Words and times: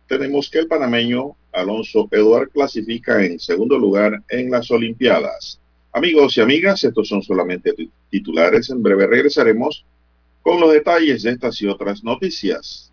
tenemos 0.08 0.50
que 0.50 0.58
el 0.58 0.66
panameño 0.66 1.36
Alonso 1.52 2.08
Eduard 2.10 2.50
clasifica 2.50 3.24
en 3.24 3.38
segundo 3.38 3.78
lugar 3.78 4.22
en 4.28 4.50
las 4.50 4.70
Olimpiadas. 4.70 5.60
Amigos 5.92 6.36
y 6.36 6.40
amigas, 6.40 6.84
estos 6.84 7.08
son 7.08 7.22
solamente 7.22 7.74
titulares. 8.10 8.70
En 8.70 8.82
breve 8.82 9.06
regresaremos 9.06 9.84
con 10.42 10.60
los 10.60 10.72
detalles 10.72 11.22
de 11.22 11.30
estas 11.30 11.60
y 11.62 11.66
otras 11.66 12.04
noticias. 12.04 12.92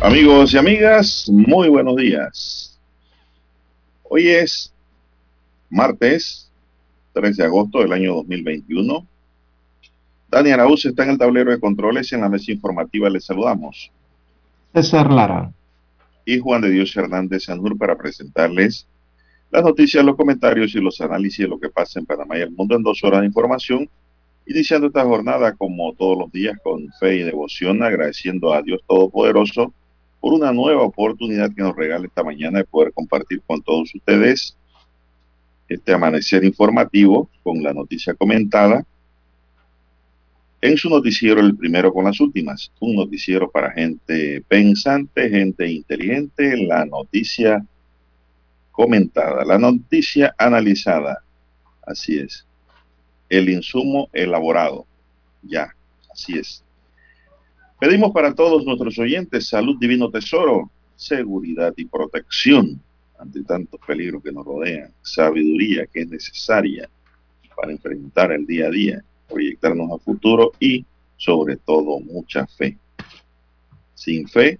Amigos 0.00 0.54
y 0.54 0.58
amigas, 0.58 1.28
muy 1.28 1.68
buenos 1.68 1.96
días. 1.96 2.78
Hoy 4.04 4.28
es 4.28 4.72
martes 5.68 6.52
3 7.14 7.36
de 7.36 7.44
agosto 7.44 7.80
del 7.80 7.92
año 7.92 8.14
2021. 8.14 9.04
Dani 10.30 10.50
Araúz 10.52 10.86
está 10.86 11.02
en 11.02 11.10
el 11.10 11.18
tablero 11.18 11.50
de 11.50 11.58
controles 11.58 12.12
y 12.12 12.14
en 12.14 12.20
la 12.20 12.28
mesa 12.28 12.52
informativa 12.52 13.10
les 13.10 13.24
saludamos. 13.24 13.90
César 14.72 15.12
Lara. 15.12 15.52
Y 16.24 16.38
Juan 16.38 16.62
de 16.62 16.70
Dios 16.70 16.96
Hernández 16.96 17.46
Sanur 17.46 17.76
para 17.76 17.98
presentarles 17.98 18.86
las 19.50 19.64
noticias, 19.64 20.04
los 20.04 20.14
comentarios 20.14 20.76
y 20.76 20.80
los 20.80 21.00
análisis 21.00 21.40
de 21.40 21.48
lo 21.48 21.58
que 21.58 21.70
pasa 21.70 21.98
en 21.98 22.06
Panamá 22.06 22.38
y 22.38 22.42
el 22.42 22.52
mundo 22.52 22.76
en 22.76 22.84
dos 22.84 23.02
horas 23.02 23.22
de 23.22 23.26
información. 23.26 23.90
Iniciando 24.46 24.86
esta 24.86 25.04
jornada 25.04 25.56
como 25.56 25.92
todos 25.94 26.16
los 26.16 26.30
días 26.30 26.56
con 26.62 26.88
fe 27.00 27.16
y 27.16 27.22
devoción, 27.24 27.82
agradeciendo 27.82 28.54
a 28.54 28.62
Dios 28.62 28.80
Todopoderoso 28.86 29.74
por 30.20 30.32
una 30.34 30.52
nueva 30.52 30.82
oportunidad 30.82 31.54
que 31.54 31.62
nos 31.62 31.76
regala 31.76 32.06
esta 32.06 32.24
mañana 32.24 32.58
de 32.58 32.64
poder 32.64 32.92
compartir 32.92 33.40
con 33.46 33.62
todos 33.62 33.94
ustedes 33.94 34.56
este 35.68 35.92
amanecer 35.92 36.44
informativo 36.44 37.28
con 37.42 37.62
la 37.62 37.72
noticia 37.72 38.14
comentada. 38.14 38.84
En 40.60 40.76
su 40.76 40.88
noticiero 40.88 41.40
el 41.40 41.56
primero 41.56 41.92
con 41.92 42.04
las 42.04 42.18
últimas, 42.20 42.72
un 42.80 42.96
noticiero 42.96 43.50
para 43.50 43.70
gente 43.70 44.42
pensante, 44.48 45.28
gente 45.28 45.70
inteligente, 45.70 46.56
la 46.56 46.84
noticia 46.84 47.64
comentada, 48.72 49.44
la 49.44 49.58
noticia 49.58 50.34
analizada, 50.36 51.22
así 51.86 52.18
es, 52.18 52.44
el 53.28 53.48
insumo 53.50 54.08
elaborado, 54.12 54.86
ya, 55.42 55.74
así 56.12 56.38
es. 56.38 56.64
Pedimos 57.78 58.10
para 58.10 58.34
todos 58.34 58.64
nuestros 58.64 58.98
oyentes 58.98 59.48
salud, 59.48 59.76
divino 59.78 60.10
tesoro, 60.10 60.68
seguridad 60.96 61.72
y 61.76 61.84
protección 61.84 62.80
ante 63.18 63.44
tantos 63.44 63.80
peligros 63.86 64.22
que 64.22 64.32
nos 64.32 64.44
rodean, 64.44 64.92
sabiduría 65.00 65.86
que 65.86 66.00
es 66.00 66.08
necesaria 66.08 66.88
para 67.54 67.70
enfrentar 67.70 68.32
el 68.32 68.46
día 68.46 68.66
a 68.66 68.70
día, 68.70 69.04
proyectarnos 69.28 69.92
a 69.92 69.98
futuro 69.98 70.52
y 70.58 70.84
sobre 71.16 71.56
todo 71.56 72.00
mucha 72.00 72.46
fe. 72.48 72.76
Sin 73.94 74.28
fe, 74.28 74.58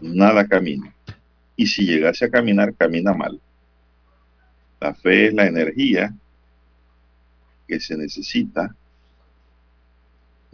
nada 0.00 0.48
camina. 0.48 0.92
Y 1.54 1.66
si 1.66 1.84
llegase 1.84 2.24
a 2.24 2.30
caminar, 2.30 2.74
camina 2.74 3.12
mal. 3.12 3.40
La 4.80 4.94
fe 4.94 5.28
es 5.28 5.34
la 5.34 5.46
energía 5.46 6.12
que 7.68 7.80
se 7.80 7.96
necesita 7.96 8.74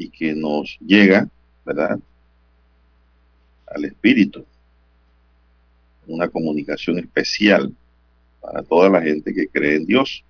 y 0.03 0.11
que 0.11 0.35
nos 0.35 0.79
llega 0.81 1.29
¿verdad? 1.65 1.99
Al 3.67 3.85
espíritu. 3.85 4.45
Una 6.07 6.29
comunicación 6.29 6.99
especial 6.99 7.73
para 8.41 8.63
toda 8.63 8.89
la 8.89 9.01
gente 9.01 9.33
que 9.33 9.49
cree 9.49 9.77
en 9.77 9.87
Dios. 9.87 10.25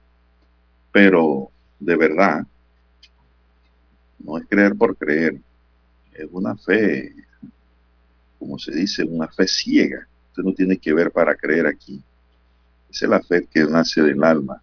Pero 0.93 1.51
de 1.81 1.97
verdad, 1.97 2.47
no 4.19 4.39
es 4.39 4.47
creer 4.47 4.77
por 4.77 4.97
creer, 4.97 5.41
es 6.13 6.29
una 6.31 6.55
fe, 6.57 7.13
como 8.39 8.59
se 8.59 8.73
dice, 8.73 9.03
una 9.03 9.27
fe 9.29 9.49
ciega. 9.49 10.07
Usted 10.29 10.43
no 10.43 10.53
tiene 10.53 10.77
que 10.77 10.93
ver 10.93 11.11
para 11.11 11.35
creer 11.35 11.67
aquí. 11.67 12.01
Es 12.91 13.03
la 13.03 13.23
fe 13.23 13.47
que 13.51 13.65
nace 13.65 14.03
del 14.03 14.23
alma 14.23 14.63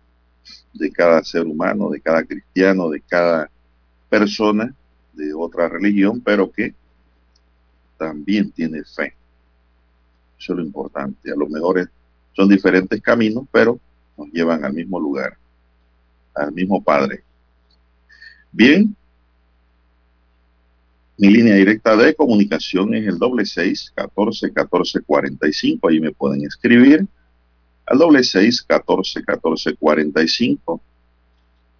de 0.72 0.92
cada 0.92 1.24
ser 1.24 1.46
humano, 1.46 1.90
de 1.90 2.00
cada 2.00 2.24
cristiano, 2.24 2.90
de 2.90 3.02
cada 3.02 3.50
persona 4.08 4.74
de 5.20 5.34
otra 5.34 5.68
religión, 5.68 6.22
pero 6.22 6.50
que 6.52 6.74
también 7.98 8.52
tiene 8.52 8.84
fe. 8.84 9.14
Eso 10.40 10.54
es 10.54 10.58
lo 10.58 10.64
importante. 10.64 11.32
A 11.32 11.36
lo 11.36 11.48
mejor 11.48 11.92
son 12.34 12.48
diferentes 12.48 13.02
caminos, 13.02 13.44
pero 13.52 13.78
nos 14.18 14.30
llevan 14.32 14.64
al 14.64 14.74
mismo 14.74 15.00
lugar, 15.00 15.38
al 16.34 16.52
mismo 16.54 16.82
Padre. 16.82 17.24
Bien, 18.52 18.96
mi 21.18 21.28
línea 21.28 21.56
directa 21.56 21.98
de 21.98 22.16
comunicación 22.16 22.96
es 22.96 23.06
el 23.06 23.20
doble 23.20 23.46
seis 23.46 23.92
catorce 23.94 24.54
catorce 24.54 25.02
cuarenta 25.02 25.48
y 25.48 25.54
cinco. 25.54 25.90
Ahí 25.90 26.00
me 26.00 26.14
pueden 26.14 26.46
escribir 26.46 27.06
al 27.86 27.98
doble 27.98 28.24
seis 28.24 28.62
catorce 28.62 29.22
catorce 29.24 29.76
cuarenta 29.76 30.24
y 30.24 30.30
cinco 30.30 30.82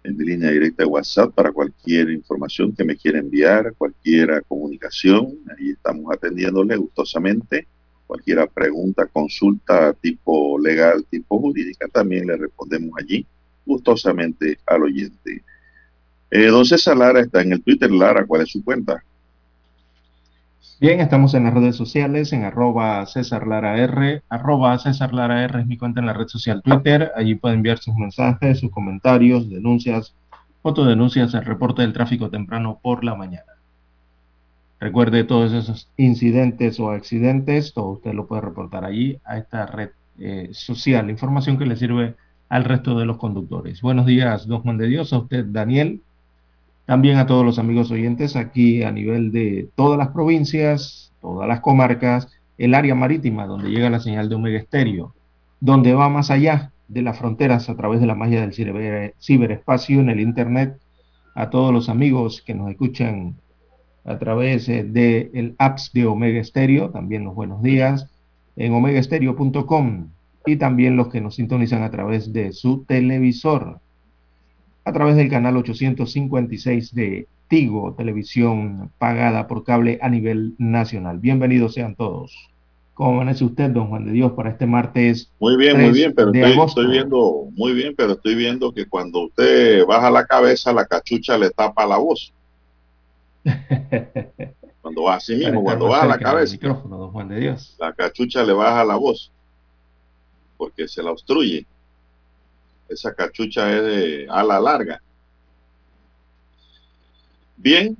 en 0.02 0.16
línea 0.16 0.50
directa 0.50 0.82
de 0.82 0.88
WhatsApp 0.88 1.34
para 1.34 1.52
cualquier 1.52 2.10
información 2.10 2.74
que 2.74 2.84
me 2.84 2.96
quiera 2.96 3.18
enviar, 3.18 3.74
cualquier 3.76 4.42
comunicación. 4.48 5.38
Ahí 5.56 5.70
estamos 5.70 6.12
atendiéndole 6.12 6.76
gustosamente. 6.76 7.66
Cualquier 8.06 8.48
pregunta, 8.48 9.06
consulta 9.06 9.92
tipo 9.92 10.58
legal, 10.58 11.04
tipo 11.08 11.38
jurídica, 11.38 11.86
también 11.88 12.26
le 12.26 12.36
respondemos 12.36 12.90
allí 12.98 13.24
gustosamente 13.64 14.58
al 14.66 14.82
oyente. 14.82 15.44
Eh, 16.30 16.46
don 16.46 16.64
César 16.64 16.96
Lara 16.96 17.20
está 17.20 17.42
en 17.42 17.52
el 17.52 17.62
Twitter. 17.62 17.90
Lara, 17.90 18.26
¿cuál 18.26 18.42
es 18.42 18.50
su 18.50 18.64
cuenta? 18.64 19.04
Bien, 20.80 20.98
estamos 21.00 21.34
en 21.34 21.44
las 21.44 21.52
redes 21.52 21.76
sociales, 21.76 22.32
en 22.32 22.42
arroba 22.42 23.04
César 23.04 23.46
Lara 23.46 23.76
R, 23.76 24.22
arroba 24.30 24.78
César 24.78 25.12
Lara 25.12 25.44
R 25.44 25.60
es 25.60 25.66
mi 25.66 25.76
cuenta 25.76 26.00
en 26.00 26.06
la 26.06 26.14
red 26.14 26.28
social 26.28 26.62
Twitter, 26.62 27.12
allí 27.14 27.34
pueden 27.34 27.58
enviar 27.58 27.76
sus 27.76 27.94
mensajes, 27.96 28.60
sus 28.60 28.70
comentarios, 28.70 29.50
denuncias, 29.50 30.14
fotodenuncias, 30.62 31.34
el 31.34 31.44
reporte 31.44 31.82
del 31.82 31.92
tráfico 31.92 32.30
temprano 32.30 32.80
por 32.82 33.04
la 33.04 33.14
mañana. 33.14 33.52
Recuerde 34.80 35.24
todos 35.24 35.52
esos 35.52 35.90
incidentes 35.98 36.80
o 36.80 36.90
accidentes, 36.90 37.74
todo 37.74 37.90
usted 37.90 38.14
lo 38.14 38.26
puede 38.26 38.40
reportar 38.40 38.86
allí 38.86 39.18
a 39.26 39.36
esta 39.36 39.66
red 39.66 39.90
eh, 40.18 40.48
social, 40.52 41.10
información 41.10 41.58
que 41.58 41.66
le 41.66 41.76
sirve 41.76 42.14
al 42.48 42.64
resto 42.64 42.98
de 42.98 43.04
los 43.04 43.18
conductores. 43.18 43.82
Buenos 43.82 44.06
días, 44.06 44.46
don 44.46 44.62
Juan 44.62 44.78
de 44.78 44.86
Dios, 44.86 45.12
a 45.12 45.18
usted 45.18 45.44
Daniel, 45.44 46.00
también 46.90 47.18
a 47.18 47.26
todos 47.26 47.44
los 47.44 47.60
amigos 47.60 47.92
oyentes 47.92 48.34
aquí 48.34 48.82
a 48.82 48.90
nivel 48.90 49.30
de 49.30 49.68
todas 49.76 49.96
las 49.96 50.08
provincias, 50.08 51.12
todas 51.20 51.46
las 51.46 51.60
comarcas, 51.60 52.26
el 52.58 52.74
área 52.74 52.96
marítima 52.96 53.46
donde 53.46 53.70
llega 53.70 53.88
la 53.90 54.00
señal 54.00 54.28
de 54.28 54.34
Omega 54.34 54.58
Estéreo, 54.58 55.14
donde 55.60 55.94
va 55.94 56.08
más 56.08 56.32
allá 56.32 56.72
de 56.88 57.02
las 57.02 57.16
fronteras 57.16 57.70
a 57.70 57.76
través 57.76 58.00
de 58.00 58.08
la 58.08 58.16
magia 58.16 58.40
del 58.40 58.52
ciberespacio 59.20 60.00
en 60.00 60.10
el 60.10 60.18
Internet, 60.18 60.80
a 61.36 61.48
todos 61.48 61.72
los 61.72 61.88
amigos 61.88 62.42
que 62.44 62.54
nos 62.54 62.68
escuchan 62.68 63.36
a 64.04 64.18
través 64.18 64.66
del 64.66 64.92
de 64.92 65.30
el 65.32 65.54
apps 65.58 65.92
de 65.92 66.06
Omega 66.06 66.40
Estéreo, 66.40 66.90
también 66.90 67.22
los 67.22 67.36
buenos 67.36 67.62
días, 67.62 68.10
en 68.56 68.74
omegaestereo.com 68.74 70.08
y 70.44 70.56
también 70.56 70.96
los 70.96 71.06
que 71.06 71.20
nos 71.20 71.36
sintonizan 71.36 71.84
a 71.84 71.90
través 71.92 72.32
de 72.32 72.52
su 72.52 72.82
televisor 72.82 73.78
a 74.84 74.92
través 74.92 75.16
del 75.16 75.28
canal 75.28 75.56
856 75.56 76.94
de 76.94 77.26
Tigo, 77.48 77.94
televisión 77.96 78.90
pagada 78.98 79.46
por 79.46 79.64
cable 79.64 79.98
a 80.02 80.08
nivel 80.08 80.54
nacional. 80.58 81.18
Bienvenidos 81.18 81.74
sean 81.74 81.96
todos. 81.96 82.50
¿Cómo 82.94 83.12
amanece 83.12 83.44
usted, 83.44 83.70
don 83.70 83.88
Juan 83.88 84.04
de 84.04 84.12
Dios, 84.12 84.32
para 84.32 84.50
este 84.50 84.66
martes? 84.66 85.32
Muy 85.40 85.56
bien, 85.56 85.80
muy 85.80 85.90
bien, 85.90 86.14
pero 86.14 86.32
estoy, 86.32 86.64
estoy, 86.64 86.86
viendo, 86.86 87.48
muy 87.52 87.72
bien, 87.72 87.94
pero 87.96 88.12
estoy 88.12 88.34
viendo 88.34 88.72
que 88.72 88.86
cuando 88.86 89.22
usted 89.24 89.84
baja 89.86 90.10
la 90.10 90.26
cabeza, 90.26 90.72
la 90.72 90.84
cachucha 90.84 91.38
le 91.38 91.50
tapa 91.50 91.86
la 91.86 91.96
voz. 91.96 92.32
cuando 94.82 95.04
va 95.04 95.14
así 95.14 95.34
mismo, 95.34 95.62
cuando 95.62 95.86
baja 95.88 96.06
la 96.06 96.18
cabeza. 96.18 96.52
Micrófono, 96.52 96.98
don 96.98 97.10
Juan 97.10 97.28
de 97.28 97.40
Dios. 97.40 97.74
La 97.80 97.92
cachucha 97.92 98.42
le 98.44 98.52
baja 98.52 98.84
la 98.84 98.96
voz, 98.96 99.32
porque 100.56 100.86
se 100.86 101.02
la 101.02 101.10
obstruye. 101.10 101.66
Esa 102.90 103.14
cachucha 103.14 103.72
es 103.74 103.84
de 103.84 104.26
ala 104.28 104.60
larga. 104.60 105.00
Bien. 107.56 107.96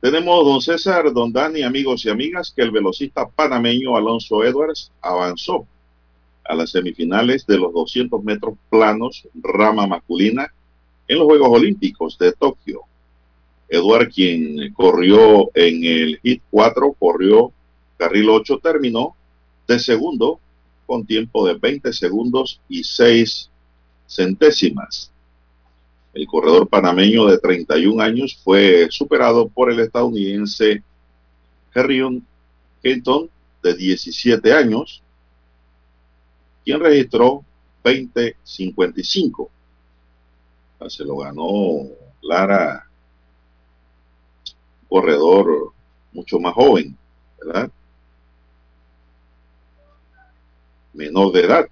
Tenemos, 0.00 0.44
don 0.44 0.60
César, 0.60 1.12
don 1.12 1.32
Dani, 1.32 1.62
amigos 1.62 2.04
y 2.04 2.10
amigas, 2.10 2.52
que 2.54 2.62
el 2.62 2.70
velocista 2.70 3.28
panameño 3.28 3.96
Alonso 3.96 4.42
Edwards 4.44 4.90
avanzó 5.00 5.66
a 6.44 6.54
las 6.54 6.70
semifinales 6.70 7.46
de 7.46 7.58
los 7.58 7.72
200 7.72 8.22
metros 8.22 8.54
planos 8.70 9.26
rama 9.34 9.86
masculina 9.86 10.52
en 11.08 11.18
los 11.18 11.26
Juegos 11.26 11.48
Olímpicos 11.50 12.18
de 12.18 12.32
Tokio. 12.32 12.82
Edward, 13.68 14.10
quien 14.10 14.72
corrió 14.72 15.50
en 15.54 15.84
el 15.84 16.18
hit 16.22 16.42
4, 16.50 16.92
corrió 16.98 17.52
carril 17.96 18.30
8, 18.30 18.58
terminó 18.62 19.14
de 19.66 19.78
segundo 19.78 20.38
con 20.86 21.06
tiempo 21.06 21.46
de 21.46 21.54
20 21.54 21.92
segundos 21.92 22.60
y 22.68 22.84
6 22.84 23.50
centésimas. 24.06 25.10
El 26.12 26.26
corredor 26.26 26.68
panameño 26.68 27.26
de 27.26 27.38
31 27.38 28.02
años 28.02 28.38
fue 28.42 28.86
superado 28.90 29.48
por 29.48 29.70
el 29.72 29.80
estadounidense 29.80 30.82
Herrion 31.74 32.24
Kenton 32.82 33.28
de 33.62 33.74
17 33.74 34.52
años, 34.52 35.02
quien 36.64 36.80
registró 36.80 37.44
20.55. 37.82 39.48
Se 40.86 41.04
lo 41.04 41.16
ganó 41.16 41.88
Lara, 42.22 42.86
corredor 44.88 45.72
mucho 46.12 46.38
más 46.38 46.54
joven, 46.54 46.96
¿verdad? 47.42 47.70
Menor 50.94 51.32
de 51.32 51.40
edad. 51.40 51.68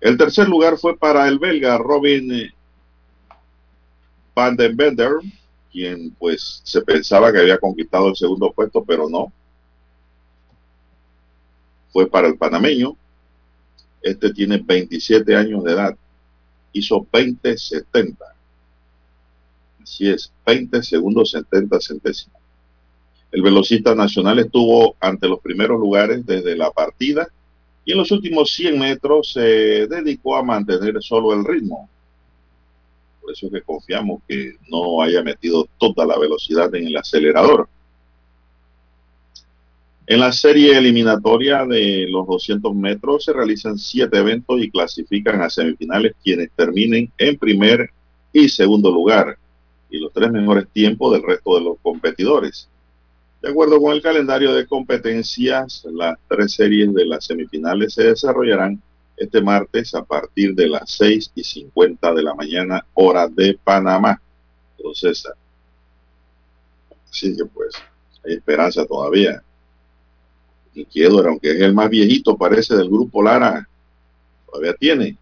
El 0.00 0.16
tercer 0.18 0.48
lugar 0.48 0.76
fue 0.78 0.96
para 0.96 1.28
el 1.28 1.38
belga 1.38 1.78
Robin 1.78 2.32
eh, 2.32 2.50
van 4.34 4.56
den 4.56 4.76
Bender, 4.76 5.12
quien 5.70 6.10
pues 6.18 6.60
se 6.64 6.82
pensaba 6.82 7.32
que 7.32 7.38
había 7.38 7.58
conquistado 7.58 8.08
el 8.08 8.16
segundo 8.16 8.52
puesto, 8.52 8.84
pero 8.84 9.08
no. 9.08 9.32
Fue 11.92 12.08
para 12.08 12.28
el 12.28 12.36
panameño. 12.36 12.96
Este 14.02 14.32
tiene 14.32 14.58
27 14.58 15.36
años 15.36 15.62
de 15.62 15.72
edad. 15.72 15.96
Hizo 16.72 17.06
20-70. 17.12 18.16
Así 19.82 20.08
es, 20.08 20.32
20 20.44 20.82
segundos 20.82 21.30
70 21.30 21.80
centésimos. 21.80 22.41
El 23.32 23.40
velocista 23.40 23.94
nacional 23.94 24.38
estuvo 24.38 24.94
ante 25.00 25.26
los 25.26 25.40
primeros 25.40 25.80
lugares 25.80 26.24
desde 26.26 26.54
la 26.54 26.70
partida 26.70 27.26
y 27.84 27.92
en 27.92 27.98
los 27.98 28.10
últimos 28.12 28.52
100 28.52 28.78
metros 28.78 29.32
se 29.32 29.86
dedicó 29.86 30.36
a 30.36 30.42
mantener 30.42 31.02
solo 31.02 31.32
el 31.32 31.44
ritmo. 31.44 31.88
Por 33.22 33.32
eso 33.32 33.46
es 33.46 33.52
que 33.52 33.62
confiamos 33.62 34.20
que 34.28 34.56
no 34.68 35.00
haya 35.00 35.22
metido 35.22 35.66
toda 35.78 36.04
la 36.04 36.18
velocidad 36.18 36.74
en 36.74 36.88
el 36.88 36.96
acelerador. 36.96 37.68
En 40.06 40.20
la 40.20 40.32
serie 40.32 40.76
eliminatoria 40.76 41.64
de 41.64 42.06
los 42.10 42.26
200 42.26 42.74
metros 42.74 43.24
se 43.24 43.32
realizan 43.32 43.78
siete 43.78 44.18
eventos 44.18 44.60
y 44.60 44.70
clasifican 44.70 45.40
a 45.40 45.48
semifinales 45.48 46.14
quienes 46.22 46.50
terminen 46.50 47.10
en 47.16 47.38
primer 47.38 47.88
y 48.32 48.48
segundo 48.50 48.90
lugar 48.90 49.38
y 49.88 49.98
los 49.98 50.12
tres 50.12 50.30
mejores 50.30 50.68
tiempos 50.68 51.12
del 51.12 51.22
resto 51.22 51.54
de 51.54 51.64
los 51.64 51.78
competidores. 51.82 52.68
De 53.42 53.50
acuerdo 53.50 53.82
con 53.82 53.92
el 53.92 54.00
calendario 54.00 54.54
de 54.54 54.68
competencias, 54.68 55.84
las 55.90 56.16
tres 56.28 56.52
series 56.52 56.94
de 56.94 57.04
las 57.04 57.24
semifinales 57.24 57.92
se 57.92 58.04
desarrollarán 58.04 58.80
este 59.16 59.42
martes 59.42 59.92
a 59.96 60.04
partir 60.04 60.54
de 60.54 60.68
las 60.68 60.88
6 60.92 61.32
y 61.34 61.42
50 61.42 62.14
de 62.14 62.22
la 62.22 62.34
mañana, 62.34 62.86
hora 62.94 63.26
de 63.26 63.58
Panamá. 63.64 64.22
Entonces, 64.76 65.24
así 67.10 67.36
que 67.36 67.44
pues, 67.46 67.74
hay 68.24 68.34
esperanza 68.34 68.86
todavía. 68.86 69.42
Inquieto, 70.74 71.18
aunque 71.26 71.50
es 71.50 71.60
el 71.62 71.74
más 71.74 71.90
viejito, 71.90 72.36
parece 72.36 72.76
del 72.76 72.88
grupo 72.88 73.24
Lara, 73.24 73.68
todavía 74.46 74.74
tiene 74.74 75.16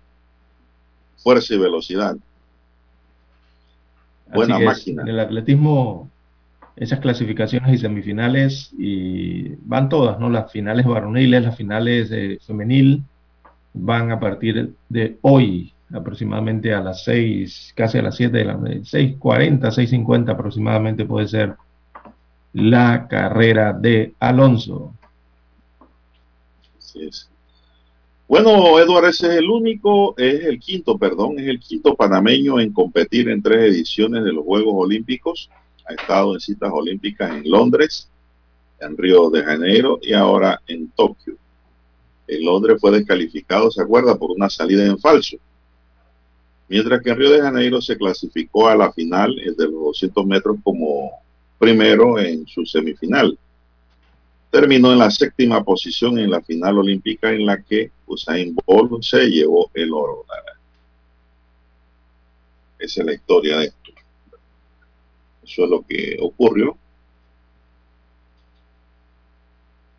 fuerza 1.17 1.55
y 1.55 1.59
velocidad. 1.59 2.17
Buena 4.27 4.59
máquina. 4.59 5.03
En 5.03 5.09
el 5.09 5.21
atletismo, 5.21 6.11
esas 6.77 7.01
clasificaciones 7.01 7.75
y 7.75 7.79
semifinales 7.79 8.73
y 8.79 9.55
van 9.65 9.89
todas, 9.89 10.19
¿no? 10.19 10.31
Las 10.31 10.51
finales 10.51 10.87
varoniles, 10.87 11.43
las 11.43 11.57
finales 11.57 12.11
de 12.11 12.39
femenil 12.45 13.03
van 13.73 14.11
a 14.11 14.21
partir 14.21 14.75
de 14.89 15.19
hoy, 15.23 15.73
aproximadamente 15.93 16.73
a 16.73 16.81
las 16.81 17.05
6, 17.05 17.73
casi 17.77 17.99
a 17.99 18.03
las 18.03 18.17
7 18.17 18.37
de 18.37 18.45
la 18.45 18.57
6.40, 18.57 19.61
6.50 19.61 20.31
aproximadamente 20.31 21.05
puede 21.05 21.29
ser 21.29 21.57
la 22.53 23.07
carrera 23.09 23.73
de 23.73 24.15
Alonso. 24.19 24.95
Es. 26.95 27.31
Bueno, 28.31 28.79
Eduardo, 28.79 29.09
ese 29.09 29.27
es 29.27 29.33
el 29.39 29.51
único, 29.51 30.17
es 30.17 30.45
el 30.45 30.61
quinto, 30.61 30.97
perdón, 30.97 31.39
es 31.41 31.49
el 31.49 31.59
quinto 31.59 31.97
panameño 31.97 32.61
en 32.61 32.73
competir 32.73 33.29
en 33.29 33.43
tres 33.43 33.75
ediciones 33.75 34.23
de 34.23 34.33
los 34.33 34.45
Juegos 34.45 34.75
Olímpicos. 34.77 35.51
Ha 35.91 35.95
estado 35.95 36.35
en 36.35 36.41
citas 36.41 36.71
olímpicas 36.73 37.33
en 37.33 37.51
Londres, 37.51 38.09
en 38.79 38.97
Río 38.97 39.29
de 39.29 39.43
Janeiro 39.43 39.99
y 40.01 40.13
ahora 40.13 40.63
en 40.69 40.89
Tokio. 40.93 41.35
En 42.29 42.45
Londres 42.45 42.79
fue 42.81 42.93
descalificado, 42.93 43.73
¿se 43.73 43.83
acuerda?, 43.83 44.17
por 44.17 44.31
una 44.31 44.49
salida 44.49 44.87
en 44.87 45.01
falso. 45.01 45.37
Mientras 46.69 47.03
que 47.03 47.11
en 47.11 47.19
Río 47.19 47.33
de 47.33 47.41
Janeiro 47.41 47.83
se 47.83 47.99
clasificó 47.99 48.69
a 48.69 48.77
la 48.77 48.93
final 48.93 49.35
de 49.35 49.65
los 49.65 49.83
200 49.87 50.25
metros 50.27 50.59
como 50.63 51.11
primero 51.59 52.21
en 52.21 52.47
su 52.47 52.65
semifinal. 52.65 53.37
Terminó 54.49 54.93
en 54.93 54.99
la 55.01 55.11
séptima 55.11 55.65
posición 55.65 56.21
en 56.21 56.31
la 56.31 56.41
final 56.41 56.79
olímpica 56.79 57.33
en 57.33 57.47
la 57.47 57.61
que 57.61 57.91
Usain 58.07 58.57
Bolt 58.65 59.03
se 59.03 59.27
llevó 59.27 59.73
el 59.75 59.93
oro. 59.93 60.25
Esa 62.79 63.01
es 63.01 63.07
la 63.07 63.13
historia 63.13 63.59
de 63.59 63.65
esto. 63.67 63.91
Eso 65.51 65.65
es 65.65 65.71
lo 65.71 65.83
que 65.83 66.17
ocurrió 66.21 66.79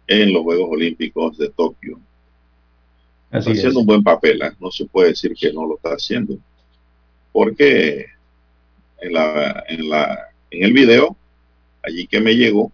en 0.07 0.31
los 0.31 0.43
Juegos 0.43 0.69
Olímpicos 0.71 1.37
de 1.37 1.49
Tokio. 1.49 1.99
está 3.29 3.51
haciendo 3.51 3.81
un 3.81 3.85
buen 3.85 4.01
papel, 4.01 4.41
¿eh? 4.41 4.51
no 4.61 4.71
se 4.71 4.85
puede 4.85 5.09
decir 5.09 5.33
que 5.37 5.51
no 5.51 5.65
lo 5.65 5.75
está 5.75 5.89
haciendo. 5.89 6.37
Porque 7.33 8.05
en, 8.99 9.13
la, 9.13 9.65
en, 9.67 9.89
la, 9.89 10.29
en 10.51 10.63
el 10.63 10.71
video, 10.71 11.17
allí 11.83 12.07
que 12.07 12.21
me 12.21 12.33
llegó, 12.33 12.71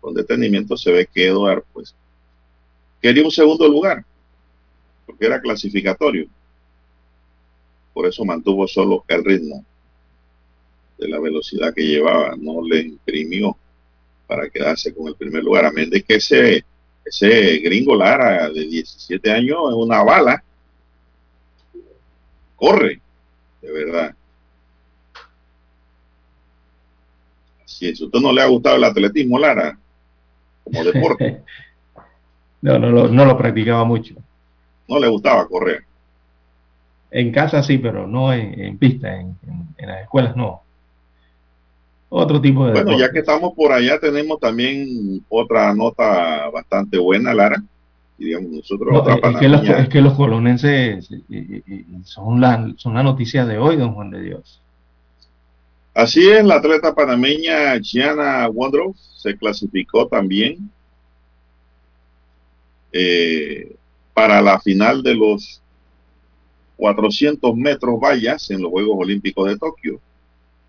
con 0.00 0.14
detenimiento 0.14 0.76
se 0.76 0.92
ve 0.92 1.08
que 1.12 1.26
Eduard 1.26 1.64
pues 1.72 1.92
quería 3.02 3.24
un 3.24 3.32
segundo 3.32 3.66
lugar, 3.66 4.04
porque 5.06 5.26
era 5.26 5.40
clasificatorio. 5.40 6.28
Por 7.92 8.06
eso 8.06 8.24
mantuvo 8.24 8.68
solo 8.68 9.04
el 9.08 9.24
ritmo 9.24 9.64
de 10.98 11.08
la 11.08 11.20
velocidad 11.20 11.74
que 11.74 11.86
llevaba, 11.86 12.34
no 12.36 12.62
le 12.62 12.80
imprimió 12.80 13.56
para 14.26 14.48
quedarse 14.50 14.94
con 14.94 15.08
el 15.08 15.14
primer 15.14 15.44
lugar. 15.44 15.64
A 15.64 15.70
menos 15.70 15.90
de 15.90 16.02
que 16.02 16.16
ese, 16.16 16.64
ese 17.04 17.58
gringo 17.58 17.94
Lara 17.94 18.50
de 18.50 18.66
17 18.66 19.30
años 19.30 19.58
es 19.70 19.74
una 19.74 20.02
bala, 20.02 20.42
corre, 22.56 23.00
de 23.62 23.72
verdad. 23.72 24.14
Así 27.64 27.88
es. 27.88 28.00
¿Usted 28.00 28.18
no 28.18 28.32
le 28.32 28.42
ha 28.42 28.46
gustado 28.46 28.76
el 28.76 28.84
atletismo, 28.84 29.38
Lara? 29.38 29.78
como 30.68 30.84
deporte. 30.84 31.42
no, 32.62 32.78
no 32.78 32.90
lo, 32.90 33.08
no 33.08 33.24
lo 33.24 33.36
practicaba 33.36 33.84
mucho. 33.84 34.14
No 34.88 34.98
le 34.98 35.08
gustaba 35.08 35.46
correr. 35.46 35.84
En 37.10 37.32
casa 37.32 37.62
sí, 37.62 37.78
pero 37.78 38.06
no 38.06 38.32
en, 38.32 38.76
pista, 38.78 39.18
en, 39.18 39.36
las 39.78 40.02
escuelas 40.02 40.36
no. 40.36 40.62
Otro 42.10 42.40
tipo 42.40 42.66
de... 42.66 42.72
Bueno, 42.72 42.98
ya 42.98 43.10
que 43.10 43.18
estamos 43.18 43.52
por 43.54 43.72
allá, 43.72 43.98
tenemos 43.98 44.40
también 44.40 45.22
otra 45.28 45.74
nota 45.74 46.48
bastante 46.50 46.98
buena, 46.98 47.34
Lara. 47.34 47.62
Digamos, 48.16 48.50
nosotros 48.50 49.04
es, 49.06 49.36
que 49.36 49.48
los, 49.48 49.68
es, 49.68 49.88
que 49.88 50.00
los, 50.00 50.14
colonenses 50.14 51.08
son 52.04 52.40
la, 52.40 52.72
son 52.76 52.94
la 52.94 53.02
noticia 53.02 53.46
de 53.46 53.58
hoy, 53.58 53.76
don 53.76 53.94
Juan 53.94 54.10
de 54.10 54.22
Dios. 54.22 54.60
Así 55.94 56.28
es, 56.28 56.44
la 56.44 56.56
atleta 56.56 56.94
panameña 56.94 57.78
Gianna 57.78 58.48
Wondroff 58.48 58.96
se 59.16 59.36
clasificó 59.36 60.06
también 60.08 60.70
eh, 62.92 63.74
para 64.14 64.40
la 64.40 64.58
final 64.60 65.02
de 65.02 65.14
los 65.14 65.60
400 66.76 67.54
metros 67.56 68.00
vallas 68.00 68.50
en 68.50 68.62
los 68.62 68.70
Juegos 68.70 68.96
Olímpicos 68.98 69.48
de 69.48 69.58
Tokio. 69.58 70.00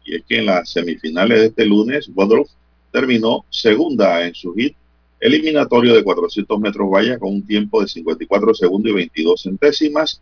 Y 0.04 0.16
es 0.16 0.24
que 0.28 0.40
en 0.40 0.48
las 0.48 0.70
semifinales 0.70 1.40
de 1.40 1.46
este 1.48 1.66
lunes, 1.66 2.10
Wondroff 2.14 2.50
terminó 2.92 3.46
segunda 3.50 4.26
en 4.26 4.34
su 4.34 4.54
hit 4.54 4.76
eliminatorio 5.20 5.94
de 5.94 6.04
400 6.04 6.60
metros 6.60 6.90
vallas 6.90 7.20
con 7.20 7.34
un 7.34 7.46
tiempo 7.46 7.82
de 7.82 7.88
54 7.88 8.54
segundos 8.54 8.92
y 8.92 8.96
22 8.96 9.42
centésimas 9.42 10.22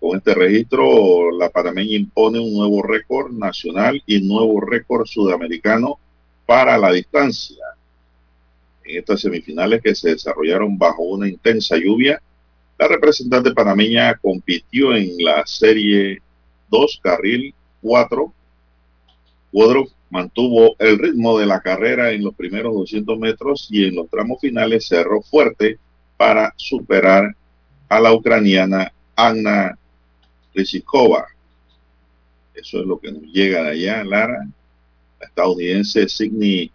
con 0.00 0.16
este 0.16 0.32
registro, 0.32 1.30
la 1.30 1.50
panameña 1.50 1.94
impone 1.94 2.38
un 2.38 2.54
nuevo 2.54 2.82
récord 2.82 3.32
nacional 3.32 4.02
y 4.06 4.22
nuevo 4.22 4.58
récord 4.62 5.04
sudamericano 5.04 5.98
para 6.46 6.78
la 6.78 6.90
distancia. 6.90 7.62
En 8.82 8.98
estas 8.98 9.20
semifinales 9.20 9.82
que 9.82 9.94
se 9.94 10.12
desarrollaron 10.12 10.78
bajo 10.78 11.02
una 11.02 11.28
intensa 11.28 11.76
lluvia, 11.76 12.20
la 12.78 12.88
representante 12.88 13.52
panameña 13.52 14.16
compitió 14.16 14.96
en 14.96 15.10
la 15.18 15.46
serie 15.46 16.22
2 16.70 17.00
carril 17.02 17.54
4. 17.82 18.32
Woodruff 19.52 19.90
mantuvo 20.10 20.76
el 20.78 20.98
ritmo 20.98 21.38
de 21.38 21.46
la 21.46 21.60
carrera 21.60 22.12
en 22.12 22.24
los 22.24 22.34
primeros 22.34 22.74
200 22.74 23.18
metros 23.18 23.68
y 23.70 23.84
en 23.84 23.96
los 23.96 24.08
tramos 24.08 24.40
finales 24.40 24.86
cerró 24.86 25.22
fuerte 25.22 25.78
para 26.16 26.52
superar 26.56 27.34
a 27.88 28.00
la 28.00 28.12
ucraniana 28.12 28.92
Anna 29.16 29.76
Rizikova. 30.54 31.26
Eso 32.54 32.80
es 32.80 32.86
lo 32.86 32.98
que 32.98 33.12
nos 33.12 33.22
llega 33.22 33.62
de 33.62 33.70
allá, 33.70 34.04
Lara. 34.04 34.46
La 35.20 35.26
estadounidense 35.26 36.08
Sidney 36.08 36.70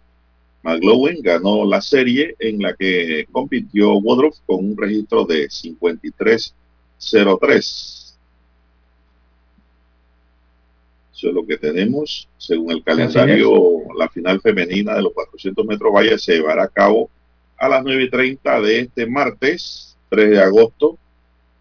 McLowen 0.62 1.20
ganó 1.22 1.64
la 1.64 1.80
serie 1.80 2.34
en 2.38 2.60
la 2.60 2.74
que 2.74 3.26
compitió 3.30 3.94
Woodruff 3.98 4.38
con 4.46 4.64
un 4.64 4.76
registro 4.76 5.24
de 5.24 5.48
53-03. 5.48 8.05
Eso 11.16 11.28
es 11.28 11.34
lo 11.34 11.46
que 11.46 11.56
tenemos. 11.56 12.28
Según 12.36 12.72
el 12.72 12.84
calendario, 12.84 13.50
la 13.96 14.06
final 14.10 14.38
femenina 14.42 14.94
de 14.94 15.02
los 15.02 15.14
400 15.14 15.64
metros 15.64 15.90
valla 15.90 16.18
se 16.18 16.34
llevará 16.34 16.64
a 16.64 16.68
cabo 16.68 17.08
a 17.56 17.70
las 17.70 17.82
9.30 17.82 18.60
de 18.60 18.80
este 18.80 19.06
martes, 19.06 19.96
3 20.10 20.30
de 20.30 20.40
agosto, 20.42 20.98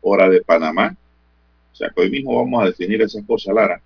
hora 0.01 0.27
de 0.29 0.41
Panamá. 0.41 0.97
O 1.71 1.75
sea 1.75 1.89
que 1.89 2.01
hoy 2.01 2.09
mismo 2.09 2.35
vamos 2.35 2.63
a 2.63 2.65
definir 2.65 3.01
esas 3.01 3.24
cosas, 3.25 3.55
Lara. 3.55 3.81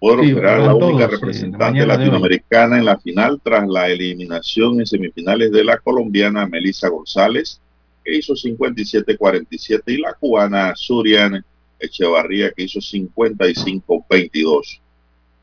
Puedo 0.00 0.22
sí, 0.22 0.32
la 0.32 0.74
única 0.74 1.08
representante 1.08 1.86
latinoamericana 1.86 2.78
en 2.78 2.86
la 2.86 2.98
final 2.98 3.40
tras 3.44 3.68
la 3.68 3.90
eliminación 3.90 4.80
en 4.80 4.86
semifinales 4.86 5.52
de 5.52 5.62
la 5.62 5.76
colombiana 5.76 6.46
Melissa 6.46 6.88
González, 6.88 7.60
que 8.02 8.16
hizo 8.16 8.32
57-47, 8.32 9.82
y 9.86 9.98
la 9.98 10.14
cubana 10.14 10.72
Surian 10.74 11.44
Echevarría, 11.78 12.52
que 12.52 12.64
hizo 12.64 12.80
55-22. 12.80 14.80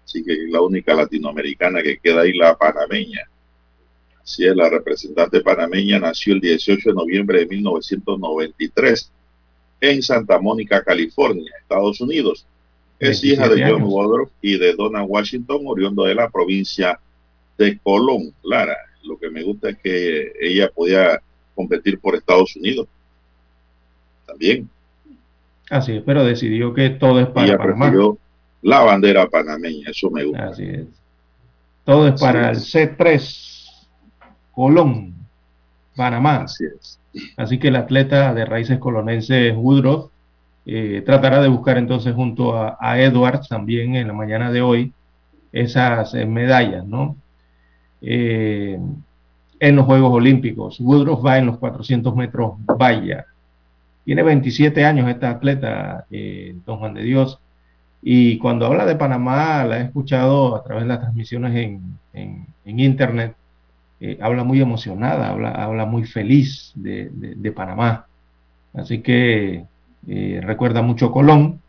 Así 0.04 0.24
que 0.24 0.36
la 0.50 0.62
única 0.62 0.94
latinoamericana 0.94 1.82
que 1.82 1.98
queda 1.98 2.22
ahí, 2.22 2.34
la 2.34 2.58
panameña. 2.58 3.28
Así 4.24 4.46
es, 4.46 4.56
la 4.56 4.70
representante 4.70 5.42
panameña 5.42 6.00
nació 6.00 6.34
el 6.34 6.42
18 6.42 6.90
de 6.90 6.96
noviembre 6.96 7.40
de 7.40 7.48
1993 7.48 9.12
en 9.82 10.04
Santa 10.04 10.40
Mónica, 10.40 10.84
California, 10.84 11.52
Estados 11.60 12.00
Unidos. 12.02 12.46
Es 13.00 13.24
hija 13.24 13.50
de 13.50 13.68
John 13.68 13.84
Woodruff 13.84 14.30
y 14.42 14.60
de 14.60 14.74
Donna 14.74 15.04
Washington, 15.04 15.62
oriundo 15.66 16.04
de 16.04 16.14
la 16.14 16.30
provincia 16.30 17.00
de 17.58 17.80
Colón. 17.80 18.34
Lara, 18.44 18.78
lo 19.04 19.18
que 19.18 19.30
me 19.30 19.42
gusta 19.42 19.70
es 19.70 19.78
que 19.80 20.34
ella 20.40 20.70
podía 20.70 21.20
competir 21.56 22.00
por 22.00 22.16
Estados 22.16 22.56
Unidos. 22.56 22.88
También. 24.28 24.70
Así 25.72 25.94
es, 25.94 26.04
pero 26.06 26.25
decidió 26.25 26.74
que 26.74 26.90
todo 26.90 27.22
es 27.22 27.28
para 27.28 27.48
ella 27.48 27.58
Panamá. 27.58 27.94
la 28.62 28.82
bandera 28.82 29.30
panameña, 29.30 29.90
eso 29.90 30.12
me 30.12 30.25
gusta. 30.25 30.50
Así 30.50 30.66
es. 30.66 30.86
Todo 31.86 32.10
es 32.10 32.20
para 32.20 32.50
el 32.50 32.58
C3 32.58 33.88
Colón, 34.51 35.16
Panamá. 35.96 36.42
Así 36.42 36.66
es. 36.66 37.00
Así 37.38 37.58
que 37.58 37.70
el 37.70 37.78
atleta 37.78 38.34
de 38.34 38.44
raíces 38.44 38.80
colonenses 38.80 39.56
Woodruff 39.56 40.12
eh, 40.66 41.04
tratará 41.06 41.42
de 41.42 41.48
buscar 41.48 41.78
entonces 41.78 42.13
junto 42.13 42.54
a, 42.54 43.00
Edwards 43.00 43.48
también 43.48 43.96
en 43.96 44.08
la 44.08 44.13
mañana 44.13 44.51
de 44.51 44.62
hoy 44.62 44.94
esas 45.54 46.13
eh, 46.16 46.25
medallas, 46.25 46.86
¿no? 46.86 47.16
Eh, 48.01 48.78
en 49.58 49.75
los 49.78 49.86
Juegos 49.86 50.12
Olímpicos. 50.12 50.82
Woodruff 50.82 51.25
va 51.25 51.38
en 51.38 51.46
los 51.46 51.58
400 51.60 52.13
metros 52.13 52.56
valla. 52.78 53.25
Tiene 54.05 54.24
27 54.24 54.86
años 54.86 55.10
esta 55.10 55.29
atleta, 55.29 56.05
don 56.65 56.77
Juan 56.77 56.93
de 56.93 57.03
Dios, 57.03 57.39
Y 58.01 58.39
cuando 58.39 58.65
habla 58.65 58.86
de 58.86 58.96
Panamá, 58.96 59.63
la 59.63 59.79
he 59.79 59.84
escuchado 59.84 60.55
a 60.55 60.63
través 60.63 60.84
de 60.84 60.88
las 60.89 61.01
transmisiones 61.01 61.55
en, 62.13 62.48
Internet, 62.65 63.36
eh, 64.00 64.17
habla 64.22 64.43
muy 64.43 64.60
emocionada, 64.60 65.29
habla, 65.29 65.51
habla 65.51 65.86
muy 65.86 66.05
feliz 66.05 66.72
de, 66.75 67.53
Panamá. 67.55 68.08
Así 68.74 69.01
que 69.01 69.65
eh, 70.08 70.41
recuerda 70.43 70.81
mucho 70.81 71.12
Colón. 71.12 71.62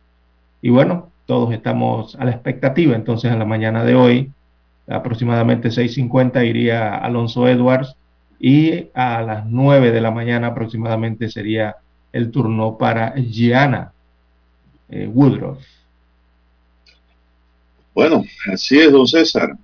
Y 0.62 0.70
bueno, 0.70 1.10
todos 1.26 1.52
estamos 1.52 2.16
a 2.16 2.24
la 2.24 2.30
expectativa. 2.30 2.96
Entonces, 2.96 3.30
en 3.30 3.38
la 3.38 3.44
mañana 3.44 3.84
de 3.84 3.94
hoy, 3.94 4.32
aproximadamente 4.88 5.68
6.50, 5.68 6.46
iría 6.46 6.96
Alonso 6.96 7.48
Edwards 7.48 7.96
y 8.38 8.88
a 8.94 9.22
las 9.22 9.46
9 9.46 9.92
de 9.92 10.00
la 10.00 10.10
mañana 10.10 10.48
aproximadamente 10.48 11.28
sería 11.28 11.76
el 12.12 12.30
turno 12.30 12.76
para 12.76 13.14
Gianna 13.14 13.92
eh, 14.88 15.06
Woodruff. 15.06 15.64
Bueno, 17.94 18.24
así 18.52 18.78
es, 18.78 18.92
don 18.92 19.06
César. 19.06 19.56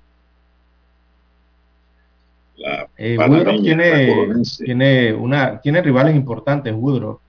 Eh, 2.97 3.17
Woodruff 3.17 3.63
tiene, 3.63 4.35
tiene, 4.65 5.13
una, 5.13 5.61
tiene 5.61 5.83
rivales 5.83 6.17
importantes, 6.17 6.75
Woodruff. 6.75 7.21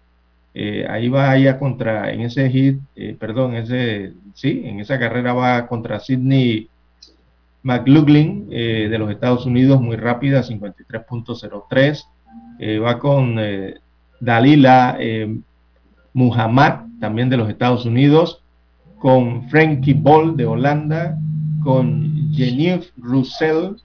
Eh, 0.54 0.86
ahí 0.90 1.10
va 1.10 1.30
allá 1.30 1.60
contra, 1.60 2.12
en 2.12 2.22
ese 2.22 2.50
hit, 2.50 2.80
eh, 2.96 3.16
perdón, 3.18 3.56
ese, 3.56 4.14
sí, 4.34 4.64
en 4.66 4.80
esa 4.80 4.98
carrera 4.98 5.34
va 5.34 5.68
contra 5.68 6.00
Sidney 6.00 6.68
McLaughlin 7.62 8.50
de 8.50 8.98
los 8.98 9.12
Estados 9.12 9.46
Unidos, 9.46 9.82
muy 9.82 9.98
rápida, 9.98 10.44
53.03. 10.44 12.82
va 12.82 12.98
con 12.98 13.38
Dalila 14.20 14.98
Muhammad, 16.14 16.86
también 17.00 17.30
de 17.30 17.38
los 17.38 17.50
Estados 17.50 17.86
Unidos, 17.86 18.44
con 19.00 19.50
Frankie 19.50 19.94
Ball 19.94 20.36
de 20.36 20.46
Holanda, 20.46 21.18
con 21.64 22.32
Genevieve 22.34 22.88
Russell 22.98 23.76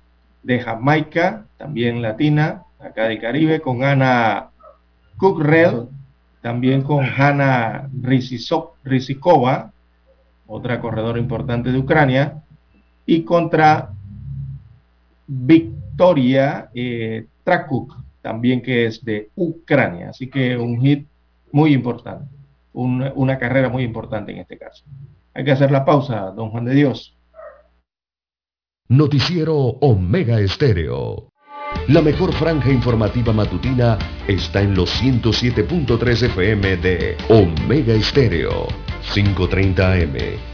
de 0.43 0.61
Jamaica, 0.61 1.47
también 1.57 2.03
latina, 2.03 2.63
acá 2.79 3.05
de 3.09 3.19
Caribe, 3.19 3.61
con 3.61 3.85
Ana 3.85 4.51
Kukrell, 5.17 5.89
también 6.43 6.83
con 6.83 7.05
Hanna 7.05 7.89
Rizikova, 8.83 9.73
otra 10.47 10.81
corredora 10.81 11.19
importante 11.19 11.73
de 11.73 11.79
Ucrania, 11.79 12.43
y 13.07 13.23
contra 13.23 13.91
Victoria 15.27 16.69
eh, 16.75 17.27
Trakuk, 17.45 17.97
también 18.25 18.61
que 18.61 18.87
es 18.87 19.05
de 19.05 19.31
Ucrania. 19.37 20.09
Así 20.09 20.29
que 20.29 20.57
un 20.57 20.81
hit 20.81 21.07
muy 21.53 21.73
importante 21.73 22.35
una, 22.75 23.39
carrera 23.39 23.69
muy 23.69 23.85
importante 23.85 24.33
en 24.33 24.39
este 24.39 24.59
caso. 24.59 24.85
Hay 25.33 25.45
que 25.45 25.53
hacer 25.53 25.71
la 25.71 25.85
pausa, 25.85 26.33
don 26.33 26.51
Juan 26.51 26.65
de 26.65 26.75
Dios. 26.75 27.17
Noticiero 28.89 29.57
Omega 29.57 30.39
Estéreo. 30.41 31.31
La 31.89 32.03
mejor 32.03 32.33
franja 32.33 32.71
informativa 32.71 33.33
matutina 33.33 33.99
está 34.29 34.63
en 34.63 34.75
los 34.75 34.91
107.3 35.03 36.27
FM 36.27 36.77
de 36.77 37.17
Omega 37.29 37.95
Estéreo. 37.95 38.69
5.30 39.13 40.03
AM. 40.03 40.54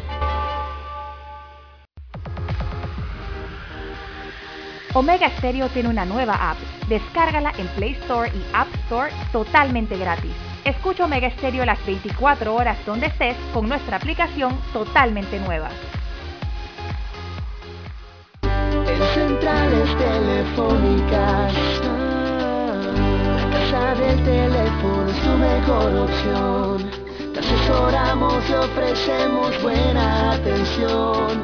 Omega 4.93 5.29
Stereo 5.37 5.69
tiene 5.69 5.89
una 5.89 6.05
nueva 6.05 6.51
app. 6.51 6.57
Descárgala 6.89 7.53
en 7.57 7.67
Play 7.69 7.93
Store 7.93 8.29
y 8.29 8.43
App 8.53 8.67
Store 8.85 9.11
totalmente 9.31 9.97
gratis. 9.97 10.33
Escucha 10.65 11.05
Omega 11.05 11.29
Stereo 11.31 11.65
las 11.65 11.83
24 11.85 12.53
horas 12.53 12.77
donde 12.85 13.07
estés 13.07 13.37
con 13.53 13.69
nuestra 13.69 13.97
aplicación 13.97 14.59
totalmente 14.73 15.39
nueva. 15.39 15.69
centrales 19.13 19.89
telefónicas. 19.97 21.53
La 23.35 23.49
casa 23.51 23.95
del 23.95 24.23
teléfono 24.23 25.09
es 25.09 25.19
tu 25.21 25.29
mejor 25.37 25.95
opción. 25.95 26.91
Te 27.33 27.39
asesoramos 27.39 28.49
y 28.49 28.53
ofrecemos 28.53 29.61
buena 29.61 30.33
atención. 30.33 31.43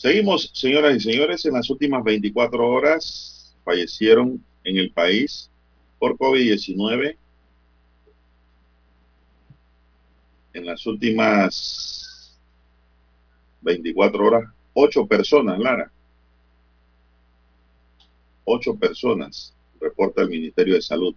Seguimos, 0.00 0.50
señoras 0.54 0.96
y 0.96 1.00
señores, 1.00 1.44
en 1.44 1.52
las 1.52 1.68
últimas 1.68 2.02
24 2.02 2.66
horas 2.66 3.54
fallecieron 3.62 4.42
en 4.64 4.78
el 4.78 4.90
país 4.92 5.50
por 5.98 6.16
COVID-19 6.16 7.18
en 10.54 10.64
las 10.64 10.86
últimas 10.86 12.34
24 13.60 14.26
horas, 14.26 14.50
ocho 14.72 15.06
personas, 15.06 15.58
Lara. 15.58 15.92
Ocho 18.44 18.74
personas, 18.76 19.54
reporta 19.78 20.22
el 20.22 20.30
Ministerio 20.30 20.76
de 20.76 20.82
Salud. 20.82 21.14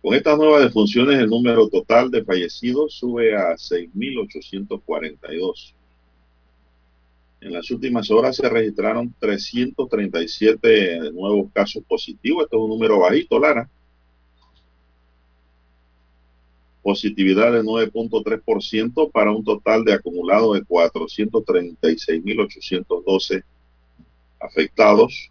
Con 0.00 0.14
estas 0.14 0.38
nuevas 0.38 0.62
defunciones, 0.62 1.18
el 1.18 1.28
número 1.28 1.68
total 1.68 2.12
de 2.12 2.24
fallecidos 2.24 2.94
sube 2.94 3.34
a 3.34 3.56
6.842. 3.56 5.79
En 7.40 7.52
las 7.54 7.70
últimas 7.70 8.10
horas 8.10 8.36
se 8.36 8.46
registraron 8.48 9.14
337 9.18 11.10
nuevos 11.12 11.50
casos 11.52 11.82
positivos. 11.88 12.44
Esto 12.44 12.58
es 12.58 12.62
un 12.62 12.68
número 12.68 12.98
bajito, 12.98 13.38
Lara. 13.38 13.66
Positividad 16.82 17.52
de 17.52 17.62
9.3% 17.62 19.10
para 19.10 19.32
un 19.32 19.42
total 19.42 19.84
de 19.84 19.94
acumulado 19.94 20.52
de 20.54 20.62
436.812 20.62 23.42
afectados. 24.38 25.30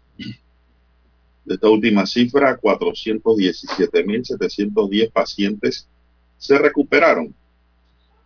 De 1.44 1.54
esta 1.54 1.68
última 1.68 2.06
cifra, 2.06 2.60
417.710 2.60 5.12
pacientes 5.12 5.88
se 6.38 6.58
recuperaron 6.58 7.32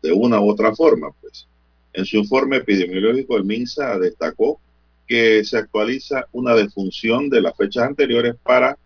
de 0.02 0.12
una 0.12 0.40
u 0.40 0.50
otra 0.50 0.74
forma, 0.74 1.10
pues. 1.20 1.46
En 1.94 2.04
su 2.04 2.16
informe 2.16 2.56
epidemiológico, 2.56 3.36
el 3.36 3.44
MINSA 3.44 3.98
destacó 4.00 4.60
que 5.06 5.44
se 5.44 5.58
actualiza 5.58 6.26
una 6.32 6.54
defunción 6.54 7.30
de 7.30 7.40
las 7.40 7.56
fechas 7.56 7.84
anteriores 7.84 8.34
para 8.42 8.76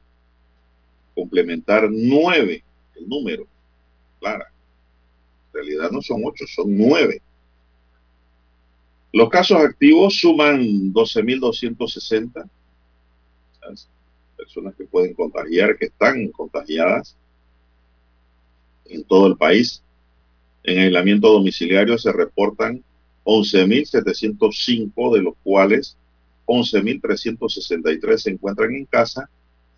complementar 1.14 1.88
nueve, 1.90 2.62
el 2.96 3.08
número, 3.08 3.46
Clara. 4.20 4.52
En 5.48 5.54
realidad 5.54 5.90
no 5.90 6.02
son 6.02 6.22
ocho, 6.24 6.44
son 6.46 6.76
nueve. 6.76 7.22
Los 9.10 9.30
casos 9.30 9.58
activos 9.58 10.18
suman 10.18 10.60
12.260 10.92 12.46
personas 14.36 14.74
que 14.76 14.84
pueden 14.84 15.14
contagiar, 15.14 15.78
que 15.78 15.86
están 15.86 16.28
contagiadas 16.28 17.16
en 18.84 19.02
todo 19.04 19.28
el 19.28 19.36
país. 19.38 19.82
En 20.62 20.78
aislamiento 20.78 21.32
domiciliario 21.32 21.96
se 21.96 22.12
reportan 22.12 22.84
11.705, 23.28 25.14
de 25.14 25.22
los 25.22 25.34
cuales 25.44 25.98
11.363 26.46 28.16
se 28.16 28.30
encuentran 28.30 28.74
en 28.74 28.86
casa 28.86 29.28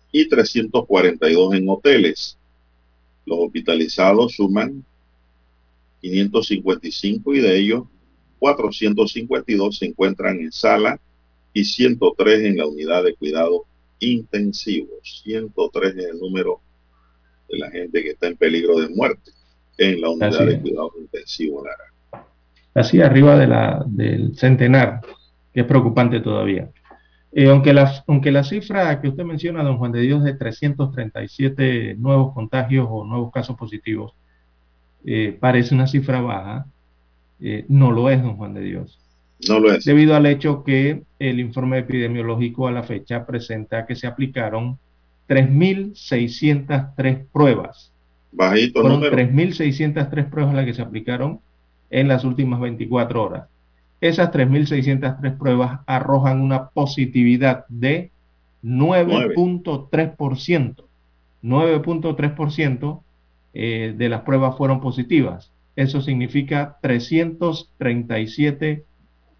y 0.09 0.29
342 0.29 1.55
en 1.55 1.67
hoteles. 1.67 2.37
Los 3.25 3.39
hospitalizados 3.39 4.35
suman 4.35 4.85
555 5.99 7.35
y 7.35 7.39
de 7.41 7.57
ellos 7.57 7.83
452 8.39 9.77
se 9.77 9.85
encuentran 9.85 10.39
en 10.39 10.51
sala 10.53 10.99
y 11.53 11.65
103 11.65 12.45
en 12.45 12.57
la 12.57 12.67
unidad 12.67 13.03
de 13.03 13.15
cuidado 13.15 13.65
intensivos. 13.99 15.21
103 15.25 15.97
es 15.97 16.05
el 16.05 16.19
número 16.19 16.61
de 17.49 17.57
la 17.59 17.69
gente 17.69 18.01
que 18.01 18.11
está 18.11 18.27
en 18.27 18.37
peligro 18.37 18.79
de 18.79 18.87
muerte 18.87 19.31
en 19.77 19.99
la 19.99 20.09
unidad 20.09 20.45
de 20.45 20.61
cuidado 20.61 20.93
intensivo, 20.97 21.65
Lara. 21.65 21.91
Así 22.73 23.01
arriba 23.01 23.37
de 23.37 23.47
la, 23.47 23.83
del 23.85 24.35
centenar, 24.37 25.01
que 25.53 25.61
es 25.61 25.65
preocupante 25.65 26.19
todavía. 26.21 26.69
Eh, 27.33 27.49
aunque, 27.49 27.73
la, 27.73 28.03
aunque 28.07 28.31
la 28.31 28.43
cifra 28.43 28.99
que 28.99 29.07
usted 29.07 29.23
menciona, 29.23 29.63
don 29.63 29.77
Juan 29.77 29.91
de 29.91 30.01
Dios, 30.01 30.23
de 30.23 30.33
337 30.33 31.95
nuevos 31.97 32.33
contagios 32.33 32.87
o 32.89 33.05
nuevos 33.05 33.31
casos 33.31 33.55
positivos, 33.57 34.13
eh, 35.05 35.37
parece 35.39 35.73
una 35.73 35.87
cifra 35.87 36.21
baja, 36.21 36.65
eh, 37.39 37.65
no 37.69 37.91
lo 37.91 38.09
es, 38.09 38.21
don 38.21 38.35
Juan 38.35 38.53
de 38.53 38.61
Dios. 38.61 38.99
No 39.47 39.59
lo 39.59 39.71
es. 39.71 39.85
Debido 39.85 40.15
al 40.15 40.25
hecho 40.25 40.63
que 40.63 41.03
el 41.19 41.39
informe 41.39 41.79
epidemiológico 41.79 42.67
a 42.67 42.71
la 42.71 42.83
fecha 42.83 43.25
presenta 43.25 43.85
que 43.85 43.95
se 43.95 44.07
aplicaron 44.07 44.77
3.603 45.27 47.25
pruebas. 47.31 47.91
Bajito 48.33 48.81
Fueron 48.81 49.01
3.603 49.01 50.29
pruebas 50.29 50.53
las 50.53 50.65
que 50.65 50.73
se 50.73 50.81
aplicaron 50.81 51.39
en 51.91 52.07
las 52.07 52.23
últimas 52.23 52.59
24 52.59 53.23
horas. 53.23 53.47
Esas 53.99 54.31
3.603 54.31 55.37
pruebas 55.37 55.81
arrojan 55.85 56.41
una 56.41 56.69
positividad 56.69 57.67
de 57.67 58.09
9.3%. 58.63 60.85
9.3% 61.43 63.01
eh, 63.53 63.93
de 63.95 64.09
las 64.09 64.21
pruebas 64.21 64.57
fueron 64.57 64.81
positivas. 64.81 65.51
Eso 65.75 66.01
significa 66.01 66.77
337 66.81 68.83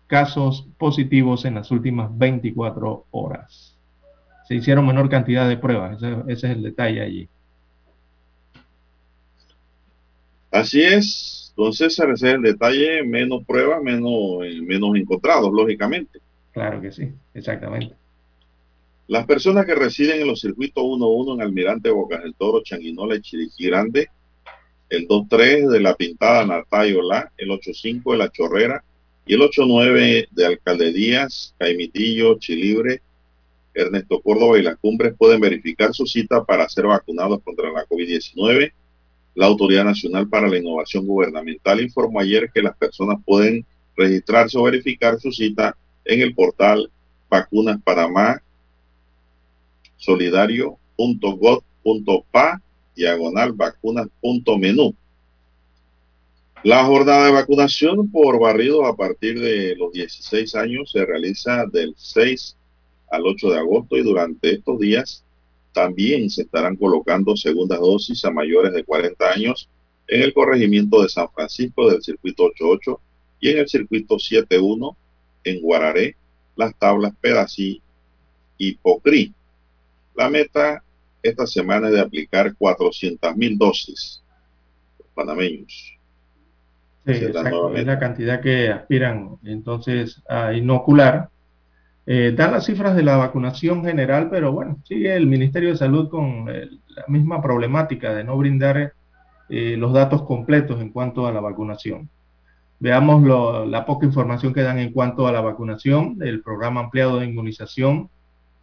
casos 0.08 0.68
positivos 0.78 1.46
en 1.46 1.56
las 1.56 1.72
últimas 1.72 2.16
24 2.18 3.06
horas. 3.12 3.76
Se 4.48 4.56
hicieron 4.56 4.86
menor 4.86 5.10
cantidad 5.10 5.48
de 5.48 5.56
pruebas, 5.58 5.98
ese, 5.98 6.16
ese 6.28 6.48
es 6.48 6.58
el 6.58 6.64
detalle 6.64 7.02
allí. 7.02 7.30
Así 10.52 10.82
es, 10.82 11.51
entonces 11.62 12.00
ese 12.00 12.12
es 12.12 12.24
el 12.24 12.42
detalle, 12.42 13.04
menos 13.04 13.46
pruebas, 13.46 13.84
menos, 13.84 14.40
menos 14.64 14.96
encontrados, 14.96 15.52
lógicamente. 15.54 16.20
Claro 16.54 16.82
que 16.82 16.92
sí, 16.92 17.08
exactamente. 17.36 17.94
Las 19.06 19.28
personas 19.28 19.68
que 19.68 19.76
residen 19.76 20.22
en 20.22 20.28
los 20.28 20.42
circuitos 20.42 20.84
1-1 20.84 21.36
en 21.36 21.42
Almirante 21.42 21.92
Bocas 21.92 22.24
del 22.24 22.34
Toro, 22.34 22.64
Changuinola 22.64 23.16
y 23.16 23.22
Chiriquí 23.22 23.68
Grande, 23.68 24.10
el 24.90 25.08
2-3 25.08 25.70
de 25.70 25.80
La 25.82 25.94
Pintada 25.94 26.48
Natayola, 26.48 27.32
el 27.38 27.50
8-5 27.50 28.12
de 28.12 28.18
La 28.18 28.32
Chorrera 28.32 28.84
y 29.28 29.36
el 29.36 29.42
8-9 29.42 30.30
de 30.32 30.46
Alcalde 30.48 30.92
Díaz, 30.92 31.54
Caimitillo, 31.60 32.40
Chilibre, 32.40 33.04
Ernesto 33.76 34.20
Córdoba 34.20 34.58
y 34.58 34.64
Las 34.64 34.78
Cumbres 34.78 35.14
pueden 35.16 35.40
verificar 35.40 35.94
su 35.94 36.08
cita 36.08 36.44
para 36.44 36.68
ser 36.68 36.88
vacunados 36.88 37.40
contra 37.44 37.72
la 37.72 37.86
COVID-19 37.86 38.74
la 39.36 39.46
Autoridad 39.46 39.86
Nacional 39.86 40.28
para 40.28 40.48
la 40.48 40.58
Innovación 40.58 41.06
Gubernamental 41.08 41.82
informó 41.82 42.20
ayer 42.20 42.52
que 42.54 42.62
las 42.62 42.76
personas 42.76 43.18
pueden 43.26 43.66
registrarse 43.96 44.58
o 44.58 44.64
verificar 44.64 45.20
su 45.20 45.32
cita 45.32 45.76
en 46.06 46.22
el 46.22 46.34
portal 46.34 46.92
Vacunas 47.30 47.80
Panamá 47.84 48.42
solidario.gov.pa 49.98 52.62
diagonal 52.96 53.54
vacunas.menú. 53.54 54.96
La 56.64 56.84
jornada 56.84 57.26
de 57.26 57.32
vacunación 57.32 58.12
por 58.12 58.40
barrido 58.40 58.86
a 58.86 58.96
partir 58.96 59.40
de 59.40 59.76
los 59.76 59.92
16 59.94 60.54
años 60.56 60.92
se 60.92 61.06
realiza 61.06 61.66
del 61.66 61.96
6 61.98 62.56
al 63.10 63.26
8 63.26 63.50
de 63.50 63.58
agosto 63.58 63.98
y 63.98 64.04
durante 64.04 64.52
estos 64.52 64.80
días 64.80 65.24
también 65.74 66.30
se 66.30 66.44
estarán 66.44 66.76
colocando 66.76 67.36
segundas 67.36 67.80
dosis 67.80 68.24
a 68.26 68.32
mayores 68.32 68.74
de 68.74 68.84
40 68.84 69.32
años 69.32 69.70
en 70.08 70.22
el 70.22 70.34
corregimiento 70.34 71.02
de 71.02 71.10
San 71.10 71.30
Francisco 71.32 71.90
del 71.90 72.04
circuito 72.04 72.44
88 72.46 73.00
y 73.40 73.50
en 73.50 73.58
el 73.60 73.68
circuito 73.68 74.20
71 74.20 74.98
en 75.44 75.62
Guararé, 75.62 76.16
Las 76.56 76.76
Tablas, 76.76 77.14
Pedací 77.20 77.82
y 78.58 78.76
Pocrí. 78.76 79.34
La 80.16 80.30
meta 80.30 80.84
esta 81.24 81.48
semana 81.48 81.88
es 81.88 81.94
de 81.94 82.02
aplicar 82.02 82.56
400 82.56 83.36
mil 83.36 83.58
dosis 83.58 84.22
panameños. 85.16 85.98
Sí, 87.06 87.12
es, 87.14 87.34
la 87.34 87.72
es 87.76 87.86
la 87.86 88.00
cantidad 88.00 88.42
que 88.42 88.70
aspiran 88.70 89.38
entonces 89.44 90.22
a 90.30 90.54
inocular 90.54 91.30
eh, 92.06 92.34
dan 92.36 92.52
las 92.52 92.66
cifras 92.66 92.96
de 92.96 93.04
la 93.04 93.18
vacunación 93.18 93.84
general, 93.86 94.30
pero 94.30 94.52
bueno, 94.52 94.78
sigue 94.84 95.16
el 95.16 95.28
Ministerio 95.28 95.70
de 95.70 95.78
Salud 95.78 96.10
con 96.10 96.48
eh, 96.50 96.68
la 96.88 97.06
misma 97.08 97.42
problemática 97.42 98.14
de 98.14 98.24
no 98.24 98.38
brindar 98.38 98.94
eh, 99.50 99.76
los 99.78 99.94
datos 99.94 100.24
completos 100.24 100.82
en 100.82 100.90
cuanto 100.90 101.28
a 101.28 101.32
la 101.32 101.42
vacunación. 101.42 102.10
Veamos 102.80 103.22
la 103.70 103.86
poca 103.86 104.08
información 104.08 104.54
que 104.56 104.64
dan 104.64 104.80
en 104.80 104.92
cuanto 104.92 105.28
a 105.28 105.32
la 105.32 105.42
vacunación. 105.42 106.18
El 106.22 106.42
programa 106.42 106.82
ampliado 106.82 107.20
de 107.20 107.28
inmunización 107.28 108.10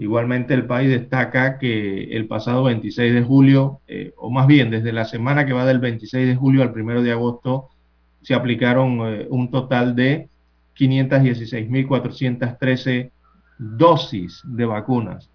Igualmente 0.00 0.54
el 0.54 0.64
país 0.64 0.88
destaca 0.88 1.58
que 1.58 2.04
el 2.16 2.26
pasado 2.26 2.64
26 2.64 3.12
de 3.12 3.22
julio, 3.22 3.82
eh, 3.86 4.14
o 4.16 4.30
más 4.30 4.46
bien 4.46 4.70
desde 4.70 4.94
la 4.94 5.04
semana 5.04 5.44
que 5.44 5.52
va 5.52 5.66
del 5.66 5.78
26 5.78 6.26
de 6.26 6.36
julio 6.36 6.62
al 6.62 6.72
1 6.72 7.02
de 7.02 7.12
agosto, 7.12 7.68
se 8.22 8.32
aplicaron 8.32 9.06
eh, 9.06 9.26
un 9.28 9.50
total 9.50 9.94
de 9.94 10.30
516.413 10.78 13.10
dosis 13.58 14.40
de 14.46 14.64
vacunas. 14.64 15.28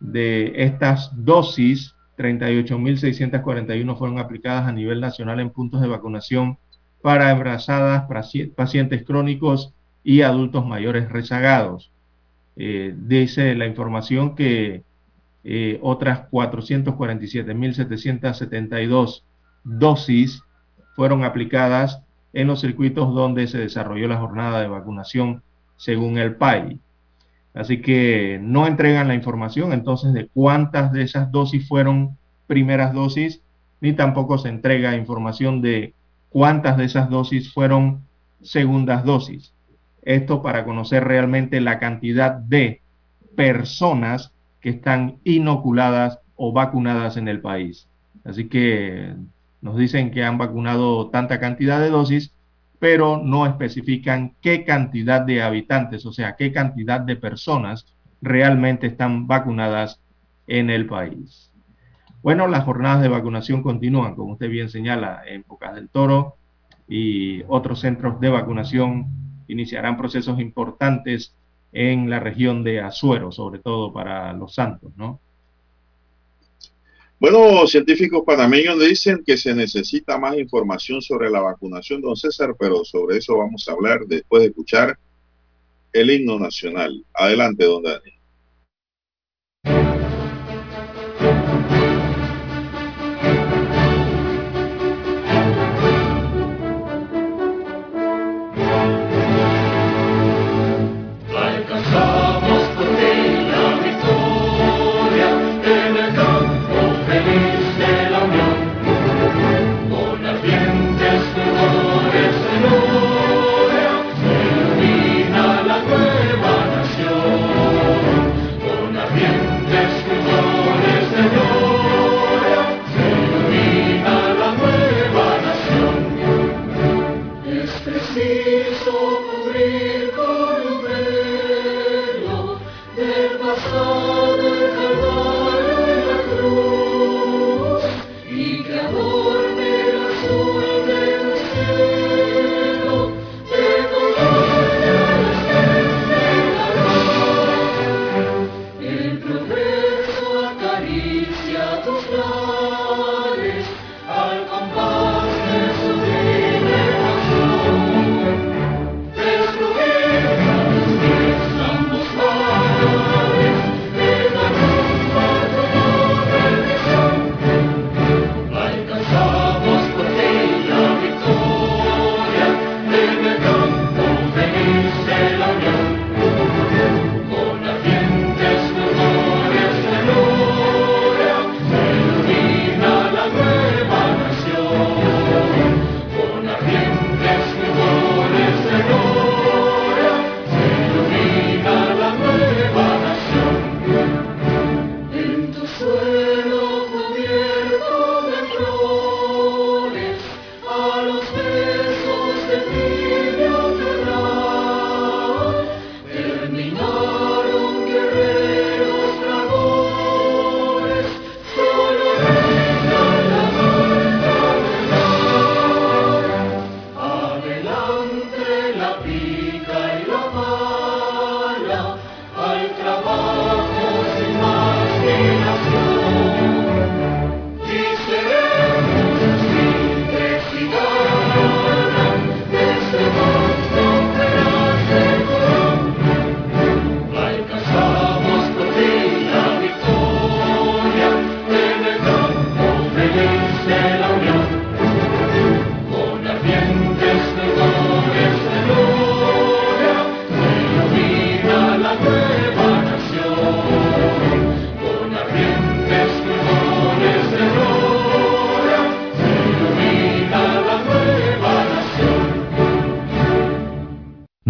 De 0.00 0.64
estas 0.64 1.10
dosis, 1.14 1.94
38.641 2.16 3.98
fueron 3.98 4.20
aplicadas 4.20 4.66
a 4.66 4.72
nivel 4.72 5.02
nacional 5.02 5.38
en 5.38 5.50
puntos 5.50 5.82
de 5.82 5.88
vacunación 5.88 6.56
para 7.02 7.30
embarazadas, 7.30 8.06
pacientes 8.56 9.04
crónicos 9.04 9.74
y 10.02 10.22
adultos 10.22 10.64
mayores 10.64 11.10
rezagados. 11.10 11.92
Eh, 12.60 12.92
dice 12.96 13.54
la 13.54 13.66
información 13.66 14.34
que 14.34 14.82
eh, 15.44 15.78
otras 15.80 16.28
447.772 16.30 19.22
dosis 19.62 20.42
fueron 20.96 21.22
aplicadas 21.22 22.02
en 22.32 22.48
los 22.48 22.60
circuitos 22.60 23.14
donde 23.14 23.46
se 23.46 23.58
desarrolló 23.58 24.08
la 24.08 24.18
jornada 24.18 24.60
de 24.60 24.66
vacunación 24.66 25.44
según 25.76 26.18
el 26.18 26.34
PAI. 26.34 26.80
Así 27.54 27.80
que 27.80 28.40
no 28.42 28.66
entregan 28.66 29.06
la 29.06 29.14
información 29.14 29.72
entonces 29.72 30.12
de 30.12 30.26
cuántas 30.26 30.92
de 30.92 31.02
esas 31.02 31.30
dosis 31.30 31.68
fueron 31.68 32.18
primeras 32.48 32.92
dosis, 32.92 33.40
ni 33.80 33.92
tampoco 33.92 34.36
se 34.36 34.48
entrega 34.48 34.96
información 34.96 35.62
de 35.62 35.94
cuántas 36.28 36.76
de 36.76 36.86
esas 36.86 37.08
dosis 37.08 37.52
fueron 37.52 38.02
segundas 38.42 39.04
dosis. 39.04 39.54
Esto 40.08 40.40
para 40.40 40.64
conocer 40.64 41.04
realmente 41.04 41.60
la 41.60 41.78
cantidad 41.78 42.32
de 42.32 42.80
personas 43.36 44.32
que 44.62 44.70
están 44.70 45.18
inoculadas 45.22 46.18
o 46.34 46.50
vacunadas 46.50 47.18
en 47.18 47.28
el 47.28 47.42
país. 47.42 47.90
Así 48.24 48.48
que 48.48 49.12
nos 49.60 49.76
dicen 49.76 50.10
que 50.10 50.24
han 50.24 50.38
vacunado 50.38 51.10
tanta 51.10 51.38
cantidad 51.38 51.78
de 51.78 51.90
dosis, 51.90 52.32
pero 52.78 53.18
no 53.22 53.44
especifican 53.44 54.32
qué 54.40 54.64
cantidad 54.64 55.20
de 55.20 55.42
habitantes, 55.42 56.06
o 56.06 56.12
sea, 56.14 56.36
qué 56.36 56.52
cantidad 56.52 57.02
de 57.02 57.16
personas 57.16 57.84
realmente 58.22 58.86
están 58.86 59.26
vacunadas 59.26 60.00
en 60.46 60.70
el 60.70 60.86
país. 60.86 61.52
Bueno, 62.22 62.48
las 62.48 62.64
jornadas 62.64 63.02
de 63.02 63.08
vacunación 63.08 63.62
continúan, 63.62 64.14
como 64.14 64.32
usted 64.32 64.48
bien 64.48 64.70
señala, 64.70 65.20
en 65.26 65.42
Pocas 65.42 65.74
del 65.74 65.90
Toro, 65.90 66.36
y 66.88 67.42
otros 67.48 67.80
centros 67.80 68.18
de 68.20 68.30
vacunación 68.30 69.27
iniciarán 69.48 69.96
procesos 69.96 70.38
importantes 70.40 71.34
en 71.72 72.08
la 72.08 72.20
región 72.20 72.64
de 72.64 72.80
Azuero, 72.80 73.32
sobre 73.32 73.58
todo 73.58 73.92
para 73.92 74.32
los 74.32 74.54
santos, 74.54 74.92
¿no? 74.96 75.20
Bueno, 77.20 77.66
científicos 77.66 78.22
panameños 78.24 78.78
dicen 78.78 79.24
que 79.26 79.36
se 79.36 79.52
necesita 79.52 80.18
más 80.18 80.38
información 80.38 81.02
sobre 81.02 81.28
la 81.28 81.40
vacunación, 81.40 82.00
don 82.00 82.14
César, 82.14 82.54
pero 82.56 82.84
sobre 82.84 83.16
eso 83.18 83.36
vamos 83.36 83.68
a 83.68 83.72
hablar 83.72 84.06
después 84.06 84.42
de 84.42 84.48
escuchar 84.50 84.96
el 85.92 86.10
himno 86.10 86.38
nacional. 86.38 87.04
Adelante, 87.12 87.64
don 87.64 87.82
Dani. 87.82 88.17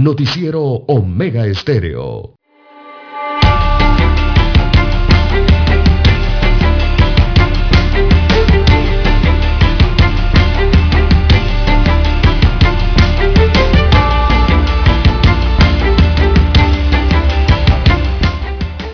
Noticiero 0.09 0.63
Omega 0.63 1.47
Estéreo. 1.47 2.35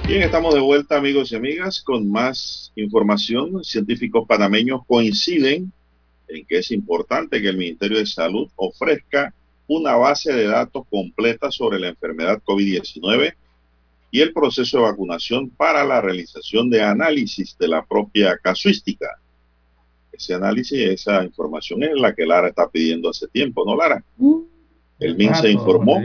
Bien, 0.09 0.23
estamos 0.23 0.53
de 0.53 0.61
vuelta 0.61 0.97
amigos 0.97 1.31
y 1.31 1.37
amigas 1.37 1.81
con 1.81 2.11
más 2.11 2.73
información. 2.75 3.63
Científicos 3.63 4.27
panameños 4.27 4.81
coinciden 4.85 5.73
en 6.27 6.45
que 6.45 6.59
es 6.59 6.73
importante 6.73 7.41
que 7.41 7.51
el 7.51 7.57
Ministerio 7.57 7.99
de 7.99 8.07
Salud 8.07 8.49
ofrezca 8.57 9.33
una 9.67 9.97
base 9.97 10.33
de 10.33 10.47
datos 10.47 10.85
completa 10.91 11.51
sobre 11.51 11.79
la 11.79 11.89
enfermedad 11.89 12.43
COVID-19 12.45 13.35
y 14.11 14.21
el 14.21 14.33
proceso 14.33 14.79
de 14.79 14.85
vacunación 14.85 15.51
para 15.51 15.85
la 15.85 16.01
realización 16.01 16.71
de 16.71 16.83
análisis 16.83 17.57
de 17.59 17.69
la 17.69 17.85
propia 17.85 18.39
casuística. 18.39 19.09
Ese 20.13 20.35
análisis, 20.35 20.79
esa 20.79 21.25
información 21.25 21.83
es 21.83 21.95
la 21.95 22.15
que 22.15 22.27
Lara 22.27 22.49
está 22.49 22.69
pidiendo 22.69 23.11
hace 23.11 23.27
tiempo, 23.27 23.65
¿no, 23.65 23.77
Lara? 23.77 24.05
El 25.01 25.17
MINSA 25.17 25.49
informó 25.49 26.01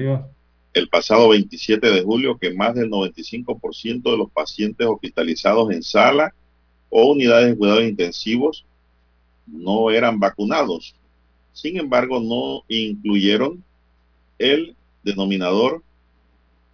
el 0.73 0.89
pasado 0.89 1.29
27 1.29 1.91
de 1.91 2.01
julio 2.01 2.37
que 2.37 2.53
más 2.53 2.73
del 2.73 2.89
95% 2.89 4.01
de 4.03 4.17
los 4.17 4.31
pacientes 4.31 4.87
hospitalizados 4.87 5.71
en 5.71 5.83
sala 5.83 6.33
o 6.89 7.11
unidades 7.11 7.49
de 7.49 7.57
cuidados 7.57 7.83
intensivos 7.83 8.65
no 9.45 9.91
eran 9.91 10.19
vacunados 10.19 10.95
sin 11.61 11.77
embargo, 11.77 12.19
no 12.19 12.63
incluyeron 12.67 13.63
el 14.37 14.75
denominador 15.03 15.83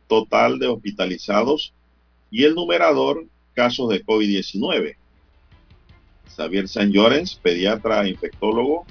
total 0.08 0.60
de 0.60 0.68
hospitalizados 0.68 1.74
y 2.30 2.44
el 2.44 2.54
numerador 2.54 3.26
casos 3.54 3.90
de 3.90 4.06
COVID-19. 4.06 4.96
Xavier 6.36 6.68
San 6.68 6.92
Llorens, 6.92 7.36
pediatra 7.36 8.08
infectólogo 8.08 8.86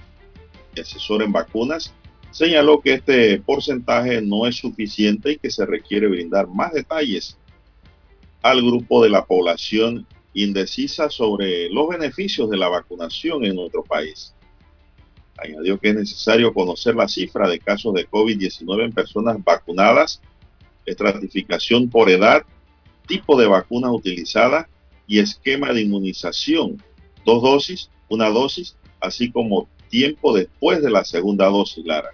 y 0.74 0.80
asesor 0.80 1.22
en 1.22 1.30
vacunas, 1.30 1.92
señaló 2.33 2.80
que 2.80 2.94
este 2.94 3.38
porcentaje 3.40 4.20
no 4.20 4.46
es 4.46 4.57
suficiente 4.57 5.33
y 5.33 5.38
que 5.38 5.50
se 5.50 5.64
requiere 5.64 6.09
brindar 6.09 6.48
más 6.48 6.72
detalles 6.72 7.37
al 8.42 8.61
grupo 8.62 9.02
de 9.02 9.11
la 9.11 9.24
población 9.24 10.07
indecisa 10.33 11.09
sobre 11.09 11.70
los 11.70 11.88
beneficios 11.88 12.50
de 12.50 12.57
la 12.57 12.68
vacunación 12.68 13.44
en 13.44 13.54
nuestro 13.54 13.85
país. 13.85 14.33
Añadió 15.36 15.78
que 15.78 15.90
es 15.90 15.94
necesario 15.96 16.54
conocer 16.54 16.94
la 16.94 17.08
cifra 17.08 17.48
de 17.48 17.58
casos 17.58 17.94
de 17.94 18.08
COVID-19 18.08 18.84
en 18.84 18.92
personas 18.92 19.42
vacunadas, 19.42 20.20
estratificación 20.86 21.88
por 21.88 22.08
edad, 22.08 22.42
tipo 23.06 23.38
de 23.38 23.46
vacuna 23.46 23.90
utilizada 23.90 24.68
y 25.06 25.18
esquema 25.18 25.72
de 25.72 25.82
inmunización. 25.82 26.82
Dos 27.24 27.42
dosis, 27.42 27.90
una 28.08 28.28
dosis, 28.28 28.76
así 29.00 29.30
como 29.30 29.68
tiempo 29.88 30.34
después 30.34 30.82
de 30.82 30.90
la 30.90 31.04
segunda 31.04 31.46
dosis, 31.46 31.84
Lara. 31.84 32.10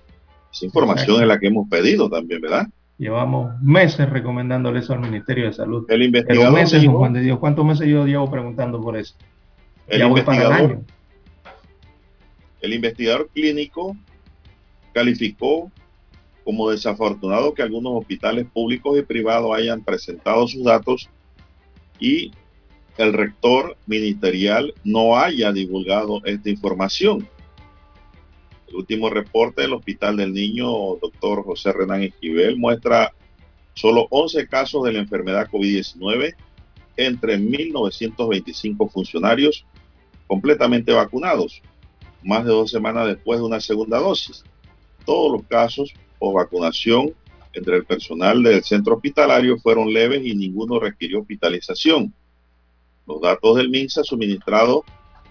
Esa 0.52 0.66
información 0.66 1.22
es 1.22 1.28
la 1.28 1.38
que 1.38 1.46
hemos 1.46 1.68
pedido 1.68 2.08
también, 2.08 2.40
¿verdad? 2.40 2.66
Llevamos 2.98 3.58
meses 3.62 4.10
recomendándole 4.10 4.80
eso 4.80 4.92
al 4.92 5.00
Ministerio 5.00 5.46
de 5.46 5.52
Salud. 5.54 5.86
El 5.88 6.02
investigador 6.02 6.52
meses, 6.52 6.84
Juan 6.86 7.14
de 7.14 7.22
Dios. 7.22 7.38
¿Cuántos 7.38 7.64
meses 7.64 7.88
yo 7.88 8.04
llevo 8.06 8.30
preguntando 8.30 8.80
por 8.80 8.96
eso? 8.96 9.14
El 9.86 10.02
investigador, 10.02 10.72
el 10.72 10.78
investigador 12.62 13.28
clínico 13.32 13.96
calificó 14.92 15.70
como 16.44 16.70
desafortunado 16.70 17.54
que 17.54 17.62
algunos 17.62 17.92
hospitales 17.94 18.46
públicos 18.52 18.98
y 18.98 19.02
privados 19.02 19.56
hayan 19.56 19.84
presentado 19.84 20.46
sus 20.48 20.64
datos 20.64 21.08
y 21.98 22.32
el 22.98 23.12
rector 23.12 23.76
ministerial 23.86 24.74
no 24.84 25.16
haya 25.16 25.52
divulgado 25.52 26.20
esta 26.24 26.50
información. 26.50 27.28
El 28.68 28.76
último 28.76 29.10
reporte 29.10 29.62
del 29.62 29.72
Hospital 29.72 30.16
del 30.16 30.32
Niño, 30.32 30.66
doctor 31.00 31.44
José 31.44 31.72
Renán 31.72 32.02
Esquivel, 32.02 32.56
muestra 32.56 33.12
solo 33.74 34.06
11 34.10 34.46
casos 34.48 34.84
de 34.84 34.92
la 34.92 34.98
enfermedad 35.00 35.48
COVID-19 35.50 36.34
entre 36.96 37.38
1.925 37.38 38.90
funcionarios 38.90 39.64
completamente 40.26 40.92
vacunados, 40.92 41.62
más 42.22 42.44
de 42.44 42.50
dos 42.50 42.70
semanas 42.70 43.06
después 43.06 43.40
de 43.40 43.46
una 43.46 43.60
segunda 43.60 43.98
dosis. 43.98 44.44
Todos 45.04 45.32
los 45.32 45.42
casos 45.46 45.92
o 46.18 46.32
vacunación 46.32 47.14
entre 47.52 47.76
el 47.76 47.84
personal 47.84 48.42
del 48.42 48.62
centro 48.62 48.94
hospitalario 48.94 49.58
fueron 49.58 49.92
leves 49.92 50.22
y 50.24 50.34
ninguno 50.34 50.78
requirió 50.78 51.20
hospitalización. 51.20 52.12
Los 53.06 53.20
datos 53.20 53.56
del 53.56 53.70
MINSA 53.70 54.04
suministrados 54.04 54.82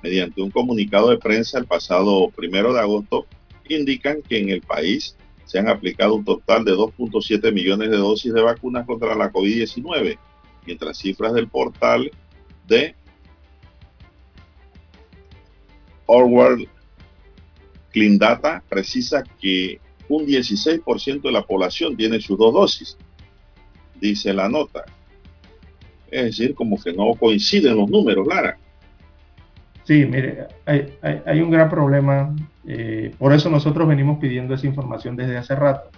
mediante 0.01 0.41
un 0.41 0.51
comunicado 0.51 1.09
de 1.09 1.17
prensa 1.17 1.59
el 1.59 1.65
pasado 1.65 2.29
primero 2.35 2.73
de 2.73 2.79
agosto 2.79 3.25
indican 3.69 4.21
que 4.21 4.39
en 4.39 4.49
el 4.49 4.61
país 4.61 5.15
se 5.45 5.59
han 5.59 5.67
aplicado 5.67 6.15
un 6.15 6.25
total 6.25 6.63
de 6.63 6.73
2.7 6.73 7.51
millones 7.51 7.89
de 7.89 7.97
dosis 7.97 8.33
de 8.33 8.41
vacunas 8.41 8.85
contra 8.85 9.15
la 9.15 9.31
COVID-19, 9.31 10.17
mientras 10.65 10.97
cifras 10.97 11.33
del 11.33 11.47
portal 11.47 12.11
de 12.67 12.95
Orwell 16.05 16.69
Clean 17.91 18.17
Data 18.17 18.63
precisa 18.69 19.23
que 19.39 19.79
un 20.07 20.25
16% 20.25 21.21
de 21.21 21.31
la 21.31 21.43
población 21.43 21.95
tiene 21.95 22.19
sus 22.19 22.37
dos 22.37 22.53
dosis, 22.53 22.97
dice 23.99 24.33
la 24.33 24.49
nota. 24.49 24.85
Es 26.09 26.23
decir, 26.25 26.55
como 26.55 26.81
que 26.81 26.91
no 26.93 27.13
coinciden 27.13 27.77
los 27.77 27.89
números, 27.89 28.25
Lara. 28.27 28.57
Sí, 29.83 30.05
mire, 30.05 30.47
hay, 30.65 31.41
un 31.41 31.49
gran 31.49 31.69
problema. 31.69 32.35
Eh, 32.67 33.11
por 33.17 33.33
eso 33.33 33.49
nosotros 33.49 33.87
venimos 33.87 34.19
pidiendo 34.19 34.53
esa 34.53 34.67
información 34.67 35.15
desde 35.15 35.37
hace 35.37 35.55
rato. 35.55 35.89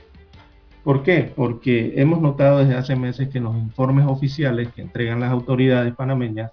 ¿Por 0.84 1.04
qué? 1.04 1.32
Porque 1.36 1.94
hemos 1.98 2.22
notado 2.22 2.60
desde 2.60 2.76
hace 2.76 2.96
meses 2.96 3.30
que 3.30 3.40
los 3.40 3.56
informes 3.56 4.06
oficiales 4.08 4.70
que 4.74 4.82
entregan 4.82 5.20
las 5.20 5.32
autoridades 5.32 5.94
panameñas, 5.94 6.52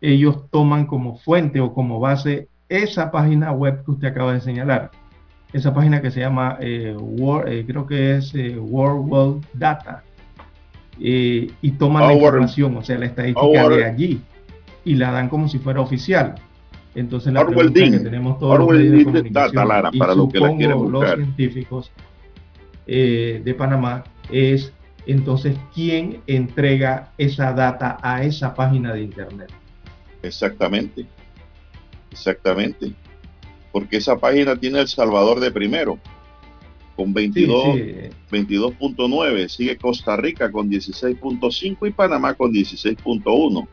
ellos 0.00 0.50
toman 0.50 0.86
como 0.86 1.16
fuente 1.16 1.60
o 1.60 1.72
como 1.72 1.98
base 1.98 2.48
esa 2.68 3.10
página 3.10 3.52
web 3.52 3.84
que 3.84 3.90
usted 3.92 4.08
acaba 4.08 4.34
de 4.34 4.40
señalar. 4.40 4.90
Esa 5.52 5.72
página 5.72 6.02
que 6.02 6.10
se 6.10 6.20
llama 6.20 6.58
eh, 6.60 6.94
eh, 7.46 7.64
creo 7.66 7.86
que 7.86 8.16
es 8.16 8.34
eh, 8.34 8.58
World 8.58 9.10
World 9.10 9.46
Data, 9.54 10.04
y 11.00 11.70
toman 11.78 12.08
la 12.08 12.14
información, 12.14 12.76
o 12.76 12.82
sea, 12.82 12.98
la 12.98 13.06
estadística 13.06 13.68
de 13.68 13.84
allí, 13.84 14.20
y 14.84 14.94
la 14.96 15.12
dan 15.12 15.28
como 15.28 15.48
si 15.48 15.58
fuera 15.58 15.80
oficial. 15.80 16.34
Entonces 16.94 17.32
la 17.32 17.46
pregunta 17.46 17.80
que 17.80 18.00
tenemos 18.00 18.38
todos 18.40 18.58
los 18.58 18.68
medios 18.70 18.98
de 18.98 19.04
comunicación 19.04 19.68
y 19.92 19.98
para 19.98 20.14
supongo 20.14 20.88
los 20.90 21.14
científicos 21.14 21.92
de 22.86 23.54
Panamá 23.56 24.02
es 24.30 24.72
entonces 25.06 25.56
quién 25.72 26.20
entrega 26.26 27.12
esa 27.16 27.52
data 27.52 27.98
a 28.02 28.24
esa 28.24 28.54
página 28.54 28.92
de 28.92 29.02
internet. 29.02 29.50
Exactamente, 30.22 31.06
exactamente 32.10 32.92
porque 33.72 33.96
esa 33.98 34.18
página 34.18 34.56
tiene 34.56 34.80
El 34.80 34.88
Salvador 34.88 35.38
de 35.40 35.50
primero, 35.50 35.98
con 36.96 37.12
22, 37.14 37.76
22.9, 38.30 39.48
sigue 39.48 39.76
Costa 39.76 40.16
Rica 40.16 40.50
con 40.50 40.68
16.5 40.68 41.86
y 41.86 41.92
Panamá 41.92 42.34
con 42.34 42.52
16.1. 42.52 43.68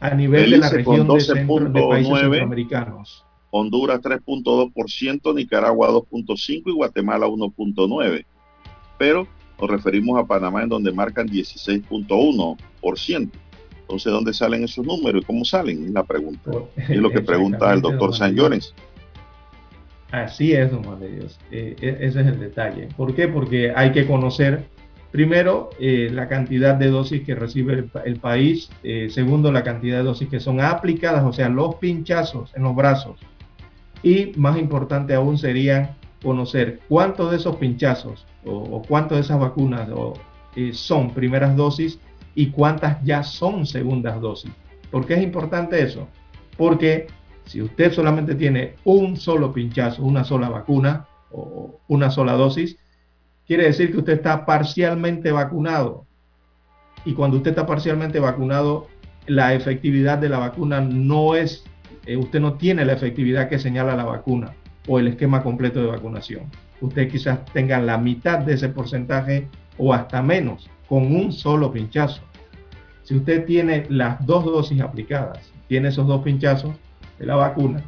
A 0.00 0.10
nivel 0.10 0.50
de 0.50 0.58
la 0.58 0.68
región 0.68 1.08
de, 1.08 1.20
centro, 1.20 1.70
de 1.70 1.88
países 1.88 2.20
centroamericanos. 2.20 3.24
Honduras 3.50 4.02
3.2%, 4.02 5.34
Nicaragua 5.34 5.88
2.5 5.88 6.62
y 6.66 6.72
Guatemala 6.72 7.26
1.9. 7.26 8.26
Pero 8.98 9.26
nos 9.58 9.70
referimos 9.70 10.20
a 10.20 10.26
Panamá 10.26 10.64
en 10.64 10.68
donde 10.68 10.92
marcan 10.92 11.26
16.1%. 11.28 13.30
Entonces, 13.86 14.12
¿dónde 14.12 14.34
salen 14.34 14.64
esos 14.64 14.84
números 14.84 15.22
y 15.22 15.24
cómo 15.24 15.44
salen? 15.44 15.84
Es 15.84 15.92
la 15.92 16.02
pregunta. 16.02 16.50
Es 16.76 16.96
lo 16.96 17.08
que 17.08 17.20
pregunta 17.20 17.72
el 17.72 17.80
doctor 17.80 18.16
San 18.16 18.34
Llores. 18.34 18.74
Así 20.10 20.54
es, 20.54 20.72
don 20.72 20.82
Juan 20.82 20.98
de 20.98 21.08
Dios. 21.08 21.38
Eh, 21.52 21.76
e, 21.80 21.88
ese 22.00 22.22
es 22.22 22.26
el 22.26 22.40
detalle. 22.40 22.88
¿Por 22.96 23.14
qué? 23.14 23.28
Porque 23.28 23.72
hay 23.76 23.92
que 23.92 24.04
conocer, 24.04 24.64
primero, 25.12 25.70
eh, 25.78 26.10
la 26.12 26.26
cantidad 26.26 26.74
de 26.74 26.88
dosis 26.88 27.22
que 27.22 27.36
recibe 27.36 27.88
el, 28.04 28.16
país. 28.16 28.70
Eh, 28.82 29.06
segundo, 29.08 29.52
la 29.52 29.62
cantidad 29.62 29.98
de 29.98 30.02
dosis 30.02 30.28
que 30.28 30.40
son 30.40 30.60
aplicadas, 30.60 31.24
o 31.24 31.32
sea, 31.32 31.48
los 31.48 31.76
pinchazos 31.76 32.52
en 32.56 32.64
los 32.64 32.74
brazos. 32.74 33.20
Y 34.02 34.32
más 34.34 34.58
importante 34.58 35.14
aún 35.14 35.38
sería 35.38 35.96
conocer 36.24 36.80
cuántos 36.88 37.30
de 37.30 37.36
esos 37.36 37.54
pinchazos 37.56 38.26
o, 38.44 38.82
cuántos 38.82 39.18
de 39.18 39.22
esas 39.22 39.38
vacunas 39.38 39.88
son 40.72 41.12
primeras 41.12 41.54
dosis 41.56 42.00
y 42.36 42.50
cuántas 42.50 43.02
ya 43.02 43.24
son 43.24 43.66
segundas 43.66 44.20
dosis. 44.20 44.52
¿Por 44.92 45.06
qué 45.06 45.14
es 45.14 45.22
importante 45.22 45.82
eso? 45.82 46.06
Porque 46.56 47.08
si 47.46 47.62
usted 47.62 47.92
solamente 47.92 48.34
tiene 48.34 48.74
un 48.84 49.16
solo 49.16 49.52
pinchazo, 49.52 50.04
una 50.04 50.22
sola 50.22 50.48
vacuna 50.48 51.06
o 51.32 51.80
una 51.88 52.10
sola 52.10 52.34
dosis, 52.34 52.76
quiere 53.46 53.64
decir 53.64 53.90
que 53.90 53.98
usted 53.98 54.12
está 54.12 54.44
parcialmente 54.44 55.32
vacunado. 55.32 56.04
Y 57.04 57.14
cuando 57.14 57.38
usted 57.38 57.50
está 57.50 57.66
parcialmente 57.66 58.20
vacunado, 58.20 58.86
la 59.26 59.54
efectividad 59.54 60.18
de 60.18 60.28
la 60.28 60.38
vacuna 60.38 60.80
no 60.80 61.34
es, 61.34 61.64
eh, 62.04 62.16
usted 62.16 62.40
no 62.40 62.54
tiene 62.54 62.84
la 62.84 62.92
efectividad 62.92 63.48
que 63.48 63.58
señala 63.58 63.96
la 63.96 64.04
vacuna 64.04 64.52
o 64.86 64.98
el 64.98 65.08
esquema 65.08 65.42
completo 65.42 65.80
de 65.80 65.86
vacunación. 65.86 66.50
Usted 66.82 67.08
quizás 67.10 67.44
tenga 67.46 67.80
la 67.80 67.96
mitad 67.96 68.40
de 68.40 68.54
ese 68.54 68.68
porcentaje 68.68 69.48
o 69.78 69.94
hasta 69.94 70.20
menos 70.22 70.68
con 70.88 71.14
un 71.14 71.32
solo 71.32 71.72
pinchazo. 71.72 72.22
Si 73.02 73.14
usted 73.14 73.44
tiene 73.44 73.86
las 73.88 74.24
dos 74.26 74.44
dosis 74.44 74.80
aplicadas, 74.80 75.52
tiene 75.68 75.88
esos 75.88 76.06
dos 76.06 76.22
pinchazos, 76.22 76.74
de 77.18 77.26
la 77.26 77.36
vacuna, 77.36 77.82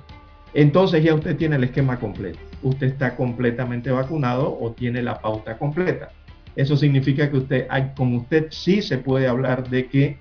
entonces 0.55 1.03
ya 1.05 1.15
usted 1.15 1.37
tiene 1.37 1.57
el 1.57 1.65
esquema 1.65 1.99
completo. 1.99 2.39
Usted 2.63 2.89
está 2.89 3.15
completamente 3.15 3.91
vacunado 3.91 4.59
o 4.61 4.73
tiene 4.73 5.03
la 5.03 5.21
pauta 5.21 5.59
completa. 5.59 6.11
Eso 6.57 6.77
significa 6.77 7.31
que 7.31 7.37
usted, 7.37 7.69
con 7.97 8.17
usted 8.17 8.49
sí 8.51 8.83
se 8.83 8.99
puede 8.99 9.29
hablar 9.29 9.69
de 9.69 9.87
que 9.87 10.19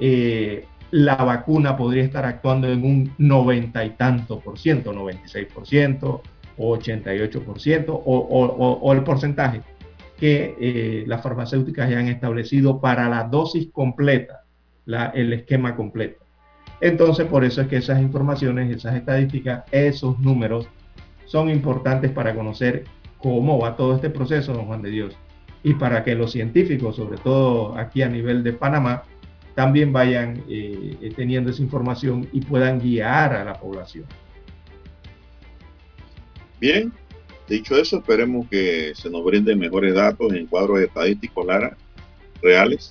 eh, 0.00 0.64
la 0.90 1.16
vacuna 1.16 1.76
podría 1.76 2.04
estar 2.04 2.24
actuando 2.24 2.68
en 2.68 2.84
un 2.84 3.14
noventa 3.18 3.84
y 3.84 3.90
tanto 3.90 4.40
por 4.40 4.58
ciento, 4.58 4.92
96 4.92 5.46
por 5.52 5.66
ciento, 5.66 6.22
o 6.56 6.70
88 6.70 7.42
por 7.42 7.60
ciento, 7.60 7.94
o, 7.94 8.92
el 8.92 9.02
porcentaje 9.02 9.60
que 10.18 10.56
eh, 10.58 11.04
las 11.06 11.22
farmacéuticas 11.22 11.90
ya 11.90 11.98
han 11.98 12.08
establecido 12.08 12.80
para 12.80 13.08
la 13.08 13.24
dosis 13.24 13.68
completa, 13.70 14.44
el 15.14 15.32
esquema 15.32 15.76
completo. 15.76 16.24
Entonces, 16.80 17.26
por 17.26 17.44
eso 17.44 17.62
es 17.62 17.68
que 17.68 17.76
esas 17.76 18.00
informaciones, 18.00 18.74
esas 18.74 18.94
estadísticas, 18.94 19.64
esos 19.72 20.18
números 20.18 20.68
son 21.24 21.50
importantes 21.50 22.10
para 22.12 22.34
conocer 22.34 22.84
cómo 23.18 23.58
va 23.58 23.76
todo 23.76 23.94
este 23.96 24.10
proceso, 24.10 24.52
don 24.52 24.66
Juan 24.66 24.82
de 24.82 24.90
Dios, 24.90 25.16
y 25.62 25.74
para 25.74 26.04
que 26.04 26.14
los 26.14 26.32
científicos, 26.32 26.96
sobre 26.96 27.18
todo 27.18 27.76
aquí 27.76 28.02
a 28.02 28.08
nivel 28.08 28.44
de 28.44 28.52
Panamá, 28.52 29.02
también 29.54 29.92
vayan 29.92 30.44
eh, 30.48 31.12
teniendo 31.16 31.50
esa 31.50 31.62
información 31.62 32.28
y 32.32 32.42
puedan 32.42 32.78
guiar 32.78 33.32
a 33.32 33.44
la 33.44 33.54
población. 33.54 34.04
Bien, 36.60 36.92
dicho 37.54 37.76
eso, 37.76 37.98
esperemos 37.98 38.48
que 38.48 38.92
se 38.94 39.10
nos 39.10 39.24
brinden 39.24 39.58
mejores 39.58 39.94
datos 39.94 40.32
en 40.32 40.46
cuadros 40.46 40.80
estadísticos, 40.80 41.46
Lara, 41.46 41.76
reales, 42.42 42.90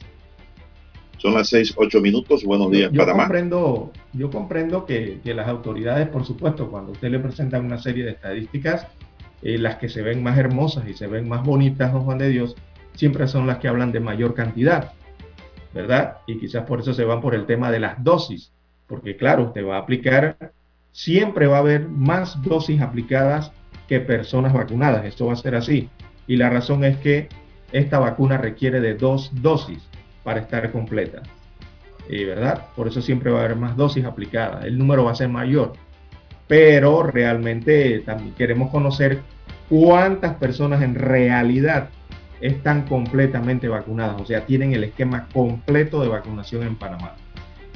son 1.17 1.33
las 1.33 1.49
seis, 1.49 1.73
ocho 1.77 2.01
minutos. 2.01 2.43
Buenos 2.43 2.71
días, 2.71 2.91
yo, 2.91 3.05
yo 3.05 3.13
Comprendo, 3.13 3.91
yo 4.13 4.29
comprendo 4.29 4.85
que, 4.85 5.19
las 5.23 5.47
autoridades, 5.47 6.07
por 6.07 6.25
supuesto, 6.25 6.69
cuando 6.69 6.91
usted 6.91 7.09
le 7.09 7.19
presentan 7.19 7.65
una 7.65 7.77
serie 7.77 8.05
de 8.05 8.11
estadísticas, 8.11 8.87
eh, 9.41 9.57
las 9.57 9.77
que 9.77 9.89
se 9.89 10.01
ven 10.01 10.23
más 10.23 10.37
hermosas 10.37 10.87
y 10.87 10.93
se 10.93 11.07
ven 11.07 11.27
más 11.27 11.43
bonitas, 11.43 11.91
don 11.91 12.03
Juan 12.03 12.17
de 12.17 12.29
Dios, 12.29 12.55
siempre 12.93 13.27
son 13.27 13.47
las 13.47 13.57
que 13.57 13.67
hablan 13.67 13.91
de 13.91 13.99
mayor 13.99 14.33
cantidad, 14.33 14.93
¿verdad? 15.73 16.17
Y 16.27 16.37
quizás 16.37 16.65
por 16.65 16.79
eso 16.79 16.93
se 16.93 17.03
van 17.03 17.21
por 17.21 17.35
el 17.35 17.45
tema 17.45 17.71
de 17.71 17.79
las 17.79 18.03
dosis, 18.03 18.51
porque 18.87 19.17
claro, 19.17 19.45
usted 19.45 19.65
va 19.65 19.77
a 19.77 19.79
aplicar 19.79 20.37
siempre 20.95 21.45
va 21.45 21.57
a 21.57 21.59
haber 21.59 21.89
más 21.89 22.41
dosis 22.41 22.79
aplicadas 22.79 23.51
que 23.87 23.99
personas 23.99 24.53
vacunadas. 24.53 25.05
Esto 25.05 25.27
va 25.27 25.33
a 25.33 25.37
ser 25.37 25.55
así. 25.55 25.89
Y 26.27 26.37
la 26.37 26.49
razón 26.49 26.83
es 26.83 26.97
que 26.97 27.29
esta 27.71 27.99
vacuna 27.99 28.37
requiere 28.37 28.79
de 28.79 28.95
dos 28.95 29.31
dosis 29.41 29.87
para 30.23 30.39
estar 30.41 30.71
completa. 30.71 31.21
¿Verdad? 32.09 32.67
Por 32.75 32.87
eso 32.87 33.01
siempre 33.01 33.31
va 33.31 33.41
a 33.41 33.45
haber 33.45 33.57
más 33.57 33.75
dosis 33.75 34.05
aplicadas. 34.05 34.65
El 34.65 34.77
número 34.77 35.05
va 35.05 35.11
a 35.11 35.15
ser 35.15 35.29
mayor. 35.29 35.73
Pero 36.47 37.03
realmente 37.03 37.99
también 38.05 38.33
queremos 38.35 38.69
conocer 38.69 39.21
cuántas 39.69 40.35
personas 40.35 40.83
en 40.83 40.95
realidad 40.95 41.89
están 42.41 42.83
completamente 42.83 43.67
vacunadas, 43.67 44.21
o 44.21 44.25
sea, 44.25 44.45
tienen 44.45 44.73
el 44.73 44.83
esquema 44.83 45.27
completo 45.33 46.01
de 46.01 46.09
vacunación 46.09 46.63
en 46.63 46.75
Panamá. 46.75 47.15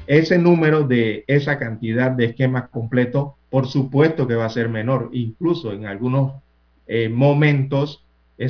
Ese 0.09 0.39
número 0.39 0.87
de 0.87 1.23
esa 1.27 1.59
cantidad 1.59 2.09
de 2.09 2.25
esquemas 2.25 2.69
completos, 2.69 3.33
por 3.51 3.67
supuesto 3.67 4.25
que 4.25 4.33
va 4.33 4.45
a 4.45 4.49
ser 4.49 4.67
menor, 4.67 5.11
incluso 5.13 5.71
en 5.71 5.85
algunos 5.85 6.33
eh, 6.87 7.09
momentos 7.09 8.03
e, 8.39 8.47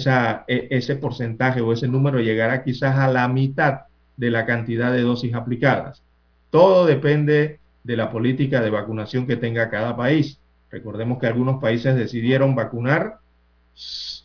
ese 0.47 0.95
porcentaje 0.95 1.59
o 1.59 1.73
ese 1.73 1.89
número 1.89 2.21
llegará 2.21 2.63
quizás 2.63 2.95
a 2.95 3.09
la 3.09 3.27
mitad 3.27 3.81
de 4.15 4.31
la 4.31 4.45
cantidad 4.45 4.93
de 4.93 5.01
dosis 5.01 5.33
aplicadas. 5.33 6.01
Todo 6.49 6.85
depende 6.85 7.59
de 7.83 7.97
la 7.97 8.09
política 8.09 8.61
de 8.61 8.69
vacunación 8.69 9.27
que 9.27 9.35
tenga 9.35 9.69
cada 9.69 9.97
país. 9.97 10.39
Recordemos 10.71 11.19
que 11.19 11.27
algunos 11.27 11.59
países 11.59 11.93
decidieron 11.93 12.55
vacunar 12.55 13.17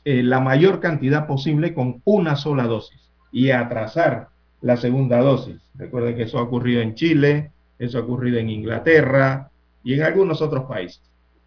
eh, 0.05 0.23
la 0.23 0.39
mayor 0.39 0.79
cantidad 0.79 1.27
posible 1.27 1.75
con 1.75 2.01
una 2.05 2.37
sola 2.37 2.69
dosis 2.69 3.11
y 3.33 3.51
atrasar 3.51 4.29
la 4.61 4.77
segunda 4.77 5.19
dosis. 5.19 5.64
Recuerden 5.75 6.17
que 6.17 6.23
eso 6.23 6.39
ha 6.39 6.43
ocurrido 6.43 6.81
en 6.81 6.95
Chile, 6.95 7.51
eso 7.79 7.99
ha 7.99 8.03
ocurrido 8.03 8.39
en 8.39 8.51
Inglaterra 8.51 9.51
y 9.83 9.95
en 9.95 10.03
algunos 10.03 10.41
otros 10.41 10.65
países. 10.65 11.03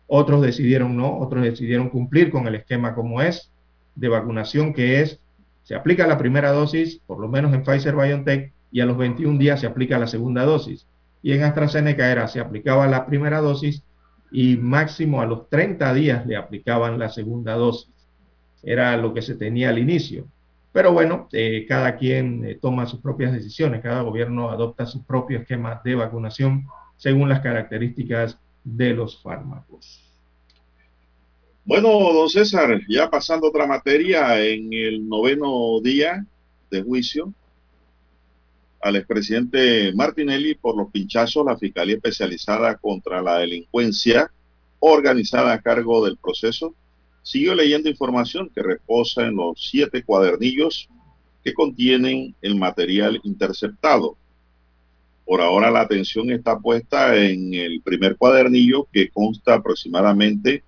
Otros 0.08 0.42
decidieron 0.42 0.96
no, 0.96 1.18
otros 1.20 1.44
decidieron 1.44 1.90
cumplir 1.90 2.30
con 2.30 2.48
el 2.48 2.56
esquema 2.56 2.94
como 2.94 3.22
es 3.22 3.52
de 3.96 4.10
vacunación 4.10 4.74
que 4.74 5.02
es, 5.02 5.20
se 5.64 5.76
aplica 5.76 6.08
la 6.08 6.18
primera 6.18 6.52
dosis, 6.52 7.02
por 7.06 7.20
lo 7.20 7.28
menos 7.28 7.54
en 7.54 7.64
Pfizer 7.64 7.96
BioNTech, 7.96 8.54
y 8.72 8.80
a 8.80 8.86
los 8.86 8.98
21 8.98 9.38
días 9.40 9.60
se 9.60 9.68
aplica 9.68 9.98
la 9.98 10.08
segunda 10.08 10.46
dosis. 10.46 10.88
Y 11.22 11.34
en 11.34 11.44
AstraZeneca 11.44 12.12
era, 12.12 12.28
se 12.28 12.40
aplicaba 12.40 12.88
la 12.88 13.06
primera 13.06 13.42
dosis 13.42 13.84
y 14.32 14.56
máximo 14.58 15.22
a 15.22 15.26
los 15.26 15.50
30 15.50 15.94
días 15.94 16.26
le 16.26 16.36
aplicaban 16.36 17.00
la 17.00 17.10
segunda 17.10 17.56
dosis 17.56 17.98
era 18.64 18.98
lo 18.98 19.14
que 19.14 19.22
se 19.22 19.36
tenía 19.36 19.70
al 19.70 19.80
inicio. 19.80 20.28
Pero 20.78 20.92
bueno, 20.92 21.28
eh, 21.32 21.66
cada 21.68 21.98
quien 21.98 22.46
eh, 22.46 22.60
toma 22.62 22.86
sus 22.86 23.00
propias 23.00 23.34
decisiones, 23.34 23.82
cada 23.82 24.04
gobierno 24.04 24.52
adopta 24.52 24.86
su 24.86 25.04
propio 25.04 25.40
esquema 25.40 25.82
de 25.84 25.96
vacunación 25.96 26.68
según 26.96 27.30
las 27.30 27.40
características 27.40 28.38
de 28.64 28.94
los 28.94 29.20
fármacos. 29.24 30.04
Bueno, 31.66 31.90
don 32.14 32.30
César, 32.30 32.80
ya 32.88 33.10
pasando 33.10 33.48
otra 33.48 33.66
materia, 33.66 34.40
en 34.46 34.72
el 34.72 35.10
noveno 35.10 35.82
día 35.82 36.24
de 36.70 36.84
juicio 36.84 37.34
al 38.80 38.98
expresidente 38.98 39.92
Martinelli 39.96 40.54
por 40.54 40.78
los 40.78 40.92
pinchazos, 40.92 41.44
la 41.44 41.58
Fiscalía 41.58 41.96
Especializada 41.96 42.78
contra 42.78 43.24
la 43.24 43.40
Delincuencia 43.40 44.30
organizada 44.78 45.54
a 45.54 45.60
cargo 45.60 46.06
del 46.06 46.18
proceso 46.18 46.76
Siguió 47.28 47.54
leyendo 47.56 47.90
información 47.90 48.50
que 48.56 48.64
reposa 48.64 49.28
en 49.28 49.36
los 49.36 49.68
siete 49.70 50.02
cuadernillos 50.02 50.88
que 51.44 51.54
contienen 51.54 52.34
el 52.42 52.56
material 52.56 53.20
interceptado. 53.22 54.16
Por 55.26 55.42
ahora 55.42 55.70
la 55.70 55.82
atención 55.82 56.32
está 56.32 56.58
puesta 56.58 57.18
en 57.18 57.54
el 57.54 57.82
primer 57.82 58.16
cuadernillo 58.16 58.88
que 58.94 59.10
consta 59.10 59.56
aproximadamente 59.56 60.64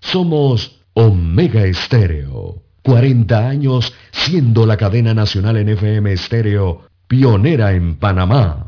Somos 0.00 0.84
Omega 0.92 1.64
Estéreo, 1.64 2.62
40 2.82 3.48
años 3.48 3.94
siendo 4.12 4.66
la 4.66 4.76
cadena 4.76 5.14
nacional 5.14 5.56
en 5.56 5.70
FM 5.70 6.12
Estéreo, 6.12 6.82
pionera 7.06 7.72
en 7.72 7.96
Panamá. 7.96 8.67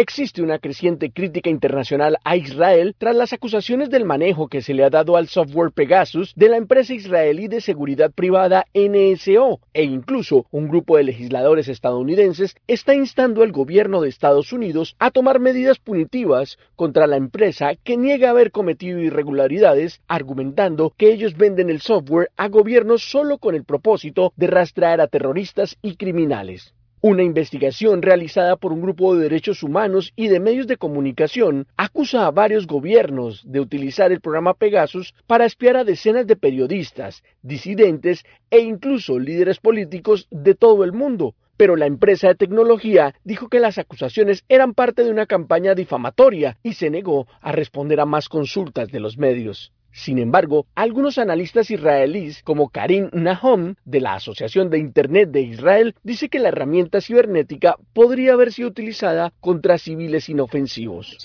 Existe 0.00 0.42
una 0.42 0.60
creciente 0.60 1.10
crítica 1.10 1.50
internacional 1.50 2.18
a 2.22 2.36
Israel 2.36 2.94
tras 2.96 3.16
las 3.16 3.32
acusaciones 3.32 3.90
del 3.90 4.04
manejo 4.04 4.46
que 4.46 4.62
se 4.62 4.72
le 4.72 4.84
ha 4.84 4.90
dado 4.90 5.16
al 5.16 5.26
software 5.26 5.72
Pegasus 5.72 6.32
de 6.36 6.48
la 6.48 6.56
empresa 6.56 6.94
israelí 6.94 7.48
de 7.48 7.60
seguridad 7.60 8.12
privada 8.12 8.66
NSO 8.74 9.58
e 9.74 9.82
incluso 9.82 10.46
un 10.52 10.68
grupo 10.68 10.96
de 10.96 11.02
legisladores 11.02 11.66
estadounidenses 11.66 12.54
está 12.68 12.94
instando 12.94 13.42
al 13.42 13.50
gobierno 13.50 14.00
de 14.00 14.08
Estados 14.08 14.52
Unidos 14.52 14.94
a 15.00 15.10
tomar 15.10 15.40
medidas 15.40 15.80
punitivas 15.80 16.58
contra 16.76 17.08
la 17.08 17.16
empresa 17.16 17.74
que 17.74 17.96
niega 17.96 18.30
haber 18.30 18.52
cometido 18.52 19.00
irregularidades, 19.00 20.00
argumentando 20.06 20.94
que 20.96 21.12
ellos 21.12 21.36
venden 21.36 21.70
el 21.70 21.80
software 21.80 22.30
a 22.36 22.46
gobiernos 22.46 23.02
solo 23.02 23.38
con 23.38 23.56
el 23.56 23.64
propósito 23.64 24.32
de 24.36 24.46
rastrear 24.46 25.00
a 25.00 25.08
terroristas 25.08 25.76
y 25.82 25.96
criminales. 25.96 26.72
Una 27.00 27.22
investigación 27.22 28.02
realizada 28.02 28.56
por 28.56 28.72
un 28.72 28.80
grupo 28.80 29.14
de 29.14 29.22
derechos 29.22 29.62
humanos 29.62 30.12
y 30.16 30.26
de 30.26 30.40
medios 30.40 30.66
de 30.66 30.78
comunicación 30.78 31.68
acusa 31.76 32.26
a 32.26 32.32
varios 32.32 32.66
gobiernos 32.66 33.44
de 33.46 33.60
utilizar 33.60 34.10
el 34.10 34.20
programa 34.20 34.54
Pegasus 34.54 35.14
para 35.28 35.44
espiar 35.44 35.76
a 35.76 35.84
decenas 35.84 36.26
de 36.26 36.34
periodistas, 36.34 37.22
disidentes 37.40 38.24
e 38.50 38.58
incluso 38.58 39.16
líderes 39.20 39.60
políticos 39.60 40.26
de 40.32 40.56
todo 40.56 40.82
el 40.82 40.92
mundo. 40.92 41.36
Pero 41.56 41.76
la 41.76 41.86
empresa 41.86 42.28
de 42.28 42.34
tecnología 42.34 43.14
dijo 43.22 43.48
que 43.48 43.60
las 43.60 43.78
acusaciones 43.78 44.44
eran 44.48 44.74
parte 44.74 45.04
de 45.04 45.12
una 45.12 45.26
campaña 45.26 45.76
difamatoria 45.76 46.58
y 46.64 46.72
se 46.72 46.90
negó 46.90 47.28
a 47.40 47.52
responder 47.52 48.00
a 48.00 48.06
más 48.06 48.28
consultas 48.28 48.90
de 48.90 48.98
los 48.98 49.18
medios. 49.18 49.72
Sin 49.92 50.18
embargo, 50.18 50.66
algunos 50.74 51.18
analistas 51.18 51.70
israelíes, 51.70 52.42
como 52.42 52.68
Karim 52.68 53.08
Nahom, 53.12 53.74
de 53.84 54.00
la 54.00 54.14
Asociación 54.14 54.70
de 54.70 54.78
Internet 54.78 55.30
de 55.30 55.40
Israel, 55.40 55.94
dice 56.02 56.28
que 56.28 56.38
la 56.38 56.48
herramienta 56.48 57.00
cibernética 57.00 57.76
podría 57.92 58.34
haber 58.34 58.52
sido 58.52 58.68
utilizada 58.68 59.32
contra 59.40 59.78
civiles 59.78 60.28
inofensivos. 60.28 61.16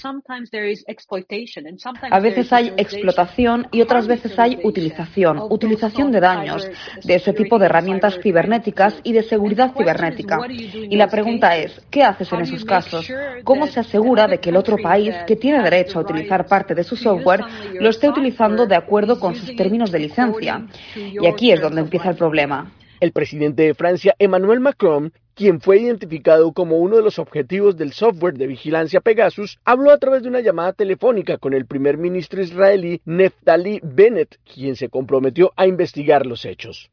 A 2.09 2.19
veces 2.19 2.53
hay 2.53 2.73
explotación 2.77 3.67
y 3.71 3.81
otras 3.81 4.07
veces 4.07 4.37
hay 4.39 4.59
utilización, 4.63 5.39
utilización 5.49 6.11
de 6.11 6.19
daños 6.19 6.67
de 7.03 7.15
ese 7.15 7.33
tipo 7.33 7.59
de 7.59 7.65
herramientas 7.65 8.19
cibernéticas 8.21 8.99
y 9.03 9.13
de 9.13 9.23
seguridad 9.23 9.73
cibernética. 9.77 10.39
Y 10.49 10.95
la 10.95 11.07
pregunta 11.07 11.57
es, 11.57 11.79
¿qué 11.89 12.03
haces 12.03 12.31
en 12.31 12.41
esos 12.41 12.65
casos? 12.65 13.11
¿Cómo 13.43 13.67
se 13.67 13.81
asegura 13.81 14.27
de 14.27 14.39
que 14.39 14.49
el 14.49 14.55
otro 14.55 14.77
país 14.77 15.13
que 15.27 15.35
tiene 15.35 15.61
derecho 15.61 15.99
a 15.99 16.01
utilizar 16.01 16.47
parte 16.47 16.73
de 16.73 16.83
su 16.83 16.95
software 16.95 17.41
lo 17.79 17.89
esté 17.89 18.09
utilizando 18.09 18.52
de 18.67 18.75
acuerdo 18.75 19.19
con 19.19 19.35
sus 19.35 19.55
términos 19.55 19.91
de 19.91 19.99
licencia. 19.99 20.65
Y 20.95 21.25
aquí 21.27 21.51
es 21.51 21.61
donde 21.61 21.81
empieza 21.81 22.09
el 22.09 22.15
problema. 22.15 22.71
El 22.99 23.11
presidente 23.11 23.63
de 23.63 23.73
Francia, 23.73 24.15
Emmanuel 24.17 24.61
Macron, 24.61 25.11
quien 25.35 25.59
fue 25.59 25.79
identificado 25.79 26.53
como 26.53 26.77
uno 26.77 26.95
de 26.95 27.01
los 27.01 27.19
objetivos 27.19 27.75
del 27.75 27.91
software 27.91 28.35
de 28.35 28.47
vigilancia 28.47 29.01
Pegasus, 29.01 29.59
habló 29.65 29.91
a 29.91 29.97
través 29.97 30.23
de 30.23 30.29
una 30.29 30.41
llamada 30.41 30.73
telefónica 30.73 31.37
con 31.37 31.53
el 31.53 31.65
primer 31.65 31.97
ministro 31.97 32.41
israelí 32.41 33.01
Neftali 33.05 33.79
Bennett, 33.83 34.37
quien 34.45 34.75
se 34.75 34.89
comprometió 34.89 35.51
a 35.55 35.67
investigar 35.67 36.25
los 36.25 36.45
hechos. 36.45 36.91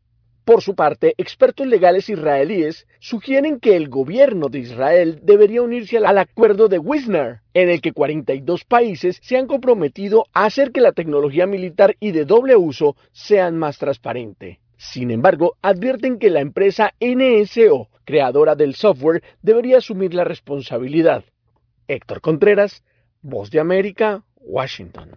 Por 0.51 0.63
su 0.63 0.75
parte, 0.75 1.15
expertos 1.17 1.65
legales 1.65 2.09
israelíes 2.09 2.89
sugieren 2.99 3.61
que 3.61 3.77
el 3.77 3.89
gobierno 3.89 4.49
de 4.49 4.59
Israel 4.59 5.21
debería 5.23 5.63
unirse 5.63 5.99
al 5.99 6.19
acuerdo 6.19 6.67
de 6.67 6.81
Wisner, 6.81 7.43
en 7.55 7.71
el 7.71 7.81
que 7.81 7.93
42 7.93 8.65
países 8.65 9.21
se 9.23 9.37
han 9.37 9.47
comprometido 9.47 10.25
a 10.33 10.47
hacer 10.47 10.73
que 10.73 10.81
la 10.81 10.91
tecnología 10.91 11.47
militar 11.47 11.95
y 12.01 12.11
de 12.11 12.25
doble 12.25 12.57
uso 12.57 12.97
sean 13.13 13.59
más 13.59 13.79
transparente. 13.79 14.59
Sin 14.77 15.13
embargo, 15.13 15.55
advierten 15.63 16.19
que 16.19 16.31
la 16.31 16.41
empresa 16.41 16.95
NSO, 16.99 17.89
creadora 18.05 18.57
del 18.57 18.75
software, 18.75 19.23
debería 19.43 19.79
asumir 19.79 20.15
la 20.15 20.25
responsabilidad. 20.25 21.23
Héctor 21.87 22.21
Contreras, 22.21 22.83
Voz 23.23 23.53
de 23.53 23.61
América, 23.61 24.25
Washington. 24.35 25.17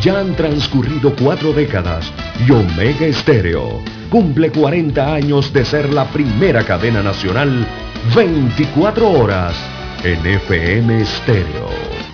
ya 0.00 0.20
han 0.20 0.34
transcurrido 0.34 1.14
cuatro 1.14 1.52
décadas 1.52 2.12
y 2.46 2.50
Omega 2.50 3.06
Estéreo 3.06 3.82
cumple 4.08 4.50
40 4.50 5.14
años 5.14 5.52
de 5.52 5.64
ser 5.64 5.92
la 5.92 6.06
primera 6.06 6.64
cadena 6.64 7.02
nacional 7.02 7.66
24 8.14 9.10
horas 9.10 9.54
en 10.02 10.26
FM 10.26 11.02
Estéreo. 11.02 12.09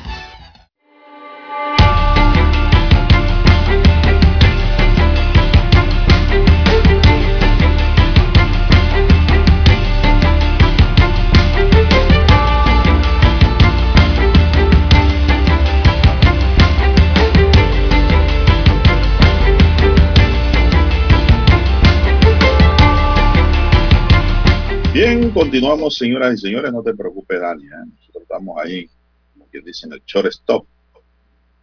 Continuamos, 25.36 25.96
señoras 25.96 26.34
y 26.34 26.38
señores. 26.38 26.72
No 26.72 26.82
te 26.82 26.94
preocupes, 26.94 27.38
Dani. 27.38 27.64
¿eh? 27.64 27.68
Nosotros 27.68 28.22
estamos 28.22 28.58
ahí, 28.58 28.88
como 29.34 29.46
quien 29.46 29.64
dice, 29.64 29.86
en 29.86 29.92
el 29.92 30.02
shortstop. 30.06 30.66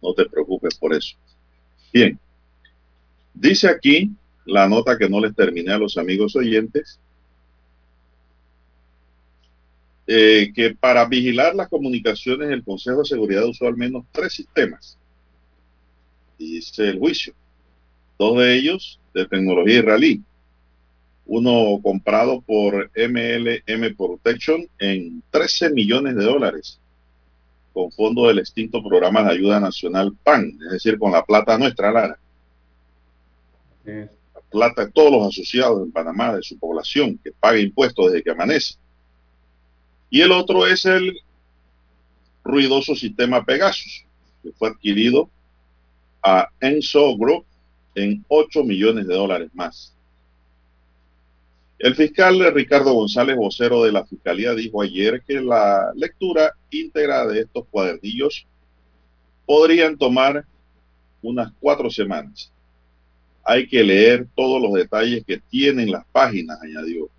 No 0.00 0.14
te 0.14 0.26
preocupes 0.26 0.76
por 0.76 0.94
eso. 0.94 1.16
Bien. 1.92 2.18
Dice 3.34 3.68
aquí 3.68 4.12
la 4.44 4.68
nota 4.68 4.96
que 4.96 5.08
no 5.08 5.20
les 5.20 5.34
terminé 5.34 5.72
a 5.72 5.78
los 5.78 5.98
amigos 5.98 6.36
oyentes. 6.36 7.00
Eh, 10.06 10.52
que 10.54 10.74
para 10.74 11.06
vigilar 11.06 11.54
las 11.54 11.68
comunicaciones 11.68 12.50
el 12.50 12.62
Consejo 12.62 12.98
de 12.98 13.06
Seguridad 13.06 13.46
usó 13.46 13.66
al 13.66 13.76
menos 13.76 14.04
tres 14.12 14.34
sistemas. 14.34 14.98
Dice 16.38 16.90
el 16.90 16.98
juicio. 16.98 17.34
Dos 18.18 18.38
de 18.38 18.54
ellos 18.54 19.00
de 19.12 19.26
tecnología 19.26 19.78
israelí 19.80 20.22
uno 21.26 21.80
comprado 21.82 22.40
por 22.42 22.90
MLM 22.96 23.96
Protection 23.96 24.66
en 24.78 25.22
13 25.30 25.70
millones 25.70 26.16
de 26.16 26.24
dólares, 26.24 26.78
con 27.72 27.90
fondo 27.90 28.28
del 28.28 28.38
extinto 28.38 28.82
programa 28.82 29.22
de 29.24 29.32
ayuda 29.32 29.58
nacional 29.58 30.14
PAN, 30.22 30.58
es 30.66 30.72
decir, 30.72 30.98
con 30.98 31.12
la 31.12 31.24
plata 31.24 31.58
nuestra, 31.58 31.90
Lara. 31.90 32.18
La 33.84 34.40
plata 34.50 34.84
de 34.84 34.92
todos 34.92 35.10
los 35.10 35.28
asociados 35.28 35.82
en 35.82 35.92
Panamá, 35.92 36.34
de 36.34 36.42
su 36.42 36.58
población, 36.58 37.18
que 37.22 37.32
paga 37.32 37.58
impuestos 37.58 38.12
desde 38.12 38.22
que 38.22 38.30
amanece. 38.30 38.74
Y 40.10 40.20
el 40.20 40.30
otro 40.30 40.66
es 40.66 40.84
el 40.84 41.18
ruidoso 42.44 42.94
sistema 42.94 43.44
Pegasus, 43.44 44.04
que 44.42 44.52
fue 44.52 44.68
adquirido 44.68 45.28
a 46.22 46.48
Enso 46.60 47.16
Group 47.16 47.44
en 47.94 48.24
8 48.28 48.62
millones 48.64 49.06
de 49.06 49.14
dólares 49.14 49.50
más. 49.54 49.94
El 51.84 51.94
fiscal 51.94 52.40
Ricardo 52.54 52.94
González, 52.94 53.36
vocero 53.36 53.84
de 53.84 53.92
la 53.92 54.06
Fiscalía, 54.06 54.54
dijo 54.54 54.80
ayer 54.80 55.22
que 55.22 55.38
la 55.38 55.92
lectura 55.94 56.54
íntegra 56.70 57.26
de 57.26 57.40
estos 57.40 57.66
cuadernillos 57.70 58.46
podrían 59.44 59.98
tomar 59.98 60.46
unas 61.20 61.52
cuatro 61.60 61.90
semanas. 61.90 62.50
Hay 63.44 63.68
que 63.68 63.84
leer 63.84 64.26
todos 64.34 64.62
los 64.62 64.72
detalles 64.72 65.26
que 65.26 65.42
tienen 65.50 65.90
las 65.90 66.06
páginas, 66.06 66.58
añadió. 66.62 67.10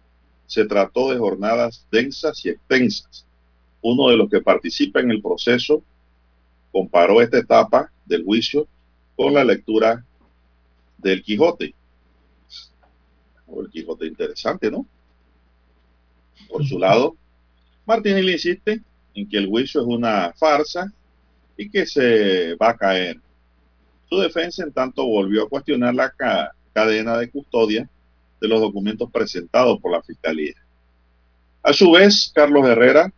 Se 0.47 0.65
trató 0.65 1.11
de 1.11 1.19
jornadas 1.19 1.85
densas 1.91 2.43
y 2.43 2.49
extensas. 2.49 3.23
Uno 3.83 4.09
de 4.09 4.17
los 4.17 4.31
que 4.31 4.41
participa 4.41 4.99
en 4.99 5.11
el 5.11 5.21
proceso 5.21 5.83
comparó 6.71 7.21
esta 7.21 7.37
etapa 7.37 7.91
del 8.03 8.23
juicio 8.23 8.67
con 9.15 9.31
la 9.31 9.43
lectura 9.43 10.03
del 10.97 11.21
Quijote 11.21 11.75
o 13.47 13.61
el 13.61 13.69
Quijote 13.69 14.05
interesante, 14.05 14.71
¿no? 14.71 14.85
Por 16.49 16.65
su 16.65 16.77
lado, 16.77 17.15
Martínez 17.85 18.25
insiste 18.25 18.81
en 19.13 19.29
que 19.29 19.37
el 19.37 19.47
juicio 19.47 19.81
es 19.81 19.87
una 19.87 20.33
farsa 20.33 20.91
y 21.57 21.69
que 21.69 21.85
se 21.85 22.55
va 22.55 22.69
a 22.69 22.77
caer. 22.77 23.19
Su 24.09 24.19
defensa, 24.19 24.63
en 24.63 24.71
tanto, 24.71 25.05
volvió 25.05 25.43
a 25.43 25.49
cuestionar 25.49 25.95
la 25.95 26.13
cadena 26.73 27.17
de 27.17 27.29
custodia 27.29 27.89
de 28.41 28.47
los 28.47 28.59
documentos 28.59 29.09
presentados 29.11 29.79
por 29.79 29.91
la 29.91 30.01
Fiscalía. 30.01 30.53
A 31.63 31.73
su 31.73 31.91
vez, 31.91 32.31
Carlos 32.33 32.67
Herrera, 32.67 33.11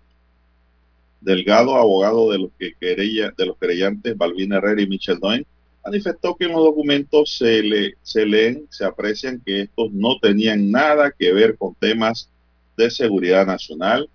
Delgado, 1.20 1.76
abogado 1.76 2.32
de 2.32 2.40
los, 2.40 2.52
que 2.58 2.74
querella, 2.80 3.34
de 3.36 3.46
los 3.46 3.58
querellantes 3.58 4.16
Balvin 4.16 4.54
Herrera 4.54 4.82
y 4.82 4.88
Michel 4.88 5.20
Doen, 5.20 5.46
manifestó 5.88 6.36
que 6.36 6.44
en 6.44 6.52
los 6.52 6.66
documentos 6.66 7.38
se, 7.38 7.64
le, 7.64 7.96
se 8.02 8.26
leen, 8.26 8.68
se 8.70 8.84
aprecian 8.84 9.42
que 9.46 9.62
estos 9.62 9.90
no 9.94 10.20
tenían 10.20 10.70
nada 10.70 11.14
que 11.18 11.32
ver 11.32 11.58
con 11.58 11.76
temas 11.76 12.30
de 12.76 12.92
seguridad 12.92 13.46
nacional 13.46 14.10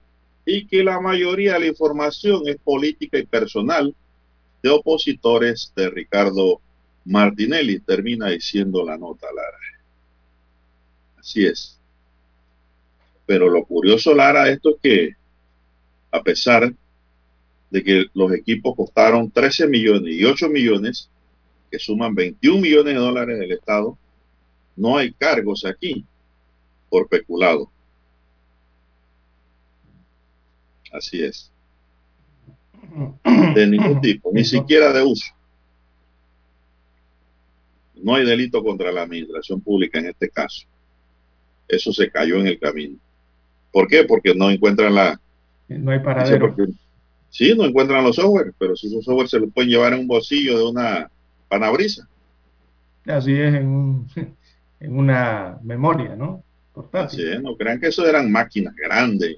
y 0.45 0.66
que 0.66 0.85
la 0.85 1.01
mayoría 1.01 1.55
de 1.55 1.61
la 1.61 1.66
información 1.66 2.43
es 2.47 2.57
política 2.59 3.16
y 3.18 3.25
personal 3.25 3.95
de 4.62 4.68
opositores 4.68 5.73
de 5.75 5.89
Ricardo 5.89 6.61
Martinelli, 7.07 7.81
termina 7.81 8.29
diciendo 8.29 8.85
la 8.85 8.99
nota 8.99 9.29
Lara. 9.35 9.59
Así 11.18 11.47
es. 11.47 11.79
Pero 13.25 13.49
lo 13.49 13.64
curioso, 13.64 14.14
Lara, 14.14 14.51
esto 14.51 14.70
es 14.70 14.77
que 14.83 15.16
a 16.11 16.23
pesar 16.23 16.70
de 17.70 17.83
que 17.83 18.05
los 18.12 18.31
equipos 18.35 18.77
costaron 18.77 19.31
13 19.31 19.68
millones 19.68 20.14
y 20.14 20.25
8 20.27 20.51
millones, 20.51 21.09
que 21.73 21.79
suman 21.79 22.14
21 22.14 22.61
millones 22.61 22.95
de 22.95 23.01
dólares 23.01 23.39
del 23.39 23.53
Estado, 23.53 23.97
no 24.77 24.99
hay 24.99 25.11
cargos 25.11 25.64
aquí 25.64 26.05
por 26.91 27.09
peculado. 27.09 27.70
Así 30.93 31.25
es. 31.25 31.51
De 33.55 33.66
ningún 33.66 34.03
tipo, 34.03 34.31
ni 34.35 34.45
siquiera 34.45 34.93
de 34.93 35.03
uso. 35.03 35.33
No 37.95 38.16
hay 38.16 38.27
delito 38.27 38.62
contra 38.62 38.93
la 38.93 39.03
administración 39.03 39.59
pública 39.62 39.99
en 39.99 40.09
este 40.09 40.29
caso. 40.29 40.66
Eso 41.66 41.91
se 41.91 42.11
cayó 42.11 42.37
en 42.37 42.49
el 42.49 42.59
camino. 42.59 42.99
¿Por 43.73 43.89
qué? 43.89 44.05
Porque 44.05 44.35
no 44.35 44.51
encuentran 44.51 44.95
la... 44.95 45.18
No 45.68 45.91
hay 45.91 46.01
paradero. 46.01 46.55
sí, 47.31 47.55
no 47.57 47.64
encuentran 47.64 48.05
los 48.05 48.16
software, 48.16 48.53
pero 48.59 48.77
si 48.77 48.89
esos 48.89 49.07
software 49.07 49.29
se 49.29 49.41
los 49.41 49.51
pueden 49.51 49.70
llevar 49.70 49.95
en 49.95 50.01
un 50.01 50.07
bolsillo 50.07 50.59
de 50.59 50.64
una 50.64 51.11
panabrisa. 51.53 52.09
Así 53.07 53.39
es, 53.39 53.55
en, 53.55 54.07
en 54.81 54.99
una 54.99 55.59
memoria, 55.63 56.17
¿no? 56.17 56.43
Así 56.93 57.23
es, 57.23 57.43
no 57.43 57.55
crean 57.57 57.79
que 57.79 57.89
eso 57.89 58.07
eran 58.07 58.33
máquinas 58.33 58.75
grandes, 58.75 59.37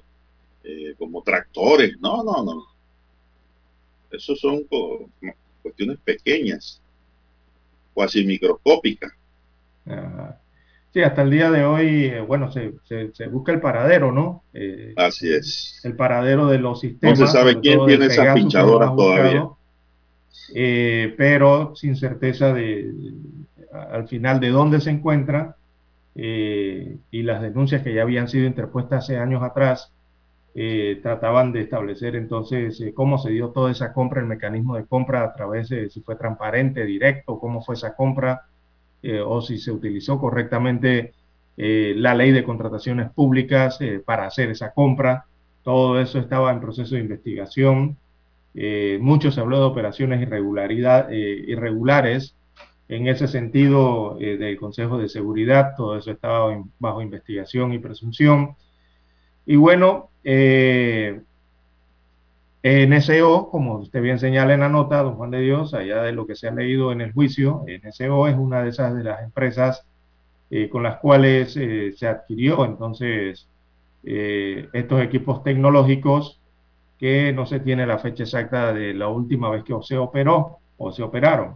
eh, 0.63 0.95
como 0.97 1.21
tractores. 1.21 1.97
No, 1.99 2.23
no, 2.23 2.41
no. 2.45 2.63
Esos 4.09 4.39
son 4.39 4.63
cuestiones 5.61 5.97
pequeñas, 6.05 6.81
cuasi 7.93 8.23
microscópicas. 8.23 9.11
Sí, 10.93 11.01
hasta 11.01 11.23
el 11.23 11.31
día 11.31 11.51
de 11.51 11.65
hoy, 11.65 12.05
eh, 12.05 12.21
bueno, 12.21 12.49
se, 12.53 12.75
se, 12.85 13.27
busca 13.27 13.51
el 13.51 13.59
paradero, 13.59 14.13
¿no? 14.13 14.43
Eh, 14.53 14.93
Así 14.95 15.33
es. 15.33 15.81
El 15.83 15.97
paradero 15.97 16.47
de 16.47 16.59
los 16.59 16.79
sistemas. 16.79 17.19
No 17.19 17.27
se 17.27 17.33
sabe 17.33 17.59
quién 17.59 17.85
tiene 17.85 18.05
esas 18.05 18.33
pinchadoras 18.33 18.95
todavía. 18.95 19.49
Pero 20.53 21.75
sin 21.75 21.95
certeza 21.95 22.53
de, 22.53 22.93
al 23.71 24.07
final 24.07 24.39
de 24.39 24.49
dónde 24.49 24.79
se 24.79 24.91
encuentra 24.91 25.55
y 26.15 27.21
las 27.23 27.41
denuncias 27.41 27.81
que 27.81 27.93
ya 27.93 28.03
habían 28.03 28.27
sido 28.27 28.45
interpuestas 28.45 29.03
hace 29.03 29.17
años 29.17 29.43
atrás 29.43 29.91
eh, 30.57 31.01
trataban 31.03 31.51
de 31.51 31.59
establecer 31.59 32.15
entonces 32.15 32.79
eh, 32.79 32.93
cómo 32.93 33.17
se 33.17 33.29
dio 33.29 33.49
toda 33.49 33.71
esa 33.71 33.91
compra, 33.91 34.21
el 34.21 34.27
mecanismo 34.27 34.77
de 34.77 34.85
compra 34.85 35.21
a 35.25 35.33
través 35.33 35.67
de 35.67 35.89
si 35.89 35.99
fue 35.99 36.15
transparente, 36.15 36.85
directo, 36.85 37.37
cómo 37.41 37.61
fue 37.61 37.75
esa 37.75 37.93
compra, 37.93 38.43
eh, 39.03 39.19
o 39.19 39.41
si 39.41 39.57
se 39.57 39.71
utilizó 39.71 40.17
correctamente 40.17 41.13
la 41.57 42.13
ley 42.15 42.31
de 42.31 42.43
contrataciones 42.43 43.11
públicas 43.11 43.79
para 44.05 44.27
hacer 44.27 44.49
esa 44.49 44.73
compra. 44.73 45.25
Todo 45.63 46.01
eso 46.01 46.19
estaba 46.19 46.51
en 46.51 46.59
proceso 46.59 46.95
de 46.95 47.01
investigación. 47.01 47.97
Mucho 48.99 49.31
se 49.31 49.41
habló 49.41 49.59
de 49.59 49.65
operaciones 49.65 50.21
irregularidad, 50.21 51.09
irregulares. 51.11 52.35
En 52.87 53.07
ese 53.07 53.27
sentido, 53.27 54.15
del 54.19 54.57
Consejo 54.57 54.97
de 54.97 55.09
Seguridad, 55.09 55.73
todo 55.75 55.97
eso 55.97 56.11
estaba 56.11 56.55
bajo 56.79 57.01
investigación 57.01 57.73
y 57.73 57.79
presunción. 57.79 58.55
Y 59.45 59.55
bueno, 59.57 60.09
eh, 60.23 61.19
NSO, 62.65 63.49
como 63.51 63.77
usted 63.77 64.01
bien 64.01 64.17
señala 64.17 64.55
en 64.55 64.61
la 64.61 64.69
nota, 64.69 65.03
don 65.03 65.15
Juan 65.17 65.29
de 65.29 65.39
Dios, 65.39 65.75
allá 65.75 66.01
de 66.01 66.13
lo 66.13 66.25
que 66.25 66.35
se 66.35 66.47
ha 66.47 66.51
leído 66.51 66.91
en 66.91 67.01
el 67.01 67.13
juicio, 67.13 67.63
NSO 67.67 68.27
es 68.27 68.35
una 68.35 68.63
de 68.63 68.69
esas 68.69 68.95
de 68.95 69.03
las 69.03 69.21
empresas 69.21 69.85
eh, 70.49 70.67
con 70.67 70.81
las 70.81 70.97
cuales 70.97 71.55
eh, 71.57 71.93
se 71.95 72.07
adquirió 72.07 72.65
entonces 72.65 73.47
eh, 74.03 74.67
estos 74.73 74.99
equipos 75.01 75.43
tecnológicos 75.43 76.41
que 77.05 77.31
no 77.31 77.45
se 77.45 77.59
tiene 77.59 77.85
la 77.85 77.99
fecha 77.99 78.23
exacta 78.23 78.73
de 78.73 78.91
la 78.95 79.09
última 79.09 79.51
vez 79.51 79.63
que 79.63 79.75
se 79.83 79.95
operó 79.95 80.57
o 80.75 80.91
se 80.91 81.03
operaron. 81.03 81.55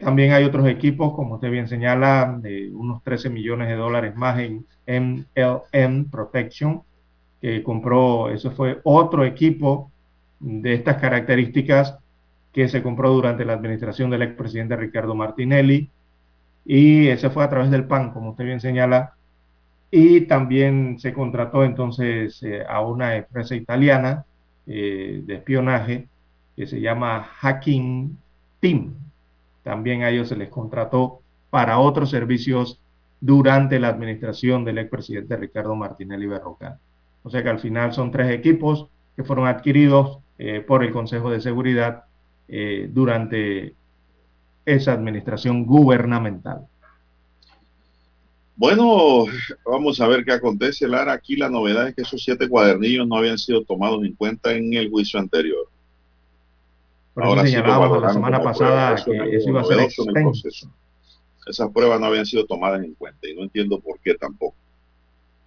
también 0.00 0.32
hay 0.32 0.42
otros 0.42 0.66
equipos, 0.66 1.14
como 1.14 1.36
usted 1.36 1.52
bien 1.52 1.68
señala, 1.68 2.36
de 2.42 2.68
unos 2.72 3.00
13 3.04 3.30
millones 3.30 3.68
de 3.68 3.76
dólares 3.76 4.16
más 4.16 4.40
en 4.40 4.66
MLM 4.88 6.10
Protection, 6.10 6.82
que 7.40 7.62
compró, 7.62 8.28
eso 8.30 8.50
fue 8.50 8.80
otro 8.82 9.24
equipo 9.24 9.92
de 10.40 10.74
estas 10.74 10.96
características 10.96 11.96
que 12.52 12.66
se 12.66 12.82
compró 12.82 13.10
durante 13.10 13.44
la 13.44 13.52
administración 13.52 14.10
del 14.10 14.22
expresidente 14.22 14.74
Ricardo 14.74 15.14
Martinelli 15.14 15.90
y 16.64 17.06
ese 17.06 17.30
fue 17.30 17.44
a 17.44 17.50
través 17.50 17.70
del 17.70 17.86
PAN, 17.86 18.10
como 18.10 18.30
usted 18.30 18.46
bien 18.46 18.58
señala, 18.58 19.14
y 19.90 20.22
también 20.22 20.98
se 20.98 21.12
contrató 21.12 21.64
entonces 21.64 22.42
eh, 22.42 22.64
a 22.68 22.80
una 22.82 23.16
empresa 23.16 23.54
italiana 23.54 24.24
eh, 24.66 25.22
de 25.24 25.34
espionaje 25.34 26.08
que 26.56 26.66
se 26.66 26.80
llama 26.80 27.22
Hacking 27.22 28.18
Team. 28.60 28.94
También 29.62 30.02
a 30.02 30.10
ellos 30.10 30.28
se 30.28 30.36
les 30.36 30.48
contrató 30.50 31.20
para 31.50 31.78
otros 31.78 32.10
servicios 32.10 32.80
durante 33.20 33.80
la 33.80 33.88
administración 33.88 34.64
del 34.64 34.78
expresidente 34.78 35.36
Ricardo 35.36 35.74
Martinelli 35.74 36.26
Berrocal. 36.26 36.78
O 37.22 37.30
sea 37.30 37.42
que 37.42 37.48
al 37.48 37.58
final 37.58 37.92
son 37.92 38.10
tres 38.10 38.30
equipos 38.30 38.86
que 39.16 39.24
fueron 39.24 39.46
adquiridos 39.46 40.18
eh, 40.38 40.60
por 40.60 40.84
el 40.84 40.92
Consejo 40.92 41.30
de 41.30 41.40
Seguridad 41.40 42.04
durante 42.90 43.74
esa 44.64 44.94
administración 44.94 45.66
gubernamental. 45.66 46.66
Bueno, 48.58 49.26
vamos 49.64 50.00
a 50.00 50.08
ver 50.08 50.24
qué 50.24 50.32
acontece, 50.32 50.88
Lara. 50.88 51.12
Aquí 51.12 51.36
la 51.36 51.48
novedad 51.48 51.86
es 51.86 51.94
que 51.94 52.02
esos 52.02 52.20
siete 52.24 52.48
cuadernillos 52.48 53.06
no 53.06 53.16
habían 53.16 53.38
sido 53.38 53.62
tomados 53.62 54.02
en 54.02 54.14
cuenta 54.14 54.52
en 54.52 54.74
el 54.74 54.90
juicio 54.90 55.20
anterior. 55.20 55.68
Por 57.14 57.22
Ahora 57.22 57.46
señalábamos 57.46 58.02
la 58.02 58.12
semana 58.12 58.42
pasada 58.42 58.96
que 58.96 59.36
eso 59.36 59.50
iba 59.50 59.60
a 59.60 59.64
ser 59.64 59.78
extenso. 59.78 60.72
Esas 61.46 61.70
pruebas 61.70 62.00
no 62.00 62.06
habían 62.06 62.26
sido 62.26 62.46
tomadas 62.46 62.82
en 62.82 62.94
cuenta 62.94 63.28
y 63.28 63.36
no 63.36 63.44
entiendo 63.44 63.78
por 63.78 64.00
qué 64.00 64.14
tampoco. 64.14 64.56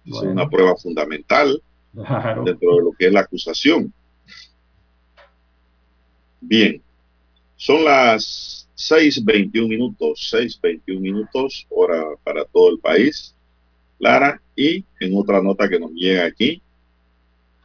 Es 0.06 0.14
una 0.22 0.48
prueba 0.48 0.74
fundamental 0.76 1.62
dentro 1.92 2.76
de 2.76 2.82
lo 2.82 2.92
que 2.98 3.08
es 3.08 3.12
la 3.12 3.20
acusación. 3.20 3.92
Bien, 6.40 6.82
son 7.56 7.84
las 7.84 8.61
6.21 8.76 9.68
minutos, 9.68 10.30
6.21 10.32 11.00
minutos, 11.00 11.66
hora 11.70 12.04
para 12.24 12.44
todo 12.44 12.70
el 12.70 12.78
país. 12.78 13.34
Lara, 13.98 14.40
y 14.56 14.84
en 15.00 15.16
otra 15.16 15.40
nota 15.40 15.68
que 15.68 15.78
nos 15.78 15.92
llega 15.92 16.24
aquí, 16.24 16.60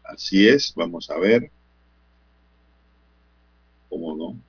así 0.04 0.48
es, 0.48 0.74
vamos 0.76 1.10
a 1.10 1.18
ver. 1.18 1.50
¿Cómo 3.90 4.16
no? 4.16 4.40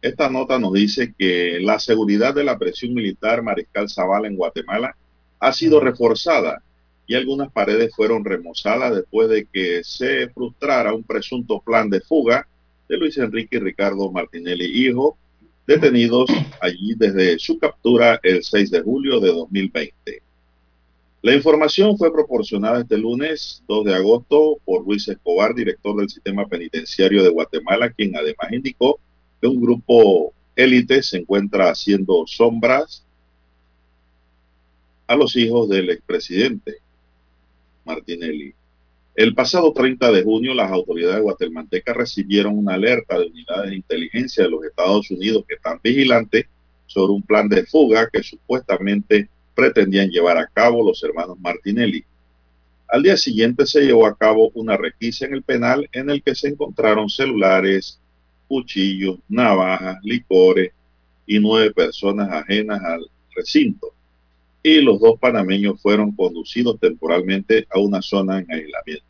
Esta 0.00 0.30
nota 0.30 0.58
nos 0.58 0.72
dice 0.72 1.12
que 1.18 1.58
la 1.60 1.78
seguridad 1.78 2.34
de 2.34 2.44
la 2.44 2.56
presión 2.56 2.94
militar 2.94 3.42
Mariscal 3.42 3.90
Zavala 3.90 4.28
en 4.28 4.36
Guatemala 4.36 4.96
ha 5.40 5.52
sido 5.52 5.80
reforzada 5.80 6.62
y 7.06 7.14
algunas 7.14 7.50
paredes 7.50 7.94
fueron 7.94 8.24
remozadas 8.24 8.94
después 8.94 9.28
de 9.28 9.46
que 9.46 9.82
se 9.82 10.28
frustrara 10.28 10.94
un 10.94 11.02
presunto 11.02 11.60
plan 11.60 11.90
de 11.90 12.00
fuga 12.00 12.46
de 12.88 12.96
Luis 12.96 13.18
Enrique 13.18 13.56
y 13.56 13.60
Ricardo 13.60 14.10
Martinelli, 14.12 14.86
hijo, 14.86 15.18
detenidos 15.68 16.30
allí 16.62 16.94
desde 16.96 17.38
su 17.38 17.58
captura 17.58 18.18
el 18.22 18.42
6 18.42 18.70
de 18.70 18.80
julio 18.80 19.20
de 19.20 19.28
2020. 19.28 20.22
La 21.20 21.34
información 21.34 21.98
fue 21.98 22.10
proporcionada 22.10 22.80
este 22.80 22.96
lunes 22.96 23.62
2 23.68 23.84
de 23.84 23.94
agosto 23.94 24.56
por 24.64 24.86
Luis 24.86 25.06
Escobar, 25.08 25.54
director 25.54 25.94
del 25.96 26.08
sistema 26.08 26.46
penitenciario 26.46 27.22
de 27.22 27.28
Guatemala, 27.28 27.90
quien 27.90 28.16
además 28.16 28.50
indicó 28.50 28.98
que 29.42 29.46
un 29.46 29.60
grupo 29.60 30.32
élite 30.56 31.02
se 31.02 31.18
encuentra 31.18 31.70
haciendo 31.70 32.24
sombras 32.26 33.04
a 35.06 35.16
los 35.16 35.36
hijos 35.36 35.68
del 35.68 35.90
expresidente 35.90 36.78
Martinelli. 37.84 38.54
El 39.18 39.34
pasado 39.34 39.72
30 39.72 40.12
de 40.12 40.22
junio, 40.22 40.54
las 40.54 40.70
autoridades 40.70 41.20
guatemaltecas 41.20 41.96
recibieron 41.96 42.56
una 42.56 42.74
alerta 42.74 43.18
de 43.18 43.26
unidades 43.26 43.70
de 43.70 43.76
inteligencia 43.76 44.44
de 44.44 44.50
los 44.50 44.64
Estados 44.64 45.10
Unidos 45.10 45.44
que 45.48 45.56
están 45.56 45.80
vigilantes 45.82 46.46
sobre 46.86 47.14
un 47.14 47.22
plan 47.22 47.48
de 47.48 47.66
fuga 47.66 48.08
que 48.12 48.22
supuestamente 48.22 49.28
pretendían 49.56 50.08
llevar 50.08 50.38
a 50.38 50.46
cabo 50.46 50.86
los 50.86 51.02
hermanos 51.02 51.36
Martinelli. 51.40 52.04
Al 52.86 53.02
día 53.02 53.16
siguiente 53.16 53.66
se 53.66 53.80
llevó 53.80 54.06
a 54.06 54.16
cabo 54.16 54.52
una 54.54 54.76
requisa 54.76 55.26
en 55.26 55.34
el 55.34 55.42
penal 55.42 55.88
en 55.90 56.10
el 56.10 56.22
que 56.22 56.36
se 56.36 56.46
encontraron 56.46 57.08
celulares, 57.08 58.00
cuchillos, 58.46 59.18
navajas, 59.28 59.98
licores 60.04 60.70
y 61.26 61.40
nueve 61.40 61.72
personas 61.72 62.30
ajenas 62.30 62.80
al 62.84 63.04
recinto. 63.34 63.88
Y 64.62 64.80
los 64.80 65.00
dos 65.00 65.18
panameños 65.18 65.82
fueron 65.82 66.12
conducidos 66.12 66.78
temporalmente 66.78 67.66
a 67.68 67.80
una 67.80 68.00
zona 68.00 68.38
en 68.38 68.52
aislamiento. 68.52 69.07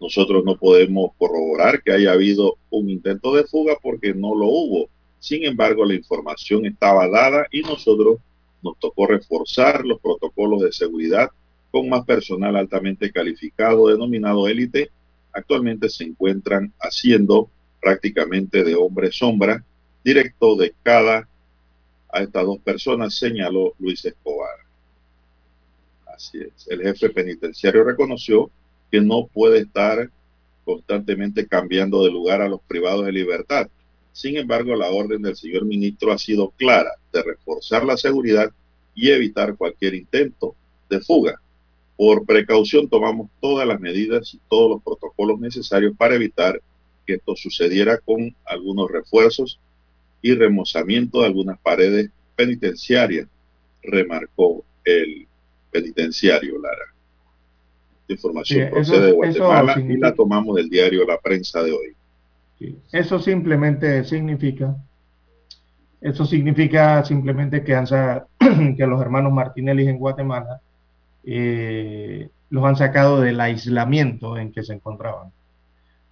Nosotros 0.00 0.44
no 0.44 0.56
podemos 0.56 1.12
corroborar 1.18 1.82
que 1.82 1.92
haya 1.92 2.12
habido 2.12 2.56
un 2.70 2.88
intento 2.88 3.34
de 3.34 3.44
fuga 3.44 3.76
porque 3.82 4.14
no 4.14 4.34
lo 4.34 4.46
hubo. 4.46 4.88
Sin 5.18 5.44
embargo, 5.44 5.84
la 5.84 5.94
información 5.94 6.64
estaba 6.64 7.06
dada 7.08 7.46
y 7.52 7.60
nosotros 7.60 8.18
nos 8.62 8.78
tocó 8.78 9.06
reforzar 9.06 9.84
los 9.84 10.00
protocolos 10.00 10.62
de 10.62 10.72
seguridad 10.72 11.30
con 11.70 11.88
más 11.88 12.04
personal 12.04 12.56
altamente 12.56 13.12
calificado 13.12 13.88
denominado 13.88 14.48
élite. 14.48 14.90
Actualmente 15.32 15.88
se 15.88 16.04
encuentran 16.04 16.72
haciendo 16.80 17.50
prácticamente 17.80 18.64
de 18.64 18.74
hombre 18.74 19.12
sombra, 19.12 19.64
directo 20.02 20.56
de 20.56 20.74
cada 20.82 21.28
a 22.12 22.22
estas 22.22 22.44
dos 22.44 22.58
personas, 22.58 23.14
señaló 23.16 23.74
Luis 23.78 24.04
Escobar. 24.04 24.56
Así 26.06 26.38
es. 26.38 26.66
El 26.68 26.82
jefe 26.82 27.10
penitenciario 27.10 27.84
reconoció 27.84 28.50
que 28.90 29.00
no 29.00 29.26
puede 29.26 29.60
estar 29.60 30.10
constantemente 30.64 31.46
cambiando 31.46 32.04
de 32.04 32.10
lugar 32.10 32.40
a 32.40 32.48
los 32.48 32.60
privados 32.62 33.06
de 33.06 33.12
libertad. 33.12 33.68
Sin 34.12 34.36
embargo, 34.36 34.74
la 34.76 34.90
orden 34.90 35.22
del 35.22 35.36
señor 35.36 35.64
ministro 35.64 36.12
ha 36.12 36.18
sido 36.18 36.50
clara 36.50 36.90
de 37.12 37.22
reforzar 37.22 37.84
la 37.84 37.96
seguridad 37.96 38.50
y 38.94 39.10
evitar 39.10 39.56
cualquier 39.56 39.94
intento 39.94 40.54
de 40.88 41.00
fuga. 41.00 41.40
Por 41.96 42.24
precaución 42.24 42.88
tomamos 42.88 43.30
todas 43.40 43.66
las 43.66 43.80
medidas 43.80 44.32
y 44.34 44.40
todos 44.48 44.70
los 44.70 44.82
protocolos 44.82 45.38
necesarios 45.38 45.94
para 45.96 46.14
evitar 46.14 46.60
que 47.06 47.14
esto 47.14 47.36
sucediera 47.36 47.98
con 47.98 48.34
algunos 48.44 48.90
refuerzos 48.90 49.58
y 50.22 50.34
remozamiento 50.34 51.20
de 51.20 51.26
algunas 51.26 51.58
paredes 51.58 52.10
penitenciarias, 52.36 53.26
remarcó 53.82 54.64
el 54.84 55.26
penitenciario 55.70 56.58
Lara. 56.58 56.94
Esta 58.10 58.26
información 58.26 58.70
procede 58.70 59.06
de 59.06 59.12
Guatemala 59.12 59.76
y 59.78 59.96
la 59.96 60.14
tomamos 60.14 60.56
del 60.56 60.68
diario 60.68 61.06
La 61.06 61.18
Prensa 61.18 61.62
de 61.62 61.72
hoy. 61.72 62.74
Eso 62.90 63.20
simplemente 63.20 64.04
significa, 64.04 64.76
eso 66.00 66.26
significa 66.26 67.04
simplemente 67.04 67.62
que, 67.62 67.74
han, 67.74 67.86
que 68.76 68.86
los 68.86 69.00
hermanos 69.00 69.32
Martinelli 69.32 69.86
en 69.86 69.98
Guatemala 69.98 70.60
eh, 71.24 72.28
los 72.50 72.64
han 72.64 72.76
sacado 72.76 73.20
del 73.20 73.40
aislamiento 73.40 74.36
en 74.36 74.52
que 74.52 74.64
se 74.64 74.74
encontraban. 74.74 75.30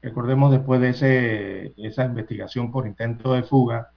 Recordemos 0.01 0.53
después 0.53 0.81
de 0.81 0.91
ese, 0.91 1.73
esa 1.77 2.05
investigación 2.05 2.71
por 2.71 2.87
intento 2.87 3.35
de 3.35 3.43
fuga 3.43 3.91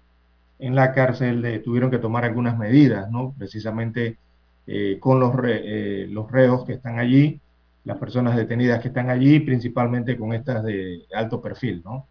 en 0.57 0.73
la 0.73 0.93
cárcel, 0.93 1.61
tuvieron 1.63 1.91
que 1.91 1.99
tomar 1.99 2.25
algunas 2.25 2.57
medidas, 2.57 3.09
¿no? 3.11 3.33
Precisamente 3.37 4.17
eh, 4.65 4.97
con 4.99 5.19
los, 5.19 5.33
eh, 5.45 6.07
los 6.09 6.31
reos 6.31 6.65
que 6.65 6.73
están 6.73 6.99
allí, 6.99 7.39
las 7.83 7.97
personas 7.97 8.35
detenidas 8.35 8.79
que 8.79 8.89
están 8.89 9.09
allí, 9.09 9.39
principalmente 9.39 10.17
con 10.17 10.33
estas 10.33 10.63
de 10.63 11.03
alto 11.13 11.41
perfil, 11.41 11.81
¿no? 11.83 12.07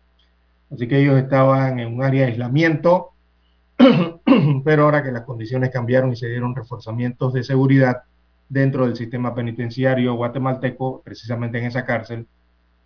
Así 0.70 0.86
que 0.86 1.00
ellos 1.00 1.18
estaban 1.18 1.80
en 1.80 1.94
un 1.94 2.02
área 2.02 2.22
de 2.22 2.32
aislamiento, 2.32 3.10
pero 4.64 4.84
ahora 4.84 5.02
que 5.02 5.12
las 5.12 5.22
condiciones 5.22 5.70
cambiaron 5.70 6.12
y 6.12 6.16
se 6.16 6.28
dieron 6.28 6.54
reforzamientos 6.54 7.32
de 7.32 7.42
seguridad 7.42 8.02
dentro 8.48 8.86
del 8.86 8.96
sistema 8.96 9.34
penitenciario 9.34 10.14
guatemalteco, 10.14 11.02
precisamente 11.02 11.58
en 11.58 11.66
esa 11.66 11.84
cárcel, 11.84 12.26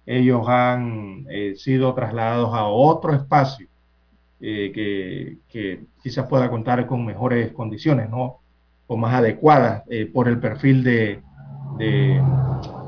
ellos 0.06 0.46
han 0.46 1.26
eh, 1.30 1.54
sido 1.56 1.94
trasladados 1.94 2.54
a 2.54 2.66
otro 2.66 3.14
espacio 3.14 3.66
eh, 4.40 5.38
que, 5.48 5.84
quizás 6.02 6.26
pueda 6.26 6.50
contar 6.50 6.86
con 6.86 7.04
mejores 7.04 7.52
condiciones, 7.52 8.10
¿no? 8.10 8.40
O 8.86 8.96
más 8.98 9.14
adecuadas 9.14 9.84
eh, 9.88 10.04
por 10.04 10.28
el 10.28 10.38
perfil 10.38 10.84
de, 10.84 11.22
de, 11.78 12.20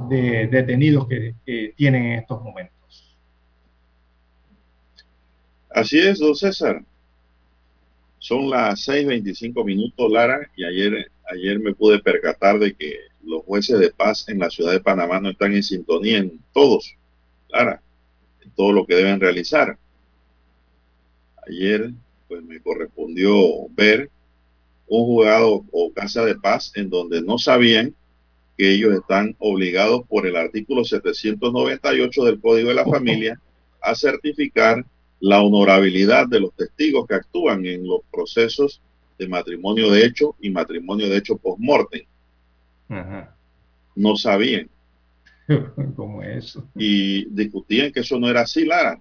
de 0.09 0.47
detenidos 0.49 1.09
que, 1.09 1.35
que 1.45 1.75
tienen 1.77 2.05
en 2.05 2.19
estos 2.21 2.43
momentos. 2.43 3.17
Así 5.71 5.99
es, 5.99 6.19
don 6.19 6.35
César. 6.35 6.83
Son 8.19 8.49
las 8.49 8.89
6:25 8.89 9.65
minutos, 9.65 10.11
Lara, 10.11 10.51
y 10.57 10.65
ayer, 10.65 11.11
ayer 11.31 11.61
me 11.61 11.75
pude 11.75 11.99
percatar 11.99 12.59
de 12.59 12.75
que 12.75 12.97
los 13.23 13.45
jueces 13.45 13.79
de 13.79 13.91
paz 13.91 14.29
en 14.29 14.39
la 14.39 14.51
ciudad 14.51 14.73
de 14.73 14.81
Panamá 14.81 15.21
no 15.21 15.31
están 15.31 15.55
en 15.55 15.63
sintonía 15.63 16.19
en 16.19 16.41
todos, 16.53 16.97
Lara, 17.49 17.83
en 18.43 18.51
todo 18.53 18.73
lo 18.73 18.87
que 18.87 18.95
deben 18.95 19.21
realizar. 19.21 19.79
Ayer, 21.47 21.93
pues 22.27 22.43
me 22.43 22.61
correspondió 22.61 23.69
ver 23.77 24.11
un 24.89 25.05
juzgado 25.05 25.65
o 25.71 25.93
casa 25.93 26.25
de 26.25 26.37
paz 26.37 26.73
en 26.75 26.89
donde 26.89 27.21
no 27.21 27.39
sabían 27.39 27.95
que 28.57 28.73
ellos 28.73 28.95
están 28.95 29.37
obligados 29.39 30.07
por 30.09 30.27
el 30.27 30.37
artículo 30.37 30.85
798 30.85 32.25
del 32.25 32.41
Código 32.41 32.71
de 32.71 32.75
la 32.75 32.87
Familia 32.87 33.41
a 33.83 33.95
certificar 33.95 34.85
la 35.21 35.43
honorabilidad 35.43 36.27
de 36.27 36.41
los 36.41 36.55
testigos 36.55 37.07
que 37.07 37.15
actúan 37.15 37.65
en 37.67 37.87
los 37.87 38.01
procesos 38.11 38.81
de 39.19 39.29
matrimonio 39.29 39.91
de 39.91 40.05
hecho 40.05 40.37
y 40.41 40.51
matrimonio 40.51 41.09
de 41.09 41.19
hecho 41.19 41.37
post-mortem. 41.37 42.05
No 43.95 44.17
sabían. 44.17 44.69
¿Cómo 45.97 46.23
eso? 46.23 46.67
Y 46.75 47.27
discutían 47.31 47.93
que 47.93 48.01
eso 48.01 48.19
no 48.19 48.29
era 48.29 48.43
así, 48.43 48.65
Lara. 48.65 49.01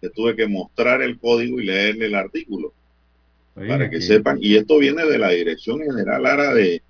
Que 0.00 0.10
tuve 0.10 0.34
que 0.34 0.46
mostrar 0.46 1.02
el 1.02 1.18
código 1.18 1.60
y 1.60 1.66
leerle 1.66 2.06
el 2.06 2.14
artículo. 2.14 2.72
para 3.54 3.88
que 3.88 4.00
sepan. 4.00 4.38
Y 4.40 4.56
esto 4.56 4.78
viene 4.78 5.04
de 5.04 5.18
la 5.18 5.30
Dirección 5.30 5.80
General, 5.80 6.22
Lara, 6.22 6.54
de, 6.54 6.82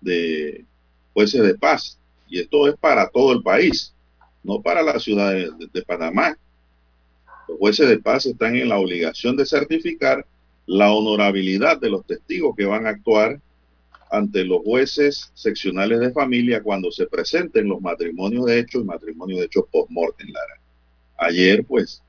de 0.00 0.64
jueces 1.12 1.42
de 1.42 1.54
paz. 1.54 1.98
Y 2.28 2.40
esto 2.40 2.68
es 2.68 2.76
para 2.76 3.08
todo 3.08 3.32
el 3.32 3.42
país, 3.42 3.94
no 4.42 4.62
para 4.62 4.82
la 4.82 4.98
ciudad 4.98 5.32
de 5.32 5.82
Panamá. 5.82 6.36
Los 7.48 7.58
jueces 7.58 7.88
de 7.88 7.98
paz 7.98 8.26
están 8.26 8.56
en 8.56 8.68
la 8.68 8.78
obligación 8.78 9.36
de 9.36 9.46
certificar 9.46 10.26
la 10.66 10.92
honorabilidad 10.92 11.80
de 11.80 11.90
los 11.90 12.06
testigos 12.06 12.54
que 12.56 12.64
van 12.64 12.86
a 12.86 12.90
actuar 12.90 13.40
ante 14.10 14.44
los 14.44 14.62
jueces 14.62 15.30
seccionales 15.34 15.98
de 15.98 16.12
familia 16.12 16.62
cuando 16.62 16.90
se 16.92 17.06
presenten 17.06 17.66
los 17.66 17.80
matrimonios 17.80 18.44
de 18.44 18.58
hecho 18.58 18.80
y 18.80 18.84
matrimonios 18.84 19.40
de 19.40 19.46
hecho 19.46 19.66
post-mortem, 19.72 20.28
Lara. 20.28 20.60
Ayer, 21.16 21.64
pues, 21.64 22.02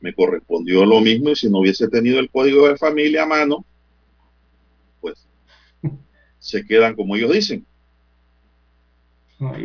me 0.00 0.14
correspondió 0.14 0.86
lo 0.86 1.00
mismo 1.02 1.30
y 1.30 1.36
si 1.36 1.50
no 1.50 1.58
hubiese 1.58 1.86
tenido 1.88 2.18
el 2.18 2.30
código 2.30 2.66
de 2.66 2.78
familia 2.78 3.24
a 3.24 3.26
mano, 3.26 3.64
pues, 5.02 5.26
se 6.38 6.64
quedan 6.64 6.96
como 6.96 7.14
ellos 7.14 7.32
dicen. 7.32 7.66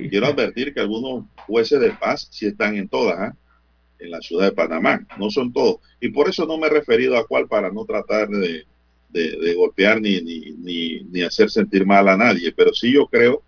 Quiero 0.09 0.27
advertir 0.27 0.73
que 0.73 0.79
algunos 0.79 1.25
jueces 1.47 1.81
de 1.81 1.91
paz 1.91 2.29
sí 2.31 2.45
están 2.45 2.77
en 2.77 2.87
todas, 2.87 3.29
¿eh? 3.29 3.35
en 3.99 4.11
la 4.11 4.21
ciudad 4.21 4.45
de 4.45 4.51
Panamá, 4.53 5.05
no 5.17 5.29
son 5.29 5.51
todos. 5.51 5.79
Y 5.99 6.09
por 6.09 6.29
eso 6.29 6.45
no 6.45 6.57
me 6.57 6.67
he 6.67 6.69
referido 6.69 7.17
a 7.17 7.27
cuál 7.27 7.47
para 7.47 7.69
no 7.71 7.83
tratar 7.83 8.29
de, 8.29 8.65
golpear 9.55 10.01
ni, 10.01 10.21
ni, 10.21 11.01
ni, 11.03 11.21
hacer 11.21 11.49
sentir 11.49 11.85
mal 11.85 12.07
a 12.07 12.17
nadie, 12.17 12.51
pero 12.51 12.73
sí 12.73 12.91
yo 12.91 13.07
creo 13.07 13.43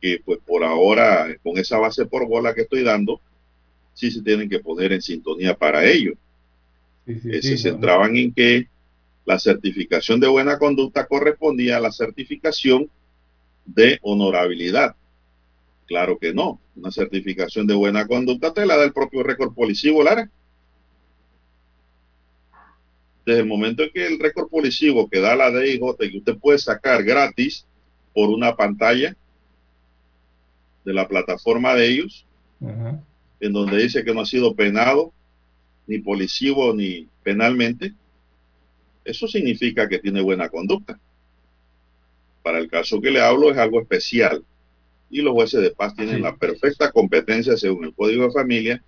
que 0.00 0.20
pues 0.24 0.38
por 0.44 0.62
ahora, 0.62 1.26
con 1.42 1.58
esa 1.58 1.78
base 1.78 2.06
por 2.06 2.28
bola 2.28 2.54
que 2.54 2.62
estoy 2.62 2.82
dando, 2.82 3.20
sí 3.92 4.10
se 4.10 4.22
tienen 4.22 4.48
que 4.48 4.60
poner 4.60 4.92
en 4.92 5.02
sintonía 5.02 5.56
para 5.56 5.84
ello. 5.84 6.12
se 7.06 7.58
centraban 7.58 8.16
en 8.16 8.32
que 8.32 8.68
la 9.24 9.38
certificación 9.38 10.20
de 10.20 10.28
buena 10.28 10.58
conducta 10.58 11.06
correspondía 11.06 11.78
a 11.78 11.80
la 11.80 11.92
certificación 11.92 12.88
de 13.64 13.98
honorabilidad. 14.02 14.94
Claro 15.86 16.18
que 16.18 16.32
no. 16.32 16.60
Una 16.76 16.90
certificación 16.90 17.66
de 17.66 17.74
buena 17.74 18.06
conducta 18.06 18.52
te 18.52 18.66
la 18.66 18.76
da 18.76 18.84
el 18.84 18.92
propio 18.92 19.22
récord 19.22 19.54
policivo, 19.54 20.02
Lara. 20.02 20.30
Desde 23.26 23.40
el 23.40 23.46
momento 23.46 23.82
en 23.82 23.90
que 23.90 24.06
el 24.06 24.18
récord 24.18 24.48
policivo 24.48 25.08
que 25.08 25.20
da 25.20 25.34
la 25.34 25.50
DIJ, 25.50 25.96
que 25.98 26.18
usted 26.18 26.38
puede 26.38 26.58
sacar 26.58 27.02
gratis 27.02 27.66
por 28.14 28.28
una 28.28 28.54
pantalla 28.54 29.16
de 30.84 30.92
la 30.92 31.08
plataforma 31.08 31.74
de 31.74 31.88
ellos, 31.88 32.26
en 32.60 33.52
donde 33.52 33.78
dice 33.78 34.04
que 34.04 34.12
no 34.12 34.20
ha 34.20 34.26
sido 34.26 34.54
penado, 34.54 35.12
ni 35.86 35.98
policivo, 35.98 36.74
ni 36.74 37.08
penalmente, 37.22 37.94
eso 39.04 39.26
significa 39.26 39.88
que 39.88 39.98
tiene 39.98 40.22
buena 40.22 40.48
conducta. 40.48 40.98
Para 42.42 42.58
el 42.58 42.68
caso 42.68 43.00
que 43.00 43.10
le 43.10 43.20
hablo 43.20 43.50
es 43.50 43.58
algo 43.58 43.80
especial 43.80 44.44
y 45.10 45.22
los 45.22 45.32
jueces 45.34 45.60
de 45.62 45.70
paz 45.70 45.94
tienen 45.94 46.22
la 46.22 46.36
perfecta 46.36 46.90
competencia 46.90 47.56
según 47.56 47.84
el 47.84 47.94
Código 47.94 48.24
de 48.24 48.32
Familia, 48.32 48.82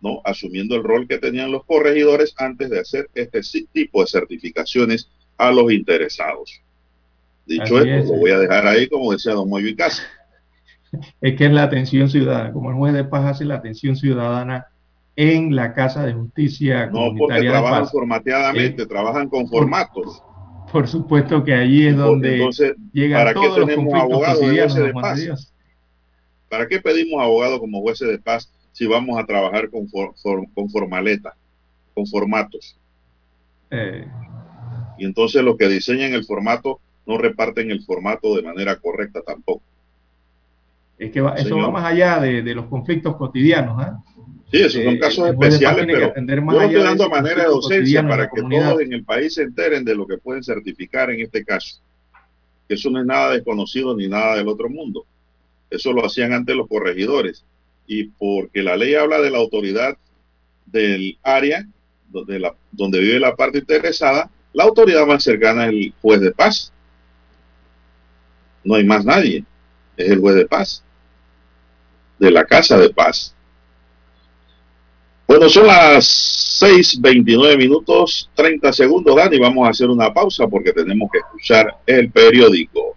¿no? 0.00 0.20
Asumiendo 0.24 0.76
el 0.76 0.82
rol 0.82 1.06
que 1.08 1.18
tenían 1.18 1.52
los 1.52 1.64
corregidores 1.64 2.34
antes 2.38 2.70
de 2.70 2.80
hacer 2.80 3.08
este 3.14 3.40
tipo 3.72 4.00
de 4.00 4.08
certificaciones 4.08 5.10
a 5.38 5.50
los 5.50 5.72
interesados. 5.72 6.60
Dicho 7.46 7.80
esto, 7.80 8.12
lo 8.12 8.20
voy 8.20 8.30
a 8.30 8.38
dejar 8.38 8.66
ahí 8.66 8.88
como 8.88 9.12
decía 9.12 9.32
don 9.32 9.48
Moyo 9.48 9.68
y 9.68 9.76
Casa. 9.76 10.02
Es 11.22 11.36
que 11.36 11.46
es 11.46 11.52
la 11.52 11.62
atención 11.62 12.10
ciudadana, 12.10 12.52
como 12.52 12.68
el 12.68 12.76
juez 12.76 12.92
de 12.92 13.04
paz 13.04 13.24
hace 13.24 13.46
la 13.46 13.54
atención 13.54 13.96
ciudadana 13.96 14.66
en 15.16 15.56
la 15.56 15.74
Casa 15.74 16.04
de 16.04 16.12
Justicia. 16.12 16.86
No, 16.86 17.14
porque 17.16 17.40
trabajan 17.40 17.88
formateadamente, 17.88 18.82
eh, 18.82 18.86
trabajan 18.86 19.28
con 19.30 19.48
formatos. 19.48 20.22
Por, 20.70 20.86
supuesto 20.88 21.44
que 21.44 21.54
allí 21.54 21.86
es 21.86 21.96
donde 21.96 22.34
Entonces, 22.34 22.74
llegan 22.92 23.20
¿para 23.20 23.34
todos 23.34 23.58
qué 23.58 23.64
tenemos 23.64 23.94
abogados 23.94 24.74
de 24.74 24.92
paz? 24.92 25.52
¿Para 26.52 26.68
qué 26.68 26.80
pedimos 26.80 27.18
abogados 27.22 27.60
como 27.60 27.80
jueces 27.80 28.06
de 28.08 28.18
paz 28.18 28.52
si 28.72 28.86
vamos 28.86 29.18
a 29.18 29.24
trabajar 29.24 29.70
con, 29.70 29.88
con 29.88 30.68
formaleta, 30.68 31.34
con 31.94 32.06
formatos? 32.06 32.76
Eh. 33.70 34.06
Y 34.98 35.06
entonces 35.06 35.42
los 35.42 35.56
que 35.56 35.66
diseñan 35.66 36.12
el 36.12 36.26
formato 36.26 36.78
no 37.06 37.16
reparten 37.16 37.70
el 37.70 37.82
formato 37.82 38.36
de 38.36 38.42
manera 38.42 38.76
correcta 38.76 39.22
tampoco. 39.22 39.62
Es 40.98 41.10
que 41.10 41.24
eso 41.38 41.56
va 41.56 41.70
más 41.70 41.90
allá 41.90 42.20
de, 42.20 42.42
los 42.54 42.66
conflictos 42.66 43.16
cotidianos. 43.16 43.82
¿ah? 43.82 44.02
Sí, 44.50 44.58
esos 44.58 44.84
son 44.84 44.96
eh, 44.96 44.98
casos 44.98 45.30
especiales, 45.30 45.86
pero 45.86 46.12
yo 46.52 46.60
estoy 46.60 46.82
dando 46.82 47.08
manera 47.08 47.44
de 47.44 47.48
docencia 47.48 48.06
para 48.06 48.28
que 48.28 48.42
todos 48.42 48.82
en 48.82 48.92
el 48.92 49.04
país 49.06 49.32
se 49.32 49.44
enteren 49.44 49.86
de 49.86 49.94
lo 49.94 50.06
que 50.06 50.18
pueden 50.18 50.44
certificar 50.44 51.10
en 51.12 51.22
este 51.22 51.46
caso. 51.46 51.80
Que 52.68 52.74
eso 52.74 52.90
no 52.90 53.00
es 53.00 53.06
nada 53.06 53.30
desconocido 53.30 53.96
ni 53.96 54.06
nada 54.06 54.36
del 54.36 54.48
otro 54.48 54.68
mundo. 54.68 55.06
Eso 55.72 55.92
lo 55.92 56.04
hacían 56.04 56.32
antes 56.32 56.54
los 56.54 56.68
corregidores. 56.68 57.44
y 57.86 58.04
porque 58.04 58.62
la 58.62 58.76
ley 58.76 58.94
habla 58.94 59.20
de 59.20 59.30
la 59.30 59.38
autoridad 59.38 59.96
del 60.66 61.18
área 61.22 61.66
donde, 62.08 62.40
donde 62.70 63.00
vive 63.00 63.18
la 63.18 63.34
parte 63.34 63.58
interesada, 63.58 64.30
la 64.52 64.64
autoridad 64.64 65.06
más 65.06 65.24
cercana 65.24 65.64
es 65.66 65.70
el 65.70 65.94
juez 66.00 66.20
de 66.20 66.30
paz. 66.30 66.72
No 68.64 68.76
hay 68.76 68.84
más 68.84 69.04
nadie, 69.04 69.44
es 69.96 70.10
el 70.10 70.20
juez 70.20 70.36
de 70.36 70.46
paz, 70.46 70.84
de 72.18 72.30
la 72.30 72.44
casa 72.44 72.78
de 72.78 72.90
paz. 72.90 73.34
Bueno, 75.26 75.48
son 75.48 75.66
las 75.66 76.04
6:29 76.60 77.56
minutos 77.56 78.30
30 78.34 78.72
segundos, 78.72 79.16
Dani. 79.16 79.38
Vamos 79.38 79.66
a 79.66 79.70
hacer 79.70 79.88
una 79.88 80.12
pausa 80.12 80.46
porque 80.46 80.72
tenemos 80.72 81.10
que 81.10 81.18
escuchar 81.18 81.76
el 81.86 82.10
periódico. 82.10 82.96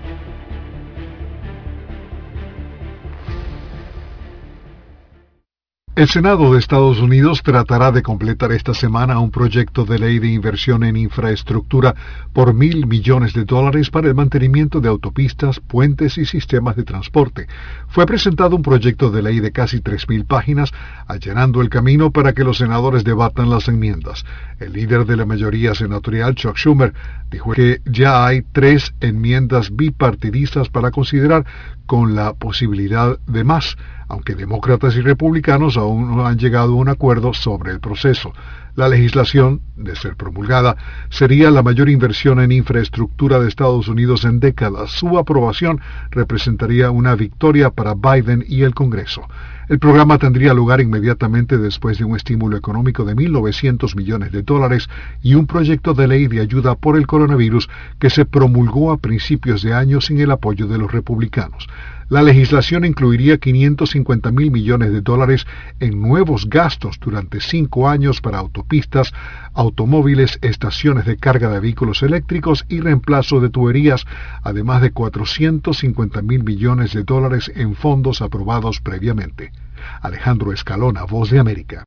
El 5.93 6.07
Senado 6.07 6.53
de 6.53 6.59
Estados 6.59 7.01
Unidos 7.01 7.43
tratará 7.43 7.91
de 7.91 8.01
completar 8.01 8.53
esta 8.53 8.73
semana 8.73 9.19
un 9.19 9.29
proyecto 9.29 9.83
de 9.83 9.99
ley 9.99 10.19
de 10.19 10.29
inversión 10.29 10.85
en 10.85 10.95
infraestructura 10.95 11.93
por 12.31 12.53
mil 12.53 12.87
millones 12.87 13.33
de 13.33 13.43
dólares 13.43 13.89
para 13.89 14.07
el 14.07 14.15
mantenimiento 14.15 14.79
de 14.79 14.87
autopistas, 14.87 15.59
puentes 15.59 16.17
y 16.17 16.25
sistemas 16.25 16.77
de 16.77 16.83
transporte. 16.83 17.47
Fue 17.89 18.05
presentado 18.05 18.55
un 18.55 18.61
proyecto 18.61 19.11
de 19.11 19.21
ley 19.21 19.41
de 19.41 19.51
casi 19.51 19.81
tres 19.81 20.07
mil 20.07 20.23
páginas, 20.23 20.71
allanando 21.07 21.59
el 21.59 21.67
camino 21.67 22.09
para 22.11 22.31
que 22.31 22.45
los 22.45 22.59
senadores 22.59 23.03
debatan 23.03 23.49
las 23.49 23.67
enmiendas. 23.67 24.23
El 24.61 24.71
líder 24.71 25.05
de 25.05 25.17
la 25.17 25.25
mayoría 25.25 25.75
senatorial, 25.75 26.35
Chuck 26.35 26.55
Schumer, 26.55 26.93
dijo 27.29 27.51
que 27.51 27.81
ya 27.83 28.25
hay 28.25 28.43
tres 28.53 28.93
enmiendas 29.01 29.75
bipartidistas 29.75 30.69
para 30.69 30.89
considerar 30.89 31.45
con 31.85 32.15
la 32.15 32.31
posibilidad 32.31 33.19
de 33.27 33.43
más 33.43 33.75
aunque 34.11 34.35
demócratas 34.35 34.95
y 34.97 35.01
republicanos 35.01 35.77
aún 35.77 36.17
no 36.17 36.27
han 36.27 36.37
llegado 36.37 36.73
a 36.73 36.75
un 36.75 36.89
acuerdo 36.89 37.33
sobre 37.33 37.71
el 37.71 37.79
proceso. 37.79 38.33
La 38.75 38.89
legislación, 38.89 39.61
de 39.77 39.95
ser 39.95 40.17
promulgada, 40.17 40.75
sería 41.09 41.49
la 41.49 41.63
mayor 41.63 41.89
inversión 41.89 42.41
en 42.41 42.51
infraestructura 42.51 43.39
de 43.39 43.47
Estados 43.47 43.87
Unidos 43.87 44.25
en 44.25 44.39
décadas. 44.39 44.91
Su 44.91 45.17
aprobación 45.17 45.79
representaría 46.09 46.91
una 46.91 47.15
victoria 47.15 47.69
para 47.69 47.93
Biden 47.93 48.43
y 48.47 48.63
el 48.63 48.73
Congreso. 48.73 49.23
El 49.69 49.79
programa 49.79 50.17
tendría 50.17 50.53
lugar 50.53 50.81
inmediatamente 50.81 51.57
después 51.57 51.97
de 51.97 52.03
un 52.03 52.17
estímulo 52.17 52.57
económico 52.57 53.05
de 53.05 53.15
1.900 53.15 53.95
millones 53.95 54.33
de 54.33 54.41
dólares 54.41 54.89
y 55.21 55.35
un 55.35 55.47
proyecto 55.47 55.93
de 55.93 56.07
ley 56.09 56.27
de 56.27 56.41
ayuda 56.41 56.75
por 56.75 56.97
el 56.97 57.07
coronavirus 57.07 57.69
que 57.97 58.09
se 58.09 58.25
promulgó 58.25 58.91
a 58.91 58.97
principios 58.97 59.63
de 59.63 59.73
año 59.73 60.01
sin 60.01 60.19
el 60.19 60.31
apoyo 60.31 60.67
de 60.67 60.77
los 60.77 60.91
republicanos. 60.91 61.69
La 62.11 62.23
legislación 62.23 62.83
incluiría 62.83 63.37
550 63.37 64.33
mil 64.33 64.51
millones 64.51 64.91
de 64.91 64.99
dólares 64.99 65.47
en 65.79 66.01
nuevos 66.01 66.49
gastos 66.49 66.99
durante 66.99 67.39
cinco 67.39 67.87
años 67.87 68.19
para 68.19 68.37
autopistas, 68.37 69.13
automóviles, 69.53 70.37
estaciones 70.41 71.05
de 71.05 71.15
carga 71.15 71.47
de 71.47 71.61
vehículos 71.61 72.03
eléctricos 72.03 72.65
y 72.67 72.81
reemplazo 72.81 73.39
de 73.39 73.49
tuberías, 73.49 74.05
además 74.43 74.81
de 74.81 74.91
450 74.91 76.21
mil 76.21 76.43
millones 76.43 76.91
de 76.91 77.03
dólares 77.03 77.49
en 77.55 77.75
fondos 77.75 78.21
aprobados 78.21 78.81
previamente. 78.81 79.53
Alejandro 80.01 80.51
Escalona, 80.51 81.05
Voz 81.05 81.29
de 81.29 81.39
América. 81.39 81.85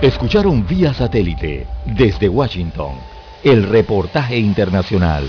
Escucharon 0.00 0.66
vía 0.66 0.94
satélite 0.94 1.66
desde 1.84 2.30
Washington 2.30 2.94
el 3.42 3.64
reportaje 3.64 4.38
internacional. 4.38 5.28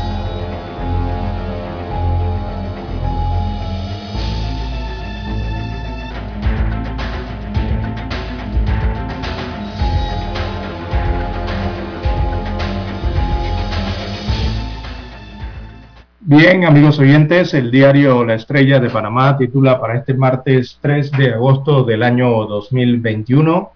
Bien, 16.33 16.63
amigos 16.63 16.97
oyentes, 16.97 17.53
el 17.53 17.69
diario 17.69 18.23
La 18.23 18.35
Estrella 18.35 18.79
de 18.79 18.89
Panamá 18.89 19.37
titula 19.37 19.81
para 19.81 19.97
este 19.97 20.13
martes 20.13 20.77
3 20.79 21.11
de 21.11 21.33
agosto 21.33 21.83
del 21.83 22.03
año 22.03 22.45
2021. 22.45 23.69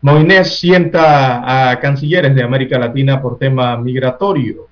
Moines 0.00 0.58
sienta 0.58 1.70
a 1.70 1.78
cancilleres 1.78 2.34
de 2.34 2.42
América 2.42 2.76
Latina 2.76 3.22
por 3.22 3.38
tema 3.38 3.76
migratorio. 3.76 4.66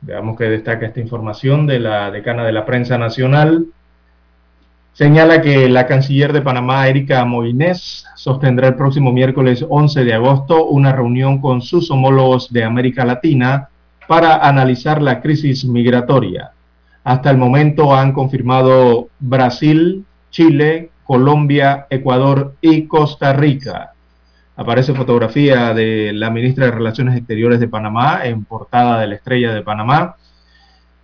Veamos 0.00 0.38
que 0.38 0.44
destaca 0.44 0.86
esta 0.86 0.98
información 0.98 1.66
de 1.66 1.78
la 1.78 2.10
decana 2.10 2.42
de 2.42 2.52
la 2.52 2.64
prensa 2.64 2.96
nacional. 2.96 3.66
Señala 4.94 5.42
que 5.42 5.68
la 5.68 5.86
canciller 5.86 6.32
de 6.32 6.40
Panamá, 6.40 6.88
Erika 6.88 7.22
Moines, 7.26 8.06
sostendrá 8.16 8.68
el 8.68 8.76
próximo 8.76 9.12
miércoles 9.12 9.62
11 9.68 10.04
de 10.04 10.14
agosto 10.14 10.68
una 10.68 10.90
reunión 10.90 11.38
con 11.38 11.60
sus 11.60 11.90
homólogos 11.90 12.50
de 12.50 12.64
América 12.64 13.04
Latina 13.04 13.68
para 14.08 14.38
analizar 14.38 15.02
la 15.02 15.20
crisis 15.20 15.66
migratoria. 15.66 16.52
Hasta 17.04 17.30
el 17.30 17.36
momento 17.36 17.94
han 17.94 18.12
confirmado 18.12 19.10
Brasil, 19.20 20.04
Chile, 20.30 20.90
Colombia, 21.04 21.86
Ecuador 21.90 22.54
y 22.62 22.86
Costa 22.86 23.34
Rica. 23.34 23.92
Aparece 24.56 24.94
fotografía 24.94 25.74
de 25.74 26.12
la 26.14 26.30
ministra 26.30 26.64
de 26.64 26.72
Relaciones 26.72 27.16
Exteriores 27.16 27.60
de 27.60 27.68
Panamá 27.68 28.22
en 28.24 28.44
portada 28.44 28.98
de 28.98 29.08
la 29.08 29.14
Estrella 29.14 29.52
de 29.52 29.62
Panamá. 29.62 30.16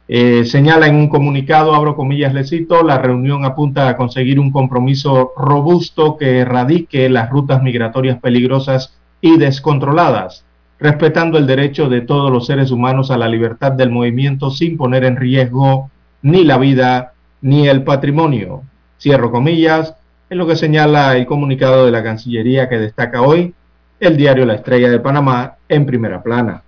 Eh, 0.09 0.45
señala 0.47 0.87
en 0.87 0.97
un 0.97 1.09
comunicado, 1.09 1.75
abro 1.75 1.97
comillas, 1.97 2.33
le 2.33 2.45
cito, 2.45 2.83
la 2.83 2.99
reunión 2.99 3.45
apunta 3.45 3.89
a 3.89 3.97
conseguir 3.97 4.41
un 4.41 4.51
compromiso 4.51 5.33
robusto 5.37 6.17
que 6.17 6.39
erradique 6.39 7.09
las 7.11 7.29
rutas 7.29 7.63
migratorias 7.63 8.19
peligrosas 8.19 8.99
y 9.21 9.39
descontroladas 9.39 10.45
respetando 10.85 11.39
el 11.39 11.47
derecho 11.47 11.89
de 11.89 12.03
todos 12.03 12.31
los 12.31 12.45
seres 12.45 12.71
humanos 12.71 13.11
a 13.11 13.17
la 13.17 13.27
libertad 13.27 13.73
del 13.73 13.89
movimiento 13.89 14.51
sin 14.51 14.77
poner 14.77 15.05
en 15.05 15.17
riesgo 15.17 15.91
ni 16.21 16.45
la 16.45 16.59
vida 16.59 17.15
ni 17.41 17.67
el 17.69 17.85
patrimonio. 17.85 18.65
Cierro 19.01 19.31
comillas, 19.31 19.95
es 20.29 20.37
lo 20.37 20.47
que 20.47 20.57
señala 20.57 21.17
el 21.17 21.25
comunicado 21.25 21.87
de 21.87 21.91
la 21.91 22.03
Cancillería 22.03 22.69
que 22.69 22.79
destaca 22.79 23.23
hoy 23.23 23.55
el 23.99 24.19
diario 24.19 24.45
La 24.45 24.57
Estrella 24.57 24.91
de 24.91 25.01
Panamá 25.01 25.55
en 25.71 25.87
primera 25.87 26.23
plana. 26.23 26.63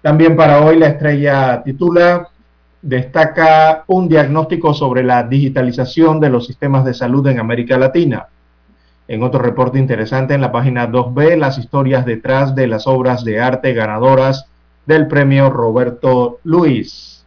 También 0.00 0.34
para 0.34 0.64
hoy 0.64 0.78
la 0.78 0.86
estrella 0.86 1.62
titula 1.62 2.26
destaca 2.80 3.84
un 3.88 4.08
diagnóstico 4.08 4.72
sobre 4.72 5.02
la 5.02 5.24
digitalización 5.24 6.20
de 6.20 6.30
los 6.30 6.46
sistemas 6.46 6.86
de 6.86 6.94
salud 6.94 7.26
en 7.26 7.38
América 7.38 7.76
Latina. 7.76 8.28
En 9.10 9.24
otro 9.24 9.40
reporte 9.40 9.76
interesante 9.76 10.34
en 10.34 10.40
la 10.40 10.52
página 10.52 10.88
2B, 10.88 11.36
las 11.36 11.58
historias 11.58 12.06
detrás 12.06 12.54
de 12.54 12.68
las 12.68 12.86
obras 12.86 13.24
de 13.24 13.40
arte 13.40 13.74
ganadoras 13.74 14.46
del 14.86 15.08
premio 15.08 15.50
Roberto 15.50 16.38
Luis. 16.44 17.26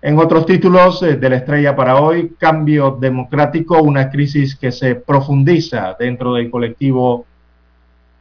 En 0.00 0.20
otros 0.20 0.46
títulos 0.46 1.02
eh, 1.02 1.16
de 1.16 1.28
la 1.28 1.34
estrella 1.38 1.74
para 1.74 2.00
hoy, 2.00 2.36
Cambio 2.38 2.96
Democrático, 3.00 3.82
una 3.82 4.10
crisis 4.10 4.54
que 4.54 4.70
se 4.70 4.94
profundiza 4.94 5.96
dentro 5.98 6.34
del 6.34 6.52
colectivo 6.52 7.26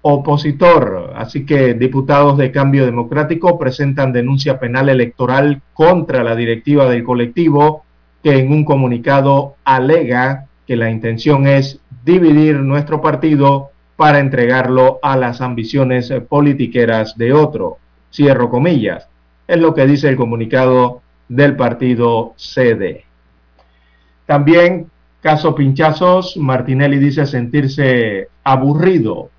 opositor. 0.02 1.14
Así 1.16 1.46
que 1.46 1.76
diputados 1.76 2.36
de 2.36 2.52
Cambio 2.52 2.84
Democrático 2.84 3.60
presentan 3.60 4.12
denuncia 4.12 4.60
penal 4.60 4.90
electoral 4.90 5.62
contra 5.76 6.24
la 6.24 6.36
directiva 6.36 6.90
del 6.90 7.04
colectivo 7.04 7.84
que 8.24 8.40
en 8.40 8.52
un 8.52 8.66
comunicado 8.66 9.54
alega 9.64 10.48
que 10.66 10.76
la 10.76 10.90
intención 10.90 11.46
es 11.46 11.81
dividir 12.04 12.60
nuestro 12.60 13.02
partido 13.02 13.72
para 13.96 14.20
entregarlo 14.20 15.00
a 15.02 15.16
las 15.16 15.42
ambiciones 15.42 16.12
politiqueras 16.28 17.18
de 17.18 17.34
otro. 17.34 17.78
Cierro 18.12 18.50
comillas. 18.50 19.08
Es 19.48 19.60
lo 19.60 19.74
que 19.74 19.86
dice 19.86 20.10
el 20.10 20.16
comunicado 20.16 21.02
del 21.28 21.56
partido 21.56 22.34
CD. 22.36 23.06
También, 24.26 24.90
caso 25.22 25.54
pinchazos, 25.56 26.36
Martinelli 26.38 26.98
dice 26.98 27.26
sentirse 27.26 28.30
aburrido. 28.44 29.30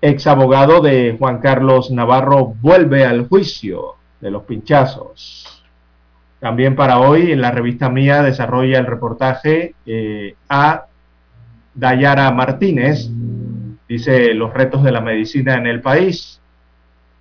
Ex 0.00 0.26
abogado 0.26 0.80
de 0.80 1.16
Juan 1.18 1.38
Carlos 1.38 1.90
Navarro 1.90 2.54
vuelve 2.60 3.04
al 3.04 3.28
juicio 3.28 3.94
de 4.20 4.30
los 4.30 4.44
pinchazos. 4.44 5.62
También 6.40 6.76
para 6.76 7.00
hoy 7.00 7.32
en 7.32 7.40
la 7.40 7.50
revista 7.50 7.88
mía 7.88 8.22
desarrolla 8.22 8.78
el 8.78 8.86
reportaje 8.86 9.74
eh, 9.86 10.34
a 10.48 10.87
Dayara 11.78 12.28
Martínez, 12.32 13.08
dice 13.88 14.34
los 14.34 14.52
retos 14.52 14.82
de 14.82 14.90
la 14.90 15.00
medicina 15.00 15.54
en 15.54 15.68
el 15.68 15.80
país. 15.80 16.40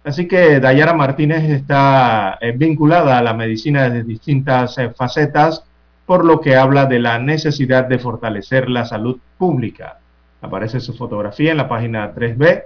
Así 0.03 0.27
que 0.27 0.59
Dayara 0.59 0.95
Martínez 0.95 1.43
está 1.43 2.39
eh, 2.41 2.53
vinculada 2.57 3.19
a 3.19 3.21
la 3.21 3.35
medicina 3.35 3.87
desde 3.87 4.03
distintas 4.03 4.75
eh, 4.79 4.89
facetas, 4.89 5.63
por 6.07 6.25
lo 6.25 6.41
que 6.41 6.55
habla 6.55 6.87
de 6.87 6.97
la 6.97 7.19
necesidad 7.19 7.85
de 7.85 7.99
fortalecer 7.99 8.67
la 8.67 8.85
salud 8.85 9.19
pública. 9.37 9.99
Aparece 10.41 10.79
su 10.79 10.95
fotografía 10.95 11.51
en 11.51 11.57
la 11.57 11.69
página 11.69 12.15
3B 12.15 12.63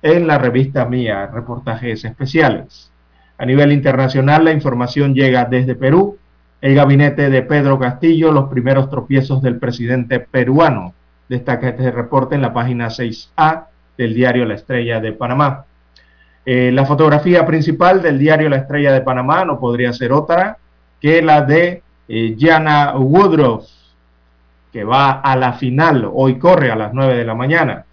en 0.00 0.26
la 0.26 0.38
revista 0.38 0.86
Mía, 0.86 1.26
reportajes 1.26 2.06
especiales. 2.06 2.90
A 3.36 3.44
nivel 3.44 3.70
internacional, 3.70 4.46
la 4.46 4.52
información 4.52 5.12
llega 5.12 5.44
desde 5.44 5.74
Perú. 5.74 6.16
El 6.62 6.74
gabinete 6.74 7.28
de 7.28 7.42
Pedro 7.42 7.78
Castillo, 7.78 8.32
los 8.32 8.48
primeros 8.48 8.88
tropiezos 8.88 9.42
del 9.42 9.58
presidente 9.58 10.20
peruano. 10.20 10.94
Destaca 11.28 11.68
este 11.68 11.90
reporte 11.90 12.34
en 12.34 12.42
la 12.42 12.52
página 12.52 12.88
6A 12.88 13.66
del 13.96 14.14
diario 14.14 14.44
La 14.44 14.54
Estrella 14.54 15.00
de 15.00 15.12
Panamá. 15.12 15.64
Eh, 16.46 16.70
la 16.72 16.84
fotografía 16.84 17.46
principal 17.46 18.02
del 18.02 18.18
diario 18.18 18.48
La 18.48 18.56
Estrella 18.56 18.92
de 18.92 19.00
Panamá 19.00 19.44
no 19.44 19.58
podría 19.58 19.92
ser 19.92 20.12
otra 20.12 20.58
que 21.00 21.22
la 21.22 21.42
de 21.42 21.82
eh, 22.08 22.36
Jana 22.38 22.96
Woodruff, 22.96 23.66
que 24.72 24.84
va 24.84 25.12
a 25.20 25.36
la 25.36 25.54
final, 25.54 26.08
hoy 26.12 26.38
corre 26.38 26.70
a 26.70 26.76
las 26.76 26.92
9 26.92 27.16
de 27.16 27.24
la 27.24 27.34
mañana. 27.34 27.84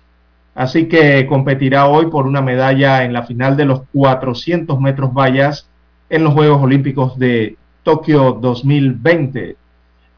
Así 0.54 0.88
que 0.88 1.26
competirá 1.28 1.88
hoy 1.88 2.08
por 2.08 2.26
una 2.28 2.42
medalla 2.42 3.04
en 3.04 3.14
la 3.14 3.24
final 3.24 3.56
de 3.56 3.66
los 3.66 3.84
400 3.94 4.80
metros 4.80 5.14
vallas 5.14 5.70
en 6.10 6.24
los 6.24 6.34
Juegos 6.34 6.62
Olímpicos 6.62 7.18
de 7.18 7.56
Tokio 7.84 8.34
2020. 8.34 9.56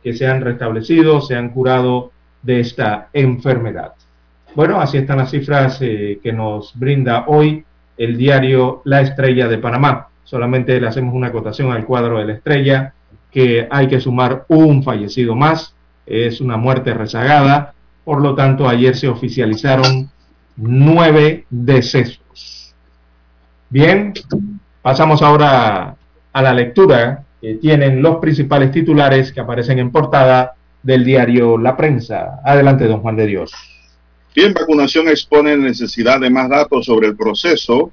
que 0.04 0.14
se 0.14 0.28
han 0.28 0.42
restablecido, 0.42 1.22
se 1.22 1.38
han 1.38 1.52
curado 1.52 2.12
de 2.44 2.60
esta 2.60 3.08
enfermedad. 3.14 3.94
Bueno, 4.56 4.82
así 4.82 4.98
están 4.98 5.18
las 5.18 5.32
cifras 5.32 5.78
eh, 5.82 6.20
que 6.22 6.34
nos 6.34 6.78
brinda 6.78 7.24
hoy 7.28 7.64
el 7.98 8.18
diario 8.18 8.82
La 8.84 9.00
Estrella 9.00 9.48
de 9.48 9.58
Panamá. 9.58 10.10
Solamente 10.26 10.82
le 10.82 10.88
hacemos 10.88 11.16
una 11.16 11.28
acotación 11.28 11.72
al 11.72 11.86
cuadro 11.86 12.20
de 12.20 12.26
la 12.26 12.34
estrella, 12.34 12.94
que 13.32 13.70
hay 13.72 13.88
que 13.88 14.02
sumar 14.02 14.44
un 14.50 14.84
fallecido 14.84 15.34
más. 15.34 15.74
Es 16.06 16.42
una 16.42 16.58
muerte 16.58 16.94
rezagada. 16.94 17.74
Por 18.04 18.22
lo 18.22 18.36
tanto, 18.36 18.68
ayer 18.68 18.94
se 18.96 19.08
oficializaron 19.08 20.10
nueve 20.58 21.46
decesos. 21.50 22.74
Bien, 23.70 24.14
pasamos 24.82 25.22
ahora 25.22 25.96
a 26.32 26.42
la 26.42 26.54
lectura 26.54 27.24
que 27.42 27.56
tienen 27.56 28.02
los 28.02 28.18
principales 28.18 28.72
titulares 28.72 29.32
que 29.32 29.40
aparecen 29.40 29.80
en 29.80 29.92
portada 29.92 30.56
del 30.84 31.04
diario 31.04 31.58
La 31.58 31.76
Prensa. 31.76 32.40
Adelante, 32.44 32.86
don 32.86 33.02
Juan 33.02 33.16
de 33.16 33.26
Dios. 33.26 33.52
Bien, 34.36 34.54
vacunación 34.54 35.08
expone 35.08 35.58
necesidad 35.58 36.20
de 36.20 36.30
más 36.30 36.50
datos 36.50 36.86
sobre 36.86 37.08
el 37.08 37.16
proceso, 37.16 37.92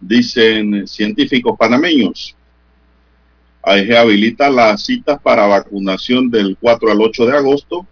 dicen 0.00 0.86
científicos 0.86 1.56
panameños. 1.58 2.34
AEG 3.62 3.96
habilita 3.96 4.50
las 4.50 4.84
citas 4.84 5.20
para 5.22 5.46
vacunación 5.46 6.30
del 6.30 6.56
4 6.60 6.92
al 6.92 7.00
8 7.00 7.26
de 7.26 7.36
agosto 7.36 7.86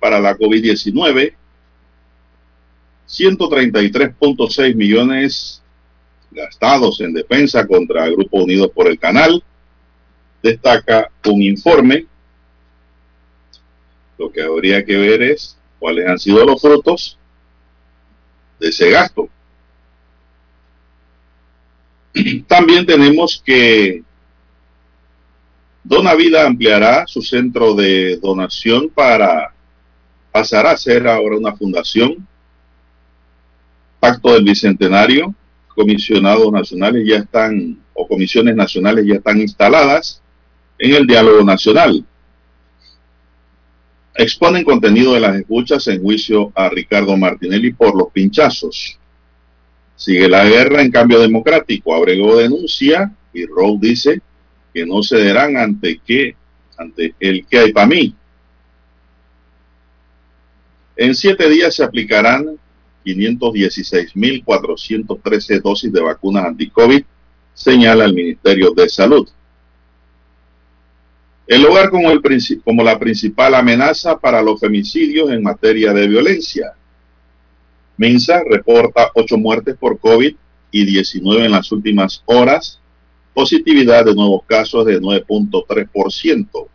para 0.00 0.20
la 0.20 0.36
COVID-19. 0.36 1.34
133.6 3.12 4.74
millones 4.74 5.62
gastados 6.30 7.00
en 7.02 7.12
defensa 7.12 7.66
contra 7.66 8.06
el 8.06 8.16
Grupo 8.16 8.42
Unidos 8.42 8.70
por 8.74 8.88
el 8.88 8.98
Canal. 8.98 9.42
Destaca 10.42 11.10
un 11.26 11.42
informe. 11.42 12.06
Lo 14.16 14.32
que 14.32 14.42
habría 14.42 14.84
que 14.84 14.96
ver 14.96 15.22
es 15.22 15.58
cuáles 15.78 16.08
han 16.08 16.18
sido 16.18 16.44
los 16.44 16.60
frutos 16.60 17.18
de 18.58 18.68
ese 18.68 18.90
gasto. 18.90 19.28
También 22.46 22.86
tenemos 22.86 23.42
que 23.44 24.02
Dona 25.84 26.14
Vida 26.14 26.46
ampliará 26.46 27.06
su 27.06 27.20
centro 27.20 27.74
de 27.74 28.16
donación 28.16 28.88
para 28.88 29.52
pasar 30.30 30.66
a 30.66 30.76
ser 30.76 31.06
ahora 31.06 31.36
una 31.36 31.54
fundación. 31.54 32.26
Pacto 34.02 34.32
del 34.34 34.42
Bicentenario, 34.42 35.32
comisionados 35.68 36.50
nacionales 36.50 37.06
ya 37.06 37.18
están, 37.18 37.78
o 37.94 38.08
comisiones 38.08 38.56
nacionales 38.56 39.06
ya 39.06 39.14
están 39.14 39.40
instaladas 39.40 40.20
en 40.76 40.96
el 40.96 41.06
diálogo 41.06 41.44
nacional. 41.44 42.04
Exponen 44.16 44.64
contenido 44.64 45.14
de 45.14 45.20
las 45.20 45.36
escuchas 45.36 45.86
en 45.86 46.02
juicio 46.02 46.50
a 46.56 46.68
Ricardo 46.68 47.16
Martinelli 47.16 47.72
por 47.74 47.96
los 47.96 48.10
pinchazos. 48.10 48.98
Sigue 49.94 50.28
la 50.28 50.46
guerra 50.46 50.82
en 50.82 50.90
cambio 50.90 51.20
democrático. 51.20 51.94
Abrego 51.94 52.38
denuncia 52.38 53.14
y 53.32 53.46
Rowe 53.46 53.78
dice 53.80 54.20
que 54.74 54.84
no 54.84 55.04
cederán 55.04 55.56
ante 55.56 56.00
qué, 56.04 56.34
ante 56.76 57.14
el 57.20 57.46
que 57.46 57.56
hay 57.56 57.72
para 57.72 57.86
mí. 57.86 58.16
En 60.96 61.14
siete 61.14 61.48
días 61.48 61.76
se 61.76 61.84
aplicarán 61.84 62.58
516.413 63.04 65.62
dosis 65.62 65.92
de 65.92 66.00
vacunas 66.00 66.46
anti-COVID, 66.46 67.04
señala 67.54 68.04
el 68.04 68.14
Ministerio 68.14 68.72
de 68.72 68.88
Salud. 68.88 69.28
El 71.46 71.66
hogar 71.66 71.90
como, 71.90 72.08
la 72.82 72.98
principal 72.98 73.54
amenaza 73.54 74.18
para 74.18 74.42
los 74.42 74.60
femicidios 74.60 75.30
en 75.30 75.42
materia 75.42 75.92
de 75.92 76.06
violencia. 76.06 76.72
Mensa 77.96 78.42
reporta 78.48 79.10
ocho 79.14 79.36
muertes 79.36 79.76
por 79.76 79.98
COVID 79.98 80.34
y 80.70 80.84
19 80.84 81.44
en 81.44 81.50
las 81.50 81.70
últimas 81.72 82.22
horas. 82.26 82.80
Positividad 83.34 84.04
de 84.04 84.14
nuevos 84.14 84.42
casos 84.46 84.86
de 84.86 85.00
9.3%. 85.00 86.68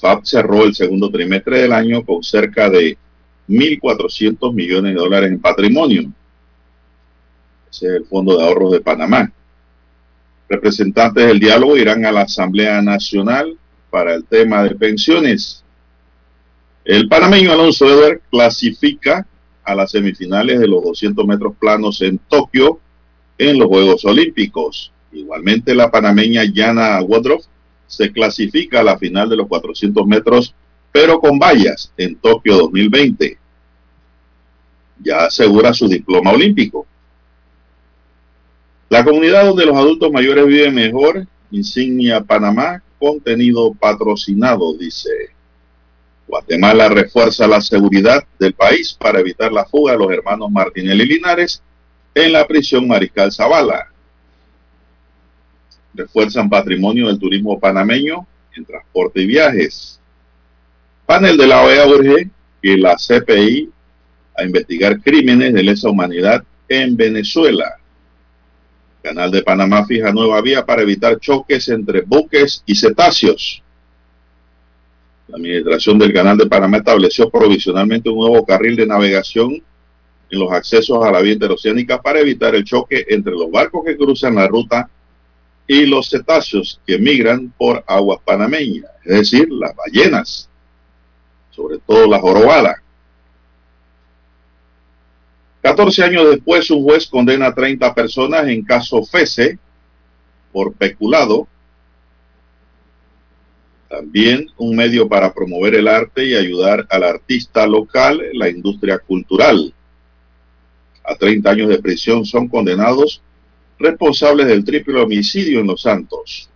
FAB 0.00 0.24
cerró 0.24 0.64
el 0.64 0.74
segundo 0.74 1.10
trimestre 1.10 1.62
del 1.62 1.72
año 1.72 2.04
con 2.04 2.22
cerca 2.22 2.70
de 2.70 2.96
1.400 3.48 4.52
millones 4.52 4.94
de 4.94 5.00
dólares 5.00 5.30
en 5.30 5.40
patrimonio. 5.40 6.02
Ese 7.70 7.86
es 7.86 7.92
el 7.94 8.04
Fondo 8.06 8.36
de 8.36 8.44
Ahorros 8.44 8.72
de 8.72 8.80
Panamá. 8.80 9.32
Representantes 10.48 11.26
del 11.26 11.40
diálogo 11.40 11.76
irán 11.76 12.04
a 12.06 12.12
la 12.12 12.22
Asamblea 12.22 12.80
Nacional 12.80 13.56
para 13.90 14.14
el 14.14 14.24
tema 14.24 14.62
de 14.62 14.74
pensiones. 14.74 15.64
El 16.84 17.08
panameño 17.08 17.52
Alonso 17.52 17.86
Eder 17.86 18.22
clasifica 18.30 19.26
a 19.62 19.74
las 19.74 19.90
semifinales 19.90 20.58
de 20.58 20.66
los 20.66 20.82
200 20.82 21.26
metros 21.26 21.54
planos 21.58 22.00
en 22.00 22.18
Tokio 22.18 22.80
en 23.36 23.58
los 23.58 23.68
Juegos 23.68 24.04
Olímpicos. 24.04 24.90
Igualmente 25.12 25.74
la 25.74 25.90
panameña 25.90 26.44
Yana 26.44 27.00
Woodruff 27.02 27.44
se 27.86 28.12
clasifica 28.12 28.80
a 28.80 28.84
la 28.84 28.98
final 28.98 29.28
de 29.28 29.36
los 29.36 29.48
400 29.48 30.06
metros, 30.06 30.54
pero 30.92 31.20
con 31.20 31.38
vallas 31.38 31.92
en 31.96 32.16
Tokio 32.16 32.56
2020. 32.56 33.38
Ya 35.00 35.26
asegura 35.26 35.72
su 35.72 35.88
diploma 35.88 36.32
olímpico. 36.32 36.86
La 38.88 39.04
comunidad 39.04 39.44
donde 39.44 39.66
los 39.66 39.76
adultos 39.76 40.10
mayores 40.10 40.46
viven 40.46 40.74
mejor, 40.74 41.26
insignia 41.50 42.20
Panamá, 42.22 42.82
contenido 42.98 43.72
patrocinado, 43.74 44.74
dice. 44.76 45.10
Guatemala 46.26 46.88
refuerza 46.88 47.46
la 47.46 47.60
seguridad 47.60 48.22
del 48.38 48.52
país 48.54 48.94
para 48.98 49.20
evitar 49.20 49.52
la 49.52 49.64
fuga 49.64 49.92
de 49.92 49.98
los 49.98 50.10
hermanos 50.10 50.50
Martinelli 50.50 51.06
Linares 51.06 51.62
en 52.14 52.32
la 52.32 52.46
prisión 52.46 52.86
Mariscal 52.86 53.32
Zavala 53.32 53.88
refuerzan 55.98 56.48
patrimonio 56.48 57.08
del 57.08 57.18
turismo 57.18 57.58
panameño 57.58 58.26
en 58.56 58.64
transporte 58.64 59.20
y 59.20 59.26
viajes. 59.26 59.97
Panel 61.08 61.38
de 61.38 61.46
la 61.46 61.62
OEA 61.62 61.86
urge 61.86 62.28
que 62.60 62.76
la 62.76 62.94
CPI 62.94 63.70
a 64.36 64.44
investigar 64.44 65.00
crímenes 65.00 65.54
de 65.54 65.62
lesa 65.62 65.88
humanidad 65.88 66.44
en 66.68 66.98
Venezuela. 66.98 67.78
Canal 69.00 69.30
de 69.30 69.42
Panamá 69.42 69.86
fija 69.86 70.12
nueva 70.12 70.42
vía 70.42 70.66
para 70.66 70.82
evitar 70.82 71.18
choques 71.18 71.66
entre 71.70 72.02
buques 72.02 72.62
y 72.66 72.74
cetáceos. 72.74 73.62
La 75.28 75.38
administración 75.38 75.98
del 75.98 76.12
Canal 76.12 76.36
de 76.36 76.44
Panamá 76.44 76.76
estableció 76.76 77.30
provisionalmente 77.30 78.10
un 78.10 78.18
nuevo 78.18 78.44
carril 78.44 78.76
de 78.76 78.86
navegación 78.86 79.54
en 80.28 80.38
los 80.38 80.52
accesos 80.52 81.02
a 81.02 81.10
la 81.10 81.22
vía 81.22 81.32
interoceánica 81.32 82.02
para 82.02 82.20
evitar 82.20 82.54
el 82.54 82.64
choque 82.64 83.06
entre 83.08 83.32
los 83.32 83.50
barcos 83.50 83.82
que 83.86 83.96
cruzan 83.96 84.34
la 84.34 84.46
ruta 84.46 84.90
y 85.66 85.86
los 85.86 86.10
cetáceos 86.10 86.82
que 86.86 86.98
migran 86.98 87.50
por 87.56 87.82
aguas 87.86 88.18
panameñas, 88.26 88.90
es 89.06 89.20
decir, 89.20 89.48
las 89.50 89.74
ballenas, 89.74 90.48
sobre 91.58 91.78
todo 91.78 92.06
la 92.06 92.20
jorobada. 92.20 92.80
14 95.60 96.04
años 96.04 96.30
después, 96.30 96.70
un 96.70 96.84
juez 96.84 97.08
condena 97.08 97.46
a 97.46 97.54
30 97.54 97.92
personas 97.94 98.46
en 98.46 98.64
caso 98.64 99.02
FESE 99.02 99.58
por 100.52 100.72
peculado. 100.72 101.48
También 103.88 104.46
un 104.56 104.76
medio 104.76 105.08
para 105.08 105.34
promover 105.34 105.74
el 105.74 105.88
arte 105.88 106.26
y 106.26 106.36
ayudar 106.36 106.86
al 106.90 107.02
artista 107.02 107.66
local, 107.66 108.22
la 108.34 108.48
industria 108.48 109.00
cultural. 109.00 109.74
A 111.02 111.16
30 111.16 111.50
años 111.50 111.68
de 111.70 111.82
prisión 111.82 112.24
son 112.24 112.46
condenados 112.46 113.20
responsables 113.80 114.46
del 114.46 114.64
triple 114.64 115.00
homicidio 115.00 115.58
en 115.58 115.66
Los 115.66 115.82
Santos. 115.82 116.48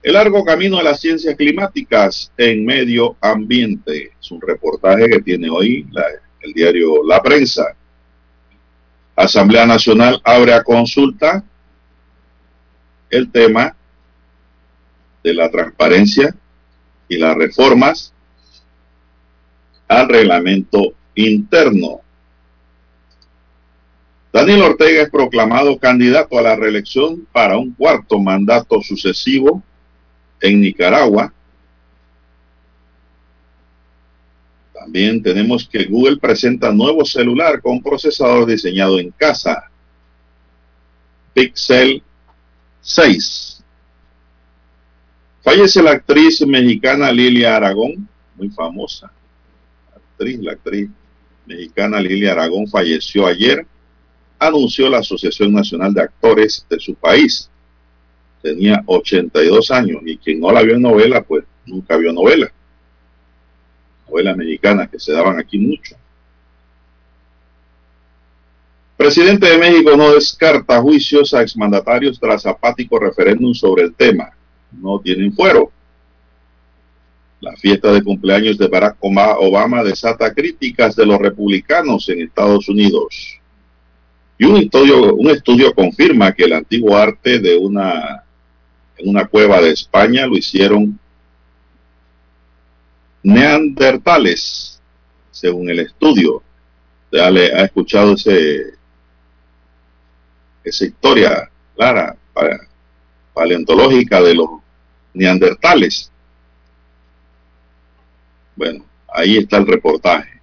El 0.00 0.12
largo 0.12 0.44
camino 0.44 0.76
de 0.76 0.84
las 0.84 1.00
ciencias 1.00 1.34
climáticas 1.34 2.30
en 2.36 2.64
medio 2.64 3.16
ambiente. 3.20 4.12
Es 4.20 4.30
un 4.30 4.40
reportaje 4.40 5.08
que 5.08 5.20
tiene 5.20 5.50
hoy 5.50 5.86
el 6.40 6.52
diario 6.52 7.02
La 7.04 7.20
Prensa. 7.20 7.74
Asamblea 9.16 9.66
Nacional 9.66 10.20
abre 10.22 10.54
a 10.54 10.62
consulta 10.62 11.42
el 13.10 13.30
tema 13.32 13.74
de 15.24 15.34
la 15.34 15.50
transparencia 15.50 16.32
y 17.08 17.16
las 17.16 17.34
reformas 17.36 18.14
al 19.88 20.08
reglamento 20.08 20.92
interno. 21.16 22.02
Daniel 24.32 24.62
Ortega 24.62 25.02
es 25.02 25.10
proclamado 25.10 25.76
candidato 25.78 26.38
a 26.38 26.42
la 26.42 26.54
reelección 26.54 27.26
para 27.32 27.58
un 27.58 27.72
cuarto 27.72 28.20
mandato 28.20 28.80
sucesivo 28.80 29.60
en 30.40 30.60
Nicaragua. 30.60 31.32
También 34.72 35.22
tenemos 35.22 35.68
que 35.68 35.84
Google 35.84 36.16
presenta 36.16 36.72
nuevo 36.72 37.04
celular 37.04 37.60
con 37.60 37.82
procesador 37.82 38.46
diseñado 38.46 38.98
en 38.98 39.10
casa. 39.10 39.64
Pixel 41.34 42.02
6. 42.80 43.62
Fallece 45.42 45.82
la 45.82 45.92
actriz 45.92 46.46
mexicana 46.46 47.12
Lilia 47.12 47.56
Aragón, 47.56 48.08
muy 48.36 48.50
famosa. 48.50 49.10
actriz, 49.94 50.38
la 50.40 50.52
actriz 50.52 50.88
mexicana 51.46 52.00
Lilia 52.00 52.32
Aragón 52.32 52.66
falleció 52.66 53.26
ayer 53.26 53.66
anunció 54.38 54.88
la 54.88 54.98
Asociación 54.98 55.52
Nacional 55.52 55.92
de 55.92 56.02
Actores 56.02 56.64
de 56.68 56.78
su 56.78 56.94
país. 56.94 57.50
Tenía 58.42 58.82
82 58.86 59.70
años 59.70 60.02
y 60.04 60.16
quien 60.16 60.40
no 60.40 60.52
la 60.52 60.62
vio 60.62 60.74
en 60.74 60.82
novela, 60.82 61.22
pues 61.22 61.44
nunca 61.66 61.96
vio 61.96 62.12
novela. 62.12 62.50
Novelas 64.08 64.36
mexicanas 64.36 64.88
que 64.88 65.00
se 65.00 65.12
daban 65.12 65.38
aquí 65.38 65.58
mucho. 65.58 65.96
Presidente 68.96 69.48
de 69.48 69.58
México 69.58 69.96
no 69.96 70.12
descarta 70.12 70.80
juicios 70.80 71.32
a 71.32 71.42
exmandatarios 71.42 72.18
tras 72.18 72.44
apático 72.46 72.98
referéndum 72.98 73.54
sobre 73.54 73.84
el 73.84 73.94
tema. 73.94 74.32
No 74.72 74.98
tienen 74.98 75.32
fuero. 75.32 75.70
La 77.40 77.54
fiesta 77.54 77.92
de 77.92 78.02
cumpleaños 78.02 78.58
de 78.58 78.66
Barack 78.66 78.96
Obama 79.00 79.84
desata 79.84 80.34
críticas 80.34 80.96
de 80.96 81.06
los 81.06 81.18
republicanos 81.20 82.08
en 82.08 82.22
Estados 82.22 82.68
Unidos. 82.68 83.38
Y 84.36 84.44
un 84.46 84.56
estudio, 84.56 85.14
un 85.14 85.30
estudio 85.30 85.72
confirma 85.74 86.32
que 86.32 86.44
el 86.44 86.52
antiguo 86.52 86.96
arte 86.96 87.38
de 87.38 87.56
una, 87.56 88.24
en 88.98 89.08
una 89.08 89.26
cueva 89.26 89.60
de 89.60 89.70
España 89.70 90.26
lo 90.26 90.36
hicieron 90.36 90.98
neandertales, 93.22 94.80
según 95.30 95.70
el 95.70 95.80
estudio. 95.80 96.42
Ya 97.10 97.30
le 97.30 97.54
ha 97.54 97.64
escuchado 97.64 98.14
ese, 98.14 98.74
esa 100.64 100.84
historia 100.84 101.50
clara, 101.76 102.16
paleontológica 103.32 104.20
de 104.20 104.34
los 104.34 104.48
neandertales. 105.14 106.10
Bueno, 108.56 108.84
ahí 109.14 109.38
está 109.38 109.58
el 109.58 109.66
reportaje. 109.66 110.40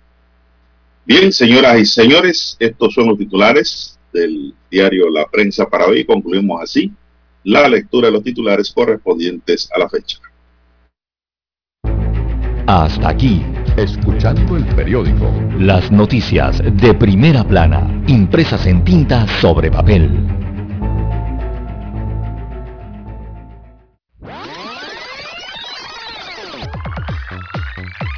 Bien, 1.05 1.31
señoras 1.31 1.77
y 1.77 1.85
señores, 1.85 2.55
estos 2.57 2.93
son 2.93 3.09
los 3.09 3.17
titulares 3.17 3.99
del 4.11 4.55
diario 4.71 5.09
La 5.09 5.27
Prensa 5.27 5.67
para 5.69 5.85
hoy. 5.85 6.05
Concluimos 6.05 6.63
así 6.63 6.91
la 7.45 7.67
lectura 7.69 8.07
de 8.07 8.13
los 8.13 8.23
titulares 8.23 8.71
correspondientes 8.71 9.69
a 9.73 9.79
la 9.79 9.89
fecha. 9.89 10.19
Hasta 12.67 13.09
aquí, 13.09 13.43
escuchando 13.77 14.57
el 14.57 14.65
periódico. 14.75 15.31
Las 15.59 15.91
noticias 15.91 16.61
de 16.63 16.93
primera 16.95 17.43
plana, 17.43 18.03
impresas 18.07 18.65
en 18.65 18.83
tinta 18.83 19.27
sobre 19.39 19.69
papel. 19.69 20.44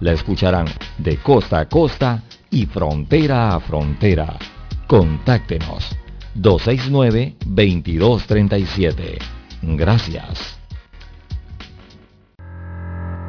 la 0.00 0.12
escucharán 0.12 0.66
de 0.98 1.16
costa 1.18 1.60
a 1.60 1.68
costa 1.68 2.22
y 2.50 2.66
frontera 2.66 3.54
a 3.54 3.60
frontera. 3.60 4.36
Contáctenos 4.86 5.96
269-2237. 6.36 9.18
Gracias. 9.62 10.58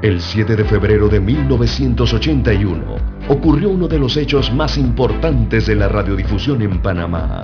El 0.02 0.22
7 0.22 0.56
de 0.56 0.64
febrero 0.64 1.10
de 1.10 1.20
1981 1.20 2.96
ocurrió 3.28 3.70
uno 3.70 3.90
de 3.90 4.00
los 4.00 4.16
hechos 4.16 4.50
más 4.54 4.78
importantes 4.78 5.66
de 5.66 5.76
la 5.76 5.90
radiodifusión 5.90 6.62
en 6.62 6.82
Panamá 6.82 7.44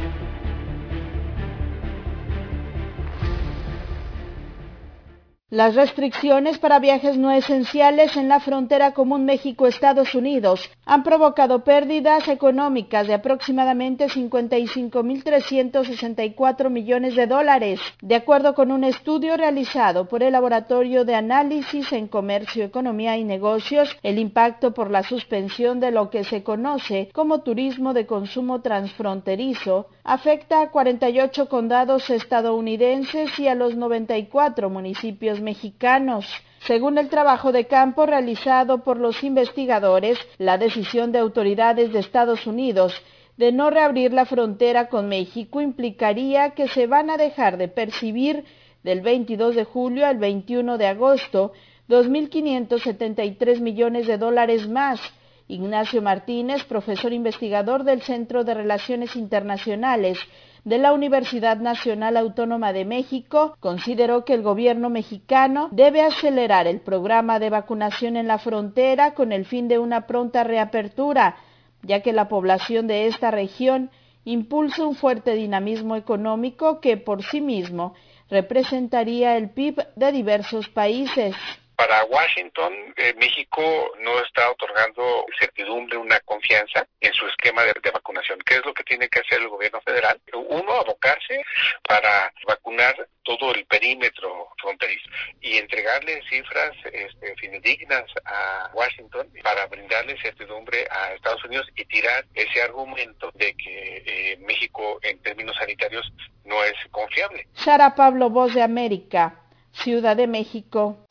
Las 5.51 5.75
restricciones 5.75 6.57
para 6.59 6.79
viajes 6.79 7.17
no 7.17 7.29
esenciales 7.29 8.15
en 8.15 8.29
la 8.29 8.39
frontera 8.39 8.93
común 8.93 9.25
México-Estados 9.25 10.15
Unidos 10.15 10.69
han 10.85 11.03
provocado 11.03 11.65
pérdidas 11.65 12.29
económicas 12.29 13.05
de 13.05 13.15
aproximadamente 13.15 14.07
55.364 14.07 16.69
millones 16.69 17.17
de 17.17 17.27
dólares, 17.27 17.81
de 18.01 18.15
acuerdo 18.15 18.55
con 18.55 18.71
un 18.71 18.85
estudio 18.85 19.35
realizado 19.35 20.05
por 20.05 20.23
el 20.23 20.31
Laboratorio 20.31 21.03
de 21.03 21.15
Análisis 21.15 21.91
en 21.91 22.07
Comercio, 22.07 22.63
Economía 22.63 23.17
y 23.17 23.25
Negocios. 23.25 23.93
El 24.03 24.19
impacto 24.19 24.73
por 24.73 24.89
la 24.89 25.03
suspensión 25.03 25.81
de 25.81 25.91
lo 25.91 26.09
que 26.09 26.23
se 26.23 26.43
conoce 26.43 27.09
como 27.11 27.41
turismo 27.41 27.93
de 27.93 28.05
consumo 28.05 28.61
transfronterizo 28.61 29.87
afecta 30.05 30.61
a 30.61 30.71
48 30.71 31.49
condados 31.49 32.09
estadounidenses 32.09 33.37
y 33.37 33.49
a 33.49 33.55
los 33.55 33.75
94 33.75 34.69
municipios 34.69 35.40
mexicanos. 35.41 36.25
Según 36.65 36.97
el 36.97 37.09
trabajo 37.09 37.51
de 37.51 37.65
campo 37.65 38.05
realizado 38.05 38.83
por 38.83 38.97
los 38.97 39.23
investigadores, 39.23 40.17
la 40.37 40.57
decisión 40.57 41.11
de 41.11 41.19
autoridades 41.19 41.91
de 41.91 41.99
Estados 41.99 42.45
Unidos 42.47 42.93
de 43.37 43.51
no 43.51 43.69
reabrir 43.69 44.13
la 44.13 44.25
frontera 44.25 44.87
con 44.87 45.07
México 45.07 45.61
implicaría 45.61 46.51
que 46.51 46.67
se 46.67 46.85
van 46.85 47.09
a 47.09 47.17
dejar 47.17 47.57
de 47.57 47.67
percibir 47.67 48.45
del 48.83 49.01
22 49.01 49.55
de 49.55 49.63
julio 49.63 50.05
al 50.05 50.17
21 50.17 50.77
de 50.77 50.87
agosto 50.87 51.51
2.573 51.89 53.59
millones 53.59 54.07
de 54.07 54.17
dólares 54.17 54.69
más. 54.69 54.99
Ignacio 55.47 56.01
Martínez, 56.01 56.63
profesor 56.63 57.11
investigador 57.11 57.83
del 57.83 58.01
Centro 58.01 58.43
de 58.43 58.53
Relaciones 58.53 59.15
Internacionales 59.15 60.17
de 60.63 60.77
la 60.77 60.93
Universidad 60.93 61.57
Nacional 61.57 62.17
Autónoma 62.17 62.71
de 62.71 62.85
México 62.85 63.55
consideró 63.59 64.25
que 64.25 64.33
el 64.33 64.43
gobierno 64.43 64.89
mexicano 64.89 65.69
debe 65.71 66.01
acelerar 66.01 66.67
el 66.67 66.81
programa 66.81 67.39
de 67.39 67.49
vacunación 67.49 68.15
en 68.15 68.27
la 68.27 68.37
frontera 68.37 69.13
con 69.13 69.31
el 69.31 69.45
fin 69.45 69.67
de 69.67 69.79
una 69.79 70.05
pronta 70.05 70.43
reapertura, 70.43 71.37
ya 71.81 72.01
que 72.01 72.13
la 72.13 72.27
población 72.27 72.87
de 72.87 73.07
esta 73.07 73.31
región 73.31 73.89
impulsa 74.23 74.85
un 74.85 74.95
fuerte 74.95 75.33
dinamismo 75.33 75.95
económico 75.95 76.79
que 76.79 76.97
por 76.97 77.23
sí 77.23 77.41
mismo 77.41 77.95
representaría 78.29 79.35
el 79.37 79.49
PIB 79.49 79.87
de 79.95 80.11
diversos 80.11 80.69
países 80.69 81.35
para 81.81 82.03
Washington, 82.03 82.93
eh, 82.95 83.15
México 83.17 83.91
no 84.01 84.19
está 84.19 84.51
otorgando 84.51 85.25
certidumbre, 85.39 85.97
una 85.97 86.19
confianza 86.19 86.85
en 86.99 87.11
su 87.11 87.25
esquema 87.25 87.63
de, 87.63 87.73
vacunación. 87.91 88.37
¿Qué 88.45 88.57
es 88.57 88.65
lo 88.65 88.71
que 88.71 88.83
tiene 88.83 89.09
que 89.09 89.21
hacer 89.21 89.41
el 89.41 89.49
gobierno 89.49 89.81
federal? 89.81 90.21
Uno, 90.31 90.73
abocarse 90.73 91.43
para 91.87 92.31
vacunar 92.47 93.07
todo 93.23 93.55
el 93.55 93.65
perímetro 93.65 94.49
fronterizo 94.61 95.09
y 95.41 95.57
entregarle 95.57 96.21
cifras 96.29 96.71
este, 96.85 97.35
fidedignas 97.37 98.05
a 98.25 98.69
Washington 98.75 99.27
para 99.41 99.65
brindarle 99.65 100.21
certidumbre 100.21 100.87
a 100.91 101.13
Estados 101.15 101.43
Unidos 101.45 101.67
y 101.75 101.85
tirar 101.85 102.23
ese 102.35 102.61
argumento 102.61 103.31
de 103.33 103.55
que 103.55 104.03
eh, 104.05 104.37
México 104.37 104.99
en 105.01 105.19
términos 105.23 105.55
sanitarios 105.57 106.13
no 106.45 106.63
es 106.63 106.75
confiable. 106.91 107.47
Sara 107.55 107.95
Pablo, 107.95 108.29
Voz 108.29 108.53
de 108.53 108.61
América, 108.61 109.41
Ciudad 109.71 110.15
de 110.15 110.27
México. 110.27 111.07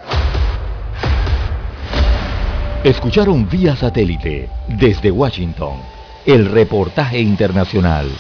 Escucharon 2.85 3.47
vía 3.47 3.77
satélite 3.77 4.49
desde 4.67 5.11
Washington 5.11 5.83
el 6.25 6.47
reportaje 6.47 7.21
internacional. 7.21 8.11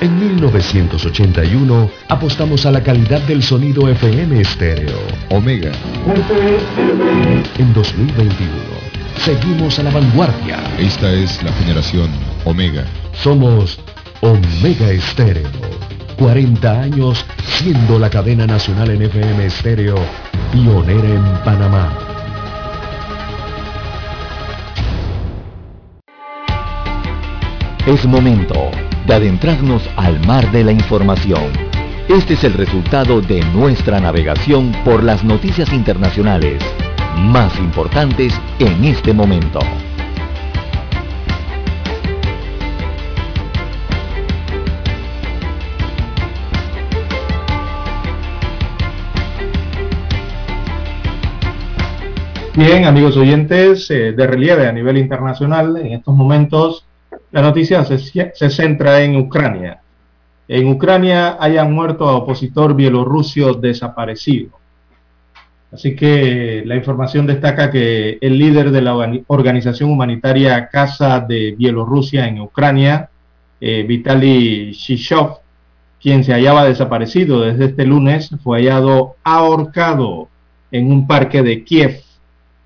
En 0.00 0.18
1981 0.18 1.90
apostamos 2.08 2.64
a 2.64 2.70
la 2.70 2.82
calidad 2.82 3.20
del 3.20 3.42
sonido 3.42 3.86
FM 3.86 4.40
estéreo. 4.40 4.96
Omega. 5.28 5.72
En 7.58 7.74
2021 7.74 8.50
seguimos 9.18 9.78
a 9.78 9.82
la 9.82 9.90
vanguardia. 9.90 10.56
Esta 10.78 11.12
es 11.12 11.42
la 11.42 11.52
generación 11.52 12.08
Omega. 12.46 12.86
Somos 13.12 13.78
Omega 14.22 14.90
Estéreo. 14.90 15.89
40 16.20 16.82
años 16.82 17.24
siendo 17.44 17.98
la 17.98 18.10
cadena 18.10 18.46
nacional 18.46 18.90
en 18.90 19.00
FM 19.00 19.46
estéreo 19.46 19.94
pionera 20.52 21.08
en 21.08 21.24
Panamá. 21.42 21.96
Es 27.86 28.04
momento 28.04 28.70
de 29.06 29.14
adentrarnos 29.14 29.82
al 29.96 30.20
mar 30.26 30.52
de 30.52 30.62
la 30.62 30.72
información. 30.72 31.50
Este 32.06 32.34
es 32.34 32.44
el 32.44 32.52
resultado 32.52 33.22
de 33.22 33.40
nuestra 33.54 33.98
navegación 33.98 34.72
por 34.84 35.02
las 35.02 35.24
noticias 35.24 35.72
internacionales 35.72 36.62
más 37.16 37.58
importantes 37.58 38.38
en 38.58 38.84
este 38.84 39.14
momento. 39.14 39.60
Bien, 52.62 52.84
amigos 52.84 53.16
oyentes, 53.16 53.90
eh, 53.90 54.12
de 54.12 54.26
relieve 54.26 54.66
a 54.66 54.72
nivel 54.72 54.98
internacional, 54.98 55.78
en 55.78 55.94
estos 55.94 56.14
momentos 56.14 56.84
la 57.32 57.40
noticia 57.40 57.86
se, 57.86 57.96
se, 57.96 58.50
centra 58.50 59.00
en 59.00 59.16
Ucrania. 59.16 59.80
En 60.46 60.68
Ucrania 60.68 61.38
hayan 61.40 61.72
muerto 61.72 62.06
a 62.06 62.16
opositor 62.16 62.74
bielorruso 62.74 63.54
desaparecido. 63.54 64.50
Así 65.72 65.96
que 65.96 66.62
la 66.66 66.76
información 66.76 67.26
destaca 67.26 67.70
que 67.70 68.18
el 68.20 68.38
líder 68.38 68.72
de 68.72 68.82
la 68.82 68.94
organización 69.28 69.90
humanitaria 69.90 70.68
Casa 70.68 71.20
de 71.20 71.54
Bielorrusia 71.56 72.28
en 72.28 72.42
Ucrania, 72.42 73.08
eh, 73.58 73.84
Vitaly 73.88 74.72
Shishov, 74.72 75.38
quien 75.98 76.24
se 76.24 76.34
hallaba 76.34 76.66
desaparecido 76.66 77.40
desde 77.40 77.64
este 77.64 77.86
lunes, 77.86 78.28
fue 78.44 78.58
hallado 78.58 79.16
ahorcado 79.24 80.28
en 80.70 80.92
un 80.92 81.06
parque 81.06 81.42
de 81.42 81.64
Kiev 81.64 82.09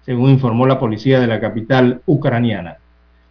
según 0.04 0.30
informó 0.30 0.66
la 0.66 0.78
policía 0.78 1.20
de 1.20 1.26
la 1.26 1.40
capital 1.40 2.02
ucraniana. 2.06 2.76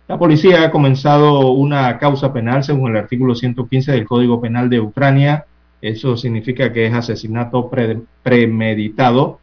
La 0.08 0.18
policía 0.18 0.64
ha 0.64 0.72
comenzado 0.72 1.52
una 1.52 1.98
causa 1.98 2.34
penal 2.34 2.64
según 2.64 2.92
el 2.92 2.98
artículo 2.98 3.36
115 3.36 3.92
del 3.92 4.06
Código 4.06 4.42
Penal 4.42 4.70
de 4.70 4.80
Ucrania. 4.80 5.46
Eso 5.82 6.18
significa 6.18 6.74
que 6.74 6.88
es 6.88 6.94
asesinato 6.94 7.70
premeditado 8.22 9.40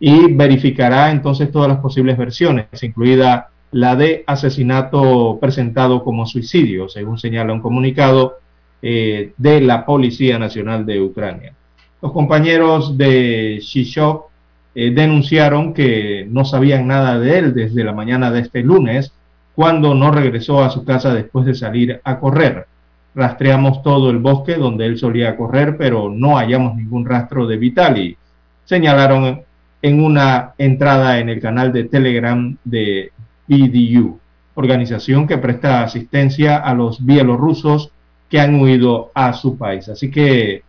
y 0.00 0.32
verificará 0.32 1.10
entonces 1.10 1.52
todas 1.52 1.68
las 1.68 1.78
posibles 1.78 2.16
versiones, 2.16 2.66
incluida 2.82 3.50
la 3.72 3.94
de 3.94 4.24
asesinato 4.26 5.38
presentado 5.40 6.02
como 6.02 6.26
suicidio, 6.26 6.88
según 6.88 7.18
señala 7.18 7.52
un 7.52 7.60
comunicado 7.60 8.38
eh, 8.82 9.32
de 9.36 9.60
la 9.60 9.84
Policía 9.84 10.38
Nacional 10.38 10.86
de 10.86 11.00
Ucrania. 11.00 11.54
Los 12.02 12.12
compañeros 12.12 12.96
de 12.96 13.60
Shishov 13.60 14.29
eh, 14.74 14.92
denunciaron 14.92 15.74
que 15.74 16.26
no 16.30 16.44
sabían 16.44 16.86
nada 16.86 17.18
de 17.18 17.38
él 17.38 17.54
desde 17.54 17.84
la 17.84 17.92
mañana 17.92 18.30
de 18.30 18.40
este 18.40 18.62
lunes, 18.62 19.12
cuando 19.54 19.94
no 19.94 20.10
regresó 20.10 20.62
a 20.62 20.70
su 20.70 20.84
casa 20.84 21.12
después 21.12 21.44
de 21.46 21.54
salir 21.54 22.00
a 22.04 22.18
correr. 22.18 22.66
Rastreamos 23.14 23.82
todo 23.82 24.10
el 24.10 24.18
bosque 24.18 24.54
donde 24.54 24.86
él 24.86 24.96
solía 24.96 25.36
correr, 25.36 25.76
pero 25.76 26.08
no 26.08 26.36
hallamos 26.36 26.76
ningún 26.76 27.04
rastro 27.04 27.46
de 27.46 27.56
Vitali, 27.56 28.16
señalaron 28.64 29.42
en 29.82 30.04
una 30.04 30.54
entrada 30.58 31.18
en 31.18 31.28
el 31.28 31.40
canal 31.40 31.72
de 31.72 31.84
Telegram 31.84 32.56
de 32.64 33.10
BDU, 33.48 34.20
organización 34.54 35.26
que 35.26 35.38
presta 35.38 35.82
asistencia 35.82 36.58
a 36.58 36.74
los 36.74 37.04
bielorrusos 37.04 37.90
que 38.28 38.40
han 38.40 38.60
huido 38.60 39.10
a 39.14 39.32
su 39.32 39.58
país. 39.58 39.88
Así 39.88 40.10
que 40.10 40.62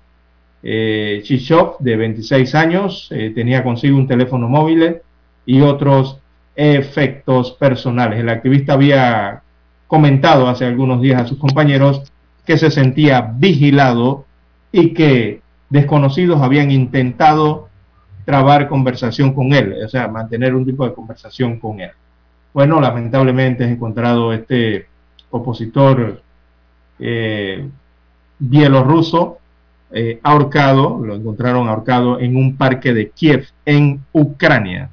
eh, 0.64 1.24
de 1.80 1.96
26 1.96 2.56
años, 2.56 3.08
eh, 3.12 3.32
tenía 3.34 3.64
consigo 3.64 3.98
un 3.98 4.08
teléfono 4.08 4.48
móvil 4.48 4.98
y 5.46 5.62
otros 5.62 6.18
efectos 6.56 7.52
personales. 7.52 8.20
El 8.20 8.30
activista 8.30 8.74
había 8.74 9.42
comentado 9.88 10.48
hace 10.48 10.66
algunos 10.66 11.02
días 11.02 11.22
a 11.22 11.28
sus 11.28 11.38
compañeros 11.38 12.04
que 12.46 12.58
se 12.58 12.72
sentía 12.72 13.34
vigilado 13.36 14.26
y 14.72 14.94
que 14.94 15.42
desconocidos 15.70 16.42
habían 16.42 16.72
intentado 16.72 17.70
trabar 18.26 18.68
conversación 18.68 19.34
con 19.34 19.54
él, 19.54 19.76
o 19.84 19.90
sea, 19.90 20.08
mantener 20.08 20.54
un 20.54 20.66
tipo 20.66 20.86
de 20.86 20.94
conversación 20.94 21.60
con 21.60 21.80
él. 21.82 21.92
Bueno, 22.54 22.80
lamentablemente 22.80 23.64
he 23.64 23.70
encontrado 23.70 24.32
este 24.34 24.88
opositor 25.32 26.22
eh, 27.00 27.68
bielorruso 28.38 29.41
eh, 29.94 30.20
ahorcado, 30.24 31.00
lo 31.04 31.16
encontraron 31.16 31.68
ahorcado 31.68 32.20
en 32.20 32.36
un 32.36 32.56
parque 32.56 32.94
de 32.94 33.10
Kiev, 33.10 33.48
en 33.66 34.02
Ucrania. 34.12 34.90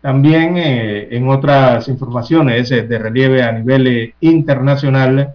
También 0.00 0.56
eh, 0.56 1.08
en 1.10 1.28
otras 1.28 1.88
informaciones 1.88 2.70
de 2.70 2.98
relieve 2.98 3.42
a 3.42 3.52
nivel 3.52 4.14
internacional, 4.20 5.34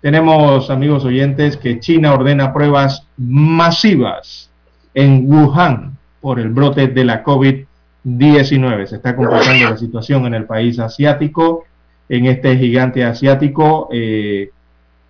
tenemos, 0.00 0.70
amigos 0.70 1.04
oyentes, 1.04 1.56
que 1.56 1.80
China 1.80 2.14
ordena 2.14 2.52
pruebas 2.52 3.04
masivas 3.16 4.48
en 4.94 5.28
Wuhan 5.28 5.96
por 6.20 6.38
el 6.38 6.50
brote 6.50 6.86
de 6.86 7.04
la 7.04 7.24
COVID-19. 7.24 8.86
Se 8.86 8.96
está 8.96 9.16
complicando 9.16 9.70
la 9.70 9.76
situación 9.76 10.26
en 10.26 10.34
el 10.34 10.44
país 10.44 10.78
asiático, 10.78 11.64
en 12.08 12.26
este 12.26 12.56
gigante 12.56 13.04
asiático. 13.04 13.88
Eh, 13.92 14.50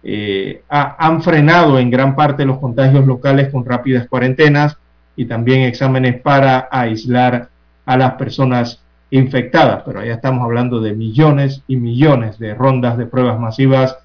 eh, 0.03 0.63
han 0.69 1.23
frenado 1.23 1.79
en 1.79 1.91
gran 1.91 2.15
parte 2.15 2.45
los 2.45 2.59
contagios 2.59 3.07
locales 3.07 3.51
con 3.51 3.65
rápidas 3.65 4.07
cuarentenas 4.09 4.77
y 5.17 5.25
también 5.27 5.63
exámenes 5.63 6.21
para 6.21 6.69
aislar 6.71 7.49
a 7.85 7.97
las 7.97 8.13
personas 8.13 8.81
infectadas. 9.11 9.83
Pero 9.85 10.05
ya 10.05 10.15
estamos 10.15 10.45
hablando 10.45 10.81
de 10.81 10.95
millones 10.95 11.63
y 11.67 11.77
millones 11.77 12.39
de 12.39 12.55
rondas 12.55 12.97
de 12.97 13.07
pruebas 13.07 13.41
masivas 13.41 13.97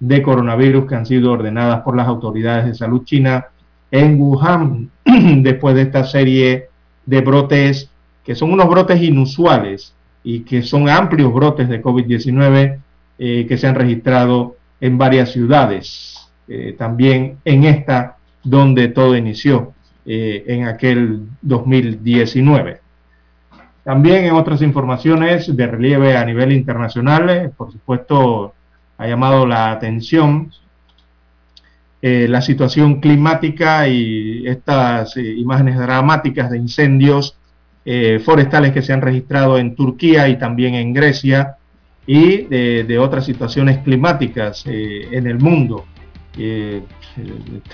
de 0.00 0.22
coronavirus 0.22 0.86
que 0.86 0.94
han 0.94 1.06
sido 1.06 1.32
ordenadas 1.32 1.82
por 1.82 1.96
las 1.96 2.08
autoridades 2.08 2.66
de 2.66 2.74
salud 2.74 3.04
china 3.04 3.46
en 3.90 4.20
Wuhan 4.20 4.90
después 5.42 5.76
de 5.76 5.82
esta 5.82 6.04
serie 6.04 6.68
de 7.06 7.20
brotes 7.20 7.90
que 8.24 8.34
son 8.34 8.52
unos 8.52 8.68
brotes 8.68 9.00
inusuales 9.00 9.94
y 10.24 10.40
que 10.40 10.62
son 10.62 10.88
amplios 10.88 11.32
brotes 11.32 11.68
de 11.68 11.82
COVID-19 11.82 12.78
eh, 13.18 13.46
que 13.46 13.58
se 13.58 13.66
han 13.66 13.74
registrado 13.74 14.56
en 14.82 14.98
varias 14.98 15.30
ciudades, 15.30 16.28
eh, 16.48 16.74
también 16.76 17.38
en 17.44 17.64
esta 17.64 18.16
donde 18.42 18.88
todo 18.88 19.16
inició 19.16 19.74
eh, 20.04 20.42
en 20.48 20.66
aquel 20.66 21.28
2019. 21.40 22.80
También 23.84 24.24
en 24.24 24.32
otras 24.34 24.60
informaciones 24.60 25.56
de 25.56 25.66
relieve 25.68 26.16
a 26.16 26.24
nivel 26.24 26.50
internacional, 26.50 27.30
eh, 27.30 27.50
por 27.56 27.70
supuesto, 27.70 28.54
ha 28.98 29.06
llamado 29.06 29.46
la 29.46 29.70
atención 29.70 30.52
la 32.04 32.42
situación 32.42 33.00
climática 33.00 33.86
y 33.86 34.44
estas 34.48 35.16
imágenes 35.16 35.78
dramáticas 35.78 36.50
de 36.50 36.58
incendios 36.58 37.36
forestales 38.24 38.72
que 38.72 38.82
se 38.82 38.92
han 38.92 39.00
registrado 39.00 39.56
en 39.56 39.76
Turquía 39.76 40.28
y 40.28 40.36
también 40.36 40.74
en 40.74 40.92
Grecia, 40.92 41.58
y 42.06 42.42
de, 42.44 42.98
otras 42.98 43.24
situaciones 43.24 43.78
climáticas 43.78 44.64
eh, 44.66 45.08
en 45.10 45.26
el 45.26 45.38
mundo. 45.38 45.84
Eh, 46.36 46.82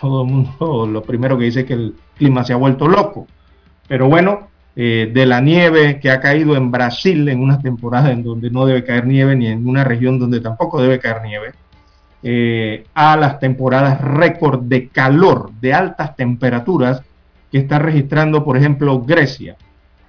todo 0.01 0.23
el 0.23 0.29
mundo 0.29 0.87
lo 0.93 1.03
primero 1.03 1.39
que 1.39 1.45
dice 1.45 1.61
es 1.61 1.67
que 1.67 1.75
el 1.75 1.95
clima 2.17 2.45
se 2.45 2.53
ha 2.53 2.57
vuelto 2.57 2.89
loco. 2.89 3.27
Pero 3.87 4.09
bueno, 4.09 4.49
eh, 4.77 5.11
de 5.13 5.27
la 5.27 5.41
nieve 5.41 5.99
que 6.01 6.11
ha 6.11 6.21
caído 6.21 6.57
en 6.57 6.71
Brasil 6.71 7.29
en 7.29 7.41
una 7.41 7.61
temporada 7.61 8.13
en 8.13 8.23
donde 8.23 8.51
no 8.51 8.67
debe 8.67 8.85
caer 8.85 9.07
nieve, 9.07 9.35
ni 9.35 9.47
en 9.47 9.67
una 9.67 9.85
región 9.85 10.19
donde 10.19 10.41
tampoco 10.41 10.83
debe 10.83 10.99
caer 10.99 11.23
nieve, 11.23 11.53
a 12.95 13.17
las 13.17 13.39
temporadas 13.39 14.01
récord 14.01 14.63
de 14.63 14.89
calor, 14.89 15.51
de 15.61 15.73
altas 15.73 16.17
temperaturas 16.17 17.03
que 17.51 17.59
está 17.59 17.79
registrando, 17.79 18.45
por 18.45 18.57
ejemplo, 18.57 19.01
Grecia. 19.01 19.57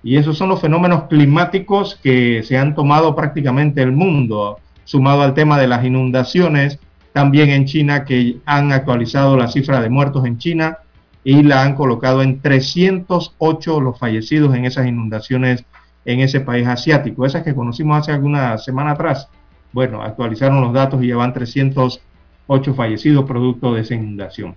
Y 0.04 0.18
esos 0.18 0.38
son 0.38 0.50
los 0.50 0.62
fenómenos 0.62 1.04
climáticos 1.04 2.00
que 2.02 2.44
se 2.44 2.58
han 2.58 2.76
tomado 2.76 3.16
prácticamente 3.16 3.82
el 3.82 3.92
mundo, 3.92 4.60
sumado 4.86 5.22
al 5.22 5.34
tema 5.34 5.60
de 5.60 5.68
las 5.68 5.84
inundaciones, 5.84 6.80
también 7.14 7.50
en 7.50 7.66
China, 7.66 8.06
que 8.06 8.38
han 8.46 8.72
actualizado 8.72 9.36
la 9.36 9.48
cifra 9.48 9.82
de 9.82 9.90
muertos 9.90 10.26
en 10.26 10.38
China 10.38 10.78
y 11.24 11.44
la 11.44 11.64
han 11.64 11.76
colocado 11.76 12.22
en 12.22 12.42
308 12.42 13.82
los 13.82 14.00
fallecidos 14.00 14.56
en 14.56 14.66
esas 14.66 14.88
inundaciones 14.88 15.66
en 16.06 16.22
ese 16.22 16.40
país 16.40 16.68
asiático. 16.68 17.26
Esas 17.26 17.44
que 17.44 17.54
conocimos 17.54 18.00
hace 18.00 18.12
alguna 18.12 18.58
semana 18.58 18.92
atrás. 18.92 19.28
Bueno, 19.72 20.02
actualizaron 20.02 20.62
los 20.62 20.74
datos 20.74 21.04
y 21.04 21.08
llevan 21.08 21.34
308 21.34 22.74
fallecidos 22.74 23.26
producto 23.26 23.74
de 23.74 23.82
esa 23.82 23.96
inundación. 23.96 24.56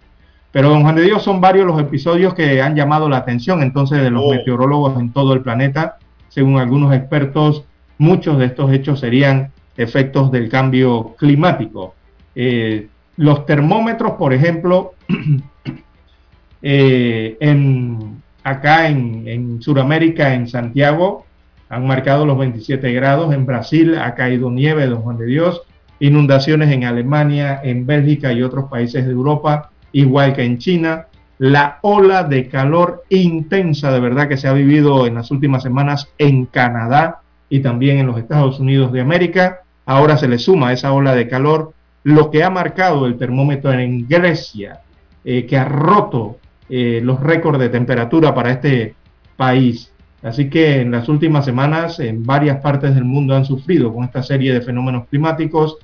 Pero, 0.53 0.69
don 0.69 0.83
Juan 0.83 0.95
de 0.95 1.03
Dios, 1.03 1.23
son 1.23 1.41
varios 1.41 1.67
los 1.67 1.81
episodios 1.81 2.35
que 2.35 2.61
han 2.61 2.77
llamado 2.77 3.09
la 3.09 3.17
atención 3.17 3.63
entonces 3.63 4.03
de 4.03 4.11
los 4.11 4.23
oh. 4.25 4.31
meteorólogos 4.33 5.01
en 5.01 5.13
todo 5.13 5.33
el 5.33 5.41
planeta. 5.41 5.97
Según 6.29 6.59
algunos 6.59 6.95
expertos, 6.95 7.65
muchos 7.97 8.39
de 8.39 8.47
estos 8.47 8.71
hechos 8.71 9.01
serían 9.01 9.51
efectos 9.79 10.31
del 10.31 10.51
cambio 10.51 11.15
climático. 11.19 11.95
Eh, 12.35 12.89
los 13.17 13.47
termómetros, 13.47 14.13
por 14.13 14.35
ejemplo, 14.35 14.93
eh, 16.63 17.37
en, 17.41 18.23
acá 18.45 18.89
en, 18.89 19.27
en 19.27 19.63
Sudamérica, 19.63 20.35
en 20.35 20.49
Santiago, 20.49 21.25
han 21.71 21.87
marcado 21.87 22.27
los 22.27 22.37
27 22.37 22.93
grados. 22.93 23.33
En 23.33 23.47
Brasil 23.47 23.99
ha 23.99 24.15
caído 24.15 24.51
nieve, 24.51 24.87
don 24.87 25.01
Juan 25.01 25.17
de 25.17 25.25
Dios. 25.25 25.63
Inundaciones 25.99 26.71
en 26.71 26.85
Alemania, 26.85 27.61
en 27.63 27.87
Bélgica 27.87 28.33
y 28.35 28.43
otros 28.43 28.69
países 28.69 29.07
de 29.07 29.13
Europa 29.13 29.72
igual 29.93 30.35
que 30.35 30.45
en 30.45 30.59
China. 30.59 31.07
La 31.39 31.79
ola 31.83 32.25
de 32.25 32.49
calor 32.49 33.05
intensa 33.09 33.91
de 33.91 34.01
verdad 34.01 34.29
que 34.29 34.37
se 34.37 34.49
ha 34.49 34.53
vivido 34.53 35.07
en 35.07 35.17
las 35.17 35.31
últimas 35.31 35.63
semanas 35.63 36.09
en 36.19 36.47
Canadá 36.47 37.21
y 37.49 37.61
también 37.61 37.99
en 37.99 38.07
los 38.07 38.19
Estados 38.19 38.61
Unidos 38.61 38.93
de 38.93 39.01
América. 39.01 39.63
Ahora 39.85 40.17
se 40.17 40.29
le 40.29 40.39
suma 40.39 40.69
a 40.69 40.73
esa 40.73 40.93
ola 40.93 41.15
de 41.15 41.29
calor 41.29 41.75
lo 42.05 42.31
que 42.31 42.43
ha 42.43 42.51
marcado 42.51 43.07
el 43.07 43.17
termómetro 43.17 43.73
en 43.73 44.09
Grecia, 44.09 44.81
eh, 45.25 45.47
que 45.47 45.57
ha 45.57 45.65
roto 45.65 46.39
eh, 46.69 47.01
los 47.03 47.21
récords 47.21 47.59
de 47.59 47.69
temperatura 47.69 48.35
para 48.35 48.53
este 48.53 48.95
país. 49.37 49.93
Así 50.23 50.49
que 50.49 50.81
en 50.81 50.93
las 50.93 51.09
últimas 51.09 51.45
semanas 51.45 51.99
en 51.99 52.25
varias 52.25 52.61
partes 52.61 52.95
del 52.95 53.05
mundo 53.05 53.35
han 53.35 53.45
sufrido 53.45 53.93
con 53.93 54.05
esta 54.05 54.23
serie 54.23 54.55
de 54.55 54.61
fenómenos 54.61 55.09
climáticos 55.09 55.79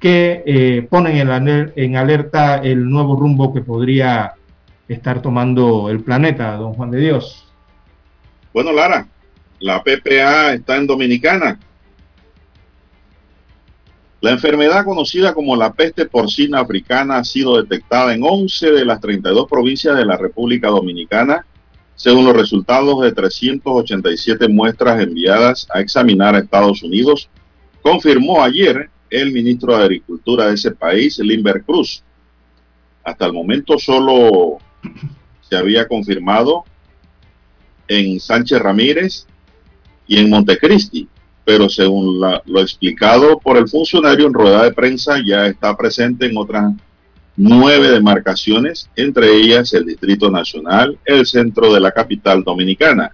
que 0.00 0.42
eh, 0.46 0.86
ponen 0.90 1.16
en, 1.76 1.96
alerta 1.96 2.56
el 2.56 2.88
nuevo 2.88 3.16
rumbo 3.16 3.54
que 3.54 3.62
podría 3.62 4.34
estar 4.88 5.22
tomando 5.22 5.88
el 5.88 6.02
planeta, 6.02 6.56
don 6.56 6.74
Juan 6.74 6.90
de 6.90 7.00
Dios. 7.00 7.46
Bueno, 8.52 8.72
Lara, 8.72 9.08
la 9.60 9.82
PPA 9.82 10.52
está 10.52 10.76
en 10.76 10.86
Dominicana. 10.86 11.58
La 14.20 14.30
enfermedad 14.30 14.84
conocida 14.84 15.34
como 15.34 15.54
la 15.54 15.72
peste 15.72 16.06
porcina 16.06 16.60
africana 16.60 17.18
ha 17.18 17.24
sido 17.24 17.60
detectada 17.60 18.14
en 18.14 18.22
11 18.22 18.72
de 18.72 18.84
las 18.84 19.00
32 19.00 19.46
provincias 19.48 19.96
de 19.96 20.06
la 20.06 20.16
República 20.16 20.68
Dominicana, 20.68 21.44
según 21.94 22.24
los 22.24 22.34
resultados 22.34 23.02
de 23.02 23.12
387 23.12 24.48
muestras 24.48 25.02
enviadas 25.02 25.68
a 25.74 25.80
examinar 25.80 26.34
a 26.34 26.38
Estados 26.38 26.82
Unidos, 26.82 27.28
confirmó 27.82 28.42
ayer 28.42 28.88
el 29.14 29.32
ministro 29.32 29.76
de 29.76 29.84
Agricultura 29.84 30.48
de 30.48 30.54
ese 30.54 30.72
país, 30.72 31.18
Limber 31.18 31.62
Cruz. 31.62 32.02
Hasta 33.04 33.26
el 33.26 33.32
momento 33.32 33.78
solo 33.78 34.58
se 35.40 35.56
había 35.56 35.86
confirmado 35.86 36.64
en 37.86 38.18
Sánchez 38.18 38.58
Ramírez 38.58 39.26
y 40.08 40.18
en 40.18 40.30
Montecristi, 40.30 41.08
pero 41.44 41.68
según 41.68 42.20
lo 42.20 42.60
explicado 42.60 43.38
por 43.38 43.56
el 43.56 43.68
funcionario 43.68 44.26
en 44.26 44.34
rueda 44.34 44.64
de 44.64 44.72
prensa, 44.72 45.22
ya 45.24 45.46
está 45.46 45.76
presente 45.76 46.26
en 46.26 46.36
otras 46.36 46.72
nueve 47.36 47.90
demarcaciones, 47.90 48.90
entre 48.96 49.32
ellas 49.32 49.72
el 49.74 49.86
Distrito 49.86 50.30
Nacional, 50.30 50.98
el 51.04 51.24
centro 51.26 51.72
de 51.72 51.80
la 51.80 51.92
capital 51.92 52.42
dominicana. 52.42 53.12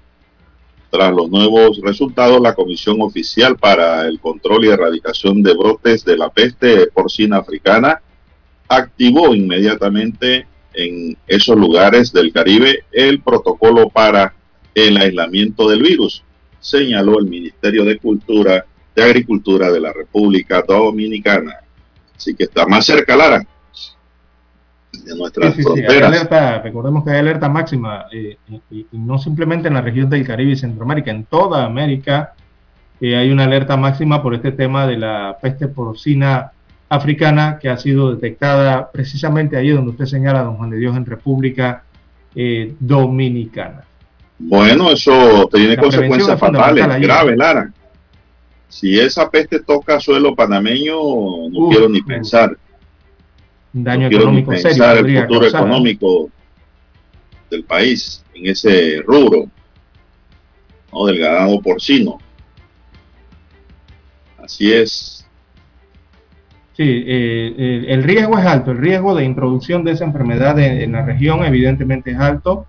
Tras 0.91 1.13
los 1.13 1.31
nuevos 1.31 1.81
resultados, 1.83 2.41
la 2.41 2.55
Comisión 2.55 3.01
Oficial 3.01 3.57
para 3.57 4.07
el 4.09 4.19
Control 4.19 4.65
y 4.65 4.69
Erradicación 4.69 5.43
de 5.43 5.55
Brotes 5.55 6.05
de 6.05 6.17
la 6.17 6.31
Peste 6.31 6.89
Porcina 6.89 7.39
Africana 7.39 8.03
activó 8.69 9.35
inmediatamente 9.35 10.47
en 10.75 11.17
esos 11.27 11.57
lugares 11.57 12.13
del 12.13 12.33
Caribe 12.33 12.85
el 12.93 13.21
protocolo 13.21 13.89
para 13.89 14.35
el 14.75 14.97
aislamiento 14.97 15.69
del 15.69 15.83
virus, 15.83 16.23
señaló 16.61 17.19
el 17.19 17.27
Ministerio 17.27 17.85
de 17.85 17.99
Cultura 17.99 18.65
de 18.95 19.03
Agricultura 19.03 19.71
de 19.71 19.81
la 19.81 19.93
República 19.93 20.63
Dominicana. 20.67 21.57
Así 22.17 22.35
que 22.35 22.45
está 22.45 22.67
más 22.67 22.85
cerca, 22.85 23.17
Lara, 23.17 23.47
de 24.93 25.17
nuestras 25.17 25.55
fronteras. 25.55 26.63
recordemos 26.63 27.05
que 27.05 27.11
hay 27.11 27.19
alerta 27.19 27.49
máxima, 27.49 28.07
eh, 28.13 28.37
y, 28.71 28.87
no 28.93 29.19
simplemente 29.19 29.69
en 29.69 29.75
la 29.75 29.83
región 29.83 30.11
del 30.11 30.27
Caribe 30.27 30.53
y 30.53 30.57
Centroamérica, 30.57 31.11
en 31.11 31.25
toda 31.25 31.65
América 31.65 32.35
eh, 33.01 33.17
hay 33.17 33.31
una 33.31 33.45
alerta 33.45 33.77
máxima 33.77 34.23
por 34.23 34.35
este 34.35 34.53
tema 34.53 34.87
de 34.87 34.99
la 34.99 35.39
peste 35.41 35.69
porcina 35.69 36.53
africana 36.89 37.59
que 37.61 37.69
ha 37.69 37.77
sido 37.77 38.15
detectada 38.15 38.91
precisamente 38.91 39.57
allí 39.57 39.71
donde 39.71 39.93
usted 39.93 40.07
señala, 40.07 40.43
don 40.43 40.57
Juan 40.57 40.71
de 40.71 40.79
Dios, 40.79 40.97
en 40.97 41.07
República 41.07 41.85
eh, 42.35 42.75
Dominicana. 42.79 43.85
Bueno, 44.39 44.91
eso 44.91 45.49
tiene 45.53 45.77
consecuencias 45.77 46.39
fatales, 46.39 47.01
graves, 47.01 47.37
Lara. 47.37 47.73
Si 48.69 48.99
esa 48.99 49.31
peste 49.31 49.61
toca 49.61 50.01
suelo 50.01 50.35
panameño, 50.35 50.95
no 51.51 51.69
quiero 51.69 51.89
ni 51.89 52.03
pensar. 52.03 52.57
Un 53.73 53.85
daño 53.85 54.09
económico 54.09 54.57
serio. 54.57 54.91
el 54.93 55.23
futuro 55.23 55.47
económico 55.47 56.31
del 57.51 57.65
país 57.65 58.25
en 58.35 58.47
ese 58.49 59.03
rubro, 59.07 59.47
¿no? 60.93 61.07
del 61.07 61.19
ganado 61.19 61.61
porcino. 61.61 62.19
Así 64.43 64.73
es. 64.73 65.21
Sí, 66.73 67.05
eh, 67.07 67.85
el 67.89 68.03
riesgo 68.03 68.39
es 68.39 68.47
alto, 68.47 68.71
el 68.71 68.79
riesgo 68.79 69.15
de 69.15 69.25
introducción 69.25 69.85
de 69.85 69.93
esa 69.93 70.05
enfermedad 70.05 70.59
en, 70.59 70.93
la 70.93 71.05
región 71.05 71.45
evidentemente 71.45 72.13
es 72.13 72.19
alto 72.19 72.67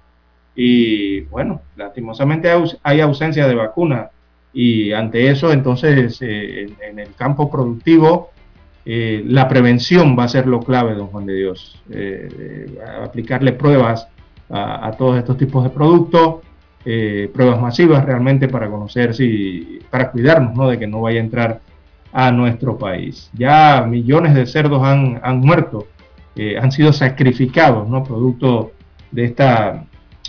y 0.53 1.21
bueno, 1.21 1.61
lastimosamente 1.77 2.51
hay 2.83 2.99
ausencia 2.99 3.47
de 3.47 3.55
vacuna 3.55 4.09
y 4.51 4.91
ante 4.91 5.29
eso 5.29 5.53
entonces 5.53 6.21
eh, 6.21 6.67
en, 6.81 6.99
el 6.99 7.15
campo 7.15 7.49
productivo 7.49 8.30
eh, 8.85 9.23
la 9.25 9.47
prevención 9.47 10.17
va 10.17 10.25
a 10.25 10.27
ser 10.27 10.47
lo 10.47 10.59
clave, 10.59 10.95
don 10.95 11.07
Juan 11.07 11.25
de 11.25 11.35
Dios, 11.35 11.81
aplicarle 13.03 13.53
pruebas 13.53 14.07
a, 14.49 14.91
todos 14.97 15.17
estos 15.17 15.37
tipos 15.37 15.63
de 15.63 15.69
productos, 15.69 16.41
pruebas 16.83 17.61
masivas 17.61 18.03
realmente 18.05 18.47
para 18.47 18.69
conocer 18.69 19.13
si, 19.13 19.79
para 19.89 20.11
cuidarnos 20.11 20.55
¿no? 20.55 20.67
de 20.67 20.79
que 20.79 20.87
no 20.87 21.01
vaya 21.01 21.19
a 21.19 21.23
entrar 21.23 21.61
a 22.13 22.31
nuestro 22.31 22.77
país. 22.77 23.29
Ya 23.33 23.85
millones 23.87 24.33
de 24.33 24.45
cerdos 24.45 24.83
han, 24.83 25.39
muerto, 25.39 25.87
eh, 26.35 26.57
han 26.57 26.71
sido 26.71 26.93
sacrificados, 26.93 27.87
¿no? 27.87 28.03
Producto 28.03 28.71
de 29.11 29.25
esta, 29.25 29.85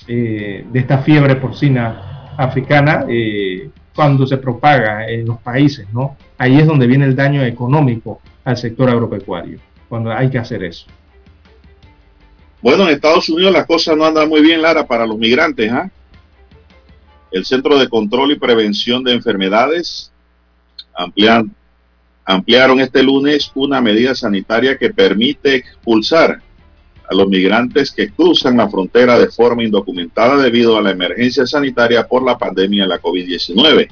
eh, 0.07 0.65
de 0.71 0.79
esta 0.79 0.99
fiebre 0.99 1.37
porcina 1.37 2.33
africana 2.37 3.05
eh, 3.09 3.71
cuando 3.95 4.27
se 4.27 4.39
propaga 4.39 5.09
en 5.09 5.27
los 5.27 5.39
países, 5.39 5.87
¿no? 5.93 6.17
Ahí 6.39 6.59
es 6.59 6.67
donde 6.67 6.87
viene 6.87 7.05
el 7.05 7.17
daño 7.17 7.43
económico 7.43 8.21
al 8.45 8.57
sector 8.57 8.89
agropecuario, 8.91 9.59
cuando 9.89 10.13
hay 10.13 10.31
que 10.31 10.39
hacer 10.39 10.65
eso. 10.65 10.87
Bueno, 12.61 12.85
en 12.85 12.95
Estados 12.95 13.29
Unidos 13.29 13.53
las 13.53 13.67
cosas 13.67 13.97
no 13.97 14.05
andan 14.05 14.29
muy 14.29 14.41
bien, 14.41 14.63
Lara, 14.63 14.87
para 14.87 15.07
los 15.07 15.19
migrantes. 15.19 15.71
¿ah? 15.71 15.91
El 17.31 17.45
Centro 17.45 17.79
de 17.79 17.89
Control 17.89 18.33
y 18.33 18.39
Prevención 18.39 19.03
de 19.03 19.13
Enfermedades 19.13 20.13
ampliaron 22.25 22.81
este 22.81 23.03
lunes 23.03 23.51
una 23.55 23.81
medida 23.81 24.15
sanitaria 24.15 24.77
que 24.77 24.91
permite 24.91 25.57
expulsar 25.57 26.41
a 27.09 27.15
los 27.15 27.29
migrantes 27.29 27.91
que 27.91 28.11
cruzan 28.11 28.57
la 28.57 28.69
frontera 28.69 29.19
de 29.19 29.29
forma 29.29 29.65
indocumentada 29.65 30.41
debido 30.41 30.77
a 30.77 30.83
la 30.83 30.91
emergencia 30.91 31.47
sanitaria 31.47 32.07
por 32.07 32.23
la 32.23 32.39
pandemia 32.39 32.85
de 32.85 32.89
la 32.89 33.01
COVID-19. 33.01 33.89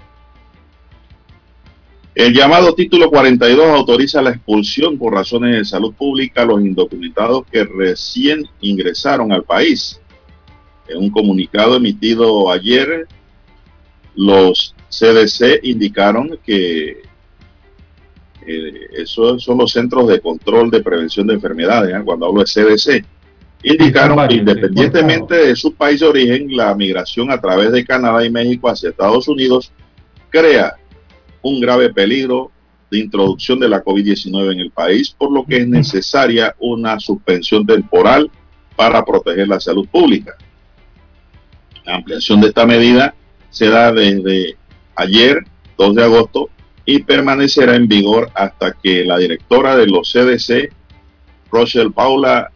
El 2.14 2.34
llamado 2.34 2.74
título 2.74 3.08
42 3.08 3.66
autoriza 3.66 4.20
la 4.20 4.30
expulsión 4.30 4.98
por 4.98 5.14
razones 5.14 5.56
de 5.56 5.64
salud 5.64 5.94
pública 5.94 6.42
a 6.42 6.44
los 6.44 6.60
indocumentados 6.60 7.44
que 7.50 7.62
recién 7.64 8.48
ingresaron 8.60 9.30
al 9.32 9.44
país. 9.44 10.00
En 10.88 10.98
un 10.98 11.10
comunicado 11.10 11.76
emitido 11.76 12.50
ayer, 12.50 13.06
los 14.16 14.74
CDC 14.88 15.60
indicaron 15.62 16.36
que 16.44 17.02
eh, 18.44 18.72
esos 18.92 19.44
son 19.44 19.58
los 19.58 19.70
centros 19.70 20.08
de 20.08 20.20
control 20.20 20.68
de 20.70 20.82
prevención 20.82 21.28
de 21.28 21.34
enfermedades, 21.34 21.94
¿eh? 21.94 22.02
cuando 22.04 22.26
hablo 22.26 22.42
de 22.42 22.46
CDC, 22.46 23.04
indicaron 23.62 24.26
que 24.26 24.34
independientemente 24.34 25.34
de 25.36 25.54
su 25.54 25.74
país 25.74 26.00
de 26.00 26.06
origen, 26.06 26.56
la 26.56 26.74
migración 26.74 27.30
a 27.30 27.40
través 27.40 27.70
de 27.70 27.84
Canadá 27.84 28.24
y 28.24 28.30
México 28.30 28.68
hacia 28.68 28.90
Estados 28.90 29.28
Unidos 29.28 29.70
crea 30.30 30.79
un 31.42 31.60
grave 31.60 31.92
peligro 31.92 32.50
de 32.90 32.98
introducción 32.98 33.58
de 33.58 33.68
la 33.68 33.82
COVID-19 33.82 34.52
en 34.52 34.60
el 34.60 34.70
país, 34.70 35.14
por 35.16 35.32
lo 35.32 35.44
que 35.44 35.58
es 35.58 35.68
necesaria 35.68 36.54
una 36.58 36.98
suspensión 36.98 37.64
temporal 37.64 38.30
para 38.76 39.04
proteger 39.04 39.46
la 39.48 39.60
salud 39.60 39.86
pública. 39.88 40.34
La 41.84 41.96
ampliación 41.96 42.40
de 42.40 42.48
esta 42.48 42.66
medida 42.66 43.14
se 43.50 43.68
da 43.68 43.92
desde 43.92 44.56
ayer, 44.96 45.44
2 45.78 45.94
de 45.94 46.04
agosto, 46.04 46.50
y 46.84 47.02
permanecerá 47.02 47.76
en 47.76 47.86
vigor 47.86 48.30
hasta 48.34 48.72
que 48.72 49.04
la 49.04 49.18
directora 49.18 49.76
de 49.76 49.86
los 49.86 50.12
CDC, 50.12 50.72
Rochelle 51.50 51.90
Paula 51.90 52.50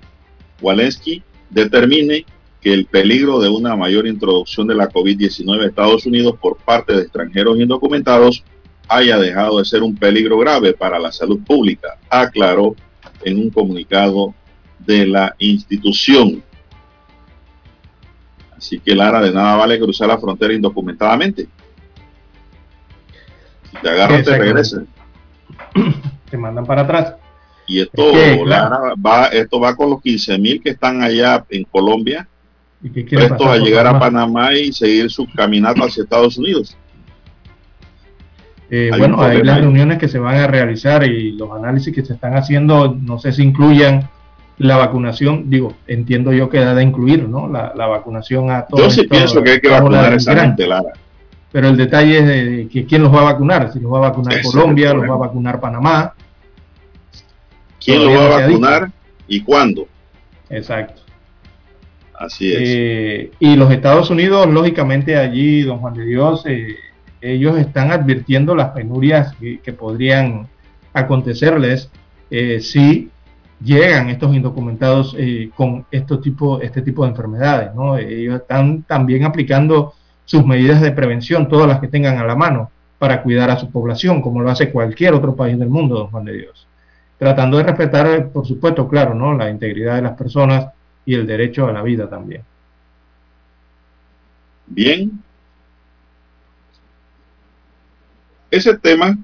Walensky, 0.61 1.23
determine 1.51 2.25
que 2.61 2.73
el 2.73 2.87
peligro 2.87 3.39
de 3.39 3.49
una 3.49 3.77
mayor 3.77 4.07
introducción 4.07 4.67
de 4.67 4.75
la 4.75 4.89
COVID-19 4.89 5.63
a 5.63 5.67
Estados 5.67 6.07
Unidos 6.07 6.37
por 6.41 6.57
parte 6.57 6.95
de 6.95 7.03
extranjeros 7.03 7.59
indocumentados 7.61 8.43
haya 8.89 9.19
dejado 9.19 9.59
de 9.59 9.65
ser 9.65 9.83
un 9.83 9.97
peligro 9.97 10.39
grave 10.39 10.73
para 10.73 10.99
la 10.99 11.11
salud 11.11 11.41
pública, 11.45 11.97
aclaró 12.11 12.75
en 13.23 13.39
un 13.39 13.51
comunicado 13.51 14.35
de 14.79 15.07
la 15.07 15.35
institución. 15.39 16.43
Así 18.57 18.79
que 18.79 18.95
Lara, 18.95 19.21
de 19.21 19.33
nada 19.33 19.57
vale 19.57 19.79
cruzar 19.79 20.09
la 20.09 20.19
frontera 20.19 20.55
indocumentadamente 20.55 21.49
te 23.85 23.91
agarran, 23.91 24.25
te 24.25 24.39
regresan. 24.39 24.87
Te 26.31 26.39
mandan 26.39 26.65
para 26.65 26.83
atrás. 26.83 27.15
Y 27.67 27.81
esto, 27.81 28.11
va, 28.13 29.27
esto 29.27 29.61
va 29.61 29.77
con 29.77 29.91
los 29.91 30.03
15 30.03 30.39
mil 30.39 30.61
que 30.61 30.71
están 30.71 31.03
allá 31.03 31.45
en 31.49 31.65
Colombia, 31.65 32.27
prestos 33.09 33.47
a 33.47 33.57
llegar 33.57 33.87
a 33.87 33.99
Panamá 33.99 34.53
y 34.53 34.73
seguir 34.73 35.11
su 35.11 35.27
caminata 35.33 35.85
hacia 35.85 36.03
Estados 36.03 36.37
Unidos. 36.37 36.77
Eh, 38.77 38.91
bueno, 38.99 39.23
hay 39.23 39.43
las 39.43 39.61
reuniones 39.61 39.99
que 39.99 40.09
se 40.09 40.19
van 40.19 40.37
a 40.37 40.47
realizar 40.49 41.05
y 41.05 41.33
los 41.33 41.51
análisis 41.53 41.95
que 41.95 42.05
se 42.05 42.15
están 42.15 42.37
haciendo, 42.37 42.97
no 43.01 43.19
sé 43.19 43.33
si 43.33 43.43
incluyan 43.43 44.11
la 44.59 44.77
vacunación, 44.77 45.49
digo, 45.49 45.75
entiendo 45.87 46.33
yo 46.33 46.49
que 46.49 46.59
da 46.59 46.75
de 46.75 46.83
incluir, 46.83 47.29
¿no? 47.29 47.49
La, 47.49 47.73
vacunación 47.87 48.51
a 48.51 48.67
todos. 48.67 48.83
Yo 48.83 48.91
sí 48.91 49.09
pienso 49.09 49.43
que 49.43 49.53
hay 49.53 49.61
que 49.61 49.69
vacunar 49.69 50.13
a 50.13 50.17
esa 50.17 50.35
gente, 50.37 50.67
Lara 50.67 50.93
pero 51.55 51.69
el 51.69 51.77
detalle 51.77 52.19
es 52.19 52.27
de, 52.27 52.69
que 52.69 52.85
quién 52.85 53.01
los 53.01 53.15
va 53.15 53.21
a 53.21 53.33
vacunar, 53.33 53.73
si 53.73 53.79
los 53.79 53.93
va 53.93 53.99
a 53.99 54.11
vacunar 54.11 54.43
Colombia, 54.43 54.93
los 54.93 55.09
va 55.09 55.15
a 55.15 55.19
vacunar 55.19 55.61
Panamá. 55.61 56.13
¿Quién 57.79 58.05
los 58.05 58.13
va 58.13 58.27
a 58.27 58.41
vacunar 58.41 58.91
y 59.29 59.41
cuándo? 59.41 59.87
Exacto. 60.51 61.03
Así 62.13 62.53
es. 62.53 62.59
Eh, 62.61 63.31
y 63.39 63.55
los 63.55 63.71
Estados 63.71 64.11
Unidos, 64.11 64.49
lógicamente 64.49 65.17
allí, 65.17 65.63
don 65.63 65.79
Juan 65.79 65.95
de 65.95 66.05
Dios, 66.05 66.43
eh, 66.47 66.75
ellos 67.25 67.59
están 67.59 67.91
advirtiendo 67.91 68.55
las 68.55 68.71
penurias 68.71 69.35
que, 69.37 69.73
podrían 69.73 70.47
acontecerles 70.93 71.91
eh, 72.31 72.61
si 72.61 73.11
llegan 73.63 74.11
estos 74.11 74.35
indocumentados 74.35 75.17
con 75.57 75.87
estos 75.91 76.21
tipo, 76.21 76.61
este 76.61 76.83
tipo 76.83 77.05
de 77.05 77.11
enfermedades. 77.11 77.75
¿no? 77.75 77.97
Ellos 77.97 78.41
están 78.43 78.83
también 78.83 79.25
aplicando 79.25 79.95
sus 80.25 80.45
medidas 80.45 80.81
de 80.81 80.93
prevención, 80.93 81.49
todas 81.49 81.69
las 81.69 81.81
que 81.81 81.89
tengan 81.89 82.19
a 82.19 82.25
la 82.25 82.35
mano, 82.35 82.71
para 82.99 83.23
cuidar 83.23 83.51
a 83.51 83.59
su 83.59 83.71
población, 83.71 84.23
como 84.23 84.41
lo 84.41 84.51
hace 84.51 84.71
cualquier 84.71 85.15
otro 85.15 85.35
país 85.35 85.59
del 85.59 85.69
mundo, 85.69 85.97
don 85.97 86.09
Juan 86.09 86.25
de 86.25 86.39
Dios. 86.39 86.67
Tratando 87.19 87.59
de 87.59 87.65
respetar, 87.65 88.31
por 88.31 88.47
supuesto, 88.47 88.89
claro, 88.89 89.15
¿no? 89.15 89.35
la 89.35 89.51
integridad 89.51 89.97
de 89.97 90.03
las 90.03 90.17
personas 90.17 90.69
y 91.05 91.15
el 91.15 91.27
derecho 91.27 91.67
a 91.67 91.73
la 91.73 91.83
vida 91.83 92.09
también. 92.09 92.43
Bien. 94.67 95.23
Ese 98.57 98.77
tema 98.79 99.19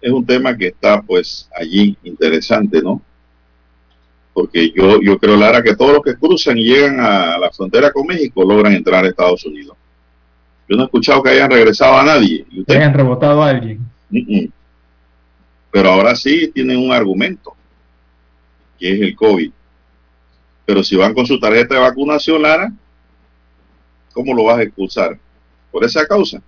es 0.00 0.10
un 0.10 0.24
tema 0.24 0.56
que 0.56 0.68
está 0.68 1.02
pues 1.02 1.48
allí 1.54 1.96
interesante, 2.02 2.80
¿no? 2.82 3.00
Porque 4.32 4.70
yo, 4.70 5.00
yo 5.00 5.18
creo, 5.18 5.36
Lara, 5.36 5.62
que 5.62 5.76
todos 5.76 5.92
los 5.92 6.02
que 6.02 6.16
cruzan 6.16 6.58
y 6.58 6.64
llegan 6.64 6.98
a 6.98 7.38
la 7.38 7.50
frontera 7.50 7.92
con 7.92 8.06
México 8.06 8.42
logran 8.44 8.72
entrar 8.72 9.04
a 9.04 9.08
Estados 9.08 9.44
Unidos. 9.44 9.76
Yo 10.68 10.76
no 10.76 10.82
he 10.82 10.86
escuchado 10.86 11.22
que 11.22 11.30
hayan 11.30 11.50
regresado 11.50 11.96
a 11.96 12.04
nadie. 12.04 12.44
¿Y 12.50 12.60
usted? 12.60 12.76
hayan 12.76 12.94
rebotado 12.94 13.42
a 13.42 13.50
alguien. 13.50 13.80
Pero 15.70 15.90
ahora 15.90 16.16
sí 16.16 16.50
tienen 16.52 16.78
un 16.78 16.92
argumento, 16.92 17.54
que 18.78 18.92
es 18.92 19.00
el 19.00 19.14
COVID. 19.14 19.52
Pero 20.64 20.82
si 20.82 20.96
van 20.96 21.14
con 21.14 21.26
su 21.26 21.38
tarjeta 21.38 21.74
de 21.74 21.80
vacunación, 21.80 22.42
Lara, 22.42 22.72
¿cómo 24.12 24.34
lo 24.34 24.44
vas 24.44 24.58
a 24.58 24.62
expulsar? 24.62 25.18
Por 25.70 25.84
esa 25.84 26.06
causa. 26.06 26.42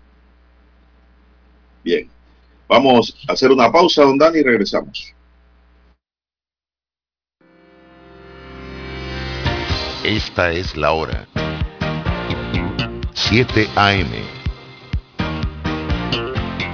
Bien. 1.86 2.10
Vamos 2.66 3.16
a 3.28 3.32
hacer 3.32 3.52
una 3.52 3.70
pausa, 3.70 4.02
don 4.02 4.18
Dani, 4.18 4.40
y 4.40 4.42
regresamos. 4.42 5.14
Esta 10.02 10.50
es 10.50 10.76
la 10.76 10.90
hora. 10.90 11.28
7 13.14 13.68
AM. 13.76 14.10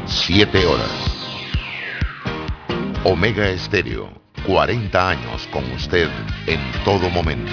7 0.06 0.64
horas. 0.64 0.90
Omega 3.04 3.50
Estéreo, 3.50 4.08
40 4.46 5.10
años 5.10 5.46
con 5.52 5.70
usted 5.72 6.08
en 6.46 6.58
todo 6.86 7.10
momento. 7.10 7.52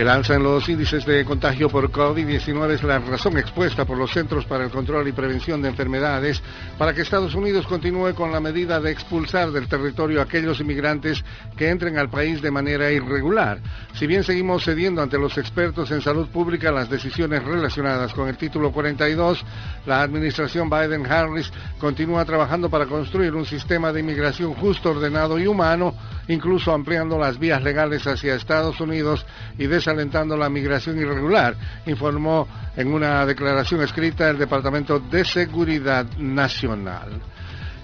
El 0.00 0.08
alza 0.08 0.36
en 0.36 0.42
los 0.42 0.66
índices 0.66 1.04
de 1.04 1.26
contagio 1.26 1.68
por 1.68 1.92
COVID-19 1.92 2.70
es 2.70 2.82
la 2.82 3.00
razón 3.00 3.36
expuesta 3.36 3.84
por 3.84 3.98
los 3.98 4.10
Centros 4.10 4.46
para 4.46 4.64
el 4.64 4.70
Control 4.70 5.06
y 5.06 5.12
Prevención 5.12 5.60
de 5.60 5.68
Enfermedades 5.68 6.42
para 6.78 6.94
que 6.94 7.02
Estados 7.02 7.34
Unidos 7.34 7.66
continúe 7.66 8.14
con 8.14 8.32
la 8.32 8.40
medida 8.40 8.80
de 8.80 8.92
expulsar 8.92 9.50
del 9.50 9.68
territorio 9.68 10.20
a 10.20 10.22
aquellos 10.22 10.58
inmigrantes 10.58 11.22
que 11.54 11.68
entren 11.68 11.98
al 11.98 12.08
país 12.08 12.40
de 12.40 12.50
manera 12.50 12.90
irregular. 12.90 13.60
Si 13.92 14.06
bien 14.06 14.24
seguimos 14.24 14.64
cediendo 14.64 15.02
ante 15.02 15.18
los 15.18 15.36
expertos 15.36 15.90
en 15.90 16.00
salud 16.00 16.28
pública 16.28 16.72
las 16.72 16.88
decisiones 16.88 17.44
relacionadas 17.44 18.14
con 18.14 18.26
el 18.26 18.38
título 18.38 18.72
42, 18.72 19.44
la 19.84 20.00
administración 20.00 20.70
Biden-Harris 20.70 21.52
continúa 21.78 22.24
trabajando 22.24 22.70
para 22.70 22.86
construir 22.86 23.34
un 23.34 23.44
sistema 23.44 23.92
de 23.92 24.00
inmigración 24.00 24.54
justo, 24.54 24.92
ordenado 24.92 25.38
y 25.38 25.46
humano, 25.46 25.94
incluso 26.28 26.72
ampliando 26.72 27.18
las 27.18 27.38
vías 27.38 27.62
legales 27.62 28.06
hacia 28.06 28.34
Estados 28.34 28.80
Unidos 28.80 29.26
y 29.58 29.66
desalentando 29.90 30.36
la 30.36 30.48
migración 30.48 30.98
irregular, 30.98 31.54
informó 31.86 32.46
en 32.76 32.92
una 32.92 33.26
declaración 33.26 33.82
escrita 33.82 34.30
el 34.30 34.38
Departamento 34.38 35.00
de 35.00 35.24
Seguridad 35.24 36.06
Nacional. 36.18 37.10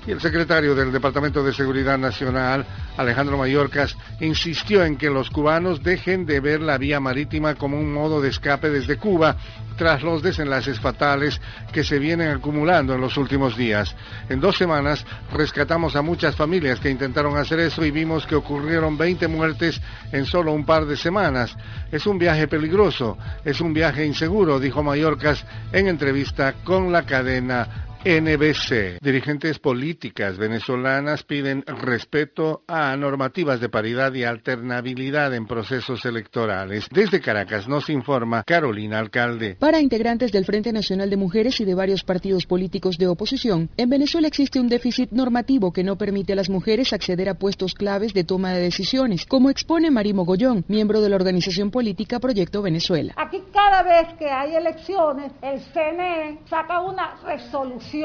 Y 0.07 0.12
el 0.12 0.20
secretario 0.20 0.77
del 0.77 0.93
Departamento 0.93 1.43
de 1.43 1.53
Seguridad 1.53 1.99
Nacional, 1.99 2.65
Alejandro 2.97 3.37
Mayorkas, 3.37 3.97
insistió 4.20 4.85
en 4.85 4.97
que 4.97 5.11
los 5.11 5.31
cubanos 5.31 5.83
dejen 5.83 6.27
de 6.27 6.39
ver 6.39 6.61
la 6.61 6.78
vía 6.78 7.01
marítima 7.01 7.57
como 7.57 7.77
un 7.78 7.93
modo 7.93 8.20
de 8.20 8.28
escape 8.28 8.70
desde 8.70 8.99
Cuba 8.99 9.37
tras 9.77 10.03
los 10.03 10.23
desenlaces 10.23 10.78
fatales 10.81 11.41
que 11.73 11.85
se 11.85 11.99
vienen 11.99 12.31
acumulando 12.31 12.95
en 12.95 13.01
los 13.01 13.16
últimos 13.16 13.57
días. 13.57 13.95
En 14.28 14.41
dos 14.41 14.57
semanas 14.57 15.05
rescatamos 15.33 15.97
a 15.97 16.03
muchas 16.03 16.37
familias 16.37 16.78
que 16.78 16.89
intentaron 16.89 17.37
hacer 17.37 17.59
eso 17.59 17.85
y 17.85 17.91
vimos 17.91 18.27
que 18.27 18.37
ocurrieron 18.37 18.97
20 18.97 19.27
muertes 19.28 19.81
en 20.12 20.24
solo 20.24 20.53
un 20.53 20.65
par 20.65 20.87
de 20.87 20.97
semanas. 20.97 21.57
Es 21.91 22.07
un 22.07 22.16
viaje 22.16 22.47
peligroso, 22.47 23.19
es 23.45 23.61
un 23.61 23.74
viaje 23.74 24.07
inseguro, 24.07 24.61
dijo 24.61 24.83
Mayorkas 24.85 25.45
en 25.73 25.89
entrevista 25.89 26.55
con 26.65 26.93
la 26.93 27.03
cadena 27.03 27.87
NBC. 28.05 28.98
Dirigentes 29.01 29.59
políticas 29.59 30.39
venezolanas 30.39 31.24
piden 31.24 31.64
respeto 31.66 32.62
a 32.68 32.97
normativas 32.97 33.60
de 33.60 33.68
paridad 33.68 34.12
y 34.14 34.24
alternabilidad 34.24 35.35
en 35.35 35.47
procesos 35.47 36.05
electorales. 36.05 36.86
Desde 36.93 37.20
Caracas 37.20 37.66
nos 37.66 37.90
informa 37.90 38.44
Carolina 38.44 38.98
Alcalde. 38.98 39.56
Para 39.59 39.81
integrantes 39.81 40.31
del 40.31 40.44
Frente 40.44 40.73
Nacional 40.73 41.10
de 41.10 41.16
Mujeres 41.16 41.60
y 41.60 41.64
de 41.64 41.74
varios 41.74 42.05
partidos 42.05 42.47
políticos 42.47 42.98
de 42.98 43.09
oposición, 43.09 43.70
en 43.77 43.89
Venezuela 43.89 44.28
existe 44.28 44.60
un 44.60 44.68
déficit 44.68 45.10
normativo 45.10 45.73
que 45.73 45.82
no 45.82 45.97
permite 45.97 46.35
a 46.35 46.36
las 46.36 46.51
mujeres 46.51 46.93
acceder 46.93 47.28
a 47.28 47.35
puestos 47.35 47.74
claves 47.74 48.14
de 48.14 48.24
toma 48.24 48.52
de 48.52 48.62
decisiones, 48.62 49.27
como 49.27 49.51
expone 49.51 49.90
Marimo 49.90 50.24
Goyón, 50.24 50.64
miembro 50.68 51.01
de 51.01 51.09
la 51.09 51.16
organización 51.16 51.70
política 51.70 52.20
Proyecto 52.20 52.62
Venezuela. 52.62 53.14
Aquí 53.16 53.43
cada 53.52 53.82
vez 53.82 54.14
que 54.18 54.31
hay 54.31 54.55
elecciones, 54.55 55.32
el 55.43 55.60
CNE 55.60 56.39
saca 56.48 56.81
una 56.82 57.16
resolución 57.24 57.95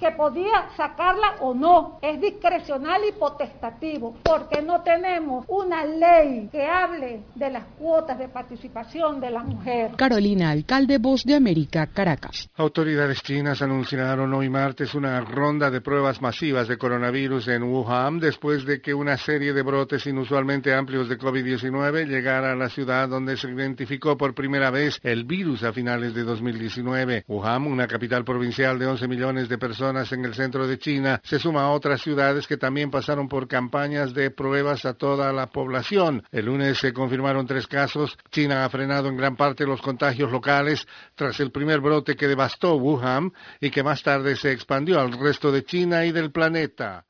que 0.00 0.10
podía 0.12 0.68
sacarla 0.76 1.36
o 1.40 1.54
no, 1.54 1.98
es 2.02 2.20
discrecional 2.20 3.02
y 3.08 3.12
potestativo, 3.12 4.16
porque 4.24 4.60
no 4.60 4.82
tenemos 4.82 5.44
una 5.48 5.84
ley 5.84 6.48
que 6.50 6.66
hable 6.66 7.22
de 7.34 7.50
las 7.50 7.64
cuotas 7.78 8.18
de 8.18 8.28
participación 8.28 9.20
de 9.20 9.30
la 9.30 9.44
mujer. 9.44 9.92
Carolina, 9.96 10.50
alcalde 10.50 10.98
Voz 10.98 11.24
de 11.24 11.36
América, 11.36 11.86
Caracas. 11.86 12.50
Autoridades 12.56 13.22
chinas 13.22 13.62
anunciaron 13.62 14.32
hoy 14.34 14.48
martes 14.48 14.94
una 14.94 15.20
ronda 15.20 15.70
de 15.70 15.80
pruebas 15.80 16.20
masivas 16.20 16.66
de 16.66 16.76
coronavirus 16.76 17.48
en 17.48 17.62
Wuhan 17.62 18.18
después 18.18 18.64
de 18.64 18.80
que 18.80 18.94
una 18.94 19.16
serie 19.16 19.52
de 19.52 19.62
brotes 19.62 20.06
inusualmente 20.06 20.74
amplios 20.74 21.08
de 21.08 21.18
COVID-19 21.18 22.06
llegara 22.06 22.52
a 22.52 22.56
la 22.56 22.68
ciudad 22.68 23.08
donde 23.08 23.36
se 23.36 23.48
identificó 23.48 24.16
por 24.16 24.34
primera 24.34 24.70
vez 24.70 24.98
el 25.04 25.24
virus 25.24 25.62
a 25.62 25.72
finales 25.72 26.14
de 26.14 26.24
2019. 26.24 27.24
Wuhan, 27.28 27.66
una 27.66 27.86
capital 27.86 28.24
provincial 28.24 28.78
de 28.78 28.86
11 28.86 29.08
millones 29.08 29.25
de 29.26 29.58
personas 29.58 30.12
en 30.12 30.24
el 30.24 30.34
centro 30.34 30.68
de 30.68 30.78
China, 30.78 31.20
se 31.24 31.40
suma 31.40 31.62
a 31.62 31.70
otras 31.70 32.00
ciudades 32.00 32.46
que 32.46 32.56
también 32.56 32.92
pasaron 32.92 33.28
por 33.28 33.48
campañas 33.48 34.14
de 34.14 34.30
pruebas 34.30 34.84
a 34.84 34.94
toda 34.94 35.32
la 35.32 35.48
población. 35.48 36.22
El 36.30 36.46
lunes 36.46 36.78
se 36.78 36.92
confirmaron 36.92 37.44
tres 37.44 37.66
casos. 37.66 38.16
China 38.30 38.64
ha 38.64 38.70
frenado 38.70 39.08
en 39.08 39.16
gran 39.16 39.34
parte 39.34 39.66
los 39.66 39.82
contagios 39.82 40.30
locales 40.30 40.86
tras 41.16 41.40
el 41.40 41.50
primer 41.50 41.80
brote 41.80 42.14
que 42.14 42.28
devastó 42.28 42.76
Wuhan 42.76 43.32
y 43.60 43.70
que 43.70 43.82
más 43.82 44.04
tarde 44.04 44.36
se 44.36 44.52
expandió 44.52 45.00
al 45.00 45.10
resto 45.18 45.50
de 45.50 45.64
China 45.64 46.04
y 46.04 46.12
del 46.12 46.30
planeta. 46.30 47.05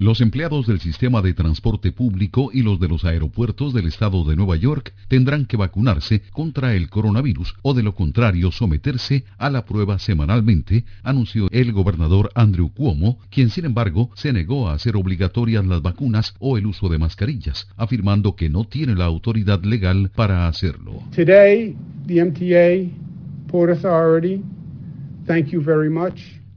Los 0.00 0.22
empleados 0.22 0.66
del 0.66 0.80
sistema 0.80 1.20
de 1.20 1.34
transporte 1.34 1.92
público 1.92 2.48
y 2.54 2.62
los 2.62 2.80
de 2.80 2.88
los 2.88 3.04
aeropuertos 3.04 3.74
del 3.74 3.86
estado 3.86 4.24
de 4.24 4.34
Nueva 4.34 4.56
York 4.56 4.94
tendrán 5.08 5.44
que 5.44 5.58
vacunarse 5.58 6.22
contra 6.32 6.74
el 6.74 6.88
coronavirus 6.88 7.54
o 7.60 7.74
de 7.74 7.82
lo 7.82 7.94
contrario 7.94 8.50
someterse 8.50 9.24
a 9.36 9.50
la 9.50 9.66
prueba 9.66 9.98
semanalmente, 9.98 10.86
anunció 11.02 11.48
el 11.50 11.74
gobernador 11.74 12.30
Andrew 12.34 12.72
Cuomo, 12.72 13.18
quien 13.28 13.50
sin 13.50 13.66
embargo 13.66 14.08
se 14.14 14.32
negó 14.32 14.70
a 14.70 14.72
hacer 14.72 14.96
obligatorias 14.96 15.66
las 15.66 15.82
vacunas 15.82 16.34
o 16.38 16.56
el 16.56 16.64
uso 16.64 16.88
de 16.88 16.96
mascarillas, 16.96 17.68
afirmando 17.76 18.36
que 18.36 18.48
no 18.48 18.64
tiene 18.64 18.94
la 18.94 19.04
autoridad 19.04 19.62
legal 19.64 20.10
para 20.16 20.48
hacerlo. 20.48 21.02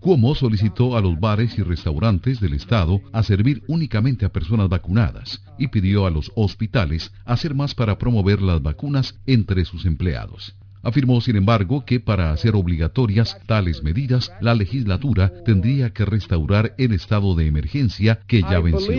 Cuomo 0.04 0.36
solicitó 0.36 0.98
a 0.98 1.02
los 1.02 1.18
bares 1.18 1.58
y 1.58 1.62
restaurantes 1.62 2.42
del 2.42 2.56
estado 2.56 3.00
a 3.14 3.24
servir 3.24 3.64
únicamente 3.68 4.26
a 4.26 4.34
personas 4.34 4.68
vacunadas 4.68 5.42
y 5.58 5.70
pidió 5.70 6.06
a 6.06 6.12
los 6.12 6.30
hospitales 6.36 7.14
hacer 7.24 7.56
más 7.56 7.74
para 7.74 7.98
promover 7.98 8.42
las 8.42 8.62
vacunas 8.62 9.18
entre 9.26 9.64
sus 9.64 9.86
empleados. 9.86 10.58
Afirmó, 10.82 11.22
sin 11.22 11.38
embargo, 11.38 11.86
que 11.86 12.02
para 12.02 12.34
hacer 12.34 12.54
obligatorias 12.54 13.38
tales 13.46 13.82
medidas, 13.82 14.30
la 14.42 14.54
legislatura 14.56 15.32
tendría 15.46 15.94
que 15.94 16.04
restaurar 16.04 16.76
el 16.78 16.92
estado 16.92 17.34
de 17.36 17.48
emergencia 17.48 18.20
que 18.28 18.42
ya 18.42 18.60
venció. 18.60 18.94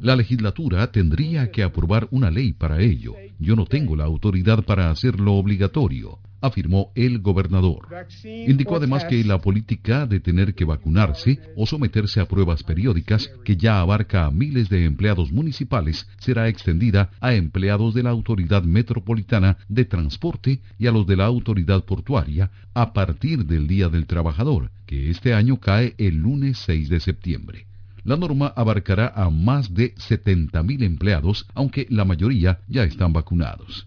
La 0.00 0.16
legislatura 0.16 0.90
tendría 0.90 1.50
que 1.50 1.62
aprobar 1.62 2.08
una 2.10 2.30
ley 2.30 2.54
para 2.54 2.80
ello. 2.80 3.12
Yo 3.38 3.54
no 3.54 3.66
tengo 3.66 3.96
la 3.96 4.04
autoridad 4.04 4.64
para 4.64 4.90
hacerlo 4.90 5.34
obligatorio. 5.34 6.20
Afirmó 6.40 6.92
el 6.94 7.20
gobernador. 7.20 7.88
Indicó 8.24 8.76
además 8.76 9.04
que 9.04 9.22
la 9.24 9.38
política 9.38 10.06
de 10.06 10.20
tener 10.20 10.54
que 10.54 10.64
vacunarse 10.64 11.38
o 11.56 11.66
someterse 11.66 12.20
a 12.20 12.26
pruebas 12.26 12.62
periódicas, 12.62 13.30
que 13.44 13.56
ya 13.56 13.80
abarca 13.80 14.26
a 14.26 14.30
miles 14.30 14.68
de 14.68 14.84
empleados 14.84 15.32
municipales, 15.32 16.06
será 16.18 16.48
extendida 16.48 17.10
a 17.20 17.34
empleados 17.34 17.94
de 17.94 18.02
la 18.02 18.10
Autoridad 18.10 18.62
Metropolitana 18.62 19.58
de 19.68 19.84
Transporte 19.84 20.60
y 20.78 20.86
a 20.86 20.92
los 20.92 21.06
de 21.06 21.16
la 21.16 21.26
Autoridad 21.26 21.84
Portuaria 21.84 22.50
a 22.74 22.92
partir 22.92 23.44
del 23.44 23.66
Día 23.66 23.88
del 23.88 24.06
Trabajador, 24.06 24.70
que 24.86 25.10
este 25.10 25.34
año 25.34 25.58
cae 25.58 25.94
el 25.98 26.16
lunes 26.16 26.58
6 26.58 26.88
de 26.88 27.00
septiembre. 27.00 27.66
La 28.04 28.16
norma 28.16 28.52
abarcará 28.56 29.12
a 29.14 29.28
más 29.28 29.74
de 29.74 29.94
70.000 29.96 30.82
empleados, 30.82 31.46
aunque 31.54 31.86
la 31.90 32.04
mayoría 32.04 32.60
ya 32.66 32.84
están 32.84 33.12
vacunados. 33.12 33.86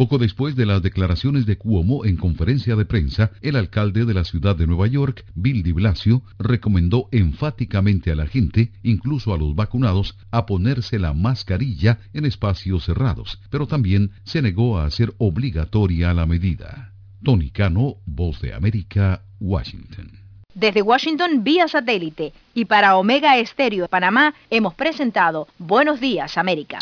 Poco 0.00 0.16
después 0.16 0.56
de 0.56 0.64
las 0.64 0.80
declaraciones 0.80 1.44
de 1.44 1.58
Cuomo 1.58 2.06
en 2.06 2.16
conferencia 2.16 2.74
de 2.74 2.86
prensa, 2.86 3.32
el 3.42 3.54
alcalde 3.54 4.06
de 4.06 4.14
la 4.14 4.24
ciudad 4.24 4.56
de 4.56 4.66
Nueva 4.66 4.86
York, 4.86 5.26
Bill 5.34 5.62
de 5.62 5.74
Blasio, 5.74 6.22
recomendó 6.38 7.10
enfáticamente 7.12 8.10
a 8.10 8.14
la 8.14 8.26
gente, 8.26 8.72
incluso 8.82 9.34
a 9.34 9.36
los 9.36 9.54
vacunados, 9.54 10.16
a 10.30 10.46
ponerse 10.46 10.98
la 10.98 11.12
mascarilla 11.12 11.98
en 12.14 12.24
espacios 12.24 12.86
cerrados, 12.86 13.42
pero 13.50 13.66
también 13.66 14.12
se 14.24 14.40
negó 14.40 14.78
a 14.78 14.86
hacer 14.86 15.12
obligatoria 15.18 16.14
la 16.14 16.24
medida. 16.24 16.94
Tony 17.22 17.50
Cano, 17.50 17.96
Voz 18.06 18.40
de 18.40 18.54
América, 18.54 19.24
Washington. 19.38 20.12
Desde 20.54 20.80
Washington 20.80 21.44
vía 21.44 21.68
satélite 21.68 22.32
y 22.54 22.64
para 22.64 22.96
Omega 22.96 23.36
Estéreo 23.36 23.82
de 23.82 23.88
Panamá 23.88 24.32
hemos 24.48 24.72
presentado 24.72 25.46
Buenos 25.58 26.00
Días 26.00 26.38
América. 26.38 26.78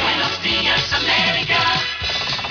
Buenos 0.00 0.42
días 0.42 0.92
América 0.94 1.93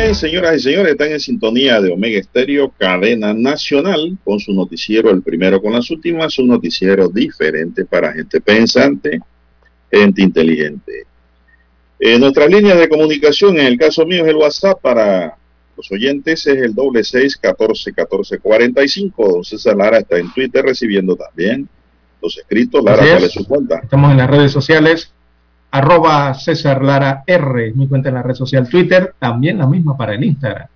Bien, 0.00 0.14
señoras 0.14 0.56
y 0.56 0.60
señores, 0.60 0.92
están 0.92 1.12
en 1.12 1.20
sintonía 1.20 1.78
de 1.78 1.92
Omega 1.92 2.18
Estéreo, 2.18 2.72
cadena 2.78 3.34
nacional, 3.34 4.16
con 4.24 4.40
su 4.40 4.50
noticiero, 4.54 5.10
el 5.10 5.20
primero 5.20 5.60
con 5.60 5.74
las 5.74 5.90
últimas, 5.90 6.38
un 6.38 6.48
noticiero 6.48 7.08
diferente 7.08 7.84
para 7.84 8.10
gente 8.10 8.40
pensante, 8.40 9.20
gente 9.92 10.22
inteligente. 10.22 11.04
En 11.98 12.18
nuestras 12.18 12.48
líneas 12.48 12.78
de 12.78 12.88
comunicación, 12.88 13.58
en 13.58 13.66
el 13.66 13.76
caso 13.76 14.06
mío 14.06 14.24
es 14.24 14.30
el 14.30 14.36
WhatsApp 14.36 14.80
para 14.80 15.36
los 15.76 15.92
oyentes, 15.92 16.46
es 16.46 16.56
el 16.56 16.74
doble 16.74 17.04
seis 17.04 17.36
catorce 17.36 17.92
catorce 17.92 18.38
cuarenta 18.38 18.82
y 18.82 18.88
cinco. 18.88 19.30
Don 19.30 19.44
César 19.44 19.76
Lara 19.76 19.98
está 19.98 20.16
en 20.16 20.32
Twitter 20.32 20.64
recibiendo 20.64 21.14
también 21.14 21.68
los 22.22 22.38
escritos. 22.38 22.82
Lara, 22.82 23.04
¿cuál 23.06 23.24
es 23.24 23.32
su 23.32 23.46
cuenta? 23.46 23.80
Estamos 23.82 24.12
en 24.12 24.16
las 24.16 24.30
redes 24.30 24.50
sociales, 24.50 25.12
arroba 25.70 26.34
César 26.34 26.82
Lara 26.82 27.22
R, 27.26 27.72
mi 27.74 27.88
cuenta 27.88 28.08
en 28.08 28.16
la 28.16 28.22
red 28.22 28.34
social 28.34 28.68
Twitter, 28.68 29.14
también 29.18 29.58
la 29.58 29.66
misma 29.66 29.96
para 29.96 30.14
el 30.14 30.24
Instagram. 30.24 30.66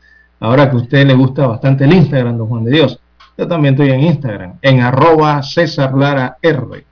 Ahora 0.40 0.70
que 0.70 0.76
a 0.76 0.80
usted 0.80 1.06
le 1.06 1.14
gusta 1.14 1.46
bastante 1.46 1.84
el 1.84 1.92
Instagram, 1.92 2.36
don 2.38 2.48
Juan 2.48 2.64
de 2.64 2.72
Dios, 2.72 2.98
yo 3.36 3.48
también 3.48 3.74
estoy 3.74 3.90
en 3.90 4.00
Instagram, 4.00 4.58
en 4.62 4.80
arroba 4.80 5.42
César 5.42 5.94
Lara 5.94 6.36
R. 6.40 6.84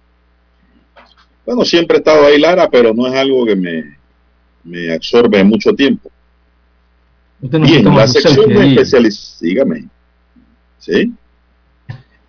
Bueno, 1.46 1.64
siempre 1.64 1.96
he 1.96 1.98
estado 1.98 2.26
ahí, 2.26 2.40
Lara, 2.40 2.68
pero 2.70 2.92
no 2.94 3.06
es 3.06 3.14
algo 3.14 3.44
que 3.44 3.56
me, 3.56 3.96
me 4.64 4.92
absorbe 4.92 5.42
mucho 5.44 5.72
tiempo. 5.72 6.10
Usted 7.40 7.58
no 7.58 7.66
se 7.66 7.80
toma 7.80 7.96
la 8.00 8.08
sección 8.08 8.56
ahí. 8.56 8.70
especializada, 8.70 9.38
dígame, 9.40 9.84
¿sí? 10.78 11.12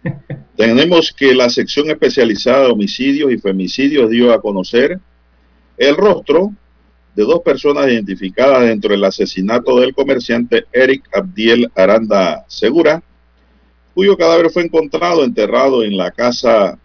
Tenemos 0.57 1.13
que 1.13 1.33
la 1.33 1.49
sección 1.49 1.89
especializada 1.89 2.65
de 2.65 2.71
homicidios 2.71 3.31
y 3.31 3.37
femicidios 3.37 4.09
dio 4.09 4.33
a 4.33 4.41
conocer 4.41 4.99
el 5.77 5.95
rostro 5.95 6.51
de 7.15 7.23
dos 7.23 7.41
personas 7.41 7.87
identificadas 7.87 8.61
dentro 8.61 8.91
del 8.91 9.03
asesinato 9.03 9.79
del 9.79 9.93
comerciante 9.93 10.65
Eric 10.71 11.07
Abdiel 11.13 11.71
Aranda 11.75 12.45
Segura, 12.47 13.03
cuyo 13.93 14.17
cadáver 14.17 14.49
fue 14.49 14.63
encontrado 14.63 15.23
enterrado 15.23 15.83
en 15.83 15.95
la 15.95 16.11
casa 16.11 16.77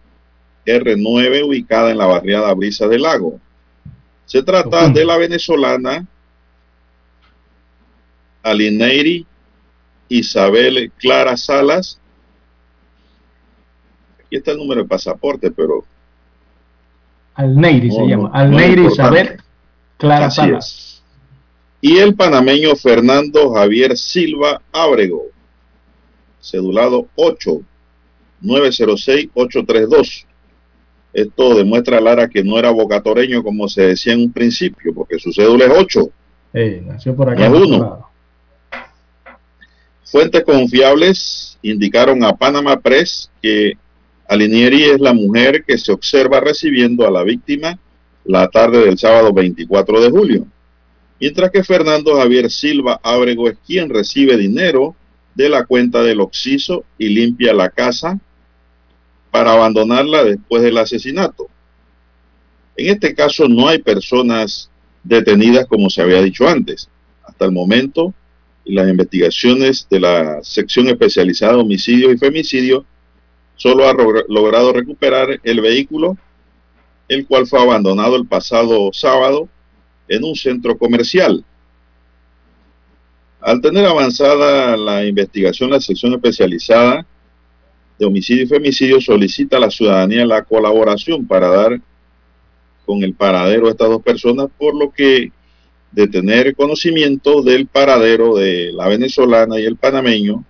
R9 0.65 1.45
ubicada 1.45 1.91
en 1.91 1.97
la 1.97 2.05
barriada 2.05 2.53
Brisa 2.53 2.87
del 2.87 3.01
Lago. 3.01 3.39
Se 4.25 4.43
trata 4.43 4.89
de 4.89 5.05
la 5.05 5.17
venezolana 5.17 6.05
Alineiri 8.43 9.25
Isabel 10.09 10.91
Clara 10.97 11.35
Salas. 11.35 11.99
Aquí 14.19 14.35
está 14.35 14.51
el 14.51 14.57
número 14.57 14.83
de 14.83 14.87
pasaporte, 14.87 15.49
pero 15.49 15.83
Alneiri 17.39 17.89
se 17.91 17.97
No, 17.97 18.03
no, 18.03 18.09
llama. 18.09 18.29
no 18.29 18.35
Alneiri 18.35 18.85
es. 18.85 18.93
Isabel 18.93 19.37
Clara 19.97 20.29
Salas. 20.29 20.65
es. 20.67 21.03
Y 21.81 21.97
el 21.97 22.13
panameño 22.15 22.75
Fernando 22.75 23.53
Javier 23.53 23.97
Silva 23.97 24.61
Ábrego, 24.73 25.23
cedulado 26.41 27.07
8 27.15 27.61
906 28.41 29.29
832. 29.33 30.25
Esto 31.13 31.55
demuestra 31.55 31.99
Lara 31.99 32.27
que 32.29 32.43
no 32.43 32.59
era 32.59 32.69
bocatoreño 32.71 33.41
como 33.43 33.67
se 33.67 33.81
decía 33.83 34.13
en 34.13 34.21
un 34.21 34.31
principio, 34.33 34.93
porque 34.93 35.17
su 35.19 35.31
cédula 35.33 35.65
es 35.65 35.71
8. 35.75 36.09
Eh, 36.53 36.83
nació 36.85 37.15
por 37.15 37.27
No 37.27 37.33
acá. 37.33 37.45
es 37.47 37.51
otro 37.51 37.67
uno. 37.67 37.77
lado. 37.79 38.09
Fuentes 40.03 40.43
confiables 40.43 41.57
indicaron 41.61 42.23
a 42.23 42.33
Panama 42.35 42.79
Press 42.79 43.29
que 43.41 43.73
Alinieri 44.29 44.83
es 44.83 44.99
la 44.99 45.11
mujer 45.11 45.63
que 45.65 45.79
se 45.79 45.91
observa 45.91 46.39
recibiendo 46.39 47.07
a 47.07 47.09
la 47.09 47.23
víctima 47.23 47.79
la 48.25 48.47
tarde 48.47 48.85
del 48.85 48.95
sábado 48.99 49.33
24 49.33 50.01
de 50.01 50.09
julio, 50.11 50.47
mientras 51.19 51.49
que 51.49 51.63
Fernando 51.63 52.15
Javier 52.15 52.51
Silva 52.51 52.99
Ábrego 53.01 53.49
es 53.49 53.57
quien 53.65 53.89
recibe 53.89 54.37
dinero 54.37 54.95
de 55.33 55.49
la 55.49 55.65
cuenta 55.65 56.03
del 56.03 56.21
Oxiso 56.21 56.85
y 56.99 57.09
limpia 57.09 57.53
la 57.53 57.71
casa 57.71 58.19
para 59.31 59.53
abandonarla 59.53 60.23
después 60.23 60.61
del 60.61 60.77
asesinato. 60.77 61.47
En 62.77 62.93
este 62.93 63.15
caso 63.15 63.47
no 63.47 63.67
hay 63.67 63.79
personas 63.79 64.69
detenidas 65.03 65.65
como 65.65 65.89
se 65.89 66.03
había 66.03 66.21
dicho 66.21 66.47
antes. 66.47 66.87
Hasta 67.23 67.45
el 67.45 67.51
momento, 67.51 68.13
las 68.63 68.87
investigaciones 68.87 69.87
de 69.89 69.99
la 69.99 70.43
sección 70.43 70.87
especializada 70.87 71.53
de 71.53 71.61
homicidio 71.61 72.11
y 72.11 72.17
femicidio 72.19 72.85
solo 73.59 73.89
ha 73.89 73.93
logrado 74.29 74.71
recuperar 74.71 75.41
el 75.43 75.59
vehículo, 75.59 76.17
el 77.09 77.27
cual 77.27 77.45
fue 77.45 77.61
abandonado 77.61 78.15
el 78.15 78.25
pasado 78.25 78.89
sábado 78.93 79.49
en 80.07 80.23
un 80.23 80.33
centro 80.33 80.77
comercial. 80.77 81.43
Al 83.41 83.59
tener 83.59 83.85
avanzada 83.85 84.77
la 84.77 85.05
investigación, 85.05 85.71
la 85.71 85.81
sección 85.81 86.13
especializada 86.13 87.05
de 87.97 88.05
homicidio 88.05 88.43
y 88.43 88.47
femicidio 88.47 89.01
solicita 89.01 89.57
a 89.57 89.61
la 89.61 89.69
ciudadanía 89.69 90.25
la 90.25 90.43
colaboración 90.43 91.27
para 91.27 91.49
dar 91.49 91.81
con 92.85 93.03
el 93.03 93.13
paradero 93.13 93.65
de 93.65 93.71
estas 93.71 93.89
dos 93.89 94.01
personas, 94.01 94.47
por 94.57 94.73
lo 94.73 94.89
que 94.91 95.33
de 95.91 96.07
tener 96.07 96.55
conocimiento 96.55 97.41
del 97.41 97.67
paradero 97.67 98.35
de 98.35 98.71
la 98.71 98.87
venezolana 98.87 99.59
y 99.59 99.65
el 99.65 99.75
panameño, 99.75 100.45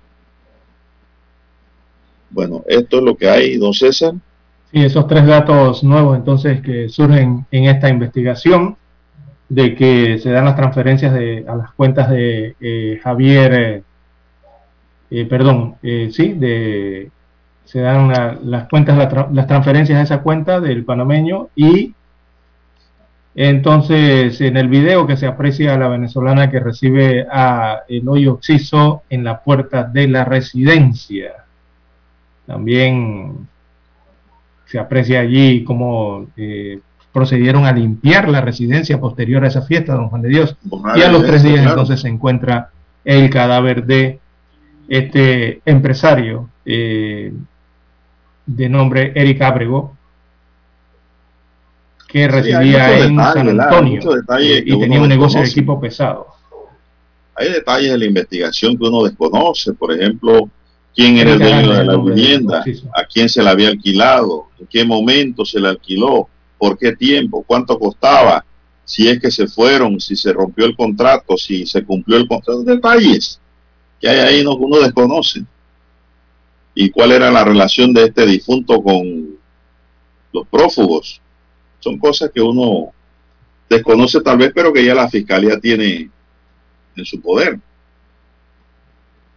Bueno, 2.31 2.65
esto 2.67 2.99
es 2.99 3.05
lo 3.05 3.17
que 3.17 3.29
hay, 3.29 3.57
don 3.59 3.73
César. 3.73 4.15
Sí, 4.73 4.83
esos 4.83 5.07
tres 5.07 5.25
datos 5.27 5.85
nuevos 5.85 6.17
entonces 6.17 6.61
que 6.63 6.89
surgen 6.89 7.47
en 7.51 7.67
esta 7.67 7.89
investigación 7.89 8.77
de 9.49 9.75
que 9.75 10.19
se 10.19 10.31
dan 10.31 10.47
las 10.47 10.57
transferencias 10.57 11.15
de, 11.15 11.45
a 11.47 11.55
las 11.55 11.73
cuentas 11.75 12.11
de 12.11 12.57
eh, 12.61 13.01
Javier, 13.03 13.55
eh, 13.55 13.83
eh, 15.11 15.27
perdón, 15.27 15.77
sí, 15.83 16.33
de, 16.33 17.11
se 17.65 17.81
dan 17.81 18.41
las 18.43 18.69
cuentas, 18.69 19.13
las 19.33 19.47
transferencias 19.47 19.99
a 19.99 20.03
esa 20.03 20.23
cuenta 20.23 20.61
del 20.61 20.85
panameño 20.85 21.49
y 21.57 21.95
entonces 23.35 24.41
en 24.41 24.57
el 24.57 24.69
video 24.69 25.07
que 25.07 25.17
se 25.17 25.27
aprecia 25.27 25.75
a 25.75 25.79
la 25.79 25.89
venezolana 25.89 26.51
que 26.51 26.61
recibe 26.61 27.27
a 27.31 27.81
el 27.89 28.09
hoyo 28.09 28.35
oxiso 28.35 29.03
en 29.11 29.25
la 29.25 29.41
puerta 29.41 29.83
de 29.85 30.07
la 30.07 30.25
residencia. 30.25 31.33
También 32.47 33.49
se 34.67 34.79
aprecia 34.79 35.21
allí 35.21 35.65
cómo 35.65 36.27
procedieron 37.13 37.65
a 37.65 37.73
limpiar 37.73 38.29
la 38.29 38.41
residencia 38.41 39.01
posterior 39.01 39.45
a 39.45 39.49
esa 39.49 39.63
fiesta, 39.63 39.95
don 39.95 40.09
Juan 40.09 40.23
de 40.23 40.29
Dios. 40.29 40.57
y 40.97 41.03
a 41.03 41.11
los 41.11 41.25
tres 41.25 41.43
días 41.43 41.67
entonces 41.67 42.01
se 42.01 42.09
encuentra 42.09 42.71
el 43.05 43.31
cadáver 43.31 43.85
de 43.85 44.21
este 44.89 45.61
empresario 45.65 46.51
eh, 46.65 47.33
de 48.47 48.69
nombre 48.69 49.13
Eric 49.15 49.43
Abrego, 49.43 49.97
que 52.09 52.29
residía 52.29 52.99
en 52.99 53.17
San 53.17 53.61
Antonio 53.61 54.01
y 54.39 54.79
tenía 54.79 55.01
un 55.01 55.09
negocio 55.09 55.41
de 55.41 55.49
equipo 55.49 55.81
pesado. 55.81 56.29
Hay 57.35 57.51
detalles 57.51 57.91
de 57.91 57.99
la 57.99 58.05
investigación 58.05 58.79
que 58.79 58.85
uno 58.85 59.03
desconoce, 59.03 59.73
por 59.73 59.93
ejemplo, 59.93 60.49
quién 60.95 61.17
era 61.19 61.33
el 61.33 61.39
dueño 61.41 61.73
de 61.73 61.85
la 61.85 61.97
vivienda, 61.97 62.65
a 62.95 63.05
quién 63.05 63.29
se 63.29 63.43
la 63.43 63.51
había 63.51 63.69
alquilado, 63.69 64.47
en 64.61 64.67
qué 64.69 64.85
momento 64.85 65.45
se 65.45 65.59
la 65.59 65.71
alquiló, 65.71 66.29
por 66.57 66.79
qué 66.79 66.95
tiempo, 66.95 67.43
cuánto 67.45 67.77
costaba, 67.79 68.45
si 68.85 69.09
es 69.09 69.19
que 69.19 69.31
se 69.31 69.49
fueron, 69.49 69.99
si 69.99 70.15
se 70.15 70.33
rompió 70.33 70.67
el 70.67 70.77
contrato, 70.77 71.37
si 71.37 71.67
se 71.67 71.83
cumplió 71.83 72.19
el 72.19 72.29
contrato, 72.29 72.63
detalles 72.63 73.41
que 74.01 74.09
hay 74.09 74.19
ahí 74.19 74.45
no, 74.45 74.55
uno 74.57 74.81
desconoce. 74.81 75.45
Y 76.75 76.91
cuál 76.91 77.13
era 77.13 77.31
la 77.31 77.45
relación 77.45 77.93
de 77.93 78.05
este 78.05 78.27
difunto 78.27 78.83
con 78.83 79.37
los 80.33 80.47
prófugos. 80.49 81.21
Son 81.81 81.99
cosas 81.99 82.31
que 82.35 82.41
uno 82.41 82.93
desconoce 83.69 84.21
tal 84.21 84.39
vez, 84.39 84.53
pero 84.55 84.73
que 84.73 84.85
ya 84.85 84.95
la 84.95 85.09
fiscalía 85.09 85.59
tiene 85.61 86.11
en 86.97 87.05
su 87.05 87.21
poder. 87.21 87.59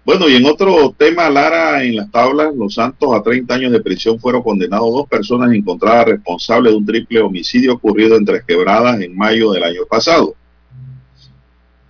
Bueno, 0.08 0.30
y 0.30 0.36
en 0.36 0.46
otro 0.46 0.96
tema, 0.98 1.30
Lara, 1.30 1.84
en 1.84 1.98
las 1.98 2.10
tablas, 2.10 2.56
los 2.56 2.76
Santos 2.76 3.14
a 3.14 3.22
30 3.22 3.54
años 3.54 3.72
de 3.74 3.82
prisión 3.82 4.18
fueron 4.18 4.42
condenados 4.42 4.90
dos 4.94 5.08
personas 5.08 5.52
encontradas 5.52 6.06
responsables 6.06 6.72
de 6.72 6.78
un 6.78 6.86
triple 6.86 7.20
homicidio 7.20 7.74
ocurrido 7.74 8.16
en 8.16 8.24
Tres 8.24 8.44
Quebradas 8.48 9.02
en 9.02 9.18
mayo 9.18 9.52
del 9.52 9.64
año 9.64 9.82
pasado. 9.90 10.34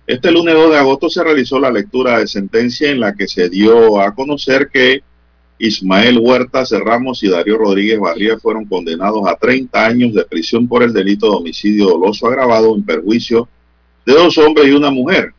Este 0.04 0.32
lunes 0.32 0.52
2 0.52 0.72
de 0.72 0.78
agosto 0.78 1.08
se 1.08 1.22
realizó 1.22 1.60
la 1.60 1.70
lectura 1.70 2.18
de 2.18 2.26
sentencia 2.26 2.90
en 2.90 2.98
la 2.98 3.14
que 3.14 3.28
se 3.28 3.48
dio 3.48 4.00
a 4.00 4.12
conocer 4.14 4.68
que 4.68 5.02
Ismael 5.58 6.18
Huerta 6.18 6.64
Ramos 6.84 7.22
y 7.22 7.28
Darío 7.28 7.58
Rodríguez 7.58 7.98
Barría 7.98 8.38
fueron 8.38 8.64
condenados 8.64 9.26
a 9.26 9.36
30 9.36 9.86
años 9.86 10.14
de 10.14 10.24
prisión 10.24 10.68
por 10.68 10.82
el 10.82 10.92
delito 10.92 11.28
de 11.30 11.36
homicidio 11.36 11.86
doloso 11.86 12.26
agravado 12.26 12.74
en 12.74 12.84
perjuicio 12.84 13.48
de 14.06 14.14
dos 14.14 14.38
hombres 14.38 14.68
y 14.68 14.72
una 14.72 14.90
mujer 14.90 15.34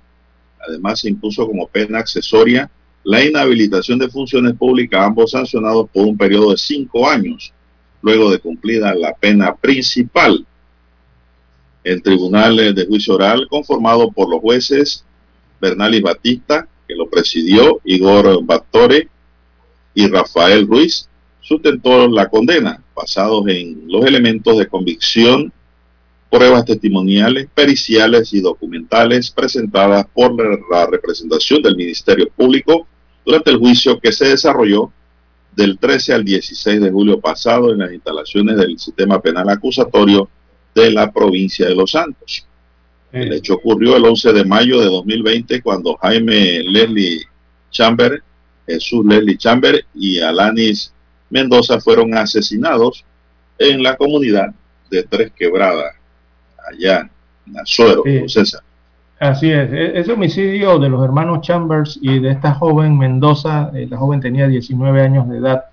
Además, 0.68 1.00
se 1.00 1.10
impuso 1.10 1.48
como 1.48 1.68
pena 1.68 2.00
accesoria 2.00 2.70
la 3.04 3.24
inhabilitación 3.24 3.98
de 3.98 4.10
funciones 4.10 4.54
públicas, 4.54 5.02
ambos 5.04 5.32
sancionados 5.32 5.90
por 5.90 6.06
un 6.06 6.18
periodo 6.18 6.52
de 6.52 6.58
cinco 6.58 7.10
años, 7.10 7.54
luego 8.02 8.30
de 8.30 8.40
cumplida 8.40 8.94
la 8.94 9.14
pena 9.14 9.56
principal. 9.56 10.46
El 11.84 12.04
Tribunal 12.04 12.76
de 12.76 12.86
Juicio 12.86 13.16
Oral, 13.16 13.48
conformado 13.50 14.12
por 14.12 14.30
los 14.30 14.42
jueces 14.42 15.06
Bernalis 15.62 16.02
Batista, 16.02 16.68
que 16.88 16.96
lo 16.96 17.10
presidió, 17.10 17.80
Igor 17.86 18.44
Battore 18.44 19.08
y 20.00 20.08
Rafael 20.08 20.66
Ruiz, 20.66 21.10
sustentó 21.42 22.08
la 22.08 22.30
condena, 22.30 22.82
basados 22.96 23.46
en 23.48 23.84
los 23.88 24.06
elementos 24.06 24.58
de 24.58 24.68
convicción 24.68 25.52
pruebas 26.30 26.64
testimoniales, 26.64 27.50
periciales 27.54 28.34
y 28.34 28.40
documentales 28.40 29.30
presentadas 29.32 30.06
por 30.14 30.34
la 30.72 30.86
representación 30.86 31.62
del 31.62 31.76
Ministerio 31.76 32.30
Público 32.30 32.88
durante 33.26 33.52
el 33.52 33.58
juicio 33.58 34.00
que 34.00 34.14
se 34.14 34.30
desarrolló 34.30 34.94
del 35.54 35.78
13 35.78 36.14
al 36.14 36.24
16 36.24 36.80
de 36.80 36.92
julio 36.92 37.20
pasado 37.20 37.74
en 37.74 37.80
las 37.80 37.92
instalaciones 37.92 38.56
del 38.56 38.80
sistema 38.80 39.20
penal 39.20 39.50
acusatorio 39.50 40.30
de 40.76 40.92
la 40.92 41.12
provincia 41.12 41.68
de 41.68 41.76
Los 41.76 41.92
Santos. 41.92 42.46
El 43.12 43.34
hecho 43.34 43.56
ocurrió 43.56 43.98
el 43.98 44.06
11 44.06 44.32
de 44.32 44.46
mayo 44.46 44.80
de 44.80 44.86
2020 44.86 45.62
cuando 45.62 45.98
Jaime 45.98 46.62
Leslie 46.64 47.24
Chamber, 47.72 48.24
Jesús 48.70 49.06
Leslie 49.06 49.38
Chamber 49.38 49.84
y 49.96 50.20
Alanis 50.20 50.94
Mendoza 51.32 51.80
fueron 51.80 52.16
asesinados 52.16 53.04
en 53.58 53.82
la 53.82 53.98
comunidad 53.98 54.54
de 54.90 55.04
Tres 55.04 55.32
Quebradas, 55.36 55.96
allá 56.72 57.10
en 57.48 57.60
Azuero, 57.60 58.04
César. 58.28 58.62
Así 59.20 59.52
es, 59.52 59.72
e-, 59.72 60.00
ese 60.00 60.12
homicidio 60.14 60.80
de 60.80 60.90
los 60.90 61.04
hermanos 61.04 61.42
Chambers 61.42 62.00
y 62.02 62.20
de 62.20 62.32
esta 62.32 62.54
joven 62.54 62.98
Mendoza, 62.98 63.72
eh, 63.74 63.88
la 63.90 63.98
joven 63.98 64.22
tenía 64.22 64.48
19 64.48 65.02
años 65.02 65.28
de 65.28 65.38
edad, 65.38 65.66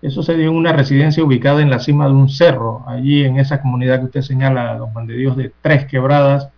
eso 0.00 0.22
se 0.22 0.36
dio 0.36 0.50
en 0.50 0.56
una 0.56 0.72
residencia 0.72 1.22
ubicada 1.22 1.62
en 1.62 1.70
la 1.70 1.78
cima 1.78 2.06
de 2.06 2.12
un 2.12 2.28
cerro, 2.28 2.84
allí 2.88 3.24
en 3.24 3.38
esa 3.38 3.62
comunidad 3.62 4.00
que 4.00 4.06
usted 4.06 4.22
señala, 4.22 4.74
los 4.74 4.90
Juan 4.90 5.06
de 5.06 5.14
Dios, 5.14 5.36
de 5.36 5.52
Tres 5.62 5.86
Quebradas, 5.86 6.48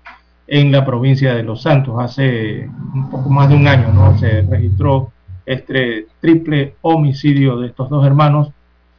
en 0.46 0.72
la 0.72 0.84
provincia 0.84 1.34
de 1.34 1.42
Los 1.42 1.62
Santos. 1.62 1.96
Hace 1.98 2.68
un 2.94 3.10
poco 3.10 3.28
más 3.28 3.51
de 3.51 3.56
un 3.56 3.68
año, 3.68 3.92
¿no? 3.92 4.16
Se 4.18 4.42
registró 4.42 5.12
este 5.46 6.06
triple 6.20 6.76
homicidio 6.82 7.58
de 7.58 7.68
estos 7.68 7.90
dos 7.90 8.06
hermanos 8.06 8.48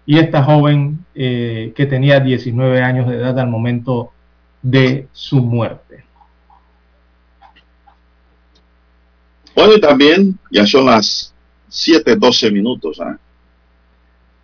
y 0.06 0.20
esta 0.20 0.44
joven 0.44 1.06
eh, 1.16 1.74
que 1.76 1.86
tenía 1.86 2.20
19 2.20 2.82
años 2.82 3.10
de 3.10 3.16
edad 3.16 3.40
al 3.40 3.50
momento 3.50 4.12
de 4.62 5.08
su 5.12 5.42
muerte. 5.42 6.04
Bueno, 9.56 9.74
y 9.76 9.80
también 9.80 10.38
ya 10.52 10.66
son 10.68 10.86
las 10.86 11.34
7:12 11.70 12.52
minutos. 12.52 13.00
¿ah? 13.00 13.18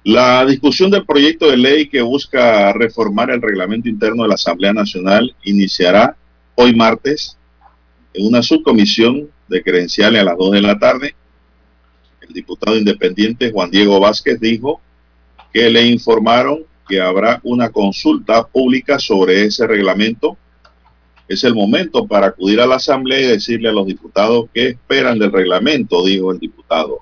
La 0.04 0.46
discusión 0.46 0.90
del 0.90 1.06
proyecto 1.06 1.50
de 1.50 1.58
ley 1.58 1.88
que 1.88 2.02
busca 2.02 2.74
reformar 2.74 3.30
el 3.30 3.42
reglamento 3.42 3.90
interno 3.90 4.24
de 4.24 4.30
la 4.30 4.36
Asamblea 4.36 4.74
Nacional 4.74 5.36
iniciará 5.44 6.16
hoy 6.56 6.76
martes 6.76 7.38
en 8.14 8.28
una 8.28 8.42
subcomisión 8.42 9.30
de 9.48 9.62
credenciales 9.62 10.22
a 10.22 10.26
las 10.26 10.38
2 10.38 10.52
de 10.54 10.62
la 10.62 10.80
tarde. 10.80 11.16
Diputado 12.34 12.78
independiente 12.78 13.52
Juan 13.52 13.72
Diego 13.72 14.00
Vázquez 14.00 14.40
dijo 14.40 14.82
que 15.54 15.70
le 15.70 15.86
informaron 15.86 16.66
que 16.88 17.00
habrá 17.02 17.40
una 17.44 17.70
consulta 17.70 18.46
pública 18.46 19.00
sobre 19.00 19.46
ese 19.46 19.68
reglamento. 19.68 20.38
Es 21.28 21.44
el 21.44 21.56
momento 21.56 22.06
para 22.06 22.28
acudir 22.28 22.60
a 22.60 22.66
la 22.66 22.76
Asamblea 22.76 23.20
y 23.22 23.28
decirle 23.28 23.70
a 23.70 23.74
los 23.74 23.88
diputados 23.88 24.46
qué 24.54 24.70
esperan 24.70 25.18
del 25.18 25.32
reglamento, 25.32 26.04
dijo 26.06 26.32
el 26.32 26.40
diputado. 26.40 27.00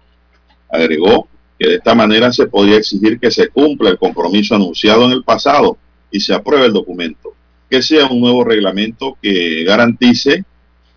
Agregó 0.72 1.27
que 1.57 1.68
de 1.68 1.76
esta 1.76 1.95
manera 1.95 2.31
se 2.31 2.47
podría 2.47 2.77
exigir 2.77 3.19
que 3.19 3.31
se 3.31 3.49
cumpla 3.49 3.89
el 3.89 3.97
compromiso 3.97 4.56
anunciado 4.56 5.06
en 5.06 5.11
el 5.11 5.23
pasado 5.23 5.77
y 6.11 6.19
se 6.19 6.34
apruebe 6.34 6.68
el 6.68 6.73
documento, 6.73 7.34
que 7.69 7.81
sea 7.81 8.06
un 8.06 8.22
nuevo 8.22 8.43
reglamento 8.43 9.18
que 9.22 9.64
garantice 9.64 10.43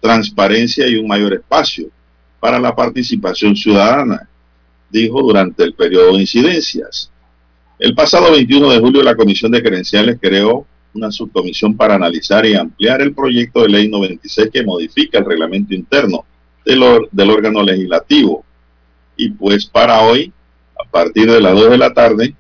transparencia 0.01 0.87
y 0.87 0.97
un 0.97 1.07
mayor 1.07 1.33
espacio 1.33 1.89
para 2.43 2.59
la 2.59 2.75
participación 2.75 3.55
ciudadana, 3.55 4.29
dijo 4.91 5.23
durante 5.23 5.63
el 5.63 5.75
periodo 5.75 6.15
de 6.15 6.23
incidencias. 6.23 7.09
El 7.79 7.95
pasado 7.95 8.33
21 8.33 8.69
de 8.69 8.81
julio 8.81 9.01
la 9.05 9.15
Comisión 9.15 9.53
de 9.53 9.63
Credenciales 9.63 10.19
creó 10.21 10.67
una 10.93 11.13
subcomisión 11.13 11.77
para 11.77 11.95
analizar 11.95 12.45
y 12.45 12.57
ampliar 12.57 13.01
el 13.01 13.15
proyecto 13.15 13.63
de 13.63 13.69
ley 13.69 13.89
96 13.89 14.51
que 14.53 14.65
modifica 14.65 15.21
el 15.21 15.25
reglamento 15.25 15.73
interno 15.73 16.25
del, 16.65 16.83
del 17.13 17.31
órgano 17.31 17.63
legislativo. 17.63 18.45
Y 19.17 19.31
pues 19.31 19.65
para 19.65 20.01
hoy, 20.01 20.33
a 20.85 20.91
partir 20.91 21.31
de 21.31 21.41
las 21.41 21.55
2 21.55 21.71
de 21.71 21.79
la 21.79 21.95
tarde, 21.95 22.35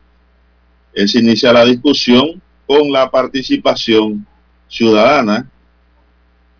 se 0.96 1.20
inicia 1.20 1.52
la 1.52 1.64
discusión 1.64 2.42
con 2.66 2.90
la 2.90 3.08
participación 3.08 4.26
ciudadana 4.66 5.48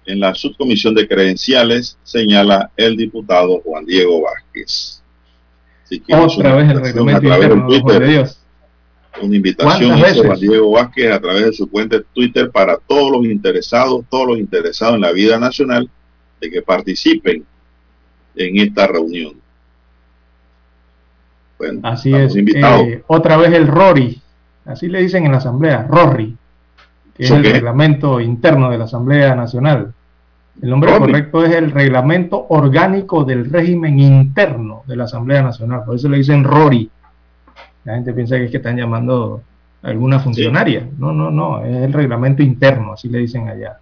en 0.07 0.21
la 0.21 0.35
subcomisión 0.35 0.95
de 0.95 1.07
credenciales, 1.07 1.99
señala 2.03 2.71
el 2.77 2.97
diputado 2.97 3.61
Juan 3.61 3.85
Diego 3.85 4.23
Vázquez. 4.23 5.03
Otra 6.11 6.55
vez 6.55 6.71
el 6.71 6.81
reglamento 6.81 7.75
interno, 7.75 8.01
de 8.01 8.09
Dios. 8.09 8.39
Una 9.21 9.37
invitación 9.37 9.99
hizo 9.99 10.25
Juan 10.25 10.41
Diego 10.41 10.71
Vázquez 10.71 11.13
a 11.13 11.21
través 11.21 11.45
de 11.45 11.53
su 11.53 11.69
cuenta 11.71 11.99
de 11.99 12.05
Twitter 12.15 12.51
para 12.51 12.79
todos 12.79 13.13
los 13.13 13.25
interesados, 13.27 14.05
todos 14.09 14.29
los 14.29 14.39
interesados 14.39 14.95
en 14.95 15.03
la 15.03 15.13
vida 15.13 15.39
nacional, 15.39 15.89
de 16.41 16.51
que 16.51 16.63
participen 16.63 17.45
en 18.35 18.59
esta 18.59 18.87
reunión. 18.87 19.35
Bueno, 21.59 21.81
así 21.85 22.13
es. 22.13 22.35
Eh, 22.35 23.05
otra 23.07 23.37
vez 23.37 23.53
el 23.53 23.69
RORI, 23.69 24.21
así 24.65 24.89
le 24.89 25.03
dicen 25.03 25.27
en 25.27 25.33
la 25.33 25.39
Asamblea, 25.39 25.87
RORI, 25.89 26.37
que 27.23 27.27
es 27.27 27.31
el 27.31 27.45
reglamento 27.45 28.21
interno 28.21 28.69
de 28.69 28.79
la 28.79 28.85
Asamblea 28.85 29.35
Nacional. 29.37 29.93
El 30.61 30.71
nombre 30.71 30.99
correcto 30.99 31.45
es 31.45 31.55
el 31.55 31.71
reglamento 31.71 32.47
orgánico 32.49 33.25
del 33.25 33.49
régimen 33.51 34.01
interno 34.01 34.83
de 34.87 34.97
la 34.97 35.05
Asamblea 35.05 35.43
Nacional, 35.43 35.83
por 35.87 35.95
eso 35.95 36.09
le 36.09 36.19
dicen 36.19 36.43
RORI. 36.43 36.91
La 37.85 37.95
gente 37.95 38.13
piensa 38.13 38.37
que 38.37 38.47
es 38.47 38.51
que 38.51 38.57
están 38.57 38.77
llamando 38.77 39.41
a 39.83 39.89
alguna 39.89 40.19
funcionaria. 40.19 40.87
No, 40.99 41.13
no, 41.13 41.31
no, 41.31 41.65
es 41.65 41.77
el 41.77 41.93
reglamento 41.93 42.43
interno, 42.43 42.95
así 42.95 43.09
le 43.09 43.19
dicen 43.19 43.49
allá. 43.49 43.79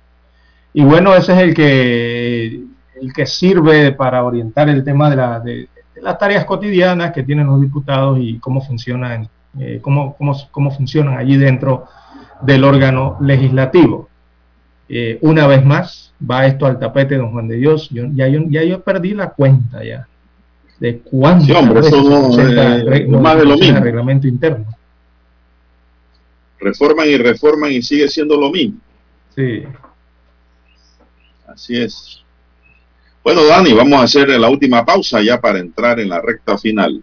Y 0.73 0.85
bueno, 0.85 1.15
ese 1.15 1.33
es 1.33 1.39
el 1.39 1.55
que, 1.55 2.63
el 3.01 3.13
que 3.15 3.27
sirve 3.27 3.93
para 3.93 4.23
orientar 4.23 4.69
el 4.69 4.85
tema 4.85 5.09
de, 5.11 5.17
la, 5.17 5.41
de, 5.41 5.69
las 6.03 6.19
tareas 6.19 6.45
cotidianas 6.45 7.13
que 7.13 7.23
tienen 7.23 7.47
los 7.47 7.61
diputados 7.61 8.19
y 8.21 8.39
cómo 8.39 8.61
funcionan, 8.61 9.29
eh, 9.59 9.81
cómo, 9.83 10.15
cómo, 10.17 10.37
cómo, 10.51 10.71
funcionan 10.71 11.17
allí 11.19 11.37
dentro 11.37 11.87
del 12.43 12.65
órgano 12.65 13.17
legislativo. 13.21 14.09
Eh, 14.89 15.19
una 15.23 15.47
vez 15.47 15.65
más, 15.65 16.13
va 16.29 16.47
esto 16.47 16.67
al 16.67 16.79
tapete, 16.79 17.17
don 17.17 17.33
Juan 17.33 17.49
de 17.49 17.57
Dios. 17.57 17.89
Yo, 17.91 18.05
ya, 18.13 18.29
yo, 18.29 18.41
ya 18.49 18.65
yo 18.65 18.81
perdí 18.83 19.15
la 19.15 19.31
cuenta 19.31 19.85
ya 19.85 20.09
de 20.81 20.99
cuánto 21.01 21.45
sí, 21.45 21.53
hombre, 21.53 21.81
eso 21.81 22.03
no, 22.03 23.21
más 23.21 23.37
de 23.37 23.45
lo 23.45 23.57
mismo. 23.59 23.81
reglamento 23.81 24.27
interno. 24.27 24.67
Reforman 26.59 27.09
y 27.09 27.17
reforman 27.19 27.71
y 27.71 27.83
sigue 27.83 28.09
siendo 28.09 28.37
lo 28.39 28.51
mismo. 28.51 28.81
Sí. 29.37 29.63
Así 31.47 31.77
es. 31.77 32.23
Bueno, 33.23 33.45
Dani, 33.45 33.75
vamos 33.75 34.01
a 34.01 34.05
hacer 34.05 34.29
la 34.31 34.49
última 34.49 34.85
pausa 34.85 35.21
ya 35.21 35.39
para 35.39 35.59
entrar 35.59 36.01
en 36.01 36.09
la 36.09 36.21
recta 36.21 36.57
final. 36.57 37.03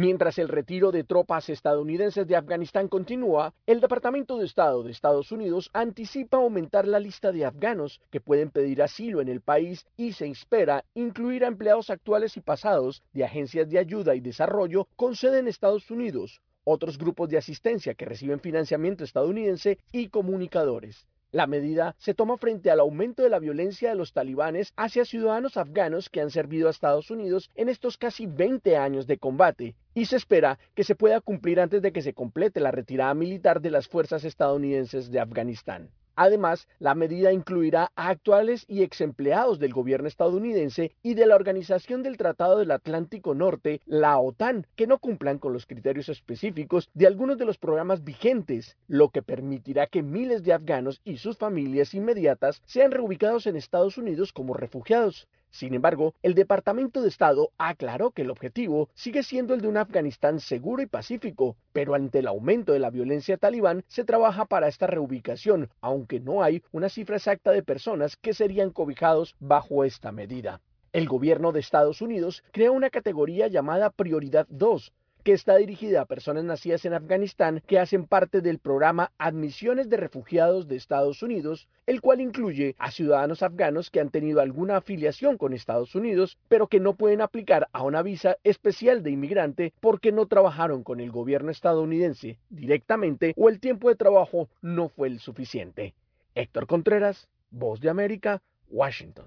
Mientras 0.00 0.38
el 0.38 0.48
retiro 0.48 0.92
de 0.92 1.04
tropas 1.04 1.50
estadounidenses 1.50 2.26
de 2.26 2.34
Afganistán 2.34 2.88
continúa, 2.88 3.52
el 3.66 3.82
Departamento 3.82 4.38
de 4.38 4.46
Estado 4.46 4.82
de 4.82 4.92
Estados 4.92 5.30
Unidos 5.30 5.68
anticipa 5.74 6.38
aumentar 6.38 6.88
la 6.88 6.98
lista 6.98 7.32
de 7.32 7.44
afganos 7.44 8.00
que 8.10 8.18
pueden 8.18 8.48
pedir 8.48 8.82
asilo 8.82 9.20
en 9.20 9.28
el 9.28 9.42
país 9.42 9.84
y 9.98 10.14
se 10.14 10.26
espera 10.28 10.86
incluir 10.94 11.44
a 11.44 11.48
empleados 11.48 11.90
actuales 11.90 12.38
y 12.38 12.40
pasados 12.40 13.02
de 13.12 13.24
agencias 13.24 13.68
de 13.68 13.78
ayuda 13.78 14.14
y 14.14 14.20
desarrollo 14.20 14.88
con 14.96 15.16
sede 15.16 15.40
en 15.40 15.48
Estados 15.48 15.90
Unidos, 15.90 16.40
otros 16.64 16.96
grupos 16.96 17.28
de 17.28 17.36
asistencia 17.36 17.92
que 17.92 18.06
reciben 18.06 18.40
financiamiento 18.40 19.04
estadounidense 19.04 19.80
y 19.92 20.08
comunicadores. 20.08 21.06
La 21.30 21.46
medida 21.46 21.94
se 21.98 22.14
toma 22.14 22.38
frente 22.38 22.70
al 22.70 22.80
aumento 22.80 23.22
de 23.22 23.28
la 23.28 23.38
violencia 23.38 23.90
de 23.90 23.96
los 23.96 24.14
talibanes 24.14 24.72
hacia 24.76 25.04
ciudadanos 25.04 25.58
afganos 25.58 26.08
que 26.08 26.22
han 26.22 26.30
servido 26.30 26.68
a 26.68 26.70
Estados 26.70 27.10
Unidos 27.10 27.50
en 27.54 27.68
estos 27.68 27.98
casi 27.98 28.26
20 28.26 28.78
años 28.78 29.06
de 29.06 29.18
combate 29.18 29.76
y 29.94 30.06
se 30.06 30.16
espera 30.16 30.58
que 30.74 30.84
se 30.84 30.94
pueda 30.94 31.20
cumplir 31.20 31.60
antes 31.60 31.82
de 31.82 31.92
que 31.92 32.02
se 32.02 32.14
complete 32.14 32.60
la 32.60 32.70
retirada 32.70 33.14
militar 33.14 33.60
de 33.60 33.70
las 33.70 33.88
fuerzas 33.88 34.24
estadounidenses 34.24 35.10
de 35.10 35.20
Afganistán. 35.20 35.90
Además, 36.22 36.68
la 36.78 36.94
medida 36.94 37.32
incluirá 37.32 37.92
a 37.96 38.08
actuales 38.10 38.66
y 38.68 38.82
ex 38.82 39.00
empleados 39.00 39.58
del 39.58 39.72
gobierno 39.72 40.06
estadounidense 40.06 40.94
y 41.02 41.14
de 41.14 41.24
la 41.24 41.34
Organización 41.34 42.02
del 42.02 42.18
Tratado 42.18 42.58
del 42.58 42.72
Atlántico 42.72 43.34
Norte, 43.34 43.80
la 43.86 44.18
OTAN, 44.18 44.66
que 44.76 44.86
no 44.86 44.98
cumplan 44.98 45.38
con 45.38 45.54
los 45.54 45.64
criterios 45.64 46.10
específicos 46.10 46.90
de 46.92 47.06
algunos 47.06 47.38
de 47.38 47.46
los 47.46 47.56
programas 47.56 48.04
vigentes, 48.04 48.76
lo 48.86 49.08
que 49.08 49.22
permitirá 49.22 49.86
que 49.86 50.02
miles 50.02 50.42
de 50.42 50.52
afganos 50.52 51.00
y 51.04 51.16
sus 51.16 51.38
familias 51.38 51.94
inmediatas 51.94 52.60
sean 52.66 52.90
reubicados 52.90 53.46
en 53.46 53.56
Estados 53.56 53.96
Unidos 53.96 54.34
como 54.34 54.52
refugiados. 54.52 55.26
Sin 55.50 55.74
embargo, 55.74 56.14
el 56.22 56.34
Departamento 56.34 57.02
de 57.02 57.08
Estado 57.08 57.50
aclaró 57.58 58.12
que 58.12 58.22
el 58.22 58.30
objetivo 58.30 58.88
sigue 58.94 59.22
siendo 59.22 59.52
el 59.52 59.60
de 59.60 59.68
un 59.68 59.76
Afganistán 59.76 60.38
seguro 60.38 60.82
y 60.82 60.86
pacífico, 60.86 61.56
pero 61.72 61.94
ante 61.94 62.20
el 62.20 62.28
aumento 62.28 62.72
de 62.72 62.78
la 62.78 62.90
violencia 62.90 63.36
talibán 63.36 63.84
se 63.88 64.04
trabaja 64.04 64.46
para 64.46 64.68
esta 64.68 64.86
reubicación, 64.86 65.68
aunque 65.80 66.20
no 66.20 66.42
hay 66.42 66.62
una 66.70 66.88
cifra 66.88 67.16
exacta 67.16 67.50
de 67.50 67.62
personas 67.62 68.16
que 68.16 68.32
serían 68.32 68.70
cobijados 68.70 69.34
bajo 69.40 69.84
esta 69.84 70.12
medida. 70.12 70.60
El 70.92 71.06
gobierno 71.06 71.52
de 71.52 71.60
Estados 71.60 72.02
Unidos 72.02 72.42
creó 72.50 72.72
una 72.72 72.90
categoría 72.90 73.46
llamada 73.46 73.90
Prioridad 73.90 74.46
2, 74.50 74.92
que 75.22 75.32
está 75.32 75.56
dirigida 75.56 76.02
a 76.02 76.06
personas 76.06 76.44
nacidas 76.44 76.84
en 76.84 76.94
Afganistán 76.94 77.62
que 77.66 77.78
hacen 77.78 78.06
parte 78.06 78.40
del 78.40 78.58
programa 78.58 79.12
Admisiones 79.18 79.88
de 79.88 79.96
Refugiados 79.96 80.68
de 80.68 80.76
Estados 80.76 81.22
Unidos, 81.22 81.68
el 81.86 82.00
cual 82.00 82.20
incluye 82.20 82.74
a 82.78 82.90
ciudadanos 82.90 83.42
afganos 83.42 83.90
que 83.90 84.00
han 84.00 84.10
tenido 84.10 84.40
alguna 84.40 84.78
afiliación 84.78 85.36
con 85.36 85.52
Estados 85.52 85.94
Unidos, 85.94 86.38
pero 86.48 86.66
que 86.66 86.80
no 86.80 86.94
pueden 86.94 87.20
aplicar 87.20 87.68
a 87.72 87.82
una 87.82 88.02
visa 88.02 88.36
especial 88.44 89.02
de 89.02 89.10
inmigrante 89.10 89.72
porque 89.80 90.12
no 90.12 90.26
trabajaron 90.26 90.82
con 90.82 91.00
el 91.00 91.10
gobierno 91.10 91.50
estadounidense 91.50 92.38
directamente 92.48 93.34
o 93.36 93.48
el 93.48 93.60
tiempo 93.60 93.88
de 93.88 93.96
trabajo 93.96 94.48
no 94.62 94.88
fue 94.88 95.08
el 95.08 95.20
suficiente. 95.20 95.94
Héctor 96.34 96.66
Contreras, 96.66 97.28
Voz 97.50 97.80
de 97.80 97.90
América, 97.90 98.42
Washington. 98.68 99.26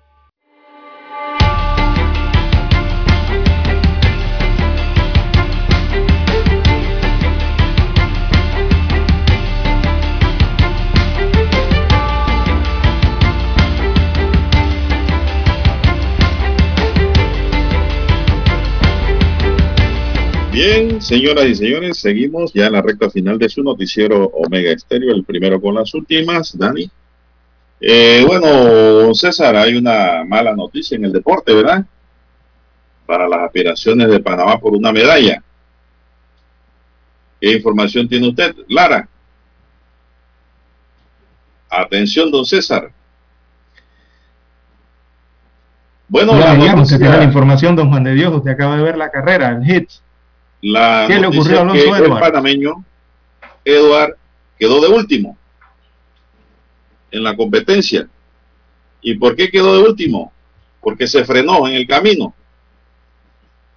Bien, 20.51 21.01
señoras 21.01 21.45
y 21.45 21.55
señores, 21.55 21.97
seguimos 21.97 22.51
ya 22.53 22.65
en 22.65 22.73
la 22.73 22.81
recta 22.81 23.09
final 23.09 23.39
de 23.39 23.47
su 23.47 23.63
noticiero 23.63 24.25
Omega 24.33 24.71
Estéreo, 24.71 25.15
el 25.15 25.23
primero 25.23 25.61
con 25.61 25.75
las 25.75 25.93
últimas, 25.93 26.57
Dani. 26.57 26.91
Eh, 27.79 28.25
bueno, 28.27 29.13
César, 29.13 29.55
hay 29.55 29.75
una 29.75 30.25
mala 30.25 30.53
noticia 30.53 30.97
en 30.97 31.05
el 31.05 31.13
deporte, 31.13 31.53
¿verdad? 31.53 31.85
Para 33.05 33.29
las 33.29 33.39
aspiraciones 33.43 34.09
de 34.09 34.19
Panamá 34.19 34.59
por 34.59 34.75
una 34.75 34.91
medalla. 34.91 35.41
¿Qué 37.39 37.53
información 37.53 38.09
tiene 38.09 38.27
usted, 38.27 38.53
Lara? 38.67 39.07
Atención, 41.69 42.29
don 42.29 42.45
César. 42.45 42.91
Bueno, 46.09 46.37
la, 46.37 46.55
noticia, 46.55 46.97
tiene 46.97 47.17
la 47.19 47.23
información, 47.23 47.73
don 47.73 47.89
Juan 47.89 48.03
de 48.03 48.15
Dios. 48.15 48.35
Usted 48.35 48.51
acaba 48.51 48.75
de 48.75 48.83
ver 48.83 48.97
la 48.97 49.09
carrera, 49.09 49.51
el 49.51 49.63
hit. 49.63 49.89
La 50.61 51.05
¿Qué 51.07 51.19
le 51.19 51.27
ocurrió 51.27 51.59
a 51.59 51.61
Alonso 51.61 51.83
que 51.83 52.03
El 52.03 52.19
panameño 52.19 52.85
Eduard 53.65 54.15
quedó 54.57 54.79
de 54.81 54.87
último 54.87 55.37
en 57.11 57.23
la 57.23 57.35
competencia. 57.35 58.07
¿Y 59.01 59.15
por 59.15 59.35
qué 59.35 59.49
quedó 59.49 59.75
de 59.75 59.89
último? 59.89 60.31
Porque 60.79 61.07
se 61.07 61.25
frenó 61.25 61.67
en 61.67 61.75
el 61.75 61.87
camino. 61.87 62.33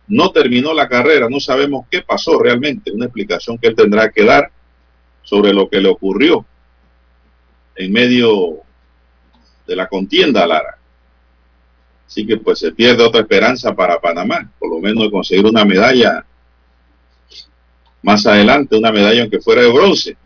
No 0.06 0.30
terminó 0.30 0.74
la 0.74 0.88
carrera, 0.88 1.28
no 1.28 1.40
sabemos 1.40 1.86
qué 1.90 2.02
pasó 2.02 2.38
realmente. 2.38 2.92
Una 2.92 3.06
explicación 3.06 3.58
que 3.58 3.68
él 3.68 3.74
tendrá 3.74 4.10
que 4.10 4.24
dar 4.24 4.50
sobre 5.22 5.52
lo 5.52 5.68
que 5.68 5.80
le 5.80 5.88
ocurrió 5.88 6.44
en 7.76 7.92
medio 7.92 8.58
de 9.66 9.76
la 9.76 9.88
contienda, 9.88 10.46
Lara. 10.46 10.78
Así 12.06 12.26
que 12.26 12.36
pues 12.36 12.58
se 12.58 12.72
pierde 12.72 13.02
otra 13.02 13.22
esperanza 13.22 13.74
para 13.74 14.00
Panamá, 14.00 14.50
por 14.58 14.70
lo 14.70 14.78
menos 14.78 15.04
de 15.04 15.10
conseguir 15.10 15.46
una 15.46 15.64
medalla 15.64 16.24
más 18.04 18.26
adelante, 18.26 18.76
una 18.76 18.92
medalla 18.92 19.22
aunque 19.22 19.40
fuera 19.40 19.62
de 19.62 19.72
bronce. 19.72 20.16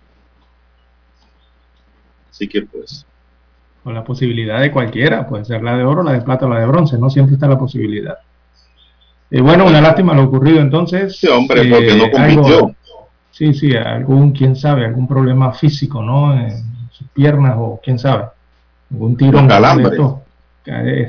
Así 2.31 2.49
que 2.49 2.63
pues. 2.63 3.07
Con 3.83 3.95
la 3.95 4.05
posibilidad 4.05 4.61
de 4.61 4.71
cualquiera, 4.71 5.27
puede 5.27 5.45
ser 5.45 5.63
la 5.63 5.77
de 5.77 5.85
oro, 5.85 6.03
la 6.03 6.13
de 6.13 6.21
plata 6.21 6.45
o 6.45 6.49
la 6.49 6.61
de 6.61 6.67
bronce, 6.67 6.99
no 6.99 7.09
siempre 7.09 7.35
está 7.35 7.49
la 7.49 7.59
posibilidad. 7.59 8.19
Y 9.31 9.41
bueno, 9.41 9.67
una 9.67 9.81
lástima 9.81 10.15
lo 10.15 10.25
ocurrido 10.25 10.61
entonces. 10.61 11.17
Sí, 11.17 11.29
hombre, 11.29 11.69
porque 11.71 11.97
no 11.97 12.11
compitió. 12.11 12.75
sí, 13.31 13.55
sí, 13.55 13.75
algún, 13.77 14.33
quién 14.33 14.57
sabe, 14.57 14.85
algún 14.85 15.07
problema 15.07 15.53
físico, 15.53 16.03
¿no? 16.03 16.35
En 16.35 16.51
sus 16.91 17.09
piernas 17.09 17.55
o 17.57 17.81
quién 17.83 17.99
sabe, 17.99 18.25
algún 18.91 19.17
tirón. 19.17 19.49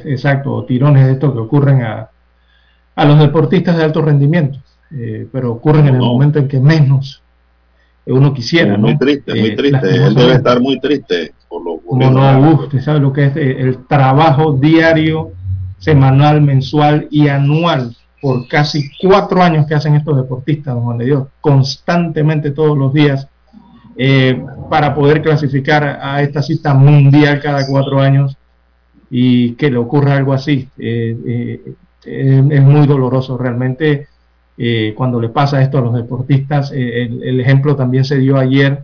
exacto, 0.06 0.54
o 0.54 0.66
tirones 0.66 1.06
de 1.06 1.14
estos 1.14 1.34
que 1.34 1.40
ocurren 1.40 1.82
a, 1.82 2.10
a 2.96 3.06
los 3.06 3.20
deportistas 3.20 3.78
de 3.78 3.84
alto 3.84 4.02
rendimiento, 4.02 4.60
eh, 4.92 5.28
pero 5.32 5.54
ocurren 5.54 5.88
en 5.88 5.96
el 5.96 6.02
momento 6.02 6.40
en 6.40 6.48
que 6.48 6.60
menos 6.60 7.22
uno 8.12 8.34
quisiera, 8.34 8.78
muy 8.78 8.98
triste, 8.98 9.34
muy 9.34 9.50
eh, 9.50 9.56
triste. 9.56 9.88
Él 9.90 10.16
debe 10.16 10.34
estar 10.34 10.60
muy 10.60 10.80
triste 10.80 11.34
por 11.48 11.64
lo 11.64 11.78
Como 11.78 12.10
no, 12.10 12.64
usted 12.64 12.82
sabe 12.82 13.00
lo 13.00 13.14
que 13.14 13.26
es 13.26 13.36
eh, 13.36 13.62
el 13.62 13.86
trabajo 13.86 14.54
diario, 14.54 15.32
semanal, 15.78 16.42
mensual 16.42 17.08
y 17.12 17.28
anual 17.28 17.96
por 18.22 18.48
casi 18.48 18.92
cuatro 19.02 19.42
años 19.42 19.66
que 19.66 19.76
hacen 19.76 19.96
estos 19.96 20.18
deportistas, 20.18 20.74
don 20.74 20.84
Juan 20.84 20.98
de 20.98 21.06
Dios, 21.06 21.28
constantemente 21.40 22.52
todos 22.52 22.78
los 22.78 22.94
días, 22.94 23.28
eh, 23.96 24.44
para 24.70 24.94
poder 24.94 25.22
clasificar 25.22 26.00
a 26.02 26.22
esta 26.22 26.42
cita 26.42 26.74
mundial 26.74 27.40
cada 27.42 27.66
cuatro 27.66 28.02
años 28.02 28.36
y 29.10 29.54
que 29.54 29.72
le 29.72 29.78
ocurra 29.78 30.18
algo 30.18 30.34
así. 30.34 30.68
es 30.78 32.64
muy 32.64 32.88
doloroso 32.88 33.38
realmente 33.38 34.08
eh, 34.62 34.94
cuando 34.94 35.22
le 35.22 35.30
pasa 35.30 35.62
esto 35.62 35.78
a 35.78 35.82
los 35.82 35.94
deportistas. 35.96 36.74
Eh, 36.76 37.04
el, 37.04 37.40
ejemplo 37.40 37.78
también 37.78 38.04
se 38.04 38.18
dio 38.18 38.38
ayer 38.38 38.84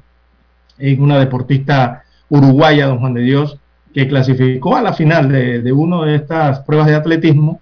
en 0.80 1.02
una 1.02 1.20
deportista 1.20 2.04
uruguaya, 2.30 2.88
don 2.88 3.00
Juan 3.00 3.14
de 3.14 3.22
Dios, 3.22 3.60
que 3.94 4.08
clasificó 4.08 4.78
a 4.78 4.82
la 4.82 4.94
final 4.94 5.28
de, 5.28 5.62
de 5.62 5.72
una 5.74 6.06
de 6.06 6.16
estas 6.16 6.62
pruebas 6.62 6.88
de 6.88 6.96
atletismo, 6.96 7.60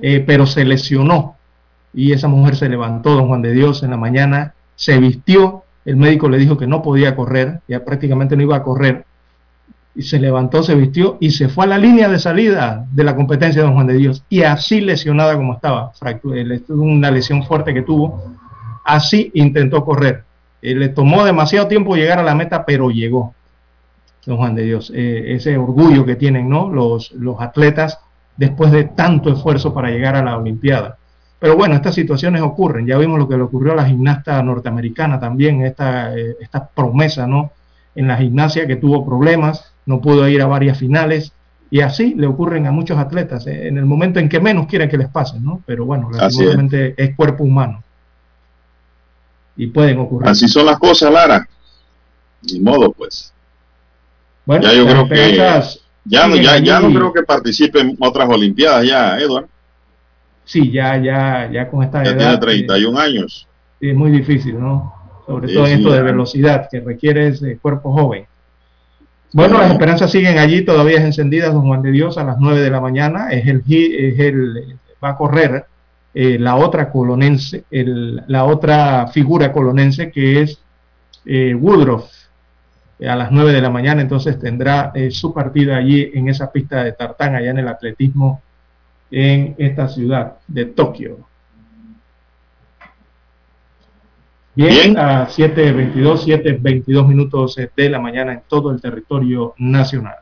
eh, 0.00 0.24
pero 0.26 0.46
se 0.46 0.64
lesionó. 0.64 1.36
Y 1.92 2.12
esa 2.12 2.26
mujer 2.26 2.56
se 2.56 2.70
levantó, 2.70 3.14
don 3.14 3.28
Juan 3.28 3.42
de 3.42 3.52
Dios, 3.52 3.82
en 3.82 3.90
la 3.90 3.98
mañana, 3.98 4.54
se 4.74 4.98
vistió, 4.98 5.64
el 5.84 5.96
médico 5.96 6.30
le 6.30 6.38
dijo 6.38 6.56
que 6.56 6.66
no 6.66 6.80
podía 6.80 7.14
correr, 7.14 7.60
ya 7.68 7.84
prácticamente 7.84 8.34
no 8.34 8.42
iba 8.42 8.56
a 8.56 8.62
correr, 8.62 9.04
y 9.94 10.02
se 10.02 10.18
levantó, 10.18 10.62
se 10.62 10.74
vistió 10.74 11.18
y 11.20 11.30
se 11.32 11.48
fue 11.48 11.64
a 11.64 11.68
la 11.68 11.78
línea 11.78 12.08
de 12.08 12.18
salida 12.18 12.86
de 12.92 13.04
la 13.04 13.14
competencia 13.14 13.60
de 13.60 13.66
Don 13.66 13.74
Juan 13.74 13.86
de 13.86 13.94
Dios. 13.94 14.24
Y 14.28 14.42
así 14.42 14.80
lesionada 14.80 15.36
como 15.36 15.54
estaba, 15.54 15.92
una 16.68 17.10
lesión 17.10 17.44
fuerte 17.44 17.74
que 17.74 17.82
tuvo, 17.82 18.32
así 18.84 19.30
intentó 19.34 19.84
correr. 19.84 20.24
Eh, 20.62 20.74
le 20.74 20.88
tomó 20.88 21.24
demasiado 21.24 21.68
tiempo 21.68 21.96
llegar 21.96 22.18
a 22.18 22.22
la 22.22 22.34
meta, 22.34 22.64
pero 22.64 22.90
llegó. 22.90 23.34
Don 24.24 24.36
Juan 24.36 24.54
de 24.54 24.62
Dios, 24.62 24.92
eh, 24.94 25.34
ese 25.34 25.56
orgullo 25.56 26.06
que 26.06 26.16
tienen 26.16 26.48
¿no? 26.48 26.68
los, 26.70 27.10
los 27.12 27.40
atletas 27.40 27.98
después 28.36 28.70
de 28.70 28.84
tanto 28.84 29.32
esfuerzo 29.32 29.74
para 29.74 29.90
llegar 29.90 30.16
a 30.16 30.22
la 30.22 30.38
Olimpiada. 30.38 30.96
Pero 31.38 31.56
bueno, 31.56 31.74
estas 31.74 31.96
situaciones 31.96 32.40
ocurren. 32.40 32.86
Ya 32.86 32.96
vimos 32.98 33.18
lo 33.18 33.28
que 33.28 33.36
le 33.36 33.42
ocurrió 33.42 33.72
a 33.72 33.76
la 33.76 33.84
gimnasta 33.84 34.40
norteamericana 34.44 35.18
también, 35.18 35.62
esta, 35.62 36.16
eh, 36.16 36.36
esta 36.40 36.68
promesa, 36.68 37.26
¿no? 37.26 37.50
En 37.96 38.06
la 38.06 38.16
gimnasia 38.16 38.66
que 38.66 38.76
tuvo 38.76 39.04
problemas, 39.04 39.71
no 39.86 40.00
pudo 40.00 40.28
ir 40.28 40.42
a 40.42 40.46
varias 40.46 40.78
finales, 40.78 41.32
y 41.72 41.80
así 41.80 42.14
le 42.14 42.26
ocurren 42.26 42.66
a 42.66 42.70
muchos 42.70 42.98
atletas, 42.98 43.46
eh, 43.46 43.68
en 43.68 43.78
el 43.78 43.86
momento 43.86 44.20
en 44.20 44.28
que 44.28 44.40
menos 44.40 44.66
quieren 44.66 44.90
que 44.90 44.98
les 44.98 45.08
pase, 45.08 45.40
¿no? 45.40 45.62
Pero 45.64 45.86
bueno, 45.86 46.10
realmente 46.10 46.94
es. 46.98 47.16
cuerpo 47.16 47.44
humano. 47.44 47.82
Y 49.56 49.68
pueden 49.68 49.98
ocurrir. 49.98 50.28
Así 50.28 50.48
son 50.48 50.66
las 50.66 50.78
cosas, 50.78 51.10
Lara. 51.10 51.48
Ni 52.42 52.60
modo, 52.60 52.92
pues. 52.92 53.32
Bueno, 54.44 54.64
ya 54.64 54.74
yo 54.74 54.84
creo 54.84 55.08
que 55.08 55.36
ya, 56.04 56.28
no, 56.28 56.36
ya, 56.36 56.58
ya 56.58 56.80
no 56.80 56.92
creo 56.92 57.12
que 57.12 57.22
participe 57.22 57.80
en 57.80 57.96
otras 58.00 58.28
Olimpiadas 58.28 58.84
ya, 58.84 59.18
Edward. 59.18 59.46
Sí, 60.44 60.70
ya, 60.70 60.98
ya, 60.98 61.48
ya 61.50 61.70
con 61.70 61.84
esta 61.84 62.04
ya 62.04 62.10
edad. 62.10 62.18
Tiene 62.18 62.64
31 62.64 62.98
eh, 62.98 63.02
años. 63.02 63.48
Es 63.80 63.94
muy 63.94 64.10
difícil, 64.10 64.60
¿no? 64.60 64.92
Sobre 65.26 65.54
todo 65.54 65.66
esto 65.66 65.90
de 65.90 66.02
velocidad 66.02 66.68
que 66.70 66.80
requiere 66.80 67.28
ese 67.28 67.56
cuerpo 67.56 67.92
joven. 67.92 68.26
Bueno, 69.32 69.58
las 69.58 69.72
esperanzas 69.72 70.10
siguen 70.10 70.38
allí, 70.38 70.62
todavía 70.62 70.98
es 70.98 71.04
encendidas, 71.04 71.54
don 71.54 71.66
Juan 71.66 71.80
de 71.80 71.90
Dios, 71.90 72.18
a 72.18 72.24
las 72.24 72.38
9 72.38 72.60
de 72.60 72.70
la 72.70 72.80
mañana. 72.80 73.30
Es 73.30 73.46
el, 73.46 73.62
es 73.66 74.18
el 74.18 74.78
va 75.02 75.10
a 75.10 75.16
correr 75.16 75.64
eh, 76.14 76.38
la 76.38 76.56
otra 76.56 76.90
colonense, 76.90 77.64
la 77.70 78.44
otra 78.44 79.06
figura 79.08 79.52
colonense 79.52 80.10
que 80.10 80.42
es 80.42 80.58
eh, 81.24 81.54
Woodruff. 81.54 82.10
A 83.08 83.16
las 83.16 83.32
9 83.32 83.52
de 83.52 83.62
la 83.62 83.70
mañana 83.70 84.02
entonces 84.02 84.38
tendrá 84.38 84.92
eh, 84.94 85.10
su 85.10 85.34
partida 85.34 85.76
allí 85.76 86.10
en 86.14 86.28
esa 86.28 86.52
pista 86.52 86.84
de 86.84 86.92
tartán, 86.92 87.34
allá 87.34 87.50
en 87.50 87.58
el 87.58 87.68
atletismo 87.68 88.42
en 89.10 89.54
esta 89.58 89.88
ciudad 89.88 90.34
de 90.46 90.66
Tokio. 90.66 91.18
Bien, 94.54 94.98
a 94.98 95.26
7.22, 95.28 96.26
7.22 96.26 97.08
minutos 97.08 97.56
de 97.56 97.88
la 97.88 97.98
mañana 97.98 98.34
en 98.34 98.42
todo 98.46 98.70
el 98.70 98.82
territorio 98.82 99.54
nacional. 99.56 100.16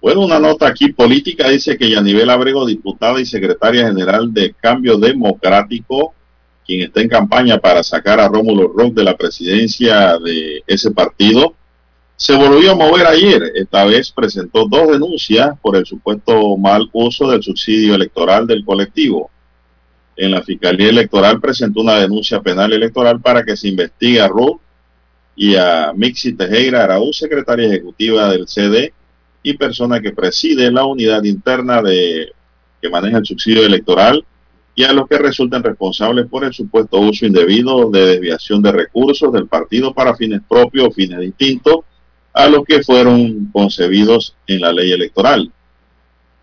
Bueno, 0.00 0.20
una 0.20 0.38
nota 0.38 0.68
aquí 0.68 0.92
política 0.92 1.48
dice 1.48 1.76
que 1.76 1.90
Yanibel 1.90 2.30
Abrego, 2.30 2.64
diputada 2.64 3.20
y 3.20 3.26
secretaria 3.26 3.88
general 3.88 4.32
de 4.32 4.54
Cambio 4.54 4.98
Democrático, 4.98 6.14
quien 6.64 6.82
está 6.82 7.00
en 7.00 7.08
campaña 7.08 7.58
para 7.58 7.82
sacar 7.82 8.20
a 8.20 8.28
Rómulo 8.28 8.72
Rock 8.72 8.94
de 8.94 9.02
la 9.04 9.16
presidencia 9.16 10.16
de 10.18 10.62
ese 10.68 10.92
partido, 10.92 11.56
se 12.14 12.36
volvió 12.36 12.70
a 12.70 12.76
mover 12.76 13.08
ayer. 13.08 13.50
Esta 13.56 13.84
vez 13.84 14.12
presentó 14.12 14.68
dos 14.68 14.92
denuncias 14.92 15.58
por 15.60 15.74
el 15.74 15.84
supuesto 15.86 16.56
mal 16.56 16.88
uso 16.92 17.28
del 17.28 17.42
subsidio 17.42 17.96
electoral 17.96 18.46
del 18.46 18.64
colectivo 18.64 19.31
en 20.22 20.30
la 20.30 20.42
Fiscalía 20.42 20.88
Electoral 20.88 21.40
presentó 21.40 21.80
una 21.80 21.96
denuncia 21.96 22.40
penal 22.40 22.72
electoral 22.72 23.20
para 23.20 23.42
que 23.42 23.56
se 23.56 23.66
investigue 23.66 24.20
a 24.20 24.28
Ruth 24.28 24.60
y 25.34 25.56
a 25.56 25.92
Mixi 25.96 26.34
Tejera 26.34 26.84
Araúz, 26.84 27.18
secretaria 27.18 27.66
ejecutiva 27.66 28.30
del 28.30 28.46
CD 28.46 28.92
y 29.42 29.56
persona 29.56 30.00
que 30.00 30.12
preside 30.12 30.70
la 30.70 30.84
unidad 30.84 31.24
interna 31.24 31.82
de 31.82 32.30
que 32.80 32.88
maneja 32.88 33.18
el 33.18 33.26
subsidio 33.26 33.66
electoral 33.66 34.24
y 34.76 34.84
a 34.84 34.92
los 34.92 35.08
que 35.08 35.18
resulten 35.18 35.64
responsables 35.64 36.28
por 36.28 36.44
el 36.44 36.52
supuesto 36.52 37.00
uso 37.00 37.26
indebido 37.26 37.90
de 37.90 38.06
desviación 38.06 38.62
de 38.62 38.70
recursos 38.70 39.32
del 39.32 39.48
partido 39.48 39.92
para 39.92 40.14
fines 40.14 40.42
propios 40.48 40.86
o 40.86 40.92
fines 40.92 41.18
distintos 41.18 41.78
a 42.32 42.46
los 42.46 42.64
que 42.64 42.84
fueron 42.84 43.46
concebidos 43.52 44.36
en 44.46 44.60
la 44.60 44.72
ley 44.72 44.92
electoral 44.92 45.50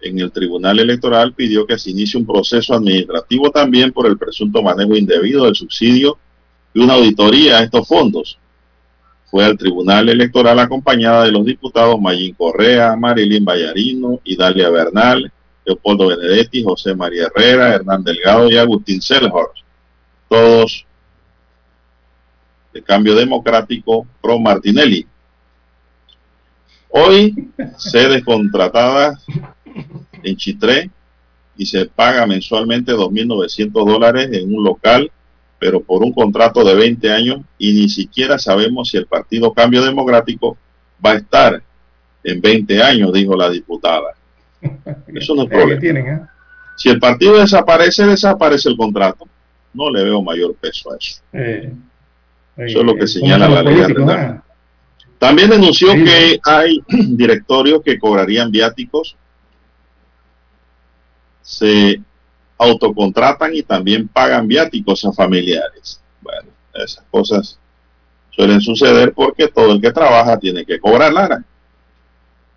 en 0.01 0.19
el 0.19 0.31
Tribunal 0.31 0.79
Electoral 0.79 1.33
pidió 1.33 1.65
que 1.65 1.77
se 1.77 1.91
inicie 1.91 2.19
un 2.19 2.25
proceso 2.25 2.73
administrativo 2.73 3.51
también 3.51 3.91
por 3.91 4.07
el 4.07 4.17
presunto 4.17 4.61
manejo 4.61 4.95
indebido 4.95 5.45
del 5.45 5.55
subsidio 5.55 6.17
y 6.73 6.79
una 6.79 6.93
auditoría 6.93 7.57
a 7.57 7.63
estos 7.63 7.87
fondos. 7.87 8.37
Fue 9.25 9.45
al 9.45 9.57
Tribunal 9.57 10.09
Electoral 10.09 10.57
acompañada 10.59 11.25
de 11.25 11.31
los 11.31 11.45
diputados 11.45 11.99
Mayín 11.99 12.33
Correa, 12.33 12.95
Marilyn 12.95 13.45
Vallarino, 13.45 14.19
Idalia 14.23 14.69
Bernal, 14.69 15.31
Leopoldo 15.65 16.07
Benedetti, 16.07 16.63
José 16.63 16.95
María 16.95 17.27
Herrera, 17.27 17.75
Hernán 17.75 18.03
Delgado 18.03 18.49
y 18.49 18.57
Agustín 18.57 19.01
Selhorst. 19.01 19.57
todos 20.27 20.85
de 22.73 22.83
cambio 22.83 23.15
democrático 23.15 24.05
pro 24.21 24.39
Martinelli. 24.39 25.05
Hoy 26.89 27.49
sedes 27.77 28.23
contratadas 28.23 29.23
en 30.23 30.35
Chitré 30.35 30.89
y 31.57 31.65
se 31.65 31.85
paga 31.85 32.25
mensualmente 32.25 32.93
2.900 32.93 33.71
dólares 33.71 34.29
en 34.31 34.53
un 34.55 34.63
local, 34.63 35.11
pero 35.59 35.81
por 35.81 36.03
un 36.03 36.13
contrato 36.13 36.63
de 36.63 36.73
20 36.75 37.11
años 37.11 37.41
y 37.57 37.73
ni 37.73 37.89
siquiera 37.89 38.37
sabemos 38.39 38.89
si 38.89 38.97
el 38.97 39.05
Partido 39.07 39.53
Cambio 39.53 39.83
Democrático 39.83 40.57
va 41.05 41.11
a 41.11 41.15
estar 41.17 41.61
en 42.23 42.41
20 42.41 42.81
años, 42.83 43.11
dijo 43.13 43.35
la 43.35 43.49
diputada. 43.49 44.13
Eso 45.07 45.35
no 45.35 45.43
es 45.43 45.49
problema. 45.49 45.79
tienen, 45.81 46.07
¿eh? 46.07 46.19
Si 46.77 46.87
el 46.89 46.99
partido 46.99 47.37
desaparece, 47.37 48.05
desaparece 48.05 48.69
el 48.69 48.77
contrato. 48.77 49.27
No 49.73 49.91
le 49.91 50.01
veo 50.03 50.21
mayor 50.21 50.55
peso 50.55 50.93
a 50.93 50.97
eso. 50.97 51.21
Eh, 51.33 51.73
Eso 52.55 52.79
es 52.79 52.85
lo 52.85 52.95
que 52.95 53.03
eh, 53.03 53.07
señala 53.07 53.49
la 53.49 53.61
ley. 53.63 53.81
¿ah? 54.07 54.41
También 55.17 55.49
denunció 55.49 55.91
Sí. 55.91 56.03
que 56.05 56.39
hay 56.45 56.81
directorios 56.87 57.81
que 57.83 57.99
cobrarían 57.99 58.49
viáticos, 58.49 59.17
se 61.49 61.99
autocontratan 62.59 63.55
y 63.55 63.63
también 63.63 64.07
pagan 64.07 64.47
viáticos 64.47 65.03
a 65.03 65.11
familiares. 65.11 65.99
Bueno, 66.21 66.49
esas 66.75 67.03
cosas 67.09 67.57
suelen 68.29 68.61
suceder 68.61 69.13
porque 69.13 69.47
todo 69.47 69.71
el 69.71 69.81
que 69.81 69.91
trabaja 69.91 70.37
tiene 70.37 70.63
que 70.63 70.79
cobrar, 70.79 71.11
Lara. 71.11 71.43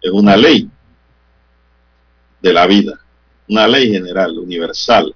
Es 0.02 0.10
una 0.10 0.36
ley 0.36 0.68
de 2.42 2.52
la 2.52 2.66
vida, 2.66 3.00
una 3.48 3.66
ley 3.66 3.90
general, 3.90 4.38
universal. 4.38 5.14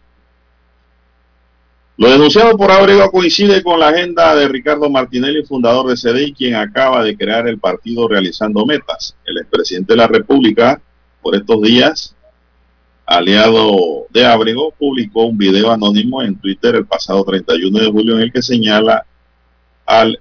Lo 1.99 2.11
denunciado 2.11 2.57
por 2.57 2.71
Abrego 2.71 3.11
coincide 3.11 3.63
con 3.63 3.79
la 3.79 3.89
agenda 3.89 4.35
de 4.35 4.49
Ricardo 4.49 4.89
Martinelli, 4.89 5.45
fundador 5.45 5.89
de 5.89 5.97
CDI, 5.97 6.33
quien 6.33 6.55
acaba 6.55 7.05
de 7.05 7.15
crear 7.15 7.47
el 7.47 7.59
partido 7.59 8.09
realizando 8.09 8.65
metas. 8.65 9.15
El 9.27 9.37
expresidente 9.37 9.93
de 9.93 9.99
la 9.99 10.07
República, 10.07 10.81
por 11.21 11.35
estos 11.35 11.61
días, 11.61 12.16
aliado 13.07 14.07
de 14.11 14.27
Abrego, 14.27 14.75
publicó 14.77 15.27
un 15.27 15.39
video 15.39 15.71
anónimo 15.71 16.23
en 16.23 16.37
Twitter 16.37 16.75
el 16.75 16.87
pasado 16.87 17.25
31 17.25 17.79
de 17.79 17.91
julio 17.91 18.17
en 18.17 18.23
el 18.23 18.33
que 18.33 18.43
señala 18.43 19.07
al 19.87 20.21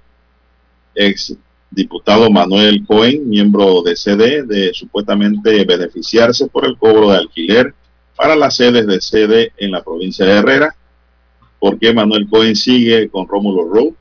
ex 0.94 1.36
diputado 1.70 2.30
Manuel 2.30 2.86
Cohen, 2.86 3.28
miembro 3.28 3.82
de 3.82 3.96
CD, 3.96 4.44
de 4.44 4.72
supuestamente 4.72 5.64
beneficiarse 5.64 6.46
por 6.46 6.64
el 6.64 6.78
cobro 6.78 7.10
de 7.10 7.18
alquiler 7.18 7.74
para 8.16 8.36
las 8.36 8.56
sedes 8.56 8.86
de 8.86 9.00
sede 9.00 9.52
en 9.58 9.72
la 9.72 9.82
provincia 9.82 10.24
de 10.24 10.32
Herrera 10.32 10.74
por 11.58 11.78
qué 11.78 11.92
Manuel 11.92 12.28
Cohen 12.28 12.54
sigue 12.54 13.08
con 13.08 13.26
Rómulo 13.26 13.64
Rowe 13.68 13.94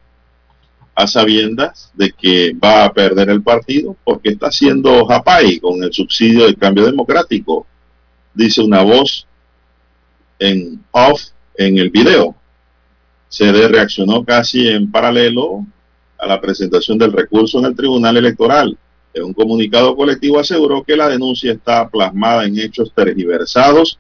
a 0.94 1.08
sabiendas 1.08 1.92
de 1.94 2.12
que 2.12 2.54
va 2.54 2.86
a 2.86 2.94
perder 2.94 3.30
el 3.30 3.42
partido 3.42 3.96
porque 4.04 4.30
está 4.30 4.48
haciendo 4.48 5.06
japay 5.06 5.60
con 5.60 5.84
el 5.84 5.92
subsidio 5.92 6.46
del 6.46 6.58
cambio 6.58 6.86
democrático, 6.86 7.68
dice 8.36 8.62
una 8.62 8.84
voz 8.84 9.26
en 10.38 10.84
off 10.92 11.22
en 11.58 11.78
el 11.78 11.90
video. 11.90 12.36
CD 13.30 13.68
reaccionó 13.68 14.24
casi 14.24 14.68
en 14.68 14.92
paralelo 14.92 15.66
a 16.20 16.28
la 16.28 16.40
presentación 16.40 16.98
del 16.98 17.12
recurso 17.12 17.60
en 17.60 17.66
el 17.66 17.76
Tribunal 17.76 18.18
Electoral. 18.18 18.78
En 19.14 19.24
un 19.24 19.34
comunicado 19.34 19.96
colectivo 19.96 20.40
aseguró 20.40 20.84
que 20.84 20.96
la 20.96 21.08
denuncia 21.08 21.54
está 21.54 21.88
plasmada 21.90 22.46
en 22.46 22.60
hechos 22.60 22.92
tergiversados, 22.94 23.98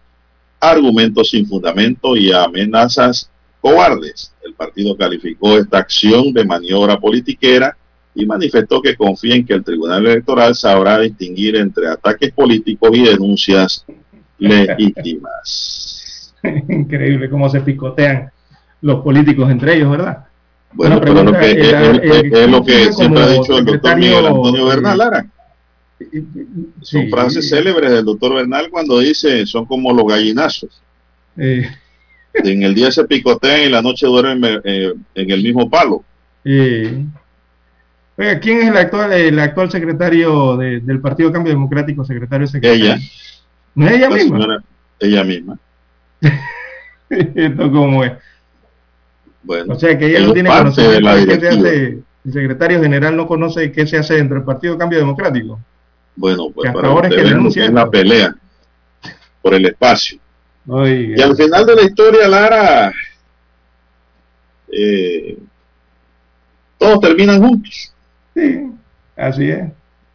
argumentos 0.59 1.29
sin 1.29 1.47
fundamento 1.47 2.15
y 2.15 2.31
amenazas 2.31 3.29
cobardes. 3.61 4.33
El 4.43 4.53
partido 4.53 4.95
calificó 4.95 5.57
esta 5.57 5.79
acción 5.79 6.33
de 6.33 6.45
maniobra 6.45 6.99
politiquera 6.99 7.75
y 8.13 8.25
manifestó 8.25 8.81
que 8.81 8.95
confía 8.95 9.35
en 9.35 9.45
que 9.45 9.53
el 9.53 9.63
Tribunal 9.63 10.05
Electoral 10.05 10.55
sabrá 10.55 10.99
distinguir 10.99 11.55
entre 11.57 11.87
ataques 11.87 12.31
políticos 12.31 12.89
y 12.93 13.03
denuncias 13.03 13.85
legítimas. 14.37 16.33
Increíble 16.69 17.29
cómo 17.29 17.49
se 17.49 17.61
picotean 17.61 18.29
los 18.81 19.01
políticos 19.03 19.49
entre 19.49 19.75
ellos, 19.75 19.91
¿verdad? 19.91 20.25
Bueno, 20.73 20.99
pero 20.99 21.23
lo 21.23 21.31
que, 21.31 21.51
es, 21.51 21.71
la- 21.71 21.91
es- 21.91 22.23
es 22.33 22.49
lo 22.49 22.63
que 22.63 22.73
¿quién 22.73 22.93
siempre 22.93 23.23
ha 23.23 23.27
dicho 23.29 23.57
el 23.57 23.65
doctor 23.65 23.95
Miguel 23.97 24.25
Antonio 24.27 24.65
Bernal 24.65 24.97
Lara. 24.97 25.25
Son 26.81 27.03
sí. 27.03 27.09
frases 27.09 27.49
célebres 27.49 27.89
del 27.91 28.03
doctor 28.03 28.35
Bernal 28.35 28.69
cuando 28.69 28.99
dice 28.99 29.45
son 29.45 29.65
como 29.65 29.93
los 29.93 30.05
gallinazos. 30.05 30.81
Eh, 31.37 31.65
En 32.33 32.63
el 32.63 32.75
día 32.75 32.91
se 32.91 33.05
picotean 33.05 33.61
y 33.61 33.63
en 33.63 33.71
la 33.71 33.81
noche 33.81 34.05
duermen 34.05 34.59
eh, 34.65 34.93
en 35.15 35.31
el 35.31 35.41
mismo 35.41 35.69
palo. 35.69 36.03
eh, 36.43 37.05
oiga, 38.17 38.39
¿quién 38.41 38.59
es 38.59 38.67
el 38.67 38.77
actual, 38.77 39.13
el 39.13 39.39
actual 39.39 39.71
secretario 39.71 40.57
de- 40.57 40.81
del 40.81 40.99
Partido 40.99 41.31
Cambio 41.31 41.53
Democrático, 41.53 42.03
secretario 42.03 42.45
secretario? 42.47 42.85
Ella, 42.85 42.99
¿No 43.75 43.87
es 43.87 43.93
ella 43.93 44.09
la 44.09 44.15
misma? 44.15 44.39
señora, 44.39 44.63
ella 44.99 45.23
misma. 45.23 45.59
Esto 47.09 47.71
cómo 47.71 48.03
es. 48.03 48.13
Bueno, 49.43 49.73
O 49.73 49.79
sea 49.79 49.97
que 49.97 50.07
ella 50.07 50.21
no 50.21 50.33
tiene 50.33 50.51
conocimiento 50.55 51.13
de 51.13 51.25
qué 51.27 51.39
se 51.39 51.49
directiva. 51.49 51.69
hace, 51.69 52.03
el 52.25 52.33
secretario 52.33 52.81
general 52.81 53.15
no 53.15 53.27
conoce 53.27 53.71
qué 53.71 53.85
se 53.85 53.97
hace 53.97 54.15
dentro 54.15 54.37
del 54.37 54.45
Partido 54.45 54.77
Cambio 54.77 54.99
Democrático. 54.99 55.59
Bueno, 56.15 56.49
pues 56.49 56.63
Que 56.63 56.69
hasta 56.69 56.81
para 56.81 56.93
ahora 56.93 57.09
es 57.09 57.15
que 57.15 57.23
denuncia 57.23 57.65
es 57.65 57.73
la 57.73 57.89
pelea 57.89 58.35
por 59.41 59.53
el 59.53 59.65
espacio. 59.65 60.19
Oiga. 60.67 61.15
Y 61.17 61.21
al 61.21 61.35
final 61.35 61.65
de 61.65 61.75
la 61.75 61.81
historia, 61.83 62.27
Lara, 62.27 62.91
eh, 64.71 65.37
todos 66.77 66.99
terminan 67.01 67.41
juntos. 67.41 67.93
Sí, 68.33 68.71
así 69.15 69.49
es. 69.49 69.69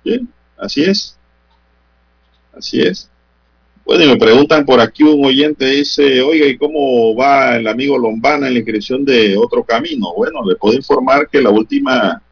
Sí, 0.04 0.28
así 0.58 0.84
es. 0.84 1.18
Así 2.52 2.82
es. 2.82 3.09
Bueno, 3.84 4.04
y 4.04 4.08
me 4.08 4.16
preguntan 4.16 4.64
por 4.64 4.80
aquí 4.80 5.02
un 5.02 5.24
oyente 5.24 5.66
dice, 5.66 6.22
oiga, 6.22 6.46
¿y 6.46 6.56
cómo 6.56 7.14
va 7.16 7.56
el 7.56 7.66
amigo 7.66 7.98
Lombana 7.98 8.46
en 8.46 8.54
la 8.54 8.58
inscripción 8.60 9.04
de 9.04 9.36
otro 9.36 9.64
camino? 9.64 10.12
Bueno, 10.14 10.44
le 10.44 10.54
puedo 10.54 10.74
informar 10.74 11.28
que 11.28 11.40
la 11.40 11.50
última 11.50 12.22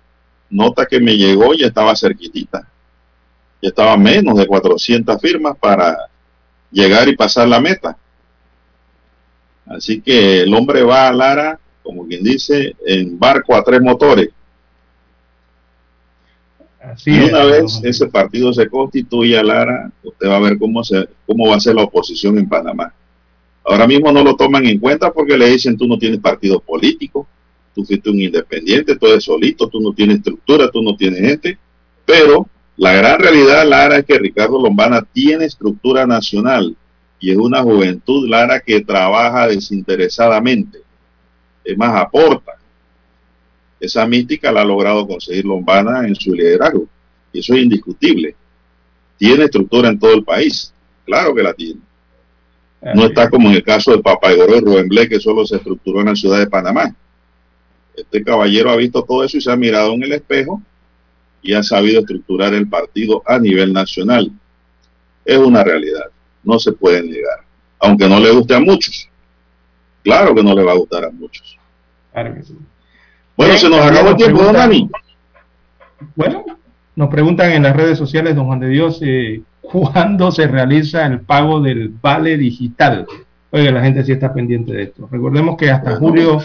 nota 0.51 0.87
que 0.87 1.01
me 1.01 1.17
llegó 1.17 1.55
ya 1.55 1.67
estaba 1.67 1.97
cerquitita. 1.97 2.69
Ya 3.61 3.69
estaba 3.71 3.97
menos 3.97 4.39
de 4.39 4.47
400 4.47 5.21
firmas 5.21 5.57
para 5.59 5.97
llegar 6.71 7.09
y 7.09 7.17
pasar 7.17 7.49
la 7.49 7.61
meta. 7.61 7.97
Así 9.67 10.01
que 10.01 10.43
el 10.43 10.55
hombre 10.55 10.83
va 10.83 11.09
a 11.09 11.13
Lara, 11.13 11.59
como 11.83 12.07
quien 12.07 12.23
dice, 12.23 12.77
en 12.87 13.19
barco 13.19 13.55
a 13.55 13.65
tres 13.65 13.81
motores. 13.81 14.29
Así 16.93 17.11
y 17.11 17.19
es. 17.19 17.31
una 17.31 17.45
vez 17.45 17.81
ese 17.83 18.07
partido 18.07 18.53
se 18.53 18.69
constituya, 18.69 19.43
Lara, 19.43 19.91
usted 20.03 20.29
va 20.29 20.37
a 20.37 20.41
ver 20.41 20.59
cómo, 20.59 20.83
se, 20.83 21.09
cómo 21.27 21.49
va 21.49 21.57
a 21.57 21.61
ser 21.61 21.75
la 21.75 21.85
oposición 21.85 22.39
en 22.39 22.49
Panamá. 22.49 22.93
Ahora 23.65 23.87
mismo 23.87 24.11
no 24.11 24.25
lo 24.25 24.35
toman 24.35 24.65
en 24.67 24.79
cuenta 24.79 25.13
porque 25.13 25.37
le 25.37 25.51
dicen 25.51 25.77
tú 25.77 25.87
no 25.87 25.99
tienes 25.99 26.21
partido 26.21 26.61
político, 26.61 27.27
tú 27.75 27.85
fuiste 27.85 28.09
un 28.11 28.21
independiente, 28.21 28.97
tú 28.97 29.07
eres 29.07 29.25
solito, 29.25 29.69
tú 29.69 29.81
no 29.81 29.93
tienes 29.93 30.17
estructura, 30.17 30.71
tú 30.71 30.83
no 30.83 30.97
tienes 30.97 31.21
gente. 31.21 31.59
Pero 32.07 32.49
la 32.77 32.93
gran 32.93 33.21
realidad, 33.21 33.69
Lara, 33.69 33.99
es 33.99 34.05
que 34.05 34.19
Ricardo 34.19 34.63
Lombana 34.63 35.03
tiene 35.03 35.45
estructura 35.45 36.07
nacional 36.07 36.77
y 37.21 37.31
es 37.31 37.37
una 37.37 37.63
juventud, 37.63 38.29
Lara, 38.29 38.61
que 38.61 38.81
trabaja 38.81 39.49
desinteresadamente. 39.49 40.79
Es 41.65 41.77
más, 41.77 41.95
aporta. 41.95 42.58
Esa 43.81 44.07
mística 44.07 44.51
la 44.51 44.63
ha 44.63 44.65
logrado 44.65 45.07
conseguir 45.07 45.45
Lombana 45.45 46.07
en 46.07 46.15
su 46.15 46.33
liderazgo. 46.33 46.87
Y 47.33 47.41
eso 47.41 47.55
es 47.55 47.63
indiscutible. 47.63 48.35
Tiene 49.17 49.45
estructura 49.45 49.89
en 49.89 49.99
todo 49.99 50.15
el 50.15 50.25
país. 50.25 50.73
Claro 51.05 51.35
que 51.35 51.43
la 51.43 51.55
tiene. 51.55 51.81
No 52.95 53.07
está 53.07 53.29
como 53.29 53.49
en 53.49 53.57
el 53.57 53.63
caso 53.63 53.91
de 53.91 54.03
Papagoro 54.03 54.57
y 54.57 54.61
Rubén 54.61 54.89
Blake, 54.89 55.09
que 55.09 55.21
solo 55.21 55.45
se 55.45 55.57
estructuró 55.57 56.01
en 56.01 56.07
la 56.07 56.15
ciudad 56.15 56.39
de 56.39 56.47
Panamá. 56.47 56.95
Este 57.97 58.23
caballero 58.23 58.71
ha 58.71 58.77
visto 58.77 59.03
todo 59.03 59.25
eso 59.25 59.37
y 59.37 59.41
se 59.41 59.51
ha 59.51 59.57
mirado 59.57 59.93
en 59.95 60.05
el 60.05 60.13
espejo 60.13 60.63
y 61.43 61.55
ha 61.55 61.63
sabido 61.63 62.01
estructurar 62.01 62.55
el 62.55 62.69
partido 62.69 63.23
a 63.27 63.39
nivel 63.39 63.73
nacional. 63.73 64.31
Es 65.25 65.39
una 65.39 65.65
realidad. 65.65 66.07
No 66.45 66.59
se 66.59 66.73
puede 66.73 67.03
negar. 67.03 67.41
Aunque 67.81 68.09
no 68.09 68.21
le 68.21 68.31
guste 68.31 68.55
a 68.55 68.61
muchos. 68.61 69.09
Claro 70.05 70.35
que 70.35 70.43
no 70.43 70.55
le 70.55 70.63
va 70.63 70.73
a 70.73 70.77
gustar 70.77 71.05
a 71.05 71.11
muchos. 71.11 71.59
Claro 72.13 72.35
que 72.35 72.43
sí. 72.43 72.57
Bueno, 73.39 73.57
se 73.57 73.71
nos 73.71 73.81
acabó 73.81 74.11
el 74.11 74.17
tiempo, 74.17 74.43
don 74.43 74.53
Dani. 74.53 74.91
Bueno, 76.17 76.45
nos 76.97 77.09
preguntan 77.09 77.53
en 77.53 77.63
las 77.63 77.77
redes 77.77 77.97
sociales, 77.97 78.35
don 78.35 78.47
Juan 78.47 78.59
de 78.59 78.69
Dios, 78.69 78.99
eh, 79.01 79.43
¿cuándo 79.61 80.33
se 80.33 80.49
realiza 80.49 81.07
el 81.07 81.21
pago 81.21 81.61
del 81.61 81.89
vale 82.03 82.37
digital? 82.37 83.07
Oiga, 83.53 83.71
la 83.71 83.83
gente 83.85 84.03
sí 84.03 84.11
está 84.11 84.35
pendiente 84.35 84.73
de 84.73 84.83
esto. 84.83 85.09
Recordemos 85.09 85.57
que 85.57 85.71
hasta 85.71 85.95
julio 85.95 86.41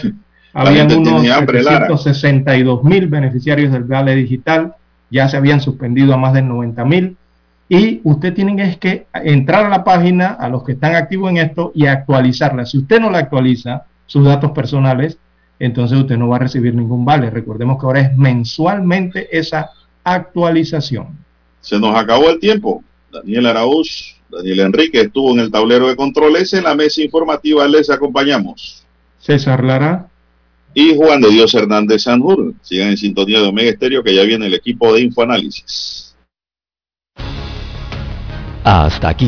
habían 0.52 0.92
unos 0.92 1.20
tiene 1.20 1.34
hambre, 1.34 1.64
Lara. 1.64 1.88
762 1.88 2.84
mil 2.84 3.08
beneficiarios 3.08 3.72
del 3.72 3.82
vale 3.82 4.14
digital, 4.14 4.76
ya 5.10 5.28
se 5.28 5.36
habían 5.36 5.60
suspendido 5.60 6.14
a 6.14 6.16
más 6.16 6.32
de 6.32 6.42
90 6.42 6.84
mil. 6.84 7.16
Y 7.68 8.02
usted 8.04 8.34
tiene 8.34 8.62
es 8.62 8.76
que 8.76 9.08
entrar 9.14 9.66
a 9.66 9.68
la 9.68 9.82
página, 9.82 10.28
a 10.28 10.48
los 10.48 10.62
que 10.62 10.72
están 10.72 10.94
activos 10.94 11.28
en 11.32 11.38
esto, 11.38 11.72
y 11.74 11.86
actualizarla. 11.86 12.64
Si 12.66 12.78
usted 12.78 13.00
no 13.00 13.10
la 13.10 13.18
actualiza, 13.18 13.86
sus 14.06 14.24
datos 14.24 14.52
personales, 14.52 15.18
entonces 15.58 15.98
usted 15.98 16.16
no 16.16 16.28
va 16.28 16.36
a 16.36 16.40
recibir 16.40 16.74
ningún 16.74 17.04
vale. 17.04 17.30
Recordemos 17.30 17.78
que 17.78 17.86
ahora 17.86 18.00
es 18.00 18.16
mensualmente 18.16 19.36
esa 19.36 19.70
actualización. 20.02 21.18
Se 21.60 21.78
nos 21.78 21.96
acabó 21.96 22.30
el 22.30 22.38
tiempo. 22.38 22.82
Daniel 23.10 23.46
Araúz, 23.46 24.16
Daniel 24.28 24.60
Enrique 24.60 25.00
estuvo 25.00 25.32
en 25.32 25.40
el 25.40 25.50
tablero 25.50 25.88
de 25.88 25.96
controles. 25.96 26.52
En 26.52 26.64
la 26.64 26.74
mesa 26.74 27.00
informativa 27.02 27.66
les 27.68 27.88
acompañamos. 27.88 28.84
César 29.18 29.64
Lara. 29.64 30.08
Y 30.76 30.96
Juan 30.96 31.20
de 31.20 31.30
Dios 31.30 31.54
Hernández 31.54 32.02
Sanjur. 32.02 32.52
Sigan 32.60 32.88
en 32.88 32.96
sintonía 32.96 33.40
de 33.40 33.46
Omega 33.46 33.70
Estéreo 33.70 34.02
que 34.02 34.14
ya 34.14 34.24
viene 34.24 34.46
el 34.46 34.54
equipo 34.54 34.92
de 34.92 35.02
Infoanálisis. 35.02 36.16
Hasta 38.64 39.10
aquí 39.10 39.26